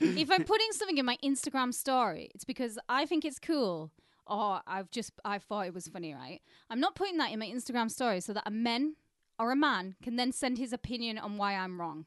if 0.00 0.30
I'm 0.30 0.44
putting 0.44 0.72
something 0.72 0.98
in 0.98 1.06
my 1.06 1.16
Instagram 1.24 1.72
story, 1.72 2.30
it's 2.34 2.44
because 2.44 2.78
I 2.88 3.06
think 3.06 3.24
it's 3.24 3.38
cool 3.38 3.92
or 4.26 4.60
I've 4.66 4.90
just 4.90 5.12
I 5.24 5.38
thought 5.38 5.66
it 5.66 5.74
was 5.74 5.88
funny, 5.88 6.14
right? 6.14 6.40
I'm 6.70 6.80
not 6.80 6.94
putting 6.94 7.18
that 7.18 7.30
in 7.32 7.38
my 7.38 7.46
Instagram 7.46 7.90
story 7.90 8.20
so 8.20 8.32
that 8.32 8.42
a 8.46 8.50
man 8.50 8.96
or 9.38 9.52
a 9.52 9.56
man 9.56 9.96
can 10.02 10.16
then 10.16 10.32
send 10.32 10.58
his 10.58 10.72
opinion 10.72 11.18
on 11.18 11.36
why 11.36 11.54
I'm 11.54 11.80
wrong. 11.80 12.06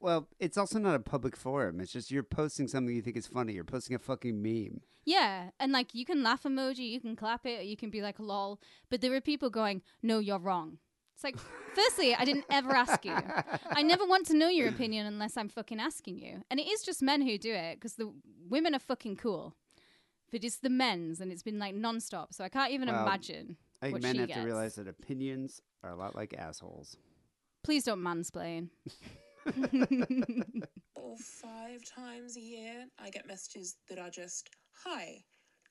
well, 0.00 0.28
it's 0.38 0.58
also 0.58 0.78
not 0.78 0.94
a 0.94 1.00
public 1.00 1.34
forum. 1.36 1.80
It's 1.80 1.92
just 1.92 2.10
you're 2.10 2.22
posting 2.22 2.68
something 2.68 2.94
you 2.94 3.02
think 3.02 3.16
is 3.16 3.26
funny. 3.26 3.54
You're 3.54 3.64
posting 3.64 3.96
a 3.96 3.98
fucking 3.98 4.40
meme. 4.42 4.80
Yeah, 5.06 5.50
and 5.58 5.72
like 5.72 5.94
you 5.94 6.04
can 6.04 6.22
laugh 6.22 6.44
emoji, 6.44 6.90
you 6.90 7.00
can 7.00 7.16
clap 7.16 7.44
it, 7.46 7.60
or 7.60 7.62
you 7.62 7.76
can 7.76 7.90
be 7.90 8.00
like 8.02 8.18
lol, 8.18 8.60
but 8.90 9.00
there 9.00 9.14
are 9.14 9.20
people 9.20 9.50
going, 9.50 9.82
"No, 10.02 10.18
you're 10.18 10.38
wrong." 10.38 10.78
It's 11.14 11.24
like, 11.24 11.36
firstly, 11.74 12.14
I 12.14 12.24
didn't 12.24 12.46
ever 12.50 12.72
ask 12.72 13.04
you. 13.04 13.14
I 13.70 13.82
never 13.82 14.04
want 14.04 14.26
to 14.26 14.36
know 14.36 14.48
your 14.48 14.68
opinion 14.68 15.06
unless 15.06 15.36
I'm 15.36 15.48
fucking 15.48 15.78
asking 15.80 16.18
you. 16.18 16.42
And 16.50 16.58
it 16.58 16.66
is 16.66 16.82
just 16.82 17.02
men 17.02 17.22
who 17.22 17.38
do 17.38 17.52
it 17.52 17.76
because 17.76 17.94
the 17.94 18.12
women 18.48 18.74
are 18.74 18.80
fucking 18.80 19.16
cool. 19.16 19.54
But 20.32 20.42
it's 20.44 20.56
the 20.56 20.70
men's, 20.70 21.20
and 21.20 21.30
it's 21.30 21.42
been 21.42 21.58
like 21.58 21.74
nonstop. 21.74 22.32
So 22.32 22.42
I 22.44 22.48
can't 22.48 22.72
even 22.72 22.88
Well, 22.88 23.02
imagine. 23.06 23.56
I 23.82 23.86
think 23.86 23.92
what 23.94 24.02
men 24.02 24.14
she 24.14 24.18
have 24.20 24.28
gets. 24.28 24.40
to 24.40 24.44
realize 24.46 24.74
that 24.76 24.88
opinions 24.88 25.60
are 25.82 25.90
a 25.90 25.96
lot 25.96 26.14
like 26.16 26.34
assholes. 26.34 26.96
Please 27.62 27.84
don't 27.84 28.00
mansplain. 28.02 28.68
or 30.96 31.16
five 31.18 31.84
times 31.84 32.36
a 32.36 32.40
year, 32.40 32.86
I 32.98 33.10
get 33.10 33.26
messages 33.26 33.76
that 33.88 33.98
are 33.98 34.10
just, 34.10 34.50
"Hi, 34.84 35.22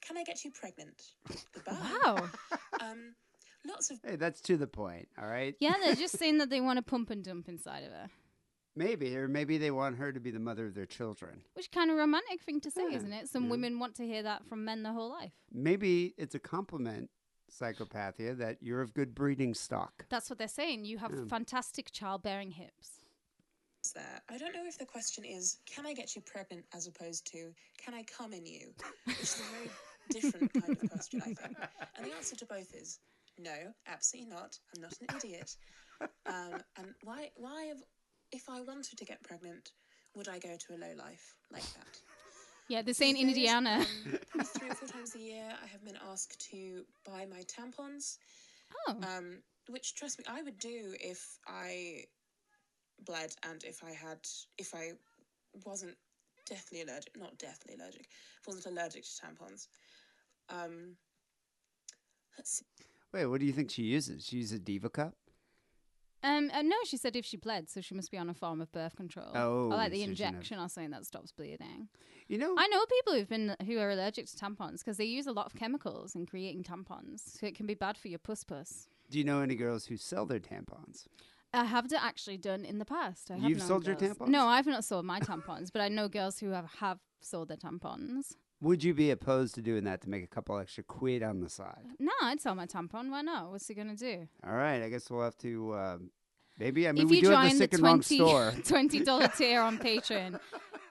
can 0.06 0.18
I 0.18 0.24
get 0.24 0.44
you 0.44 0.52
pregnant?" 0.52 1.02
Goodbye. 1.54 1.78
Wow. 2.04 2.30
Um, 2.82 3.16
lots 3.66 3.92
of 3.92 4.00
Hey, 4.04 4.16
that's 4.18 4.42
to 4.42 4.58
the 4.58 4.68
point. 4.68 5.08
All 5.18 5.28
right. 5.28 5.56
Yeah, 5.60 5.76
they're 5.82 5.96
just 6.06 6.18
saying 6.18 6.40
that 6.40 6.50
they 6.50 6.60
want 6.60 6.78
to 6.78 6.84
pump 6.84 7.10
and 7.12 7.24
dump 7.24 7.48
inside 7.48 7.84
of 7.84 7.92
her. 7.92 8.10
Maybe, 8.76 9.16
or 9.16 9.28
maybe 9.28 9.58
they 9.60 9.70
want 9.72 9.98
her 9.98 10.12
to 10.12 10.20
be 10.20 10.32
the 10.32 10.40
mother 10.40 10.66
of 10.66 10.74
their 10.74 10.86
children. 10.88 11.44
Which 11.54 11.72
kind 11.72 11.92
of 11.92 11.98
romantic 11.98 12.42
thing 12.44 12.60
to 12.62 12.72
say, 12.72 12.88
Yeah, 12.90 12.98
isn't 12.98 13.14
it? 13.14 13.30
Some 13.30 13.44
yeah. 13.46 13.50
women 13.52 13.80
want 13.80 13.96
to 13.96 14.04
hear 14.06 14.24
that 14.24 14.46
from 14.48 14.66
men 14.66 14.82
their 14.84 14.94
whole 14.94 15.10
life. 15.12 15.34
Maybe 15.52 16.16
it's 16.18 16.34
a 16.34 16.40
compliment, 16.40 17.10
psychopathia, 17.52 18.36
that 18.40 18.58
you're 18.62 18.82
of 18.82 18.94
good 18.96 19.14
breeding 19.14 19.54
stock. 19.54 20.06
That's 20.10 20.28
what 20.30 20.40
they're 20.40 20.48
saying. 20.48 20.86
You 20.86 20.98
have 20.98 21.12
Yeah. 21.14 21.26
fantastic 21.26 21.92
childbearing 21.92 22.52
hips. 22.52 23.00
there. 23.94 24.22
I 24.30 24.38
don't 24.38 24.54
know 24.56 24.66
if 24.66 24.78
the 24.78 24.86
question 24.86 25.26
is, 25.26 25.60
"Can 25.66 25.86
I 25.86 25.94
get 25.94 26.16
you 26.16 26.22
pregnant?" 26.22 26.66
as 26.74 26.88
opposed 26.88 27.28
to, 27.34 27.54
"Can 27.78 27.94
I 27.94 28.04
come 28.04 28.32
in 28.32 28.46
you?" 28.46 28.74
Which 29.04 29.20
is 29.22 29.40
a 29.42 29.44
very 29.52 29.70
different 30.10 30.54
kind 30.54 30.70
of 30.82 30.90
question, 30.90 31.22
I 31.22 31.34
think. 31.34 31.58
And 31.98 32.06
the 32.06 32.14
answer 32.16 32.38
to 32.38 32.46
both 32.46 32.74
is 32.74 33.00
no, 33.38 33.74
absolutely 33.86 34.32
not. 34.32 34.58
I'm 34.74 34.82
not 34.84 34.94
an 35.02 35.08
idiot. 35.18 35.58
Um, 36.26 36.64
and 36.78 36.96
why? 37.04 37.32
Why? 37.36 37.64
Have, 37.66 37.84
if 38.34 38.50
I 38.50 38.62
wanted 38.62 38.98
to 38.98 39.06
get 39.06 39.24
pregnant, 39.24 39.72
would 40.16 40.28
I 40.28 40.40
go 40.40 40.50
to 40.58 40.74
a 40.74 40.78
low 40.78 40.94
life 40.98 41.36
like 41.52 41.64
that? 41.76 41.88
Yeah, 42.70 42.82
this 42.82 43.02
ain't 43.02 43.18
These 43.18 43.26
days, 43.26 43.36
Indiana. 43.36 43.86
um, 44.36 44.46
three 44.46 44.70
or 44.70 44.74
four 44.74 44.88
times 44.88 45.16
a 45.16 45.20
year, 45.20 45.44
I 45.62 45.68
have 45.68 45.84
been 45.84 45.98
asked 46.10 46.50
to 46.52 46.86
buy 47.06 47.28
my 47.30 47.44
tampons. 47.44 48.20
Oh. 48.88 48.96
Um, 49.04 49.40
which, 49.68 49.96
trust 49.96 50.18
me, 50.18 50.24
I 50.30 50.42
would 50.42 50.58
do 50.60 50.96
if 51.02 51.40
I 51.46 52.06
bled 53.06 53.34
and 53.44 53.62
if 53.66 53.84
I 53.84 53.92
had, 53.92 54.20
if 54.58 54.74
I 54.74 54.94
wasn't 55.66 55.98
deathly 56.46 56.82
allergic, 56.84 57.20
not 57.20 57.38
deathly 57.38 57.76
allergic, 57.76 58.08
if 58.42 58.48
I 58.48 58.52
wasn't 58.52 58.78
allergic 58.78 59.04
to 59.04 59.10
tampons. 59.10 59.68
Um, 60.50 60.96
let's 62.38 62.60
see. 62.60 62.66
Wait, 63.14 63.26
what 63.26 63.42
do 63.42 63.46
you 63.46 63.54
think 63.54 63.72
she 63.72 63.84
uses? 63.84 64.26
She 64.26 64.38
uses 64.38 64.54
a 64.54 64.60
Diva 64.60 64.90
Cup? 64.90 65.16
Um, 66.24 66.50
uh, 66.54 66.62
no, 66.62 66.76
she 66.86 66.96
said 66.98 67.16
if 67.16 67.26
she 67.26 67.36
bled, 67.38 67.70
so 67.70 67.82
she 67.82 67.94
must 67.94 68.10
be 68.10 68.18
on 68.18 68.30
a 68.30 68.34
form 68.34 68.62
of 68.62 68.72
birth 68.72 68.96
control. 68.96 69.32
Oh, 69.36 69.66
or 69.66 69.76
like 69.76 69.92
the 69.92 69.98
so 69.98 70.04
she 70.04 70.08
knows. 70.08 70.20
injection 70.22 70.60
or 70.60 70.70
something 70.70 70.92
that 70.92 71.06
stops 71.06 71.32
bleeding. 71.34 71.90
You 72.30 72.38
know, 72.38 72.56
I 72.58 72.68
know 72.68 72.86
people 72.86 73.14
who've 73.14 73.28
been 73.28 73.56
who 73.66 73.78
are 73.80 73.90
allergic 73.92 74.28
to 74.28 74.36
tampons 74.38 74.80
because 74.80 74.96
they 74.98 75.04
use 75.06 75.28
a 75.28 75.34
lot 75.34 75.46
of 75.48 75.56
chemicals 75.56 76.16
in 76.16 76.26
creating 76.26 76.64
tampons, 76.64 77.38
so 77.38 77.46
it 77.46 77.56
can 77.56 77.66
be 77.66 77.74
bad 77.74 77.98
for 77.98 78.08
your 78.08 78.20
puss 78.20 78.44
puss. 78.46 78.88
do 79.10 79.18
you 79.20 79.26
know 79.26 79.42
any 79.42 79.56
girls 79.56 79.86
who 79.88 79.98
sell 79.98 80.26
their 80.26 80.40
tampons? 80.40 81.06
I 81.56 81.66
have 81.66 81.88
d- 81.90 81.98
actually 82.00 82.38
done 82.38 82.64
in 82.66 82.80
the 82.80 82.86
past. 82.86 83.30
I 83.30 83.36
have 83.36 83.44
You've 83.50 83.60
known 83.60 83.68
sold 83.68 83.86
your 83.86 83.96
girls- 83.96 84.14
tampons? 84.18 84.28
No, 84.30 84.48
I've 84.48 84.66
not 84.66 84.84
sold 84.86 85.06
my 85.06 85.20
tampons, 85.20 85.72
but 85.72 85.82
I 85.82 85.90
know 85.90 86.08
girls 86.08 86.40
who 86.40 86.50
have 86.52 86.70
have 86.80 87.00
sold 87.22 87.50
their 87.50 87.58
tampons. 87.58 88.36
Would 88.64 88.82
you 88.82 88.94
be 88.94 89.12
opposed 89.12 89.56
to 89.56 89.62
doing 89.62 89.84
that 89.84 90.00
to 90.04 90.10
make 90.10 90.24
a 90.24 90.28
couple 90.28 90.58
extra 90.58 90.86
quid 90.86 91.22
on 91.22 91.42
the 91.42 91.50
side? 91.50 91.84
No, 92.00 92.14
I'd 92.22 92.40
sell 92.40 92.56
my 92.56 92.66
tampon. 92.66 93.12
Why 93.12 93.22
not? 93.22 93.52
What's 93.52 93.68
he 93.68 93.74
gonna 93.74 93.94
do? 93.94 94.26
All 94.48 94.54
right, 94.56 94.82
I 94.82 94.88
guess 94.88 95.10
we'll 95.12 95.22
have 95.22 95.38
to. 95.40 95.76
Um, 95.76 96.12
maybe 96.58 96.88
I 96.88 96.94
mean 96.94 97.04
if 97.04 97.10
we 97.10 97.18
you 97.18 97.24
do 97.24 97.30
have 97.32 97.42
join 97.42 97.48
the 97.50 97.54
the 97.56 97.58
sick 97.58 97.74
and 97.74 97.84
wrong 97.84 98.02
20 98.02 98.16
store. 98.16 98.54
twenty 98.66 99.00
dollar 99.04 99.28
tier 99.28 99.60
on 99.60 99.78
Patreon, 99.80 100.40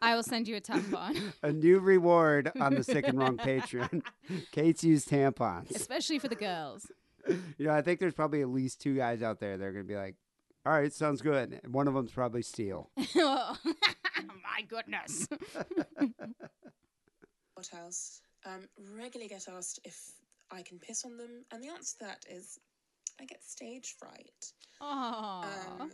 I 0.03 0.15
will 0.15 0.23
send 0.23 0.49
you 0.49 0.57
a 0.57 0.61
tampon, 0.61 1.33
a 1.43 1.51
new 1.51 1.79
reward 1.79 2.53
on 2.61 2.75
the 2.75 2.85
sick 2.85 3.09
and 3.09 3.19
wrong 3.19 3.39
Patreon. 3.39 4.03
Kate's 4.53 4.85
used 4.85 5.09
tampons. 5.09 5.75
especially 5.75 6.19
for 6.19 6.29
the 6.29 6.37
girls. 6.37 6.91
You 7.27 7.67
know, 7.67 7.73
I 7.73 7.81
think 7.81 8.01
there's 8.01 8.13
probably 8.13 8.43
at 8.43 8.49
least 8.51 8.83
two 8.83 8.97
guys 8.97 9.23
out 9.23 9.41
there 9.41 9.57
that 9.57 9.65
are 9.65 9.73
gonna 9.73 9.85
be 9.85 9.97
like, 9.97 10.17
"All 10.67 10.75
right, 10.75 10.93
sounds 10.93 11.23
good." 11.23 11.59
One 11.67 11.89
of 11.89 11.95
them's 11.95 12.13
probably 12.13 12.43
Steel. 12.43 12.91
oh, 13.17 13.57
my 13.65 14.61
goodness. 14.69 15.27
What 17.63 17.81
else? 17.81 18.21
Um, 18.45 18.67
regularly 18.97 19.29
get 19.29 19.47
asked 19.49 19.79
if 19.85 19.97
I 20.51 20.63
can 20.63 20.81
piss 20.81 21.05
on 21.05 21.17
them, 21.17 21.45
and 21.53 21.63
the 21.63 21.69
answer 21.69 21.97
to 21.99 22.05
that 22.07 22.25
is 22.29 22.59
I 23.21 23.25
get 23.25 23.45
stage 23.45 23.95
fright. 24.01 24.53
Oh, 24.81 25.45
Um, 25.79 25.93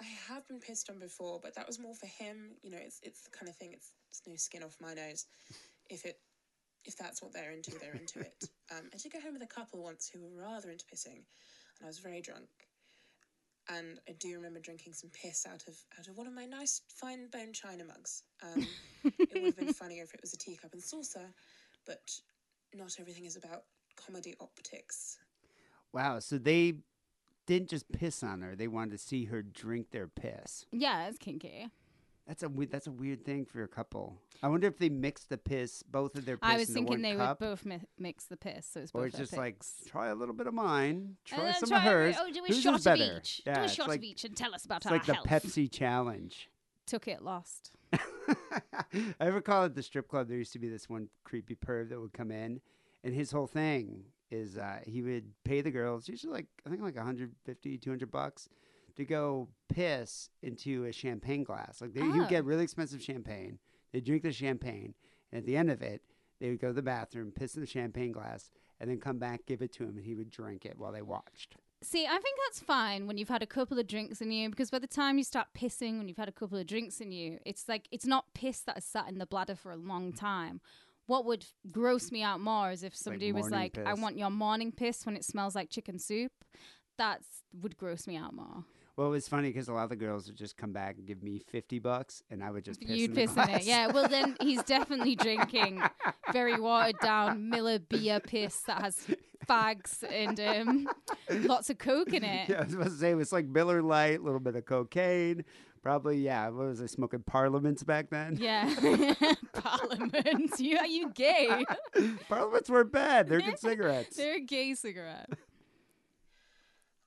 I 0.00 0.04
have 0.28 0.46
been 0.46 0.60
pissed 0.60 0.88
on 0.88 1.00
before, 1.00 1.40
but 1.42 1.56
that 1.56 1.66
was 1.66 1.80
more 1.80 1.96
for 1.96 2.06
him. 2.06 2.52
You 2.62 2.70
know, 2.70 2.78
it's 2.80 3.00
it's 3.02 3.22
the 3.22 3.30
kind 3.30 3.48
of 3.48 3.56
thing. 3.56 3.72
It's, 3.72 3.94
it's 4.10 4.22
no 4.28 4.36
skin 4.36 4.62
off 4.62 4.76
my 4.80 4.94
nose. 4.94 5.26
If 5.90 6.04
it 6.04 6.20
if 6.84 6.96
that's 6.96 7.20
what 7.20 7.32
they're 7.32 7.50
into, 7.50 7.72
they're 7.80 7.94
into 7.94 8.20
it. 8.20 8.44
Um, 8.72 8.90
I 8.92 8.96
did 8.96 9.12
go 9.12 9.20
home 9.20 9.34
with 9.34 9.42
a 9.44 9.46
couple 9.46 9.80
once 9.80 10.10
who 10.12 10.20
were 10.20 10.42
rather 10.42 10.70
into 10.70 10.84
pissing, 10.86 11.22
and 11.78 11.84
I 11.84 11.86
was 11.86 12.00
very 12.00 12.20
drunk. 12.20 12.48
And 13.68 13.98
I 14.08 14.12
do 14.20 14.34
remember 14.34 14.60
drinking 14.60 14.92
some 14.92 15.10
piss 15.10 15.46
out 15.46 15.64
of 15.66 15.76
out 15.98 16.06
of 16.06 16.16
one 16.16 16.26
of 16.26 16.32
my 16.32 16.46
nice 16.46 16.82
fine 16.88 17.28
bone 17.32 17.52
china 17.52 17.84
mugs. 17.84 18.22
Um, 18.42 18.66
it 19.04 19.28
would 19.34 19.42
have 19.42 19.56
been 19.56 19.72
funnier 19.72 20.04
if 20.04 20.14
it 20.14 20.20
was 20.20 20.32
a 20.34 20.38
teacup 20.38 20.72
and 20.72 20.82
saucer, 20.82 21.32
but 21.86 22.10
not 22.74 22.96
everything 23.00 23.24
is 23.24 23.36
about 23.36 23.64
comedy 23.96 24.34
optics. 24.40 25.18
Wow, 25.92 26.20
so 26.20 26.38
they 26.38 26.74
didn't 27.46 27.70
just 27.70 27.90
piss 27.90 28.22
on 28.22 28.40
her; 28.42 28.54
they 28.54 28.68
wanted 28.68 28.92
to 28.92 28.98
see 28.98 29.24
her 29.26 29.42
drink 29.42 29.90
their 29.90 30.06
piss. 30.06 30.66
yeah, 30.70 31.08
it's 31.08 31.18
kinky. 31.18 31.68
That's 32.26 32.42
a 32.42 32.48
we- 32.48 32.66
that's 32.66 32.86
a 32.88 32.90
weird 32.92 33.24
thing 33.24 33.44
for 33.44 33.62
a 33.62 33.68
couple. 33.68 34.20
I 34.42 34.48
wonder 34.48 34.66
if 34.66 34.78
they 34.78 34.88
mixed 34.88 35.28
the 35.28 35.38
piss, 35.38 35.82
both 35.84 36.16
of 36.16 36.24
their 36.24 36.36
piss 36.36 36.48
I 36.50 36.56
was 36.56 36.62
into 36.68 36.72
thinking 36.74 36.94
one 36.94 37.02
they 37.02 37.14
cup, 37.14 37.40
would 37.40 37.46
both 37.46 37.64
mi- 37.64 37.80
mix 37.98 38.24
the 38.24 38.36
piss, 38.36 38.66
so 38.66 38.80
it's 38.80 38.90
both 38.92 39.02
or 39.02 39.06
it's 39.06 39.16
their 39.16 39.26
just 39.26 39.36
like 39.36 39.56
try 39.86 40.08
a 40.08 40.14
little 40.14 40.34
bit 40.34 40.46
of 40.46 40.54
mine, 40.54 41.16
try 41.24 41.38
then 41.44 41.54
some 41.54 41.72
of 41.72 41.82
hers. 41.82 42.16
Oh, 42.18 42.30
do 42.32 42.42
a 42.44 42.48
Whose 42.48 42.56
is 42.58 42.62
shot 42.64 42.74
of 42.74 42.84
better? 42.84 43.18
each. 43.18 43.42
Yeah, 43.46 43.54
do 43.54 43.60
a 43.60 43.64
it's 43.64 43.74
shot 43.74 43.88
like, 43.88 44.00
of 44.00 44.04
each 44.04 44.24
and 44.24 44.36
tell 44.36 44.54
us 44.54 44.64
about 44.64 44.78
It's 44.78 44.86
our 44.86 44.92
like 44.92 45.06
the 45.06 45.14
health. 45.14 45.26
Pepsi 45.26 45.70
challenge. 45.70 46.50
Took 46.86 47.06
it, 47.08 47.22
lost. 47.22 47.72
I 47.92 49.14
ever 49.20 49.40
call 49.40 49.64
it 49.64 49.74
the 49.74 49.82
strip 49.82 50.08
club. 50.08 50.28
There 50.28 50.36
used 50.38 50.52
to 50.52 50.58
be 50.58 50.68
this 50.68 50.88
one 50.88 51.08
creepy 51.24 51.54
perv 51.54 51.90
that 51.90 52.00
would 52.00 52.12
come 52.12 52.30
in, 52.30 52.60
and 53.04 53.14
his 53.14 53.30
whole 53.30 53.46
thing 53.46 54.04
is 54.30 54.56
uh, 54.58 54.80
he 54.84 55.02
would 55.02 55.24
pay 55.44 55.60
the 55.60 55.70
girls 55.70 56.08
usually 56.08 56.32
like 56.32 56.46
I 56.66 56.70
think 56.70 56.82
like 56.82 56.96
150, 56.96 57.78
200 57.78 58.10
bucks 58.10 58.48
to 58.96 59.04
go 59.04 59.48
piss 59.68 60.30
into 60.42 60.84
a 60.84 60.92
champagne 60.92 61.44
glass. 61.44 61.80
Like 61.80 61.92
they, 61.94 62.00
he 62.00 62.08
Oh. 62.08 62.18
would 62.18 62.28
get 62.28 62.42
oh. 62.42 62.46
really 62.46 62.64
expensive 62.64 63.02
champagne. 63.02 63.58
They 63.92 64.00
drink 64.00 64.22
the 64.22 64.32
champagne, 64.32 64.94
and 65.32 65.38
at 65.40 65.46
the 65.46 65.56
end 65.56 65.70
of 65.70 65.82
it, 65.82 66.02
they 66.40 66.50
would 66.50 66.60
go 66.60 66.68
to 66.68 66.72
the 66.74 66.82
bathroom, 66.82 67.32
piss 67.32 67.54
in 67.54 67.60
the 67.62 67.66
champagne 67.66 68.12
glass, 68.12 68.50
and 68.80 68.90
then 68.90 68.98
come 69.00 69.18
back, 69.18 69.46
give 69.46 69.62
it 69.62 69.72
to 69.74 69.84
him, 69.84 69.96
and 69.96 70.04
he 70.04 70.14
would 70.14 70.30
drink 70.30 70.66
it 70.66 70.76
while 70.78 70.92
they 70.92 71.02
watched. 71.02 71.56
See, 71.82 72.06
I 72.06 72.18
think 72.18 72.38
that's 72.46 72.60
fine 72.60 73.06
when 73.06 73.16
you've 73.18 73.28
had 73.28 73.42
a 73.42 73.46
couple 73.46 73.78
of 73.78 73.86
drinks 73.86 74.20
in 74.20 74.30
you 74.32 74.48
because 74.50 74.70
by 74.70 74.78
the 74.78 74.86
time 74.86 75.18
you 75.18 75.24
start 75.24 75.48
pissing 75.54 75.98
when 75.98 76.08
you've 76.08 76.16
had 76.16 76.28
a 76.28 76.32
couple 76.32 76.58
of 76.58 76.66
drinks 76.66 77.00
in 77.00 77.12
you, 77.12 77.38
it's 77.44 77.68
like 77.68 77.86
it's 77.90 78.06
not 78.06 78.32
piss 78.34 78.60
that 78.60 78.76
has 78.76 78.84
sat 78.84 79.08
in 79.08 79.18
the 79.18 79.26
bladder 79.26 79.54
for 79.54 79.72
a 79.72 79.76
long 79.76 80.12
time. 80.12 80.60
What 81.06 81.24
would 81.26 81.46
gross 81.70 82.10
me 82.10 82.22
out 82.22 82.40
more 82.40 82.70
is 82.70 82.82
if 82.82 82.96
somebody 82.96 83.30
was 83.30 83.50
morning 83.50 83.58
like, 83.60 83.78
"I 83.86 83.92
piss. 83.92 84.00
want 84.00 84.18
your 84.18 84.30
morning 84.30 84.72
piss 84.72 85.04
when 85.06 85.16
it 85.16 85.24
smells 85.24 85.54
like 85.54 85.70
chicken 85.70 85.98
soup." 85.98 86.32
That 86.98 87.20
would 87.60 87.76
gross 87.76 88.06
me 88.06 88.16
out 88.16 88.32
more. 88.34 88.64
Well, 88.96 89.08
it 89.08 89.10
was 89.10 89.28
funny 89.28 89.50
because 89.50 89.68
a 89.68 89.74
lot 89.74 89.84
of 89.84 89.90
the 89.90 89.96
girls 89.96 90.26
would 90.26 90.36
just 90.36 90.56
come 90.56 90.72
back 90.72 90.96
and 90.96 91.06
give 91.06 91.22
me 91.22 91.38
fifty 91.38 91.78
bucks, 91.78 92.22
and 92.30 92.42
I 92.42 92.50
would 92.50 92.64
just 92.64 92.80
piss 92.80 92.96
You'd 92.96 93.10
in 93.10 93.16
piss 93.16 93.36
in 93.36 93.50
it, 93.50 93.64
yeah. 93.64 93.88
Well, 93.88 94.08
then 94.08 94.36
he's 94.40 94.62
definitely 94.62 95.16
drinking 95.16 95.82
very 96.32 96.58
watered 96.58 96.98
down 97.00 97.50
Miller 97.50 97.78
beer 97.78 98.20
piss 98.20 98.60
that 98.62 98.80
has 98.80 99.06
fags 99.46 100.02
and 100.10 100.40
um, 100.40 100.88
lots 101.46 101.68
of 101.68 101.76
coke 101.78 102.14
in 102.14 102.24
it. 102.24 102.48
Yeah, 102.48 102.60
I 102.60 102.64
was 102.64 102.74
about 102.74 102.84
to 102.84 102.90
say 102.90 103.10
it 103.10 103.16
was 103.16 103.32
like 103.32 103.46
Miller 103.46 103.82
Lite, 103.82 104.20
a 104.20 104.22
little 104.22 104.40
bit 104.40 104.56
of 104.56 104.64
cocaine, 104.64 105.44
probably. 105.82 106.16
Yeah, 106.18 106.48
what 106.48 106.68
was 106.68 106.80
I 106.80 106.86
smoking? 106.86 107.20
Parliaments 107.20 107.82
back 107.82 108.08
then. 108.08 108.38
Yeah, 108.40 108.74
parliaments. 109.52 110.58
You 110.58 110.78
are 110.78 110.86
you 110.86 111.10
gay? 111.10 111.66
Parliaments 112.30 112.70
weren't 112.70 112.92
bad. 112.92 113.28
They're 113.28 113.42
good 113.42 113.58
cigarettes. 113.58 114.16
They're 114.16 114.36
a 114.36 114.40
gay 114.40 114.74
cigarette. 114.74 115.28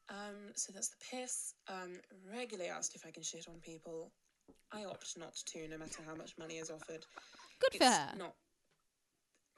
Um, 0.09 0.51
so 0.55 0.71
that's 0.73 0.89
the 0.89 0.95
piss. 1.11 1.53
Um, 1.67 1.99
regularly 2.33 2.69
asked 2.69 2.95
if 2.95 3.05
I 3.05 3.11
can 3.11 3.23
shit 3.23 3.47
on 3.47 3.55
people. 3.61 4.11
I 4.71 4.85
opt 4.85 5.15
not 5.17 5.35
to, 5.35 5.67
no 5.67 5.77
matter 5.77 6.01
how 6.07 6.15
much 6.15 6.33
money 6.39 6.55
is 6.55 6.69
offered. 6.71 7.05
Good 7.59 7.77
for 7.77 7.85
her. 7.85 8.09
Not. 8.17 8.33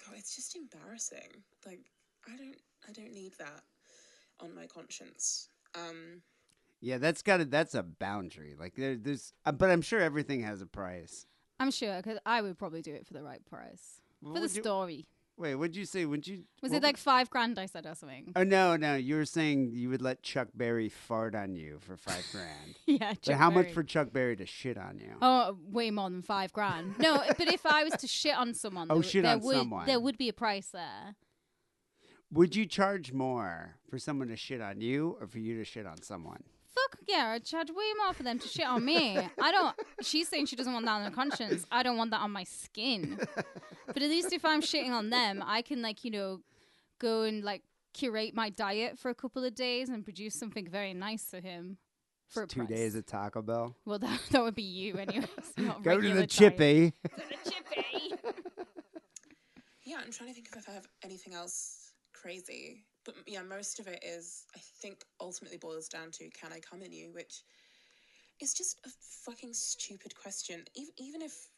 God, 0.05 0.15
it's 0.17 0.35
just 0.35 0.55
embarrassing. 0.55 1.43
Like 1.65 1.79
I 2.27 2.35
don't, 2.35 2.55
I 2.87 2.91
don't 2.91 3.13
need 3.13 3.33
that 3.39 3.61
on 4.41 4.53
my 4.55 4.65
conscience. 4.65 5.49
Um, 5.75 6.21
Yeah, 6.81 6.97
that's 6.97 7.21
got 7.21 7.37
to 7.37 7.45
That's 7.45 7.75
a 7.75 7.83
boundary. 7.83 8.55
Like 8.59 8.75
there, 8.75 8.95
there's, 8.97 9.33
uh, 9.45 9.51
but 9.51 9.69
I'm 9.69 9.81
sure 9.81 9.99
everything 9.99 10.41
has 10.43 10.61
a 10.61 10.65
price. 10.65 11.25
I'm 11.59 11.71
sure 11.71 11.95
because 11.97 12.17
I 12.25 12.41
would 12.41 12.57
probably 12.57 12.81
do 12.81 12.93
it 12.93 13.05
for 13.05 13.13
the 13.13 13.21
right 13.23 13.45
price 13.45 14.01
What 14.21 14.31
for 14.31 14.33
the 14.35 14.41
would 14.41 14.55
you- 14.55 14.63
story. 14.63 15.07
Wait, 15.41 15.55
what'd 15.55 15.75
you 15.75 15.85
say? 15.85 16.05
Would 16.05 16.27
you? 16.27 16.43
Was 16.61 16.71
it 16.71 16.83
like 16.83 16.97
five 16.97 17.31
grand? 17.31 17.57
I 17.57 17.65
said 17.65 17.87
or 17.87 17.95
something. 17.95 18.31
Oh 18.35 18.43
no, 18.43 18.77
no. 18.77 18.93
You 18.95 19.15
were 19.15 19.25
saying 19.25 19.71
you 19.73 19.89
would 19.89 20.01
let 20.01 20.21
Chuck 20.21 20.49
Berry 20.53 20.87
fart 20.87 21.33
on 21.33 21.55
you 21.55 21.79
for 21.79 21.97
five 21.97 22.23
grand. 22.31 22.75
Yeah, 22.85 23.13
Chuck 23.15 23.35
how 23.37 23.49
much 23.49 23.71
for 23.71 23.81
Chuck 23.81 24.13
Berry 24.13 24.35
to 24.35 24.45
shit 24.45 24.77
on 24.77 24.99
you? 24.99 25.15
Oh, 25.19 25.57
way 25.67 25.89
more 25.89 26.11
than 26.11 26.21
five 26.21 26.53
grand. 26.53 26.99
No, 26.99 27.23
but 27.37 27.51
if 27.51 27.65
I 27.65 27.83
was 27.83 27.93
to 27.93 28.07
shit 28.07 28.35
on 28.37 28.53
someone, 28.53 28.87
Oh, 28.91 28.95
there, 28.95 29.03
shit 29.03 29.23
there 29.23 29.33
on 29.33 29.41
would, 29.41 29.55
someone. 29.55 29.85
there 29.87 29.99
would 29.99 30.17
be 30.19 30.29
a 30.29 30.33
price 30.33 30.67
there. 30.67 31.15
Would 32.31 32.55
you 32.55 32.67
charge 32.67 33.11
more 33.11 33.77
for 33.89 33.97
someone 33.97 34.27
to 34.27 34.35
shit 34.35 34.61
on 34.61 34.79
you 34.79 35.17
or 35.19 35.25
for 35.27 35.39
you 35.39 35.57
to 35.57 35.65
shit 35.65 35.87
on 35.87 36.01
someone? 36.03 36.43
Fuck 36.73 36.99
yeah, 37.07 37.31
I'd 37.35 37.43
charge 37.43 37.69
way 37.69 37.85
more 38.03 38.13
for 38.13 38.23
them 38.23 38.39
to 38.39 38.47
shit 38.47 38.65
on 38.65 38.85
me. 38.85 39.17
I 39.41 39.51
don't. 39.51 39.75
She's 40.01 40.27
saying 40.29 40.45
she 40.45 40.55
doesn't 40.55 40.71
want 40.73 40.85
that 40.85 40.91
on 40.93 41.03
her 41.03 41.11
conscience. 41.11 41.65
I 41.71 41.83
don't 41.83 41.97
want 41.97 42.11
that 42.11 42.21
on 42.21 42.31
my 42.31 42.43
skin. 42.45 43.19
But 43.87 43.97
at 44.01 44.09
least 44.09 44.31
if 44.31 44.45
I'm 44.45 44.61
shitting 44.61 44.91
on 44.91 45.09
them, 45.09 45.43
I 45.45 45.61
can 45.63 45.81
like 45.81 46.05
you 46.05 46.11
know 46.11 46.39
go 46.99 47.23
and 47.23 47.43
like 47.43 47.63
curate 47.93 48.33
my 48.33 48.49
diet 48.49 48.97
for 48.97 49.09
a 49.09 49.15
couple 49.15 49.43
of 49.43 49.53
days 49.53 49.89
and 49.89 50.03
produce 50.05 50.33
something 50.35 50.65
very 50.69 50.93
nice 50.93 51.25
for 51.29 51.41
him. 51.41 51.77
For 52.29 52.45
Two 52.47 52.61
price. 52.65 52.69
days 52.69 52.95
at 52.95 53.05
Taco 53.07 53.41
Bell. 53.41 53.75
Well, 53.85 53.99
that, 53.99 54.21
that 54.31 54.41
would 54.41 54.55
be 54.55 54.63
you 54.63 54.95
anyways. 54.95 55.25
Go 55.57 55.65
to 55.73 55.79
regular 55.83 56.21
the 56.21 56.27
chippy. 56.27 56.93
yeah, 59.83 59.97
I'm 60.01 60.11
trying 60.11 60.29
to 60.29 60.33
think 60.35 60.47
if 60.55 60.69
I 60.69 60.71
have 60.71 60.87
anything 61.03 61.33
else 61.33 61.91
crazy. 62.13 62.85
But 63.05 63.15
yeah, 63.25 63.41
most 63.41 63.79
of 63.79 63.87
it 63.87 64.03
is, 64.03 64.45
I 64.55 64.59
think, 64.81 65.03
ultimately 65.19 65.57
boils 65.57 65.87
down 65.87 66.11
to 66.11 66.29
can 66.29 66.53
I 66.53 66.59
come 66.59 66.81
in 66.81 66.91
you, 66.91 67.11
which 67.11 67.43
is 68.39 68.53
just 68.53 68.79
a 68.85 68.89
fucking 69.25 69.53
stupid 69.53 70.13
question. 70.15 70.63
Even, 70.75 70.93
even 70.97 71.21
if, 71.21 71.49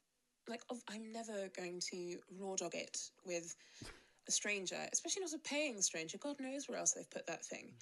like, 0.48 0.62
I'm 0.90 1.12
never 1.12 1.50
going 1.56 1.82
to 1.92 2.18
raw 2.40 2.56
dog 2.56 2.76
it 2.76 2.98
with 3.26 3.56
a 4.28 4.32
stranger, 4.32 4.78
especially 4.94 5.22
not 5.22 5.34
a 5.34 5.40
paying 5.40 5.82
stranger. 5.82 6.18
God 6.18 6.38
knows 6.40 6.68
where 6.68 6.78
else 6.78 6.94
they've 6.94 7.10
put 7.10 7.28
that 7.28 7.46
thing. 7.46 7.74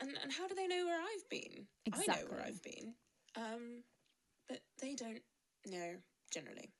And, 0.00 0.10
and 0.22 0.32
how 0.32 0.48
do 0.48 0.54
they 0.54 0.66
know 0.66 0.86
where 0.86 1.00
I've 1.00 1.28
been? 1.30 1.66
I 1.92 2.06
know 2.06 2.26
where 2.28 2.42
I've 2.44 2.62
been. 2.62 2.94
Um, 3.36 3.82
but 4.48 4.60
they 4.80 4.94
don't 4.94 5.22
know 5.66 5.94
generally. 6.32 6.70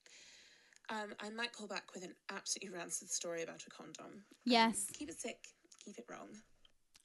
Um, 0.91 1.15
I 1.21 1.31
might 1.31 1.53
call 1.53 1.67
back 1.67 1.95
with 1.95 2.05
an 2.05 2.15
absolutely 2.31 2.77
rancid 2.77 3.11
story 3.11 3.43
about 3.43 3.63
a 3.67 3.71
condom. 3.71 4.07
Um, 4.07 4.23
Yes. 4.45 4.87
keep 4.93 5.09
it 5.09 5.19
sick, 5.21 5.39
keep 5.85 5.99
it 5.99 6.07
wrong. 6.11 6.29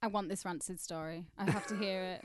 I 0.01 0.07
want 0.07 0.29
this 0.29 0.45
rancid 0.45 0.79
story. 0.79 1.25
I 1.37 1.49
have 1.49 1.67
to 1.67 1.75
hear 1.75 2.19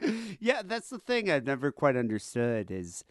it. 0.00 0.36
yeah, 0.40 0.62
that's 0.64 0.90
the 0.90 0.98
thing 0.98 1.30
I've 1.30 1.46
never 1.46 1.70
quite 1.70 1.96
understood 1.96 2.70
is 2.70 3.04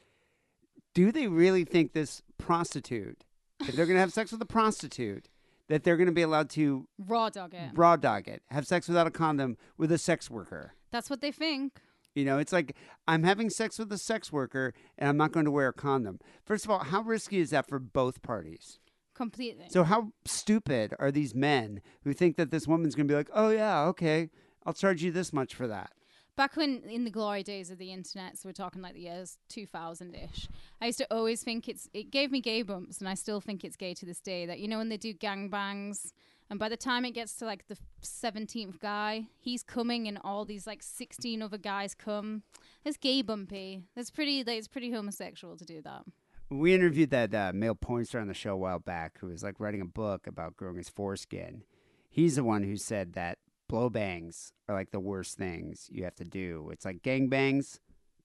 do 0.93 1.11
they 1.11 1.27
really 1.27 1.63
think 1.63 1.93
this 1.93 2.21
prostitute, 2.37 3.23
if 3.61 3.75
they're 3.75 3.85
going 3.85 3.95
to 3.95 4.01
have 4.01 4.13
sex 4.13 4.31
with 4.31 4.41
a 4.41 4.45
prostitute, 4.45 5.29
that 5.67 5.83
they're 5.83 5.97
going 5.97 6.07
to 6.07 6.13
be 6.13 6.21
allowed 6.21 6.49
to 6.51 6.87
Raw 6.99 7.29
dog 7.29 7.53
it. 7.53 7.71
raw 7.73 7.95
dog 7.95 8.27
it, 8.27 8.43
have 8.49 8.67
sex 8.67 8.87
without 8.87 9.07
a 9.07 9.11
condom 9.11 9.57
with 9.77 9.91
a 9.91 9.97
sex 9.97 10.29
worker? 10.29 10.73
That's 10.91 11.09
what 11.09 11.21
they 11.21 11.31
think. 11.31 11.79
You 12.13 12.23
know, 12.23 12.37
it's 12.37 12.53
like 12.53 12.75
I'm 13.07 13.23
having 13.23 13.49
sex 13.49 13.77
with 13.77 13.91
a 13.91 13.97
sex 13.97 14.31
worker 14.31 14.73
and 14.97 15.09
I'm 15.09 15.17
not 15.17 15.31
going 15.31 15.45
to 15.45 15.51
wear 15.51 15.67
a 15.67 15.73
condom. 15.73 16.19
First 16.45 16.65
of 16.65 16.71
all, 16.71 16.79
how 16.79 17.01
risky 17.01 17.39
is 17.39 17.49
that 17.49 17.67
for 17.67 17.79
both 17.79 18.21
parties? 18.21 18.79
Completely. 19.15 19.65
So 19.69 19.83
how 19.83 20.11
stupid 20.25 20.93
are 20.99 21.11
these 21.11 21.33
men 21.33 21.81
who 22.03 22.13
think 22.13 22.35
that 22.35 22.51
this 22.51 22.67
woman's 22.67 22.95
going 22.95 23.07
to 23.07 23.11
be 23.11 23.15
like, 23.15 23.29
"Oh 23.33 23.49
yeah, 23.49 23.83
okay, 23.85 24.29
I'll 24.65 24.73
charge 24.73 25.01
you 25.01 25.11
this 25.11 25.31
much 25.31 25.55
for 25.55 25.67
that." 25.67 25.91
Back 26.35 26.57
when 26.57 26.81
in 26.89 27.05
the 27.05 27.09
glory 27.11 27.43
days 27.43 27.71
of 27.71 27.77
the 27.77 27.93
internet, 27.93 28.37
so 28.37 28.49
we're 28.49 28.53
talking 28.53 28.81
like 28.81 28.93
the 28.93 29.01
years 29.01 29.37
2000 29.47 30.13
ish, 30.15 30.49
I 30.81 30.87
used 30.87 30.97
to 30.97 31.07
always 31.09 31.41
think 31.41 31.69
it's, 31.69 31.87
it 31.93 32.11
gave 32.11 32.29
me 32.29 32.41
gay 32.41 32.61
bumps, 32.61 32.99
and 32.99 33.07
I 33.07 33.13
still 33.13 33.39
think 33.39 33.63
it's 33.63 33.77
gay 33.77 33.93
to 33.93 34.05
this 34.05 34.19
day. 34.19 34.45
That, 34.45 34.59
you 34.59 34.67
know, 34.67 34.77
when 34.77 34.89
they 34.89 34.97
do 34.97 35.13
gangbangs, 35.13 36.11
and 36.49 36.59
by 36.59 36.67
the 36.67 36.75
time 36.75 37.05
it 37.05 37.11
gets 37.11 37.35
to 37.37 37.45
like 37.45 37.67
the 37.67 37.77
17th 38.03 38.81
guy, 38.81 39.27
he's 39.39 39.63
coming, 39.63 40.09
and 40.09 40.19
all 40.25 40.43
these 40.43 40.67
like 40.67 40.83
16 40.83 41.41
other 41.41 41.57
guys 41.57 41.95
come. 41.95 42.43
It's 42.83 42.97
gay 42.97 43.21
bumpy. 43.21 43.85
That's 43.95 44.11
pretty, 44.11 44.43
like, 44.43 44.57
it's 44.57 44.67
pretty 44.67 44.91
homosexual 44.91 45.55
to 45.55 45.63
do 45.63 45.81
that. 45.83 46.03
We 46.49 46.73
interviewed 46.73 47.09
that 47.09 47.33
uh, 47.33 47.51
male 47.53 47.75
porn 47.75 48.05
star 48.05 48.21
on 48.21 48.27
the 48.27 48.33
show 48.33 48.53
a 48.53 48.57
while 48.57 48.79
back 48.79 49.17
who 49.19 49.27
was 49.27 49.43
like 49.43 49.59
writing 49.59 49.81
a 49.81 49.85
book 49.85 50.27
about 50.27 50.55
growing 50.55 50.77
his 50.77 50.89
foreskin. 50.89 51.63
He's 52.09 52.35
the 52.35 52.43
one 52.43 52.63
who 52.63 52.77
said 52.77 53.13
that 53.13 53.39
blow 53.67 53.89
bangs 53.89 54.53
are 54.69 54.75
like 54.75 54.91
the 54.91 54.99
worst 54.99 55.37
things 55.37 55.89
you 55.91 56.03
have 56.03 56.15
to 56.15 56.23
do. 56.23 56.69
It's 56.71 56.85
like 56.85 57.01
gang 57.01 57.29
bangs, 57.29 57.79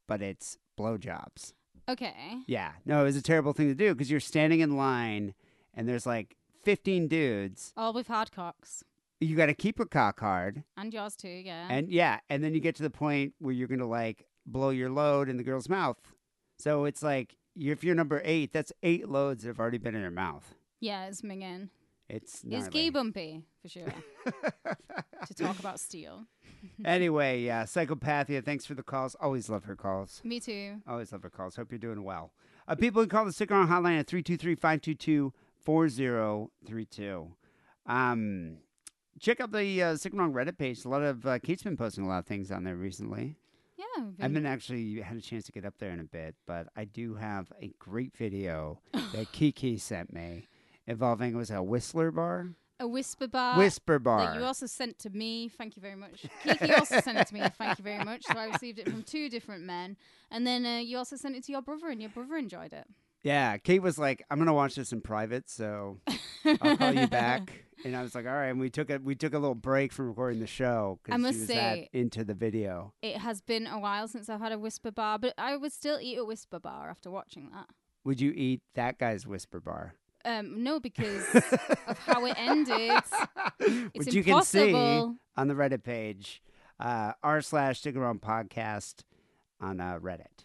but 0.07 0.21
it's 0.21 0.59
blowjobs. 0.79 1.55
Okay. 1.89 2.43
Yeah, 2.47 2.73
no, 2.85 3.01
it 3.01 3.05
was 3.05 3.17
a 3.17 3.23
terrible 3.23 3.53
thing 3.53 3.69
to 3.69 3.75
do 3.75 3.95
because 3.95 4.11
you're 4.11 4.21
standing 4.21 4.61
in 4.61 4.77
line 4.77 5.35
and 5.75 5.89
there's 5.89 6.07
like 6.07 6.37
15 6.63 7.09
dudes. 7.09 7.73
All 7.77 7.93
with 7.93 8.07
hard 8.07 8.33
cocks. 8.33 8.85
You 9.19 9.35
got 9.35 9.47
to 9.47 9.55
keep 9.55 9.79
your 9.79 9.87
cock 9.87 10.21
hard. 10.21 10.63
And 10.77 10.93
yours 10.93 11.17
too, 11.17 11.29
yeah. 11.29 11.67
And 11.71 11.91
yeah, 11.91 12.21
and 12.29 12.45
then 12.45 12.55
you 12.55 12.61
get 12.61 12.77
to 12.77 12.83
the 12.83 12.91
point 12.91 13.35
where 13.39 13.53
you're 13.53 13.69
going 13.69 13.81
to 13.81 13.87
like 13.87 14.27
blow 14.47 14.71
your 14.71 14.91
load 14.91 15.29
in 15.29 15.37
the 15.37 15.43
girl's 15.43 15.69
mouth. 15.69 15.99
So 16.59 16.85
it's 16.85 17.03
like 17.03 17.37
if 17.61 17.85
you're 17.85 17.95
number 17.95 18.23
eight, 18.25 18.53
that's 18.53 18.73
eight 18.83 19.09
loads 19.09 19.43
that 19.43 19.49
have 19.49 19.61
already 19.61 19.79
been 19.79 19.95
in 19.95 20.03
her 20.03 20.11
mouth. 20.11 20.55
yeah, 20.81 21.07
it's 21.07 21.23
minging. 21.23 21.69
It's 22.09 22.37
It's 22.37 22.45
gnarly. 22.45 22.71
gay 22.71 22.91
bumpy, 22.91 23.45
for 23.63 23.69
sure. 23.69 23.95
to 25.27 25.35
talk 25.35 25.59
about 25.61 25.79
steel. 25.79 26.25
anyway, 26.85 27.43
yeah, 27.43 27.63
Psychopathia, 27.65 28.45
thanks 28.45 28.67
for 28.67 28.75
the 28.75 28.83
calls. 28.83 29.15
Always 29.21 29.49
love 29.49 29.65
her 29.67 29.77
calls. 29.77 30.21
Me 30.25 30.41
too. 30.41 30.81
Always 30.89 31.13
love 31.13 31.23
her 31.23 31.31
calls. 31.31 31.55
Hope 31.57 31.71
you're 31.71 31.79
doing 31.79 32.03
well. 32.03 32.33
Uh, 32.67 32.75
people 32.75 33.03
can 33.03 33.11
call 33.11 33.25
the 33.25 33.33
Sick 33.33 33.51
and 33.51 33.61
Wrong 33.61 33.69
Hotline 33.69 33.99
at 34.01 34.07
323 34.09 34.55
522 34.57 35.33
4032. 35.59 37.29
Um, 37.87 38.57
check 39.21 39.41
out 39.41 39.53
the 39.53 39.83
uh, 39.83 39.97
Sick 39.97 40.13
Reddit 40.13 40.59
page. 40.59 40.85
A 40.85 40.89
lot 40.89 41.03
of, 41.03 41.27
uh, 41.27 41.39
Kate's 41.39 41.63
been 41.63 41.77
posting 41.77 42.05
a 42.05 42.09
lot 42.09 42.19
of 42.19 42.27
things 42.27 42.51
on 42.51 42.65
there 42.65 42.77
recently. 42.77 43.37
Yeah. 43.81 44.05
I 44.19 44.23
haven't 44.23 44.47
actually 44.47 45.01
had 45.01 45.17
a 45.17 45.21
chance 45.21 45.45
to 45.47 45.53
get 45.53 45.65
up 45.65 45.75
there 45.79 45.91
in 45.91 46.01
a 46.01 46.05
bit, 46.05 46.35
but 46.47 46.69
I 46.77 46.85
do 46.85 47.15
have 47.15 47.51
a 47.61 47.73
great 47.79 48.17
video 48.17 48.81
that 48.93 49.33
Kiki 49.33 49.79
sent 49.79 50.13
me 50.13 50.49
involving, 50.87 51.37
was 51.37 51.51
it 51.51 51.55
a 51.55 51.63
Whistler 51.63 52.11
bar? 52.11 52.51
A 52.79 52.85
Wispa 52.85 53.31
bar. 53.31 53.59
Wispa 53.59 53.87
That 53.87 54.03
bar. 54.03 54.35
you 54.39 54.45
also 54.45 54.65
sent 54.65 54.99
to 55.01 55.11
me. 55.11 55.49
Thank 55.51 55.77
you 55.77 55.83
very 55.83 55.97
much. 55.97 56.25
Kiki 56.43 56.73
also 56.73 56.99
sent 57.01 57.19
it 57.19 57.27
to 57.27 57.35
me. 57.35 57.43
Thank 57.59 57.79
you 57.79 57.85
very 57.85 58.03
much. 58.03 58.25
So 58.25 58.33
I 58.39 58.47
received 58.47 58.79
it 58.79 58.89
from 58.89 59.03
two 59.03 59.29
different 59.29 59.65
men. 59.65 59.99
And 60.31 60.47
then 60.47 60.65
uh, 60.65 60.79
you 60.79 60.97
also 60.97 61.17
sent 61.17 61.37
it 61.37 61.45
to 61.45 61.53
your 61.53 61.61
brother, 61.61 61.89
and 61.89 62.01
your 62.01 62.09
brother 62.11 62.37
enjoyed 62.37 62.73
it. 62.73 62.87
Yeah, 63.23 63.59
Kate 63.59 63.83
was 63.83 63.99
like, 63.99 64.25
"I'm 64.31 64.39
gonna 64.39 64.55
watch 64.55 64.75
this 64.77 64.93
in 64.93 65.01
private, 65.03 65.49
so 65.51 65.99
I'll 66.61 66.77
call 66.77 66.95
you 66.95 67.07
back." 67.09 67.65
And 67.85 67.95
I 67.97 68.03
was 68.03 68.15
like, 68.15 68.27
"All 68.27 68.33
right." 68.33 68.49
And 68.49 68.59
we 68.61 68.71
took 68.71 68.89
a 68.91 68.99
we 68.99 69.15
took 69.15 69.35
a 69.35 69.39
little 69.39 69.55
break 69.55 69.93
from 69.93 70.09
recording 70.09 70.41
the 70.41 70.47
show 70.47 70.99
I 71.07 71.11
because 71.11 71.21
must 71.21 71.35
she 71.35 71.41
was 71.41 71.49
say- 71.49 71.89
that 71.93 71.99
into 71.99 72.25
the 72.25 72.35
video. 72.35 72.95
It 73.03 73.19
has 73.19 73.41
been 73.43 73.67
a 73.67 73.79
while 73.79 74.09
since 74.09 74.29
I've 74.31 74.41
had 74.41 74.53
a 74.53 74.57
Wispa 74.57 74.95
bar, 74.95 75.19
but 75.19 75.35
I 75.37 75.57
would 75.57 75.73
still 75.73 75.99
eat 76.01 76.17
a 76.19 76.25
Wispa 76.25 76.63
bar 76.63 76.89
after 76.89 77.11
watching 77.11 77.51
that. 77.53 77.67
Would 78.05 78.21
you 78.21 78.33
eat 78.35 78.63
that 78.75 78.99
guy's 78.99 79.25
Wispa 79.27 79.63
bar? 79.63 79.95
Um, 80.25 80.63
no, 80.63 80.81
because 80.81 81.35
of 81.35 81.99
how 82.07 82.25
it 82.27 82.35
ended. 82.39 82.93
It's 83.61 84.07
Which 84.07 84.15
you 84.15 84.23
can 84.25 84.43
see 84.43 84.69
impossible. 84.71 85.17
on 85.37 85.49
the 85.49 85.55
Reddit 85.55 85.83
page, 85.83 86.43
uh, 86.79 87.13
r 87.23 87.41
slash 87.43 87.81
sick 87.81 87.95
and 87.95 88.03
wrong 88.05 88.19
podcast 88.19 89.03
on 89.61 89.81
uh, 89.81 89.99
Reddit. 89.99 90.45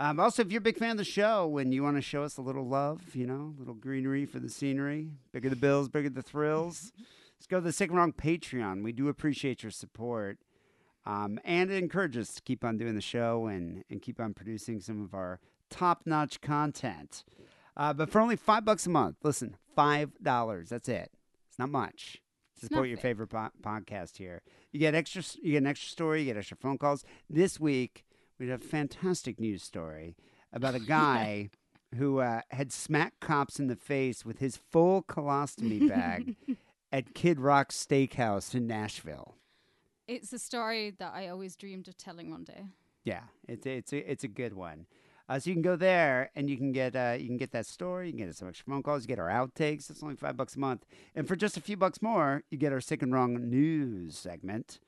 Um, 0.00 0.20
also, 0.20 0.42
if 0.42 0.52
you're 0.52 0.60
a 0.60 0.62
big 0.62 0.76
fan 0.78 0.92
of 0.92 0.96
the 0.96 1.04
show 1.04 1.58
and 1.58 1.74
you 1.74 1.82
want 1.82 1.96
to 1.96 2.02
show 2.02 2.22
us 2.22 2.36
a 2.36 2.42
little 2.42 2.66
love, 2.66 3.16
you 3.16 3.26
know, 3.26 3.52
a 3.56 3.58
little 3.58 3.74
greenery 3.74 4.26
for 4.26 4.38
the 4.38 4.48
scenery, 4.48 5.10
bigger 5.32 5.50
the 5.50 5.56
bills, 5.56 5.88
bigger 5.88 6.08
the 6.08 6.22
thrills, 6.22 6.92
let's 7.36 7.48
go 7.48 7.56
to 7.56 7.64
the 7.64 7.72
Sick 7.72 7.90
and 7.90 7.98
Wrong 7.98 8.12
Patreon. 8.12 8.84
We 8.84 8.92
do 8.92 9.08
appreciate 9.08 9.64
your 9.64 9.72
support. 9.72 10.38
Um, 11.04 11.40
and 11.44 11.70
it 11.70 11.82
encourages 11.82 12.28
us 12.28 12.34
to 12.36 12.42
keep 12.42 12.64
on 12.64 12.76
doing 12.76 12.94
the 12.94 13.00
show 13.00 13.46
and, 13.46 13.82
and 13.90 14.00
keep 14.00 14.20
on 14.20 14.34
producing 14.34 14.78
some 14.80 15.02
of 15.02 15.14
our 15.14 15.40
top 15.68 16.02
notch 16.04 16.40
content. 16.40 17.24
Uh, 17.76 17.92
but 17.92 18.10
for 18.10 18.20
only 18.20 18.36
five 18.36 18.64
bucks 18.64 18.86
a 18.86 18.90
month, 18.90 19.16
listen, 19.24 19.56
five 19.74 20.10
dollars. 20.22 20.68
That's 20.68 20.88
it. 20.88 21.10
It's 21.48 21.58
not 21.58 21.70
much. 21.70 22.20
It's 22.54 22.68
support 22.68 22.88
your 22.88 22.98
favorite 22.98 23.28
po- 23.28 23.50
podcast 23.62 24.16
here. 24.18 24.42
You 24.70 24.80
get 24.80 24.94
extra. 24.94 25.22
You 25.42 25.52
get 25.52 25.58
an 25.58 25.66
extra 25.66 25.88
story. 25.88 26.20
You 26.20 26.26
get 26.26 26.36
extra 26.36 26.56
phone 26.56 26.76
calls. 26.76 27.04
This 27.30 27.58
week 27.58 28.04
we 28.38 28.48
had 28.48 28.60
a 28.60 28.64
fantastic 28.64 29.40
news 29.40 29.62
story 29.62 30.16
about 30.52 30.74
a 30.74 30.80
guy 30.96 31.50
who 31.96 32.20
uh, 32.20 32.42
had 32.50 32.72
smacked 32.72 33.20
cops 33.20 33.58
in 33.58 33.66
the 33.66 33.76
face 33.76 34.24
with 34.24 34.38
his 34.38 34.56
full 34.56 35.02
colostomy 35.02 35.88
bag 35.88 36.36
at 36.92 37.14
Kid 37.14 37.40
Rock 37.40 37.70
Steakhouse 37.70 38.54
in 38.54 38.66
Nashville. 38.66 39.34
It's 40.06 40.32
a 40.32 40.38
story 40.38 40.90
that 40.98 41.12
I 41.14 41.28
always 41.28 41.56
dreamed 41.56 41.88
of 41.88 41.96
telling 41.96 42.30
one 42.30 42.44
day. 42.44 42.66
Yeah, 43.04 43.22
it's 43.46 43.66
it's 43.66 43.92
a, 43.92 44.10
it's 44.10 44.24
a 44.24 44.28
good 44.28 44.54
one. 44.54 44.86
Uh, 45.28 45.38
so 45.38 45.50
you 45.50 45.54
can 45.54 45.62
go 45.62 45.76
there 45.76 46.30
and 46.34 46.48
you 46.48 46.56
can 46.56 46.72
get 46.72 46.96
uh, 46.96 47.14
you 47.18 47.26
can 47.26 47.36
get 47.36 47.52
that 47.52 47.66
story. 47.66 48.06
You 48.06 48.12
can 48.14 48.26
get 48.26 48.36
some 48.36 48.48
extra 48.48 48.64
phone 48.70 48.82
calls. 48.82 49.02
You 49.02 49.08
get 49.08 49.18
our 49.18 49.28
outtakes. 49.28 49.90
It's 49.90 50.02
only 50.02 50.16
five 50.16 50.36
bucks 50.36 50.56
a 50.56 50.58
month, 50.58 50.86
and 51.14 51.28
for 51.28 51.36
just 51.36 51.56
a 51.56 51.60
few 51.60 51.76
bucks 51.76 52.00
more, 52.00 52.42
you 52.50 52.58
get 52.58 52.72
our 52.72 52.80
sick 52.80 53.02
and 53.02 53.12
wrong 53.12 53.50
news 53.50 54.16
segment, 54.16 54.78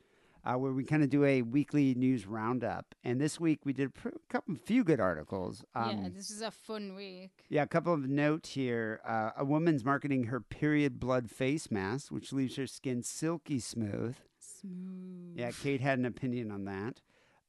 uh, 0.44 0.54
where 0.54 0.72
we 0.72 0.84
kind 0.84 1.02
of 1.02 1.10
do 1.10 1.24
a 1.24 1.42
weekly 1.42 1.94
news 1.94 2.26
roundup. 2.26 2.94
And 3.04 3.20
this 3.20 3.38
week 3.38 3.60
we 3.64 3.72
did 3.72 3.88
a 3.88 3.90
pr- 3.90 4.08
couple, 4.28 4.54
few 4.56 4.84
good 4.84 5.00
articles. 5.00 5.64
Um, 5.74 6.02
yeah, 6.02 6.08
this 6.14 6.30
is 6.30 6.42
a 6.42 6.50
fun 6.50 6.94
week. 6.94 7.30
yeah, 7.48 7.62
a 7.62 7.66
couple 7.66 7.92
of 7.92 8.08
notes 8.08 8.50
here. 8.50 9.00
Uh, 9.06 9.30
a 9.36 9.44
woman's 9.44 9.84
marketing 9.84 10.24
her 10.24 10.40
period 10.40 10.98
blood 11.00 11.30
face 11.30 11.70
mask, 11.70 12.10
which 12.10 12.32
leaves 12.32 12.56
her 12.56 12.66
skin 12.66 13.02
silky 13.02 13.58
smooth. 13.58 14.16
Smooth. 14.38 15.36
Yeah, 15.36 15.50
Kate 15.62 15.80
had 15.80 15.98
an 15.98 16.04
opinion 16.06 16.50
on 16.50 16.64
that. 16.64 17.00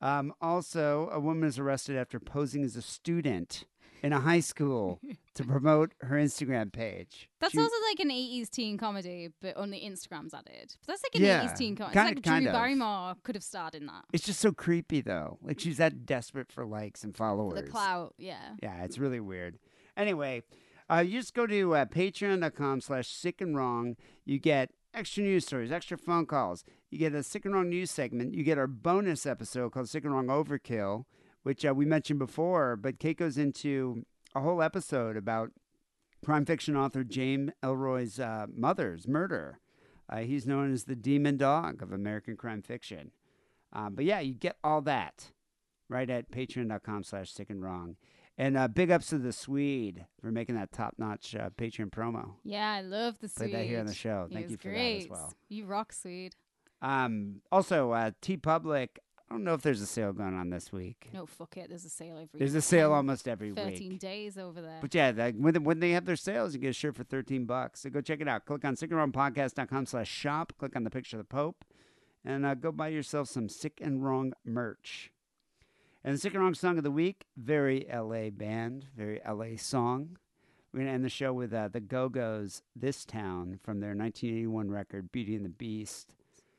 Um, 0.01 0.33
also, 0.41 1.09
a 1.11 1.19
woman 1.19 1.47
is 1.47 1.59
arrested 1.59 1.95
after 1.95 2.19
posing 2.19 2.63
as 2.63 2.75
a 2.75 2.81
student 2.81 3.65
in 4.03 4.13
a 4.13 4.19
high 4.19 4.39
school 4.39 4.99
to 5.35 5.43
promote 5.53 5.93
her 6.01 6.15
Instagram 6.17 6.71
page. 6.73 7.29
That's 7.39 7.53
She- 7.53 7.59
also 7.59 7.75
like 7.89 7.99
an 7.99 8.09
80s 8.09 8.49
teen 8.49 8.77
comedy, 8.77 9.29
but 9.41 9.53
only 9.57 9.79
Instagram's 9.81 10.33
added. 10.33 10.75
But 10.85 10.93
that's 10.93 11.03
like 11.03 11.15
an 11.15 11.21
Yeah, 11.23 11.43
80s 11.45 11.57
teen 11.57 11.75
comedy. 11.75 11.93
kinda- 11.93 12.15
like 12.15 12.23
kind 12.23 12.43
Drew 12.43 12.49
of. 12.49 12.53
Barrymore 12.55 13.15
could 13.23 13.35
have 13.35 13.43
starred 13.43 13.75
in 13.75 13.85
that. 13.85 14.05
It's 14.13 14.25
just 14.25 14.39
so 14.39 14.51
creepy, 14.51 15.01
though. 15.01 15.37
Like 15.41 15.59
she's 15.59 15.77
that 15.77 16.05
desperate 16.05 16.51
for 16.51 16.65
likes 16.65 17.03
and 17.03 17.15
followers. 17.15 17.61
The 17.61 17.69
clout, 17.69 18.13
yeah. 18.17 18.55
Yeah, 18.61 18.83
it's 18.83 18.97
really 18.97 19.19
weird. 19.19 19.59
Anyway, 19.95 20.43
uh, 20.89 20.99
you 21.05 21.19
just 21.19 21.33
go 21.33 21.45
to 21.47 21.75
uh, 21.75 21.85
patreon.com 21.85 22.81
slash 22.81 23.07
sick 23.07 23.41
and 23.41 23.55
wrong. 23.55 23.95
You 24.25 24.39
get 24.39 24.71
extra 24.93 25.23
news 25.23 25.45
stories, 25.45 25.71
extra 25.71 25.97
phone 25.97 26.25
calls. 26.25 26.63
You 26.89 26.97
get 26.97 27.13
a 27.13 27.23
sick 27.23 27.45
and 27.45 27.53
wrong 27.53 27.69
news 27.69 27.91
segment. 27.91 28.33
You 28.33 28.43
get 28.43 28.57
our 28.57 28.67
bonus 28.67 29.25
episode 29.25 29.71
called 29.71 29.87
Sick 29.89 30.03
and 30.03 30.13
Wrong 30.13 30.27
Overkill, 30.27 31.05
which 31.43 31.65
uh, 31.65 31.73
we 31.73 31.85
mentioned 31.85 32.19
before, 32.19 32.75
but 32.75 32.99
Kate 32.99 33.17
goes 33.17 33.37
into 33.37 34.05
a 34.35 34.41
whole 34.41 34.61
episode 34.61 35.17
about 35.17 35.51
crime 36.23 36.45
fiction 36.45 36.75
author 36.75 37.03
James 37.03 37.51
Ellroy's 37.63 38.19
uh, 38.19 38.45
mother's 38.53 39.07
murder. 39.07 39.59
Uh, 40.09 40.17
he's 40.19 40.45
known 40.45 40.71
as 40.71 40.83
the 40.83 40.95
demon 40.95 41.37
dog 41.37 41.81
of 41.81 41.91
American 41.91 42.35
crime 42.35 42.61
fiction. 42.61 43.11
Uh, 43.73 43.89
but 43.89 44.05
yeah, 44.05 44.19
you 44.19 44.33
get 44.33 44.57
all 44.63 44.81
that 44.81 45.31
right 45.87 46.09
at 46.09 46.31
patreon.com 46.31 47.03
slash 47.03 47.31
sick 47.31 47.49
and 47.49 47.63
wrong. 47.63 47.95
And 48.37 48.57
uh, 48.57 48.67
big 48.67 48.91
ups 48.91 49.07
to 49.07 49.17
the 49.17 49.33
Swede 49.33 50.05
for 50.19 50.31
making 50.31 50.55
that 50.55 50.71
top 50.71 50.95
notch 50.97 51.35
uh, 51.35 51.49
Patreon 51.57 51.91
promo. 51.91 52.31
Yeah, 52.43 52.71
I 52.71 52.81
love 52.81 53.19
the 53.19 53.27
Swede. 53.27 53.51
Played 53.51 53.61
that 53.61 53.67
here 53.67 53.79
on 53.79 53.85
the 53.85 53.93
show. 53.93 54.25
He 54.29 54.35
Thank 54.35 54.49
you 54.49 54.57
for 54.57 54.69
great. 54.69 54.99
that 54.99 55.03
as 55.05 55.09
well. 55.09 55.33
You 55.49 55.65
rock, 55.65 55.93
Swede. 55.93 56.35
Um, 56.81 57.41
also, 57.51 57.91
uh, 57.91 58.11
TeePublic. 58.21 58.89
I 59.31 59.33
don't 59.35 59.45
know 59.45 59.53
if 59.53 59.61
there's 59.61 59.79
a 59.79 59.85
sale 59.85 60.11
going 60.11 60.37
on 60.37 60.49
this 60.49 60.73
week. 60.73 61.07
No, 61.13 61.25
fuck 61.25 61.55
it. 61.55 61.69
There's 61.69 61.85
a 61.85 61.89
sale 61.89 62.17
every 62.17 62.37
There's 62.37 62.53
a 62.53 62.61
sale 62.61 62.89
10, 62.89 62.95
almost 62.97 63.29
every 63.29 63.51
13 63.51 63.91
week. 63.91 63.99
days 63.99 64.37
over 64.37 64.61
there. 64.61 64.79
But 64.81 64.93
yeah, 64.93 65.13
like, 65.15 65.35
when, 65.37 65.63
when 65.63 65.79
they 65.79 65.91
have 65.91 66.03
their 66.03 66.17
sales, 66.17 66.53
you 66.53 66.59
get 66.59 66.71
a 66.71 66.73
shirt 66.73 66.97
for 66.97 67.05
13 67.05 67.45
bucks. 67.45 67.79
So 67.79 67.89
go 67.89 68.01
check 68.01 68.19
it 68.19 68.27
out. 68.27 68.43
Click 68.45 68.65
on 68.65 68.75
sickandwrongpodcast.com 68.75 69.85
slash 69.85 70.09
shop. 70.09 70.51
Click 70.59 70.75
on 70.75 70.83
the 70.83 70.89
picture 70.89 71.15
of 71.15 71.19
the 71.21 71.33
Pope. 71.33 71.63
And 72.25 72.45
uh, 72.45 72.55
go 72.55 72.73
buy 72.73 72.89
yourself 72.89 73.29
some 73.29 73.47
Sick 73.47 73.79
and 73.81 74.03
Wrong 74.03 74.33
merch. 74.43 75.13
And 76.03 76.13
the 76.13 76.17
Sick 76.17 76.33
and 76.33 76.43
Wrong 76.43 76.53
song 76.53 76.77
of 76.77 76.83
the 76.83 76.91
week, 76.91 77.23
very 77.37 77.87
LA 77.89 78.31
band, 78.31 78.87
very 78.97 79.21
LA 79.25 79.55
song. 79.55 80.17
We're 80.73 80.79
going 80.79 80.87
to 80.87 80.93
end 80.93 81.05
the 81.05 81.09
show 81.09 81.31
with 81.31 81.53
uh, 81.53 81.69
the 81.69 81.79
Go 81.79 82.09
Go's 82.09 82.63
This 82.75 83.05
Town 83.05 83.61
from 83.63 83.79
their 83.79 83.95
1981 83.95 84.69
record, 84.69 85.09
Beauty 85.13 85.35
and 85.35 85.45
the 85.45 85.49
Beast. 85.49 86.15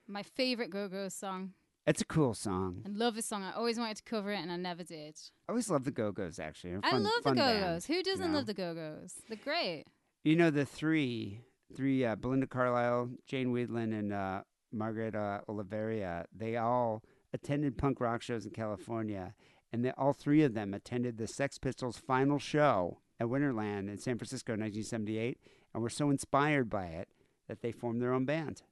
My 0.08 0.22
favorite 0.22 0.70
Go 0.70 0.88
Go 0.88 1.10
song. 1.10 1.52
It's 1.86 2.00
a 2.00 2.04
cool 2.04 2.32
song. 2.34 2.82
I 2.86 2.90
love 2.90 3.16
this 3.16 3.26
song. 3.26 3.42
I 3.42 3.52
always 3.52 3.76
wanted 3.78 3.96
to 3.96 4.02
cover 4.04 4.30
it 4.32 4.38
and 4.38 4.52
I 4.52 4.56
never 4.56 4.84
did. 4.84 5.18
I 5.48 5.52
always 5.52 5.68
love 5.68 5.84
the 5.84 5.90
Go 5.90 6.12
Go's, 6.12 6.38
actually. 6.38 6.70
They're 6.70 6.80
I 6.84 6.90
fun- 6.92 7.02
love 7.02 7.12
the 7.16 7.22
fun 7.30 7.34
Go 7.36 7.42
band, 7.42 7.60
Go's. 7.64 7.86
Who 7.86 8.02
doesn't 8.02 8.24
you 8.26 8.30
know? 8.30 8.38
love 8.38 8.46
the 8.46 8.54
Go 8.54 8.74
Go's? 8.74 9.14
They're 9.28 9.36
great. 9.42 9.84
You 10.22 10.36
know 10.36 10.50
the 10.50 10.64
three, 10.64 11.40
three 11.76 12.04
uh, 12.04 12.14
Belinda 12.14 12.46
Carlisle, 12.46 13.10
Jane 13.26 13.52
Wiedlin, 13.52 13.98
and 13.98 14.12
uh, 14.12 14.42
Margaret 14.72 15.16
uh, 15.16 15.40
Olavarria. 15.48 16.24
They 16.32 16.56
all 16.56 17.02
attended 17.34 17.76
punk 17.76 18.00
rock 18.00 18.22
shows 18.22 18.46
in 18.46 18.52
California, 18.52 19.34
and 19.72 19.84
they, 19.84 19.90
all 19.98 20.12
three 20.12 20.44
of 20.44 20.54
them 20.54 20.74
attended 20.74 21.18
the 21.18 21.26
Sex 21.26 21.58
Pistols' 21.58 21.98
final 21.98 22.38
show 22.38 22.98
at 23.18 23.26
Winterland 23.26 23.88
in 23.90 23.98
San 23.98 24.18
Francisco 24.18 24.52
in 24.54 24.60
1978, 24.60 25.38
and 25.74 25.82
were 25.82 25.90
so 25.90 26.10
inspired 26.10 26.70
by 26.70 26.84
it 26.86 27.08
that 27.48 27.60
they 27.60 27.72
formed 27.72 28.00
their 28.00 28.12
own 28.12 28.24
band. 28.24 28.62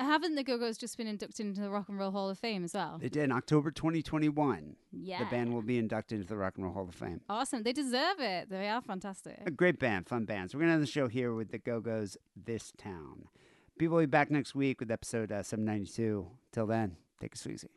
Haven't 0.00 0.36
the 0.36 0.44
Go 0.44 0.58
Go's 0.58 0.78
just 0.78 0.96
been 0.96 1.06
inducted 1.06 1.44
into 1.46 1.60
the 1.60 1.70
Rock 1.70 1.88
and 1.88 1.98
Roll 1.98 2.10
Hall 2.12 2.30
of 2.30 2.38
Fame 2.38 2.64
as 2.64 2.74
well? 2.74 2.98
They 3.00 3.08
did 3.08 3.24
in 3.24 3.32
October 3.32 3.70
2021. 3.70 4.76
Yeah. 4.92 5.18
The 5.18 5.24
band 5.26 5.52
will 5.52 5.62
be 5.62 5.78
inducted 5.78 6.18
into 6.20 6.28
the 6.28 6.36
Rock 6.36 6.54
and 6.56 6.64
Roll 6.64 6.74
Hall 6.74 6.88
of 6.88 6.94
Fame. 6.94 7.20
Awesome. 7.28 7.64
They 7.64 7.72
deserve 7.72 8.20
it. 8.20 8.48
They 8.48 8.68
are 8.68 8.80
fantastic. 8.80 9.40
A 9.44 9.50
great 9.50 9.78
band, 9.78 10.08
fun 10.08 10.24
bands. 10.24 10.54
We're 10.54 10.60
gonna 10.60 10.74
end 10.74 10.82
the 10.82 10.86
show 10.86 11.08
here 11.08 11.34
with 11.34 11.50
the 11.50 11.58
Go 11.58 11.80
Go's 11.80 12.16
"This 12.36 12.72
Town." 12.78 13.24
People 13.78 13.96
will 13.96 14.02
be 14.02 14.06
back 14.06 14.30
next 14.30 14.54
week 14.54 14.80
with 14.80 14.90
episode 14.90 15.30
uh, 15.30 15.42
792. 15.42 16.26
Till 16.52 16.66
then, 16.66 16.96
take 17.20 17.34
it 17.34 17.46
easy. 17.46 17.68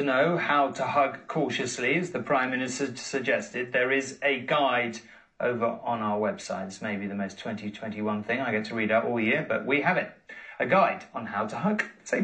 to 0.00 0.06
know 0.06 0.38
how 0.38 0.70
to 0.70 0.86
hug 0.86 1.18
cautiously, 1.28 1.96
as 1.96 2.10
the 2.10 2.20
Prime 2.20 2.50
Minister 2.50 2.96
suggested, 2.96 3.72
there 3.72 3.92
is 3.92 4.18
a 4.22 4.40
guide 4.40 4.98
over 5.38 5.78
on 5.84 6.00
our 6.00 6.18
website. 6.18 6.68
It's 6.68 6.80
maybe 6.80 7.06
the 7.06 7.14
most 7.14 7.38
2021 7.38 8.22
thing 8.22 8.40
I 8.40 8.50
get 8.50 8.64
to 8.66 8.74
read 8.74 8.90
out 8.90 9.04
all 9.04 9.20
year, 9.20 9.44
but 9.46 9.66
we 9.66 9.82
have 9.82 9.98
it. 9.98 10.10
A 10.58 10.64
guide 10.64 11.04
on 11.12 11.26
how 11.26 11.44
to 11.46 11.56
hug 11.56 11.84
safely. 12.02 12.19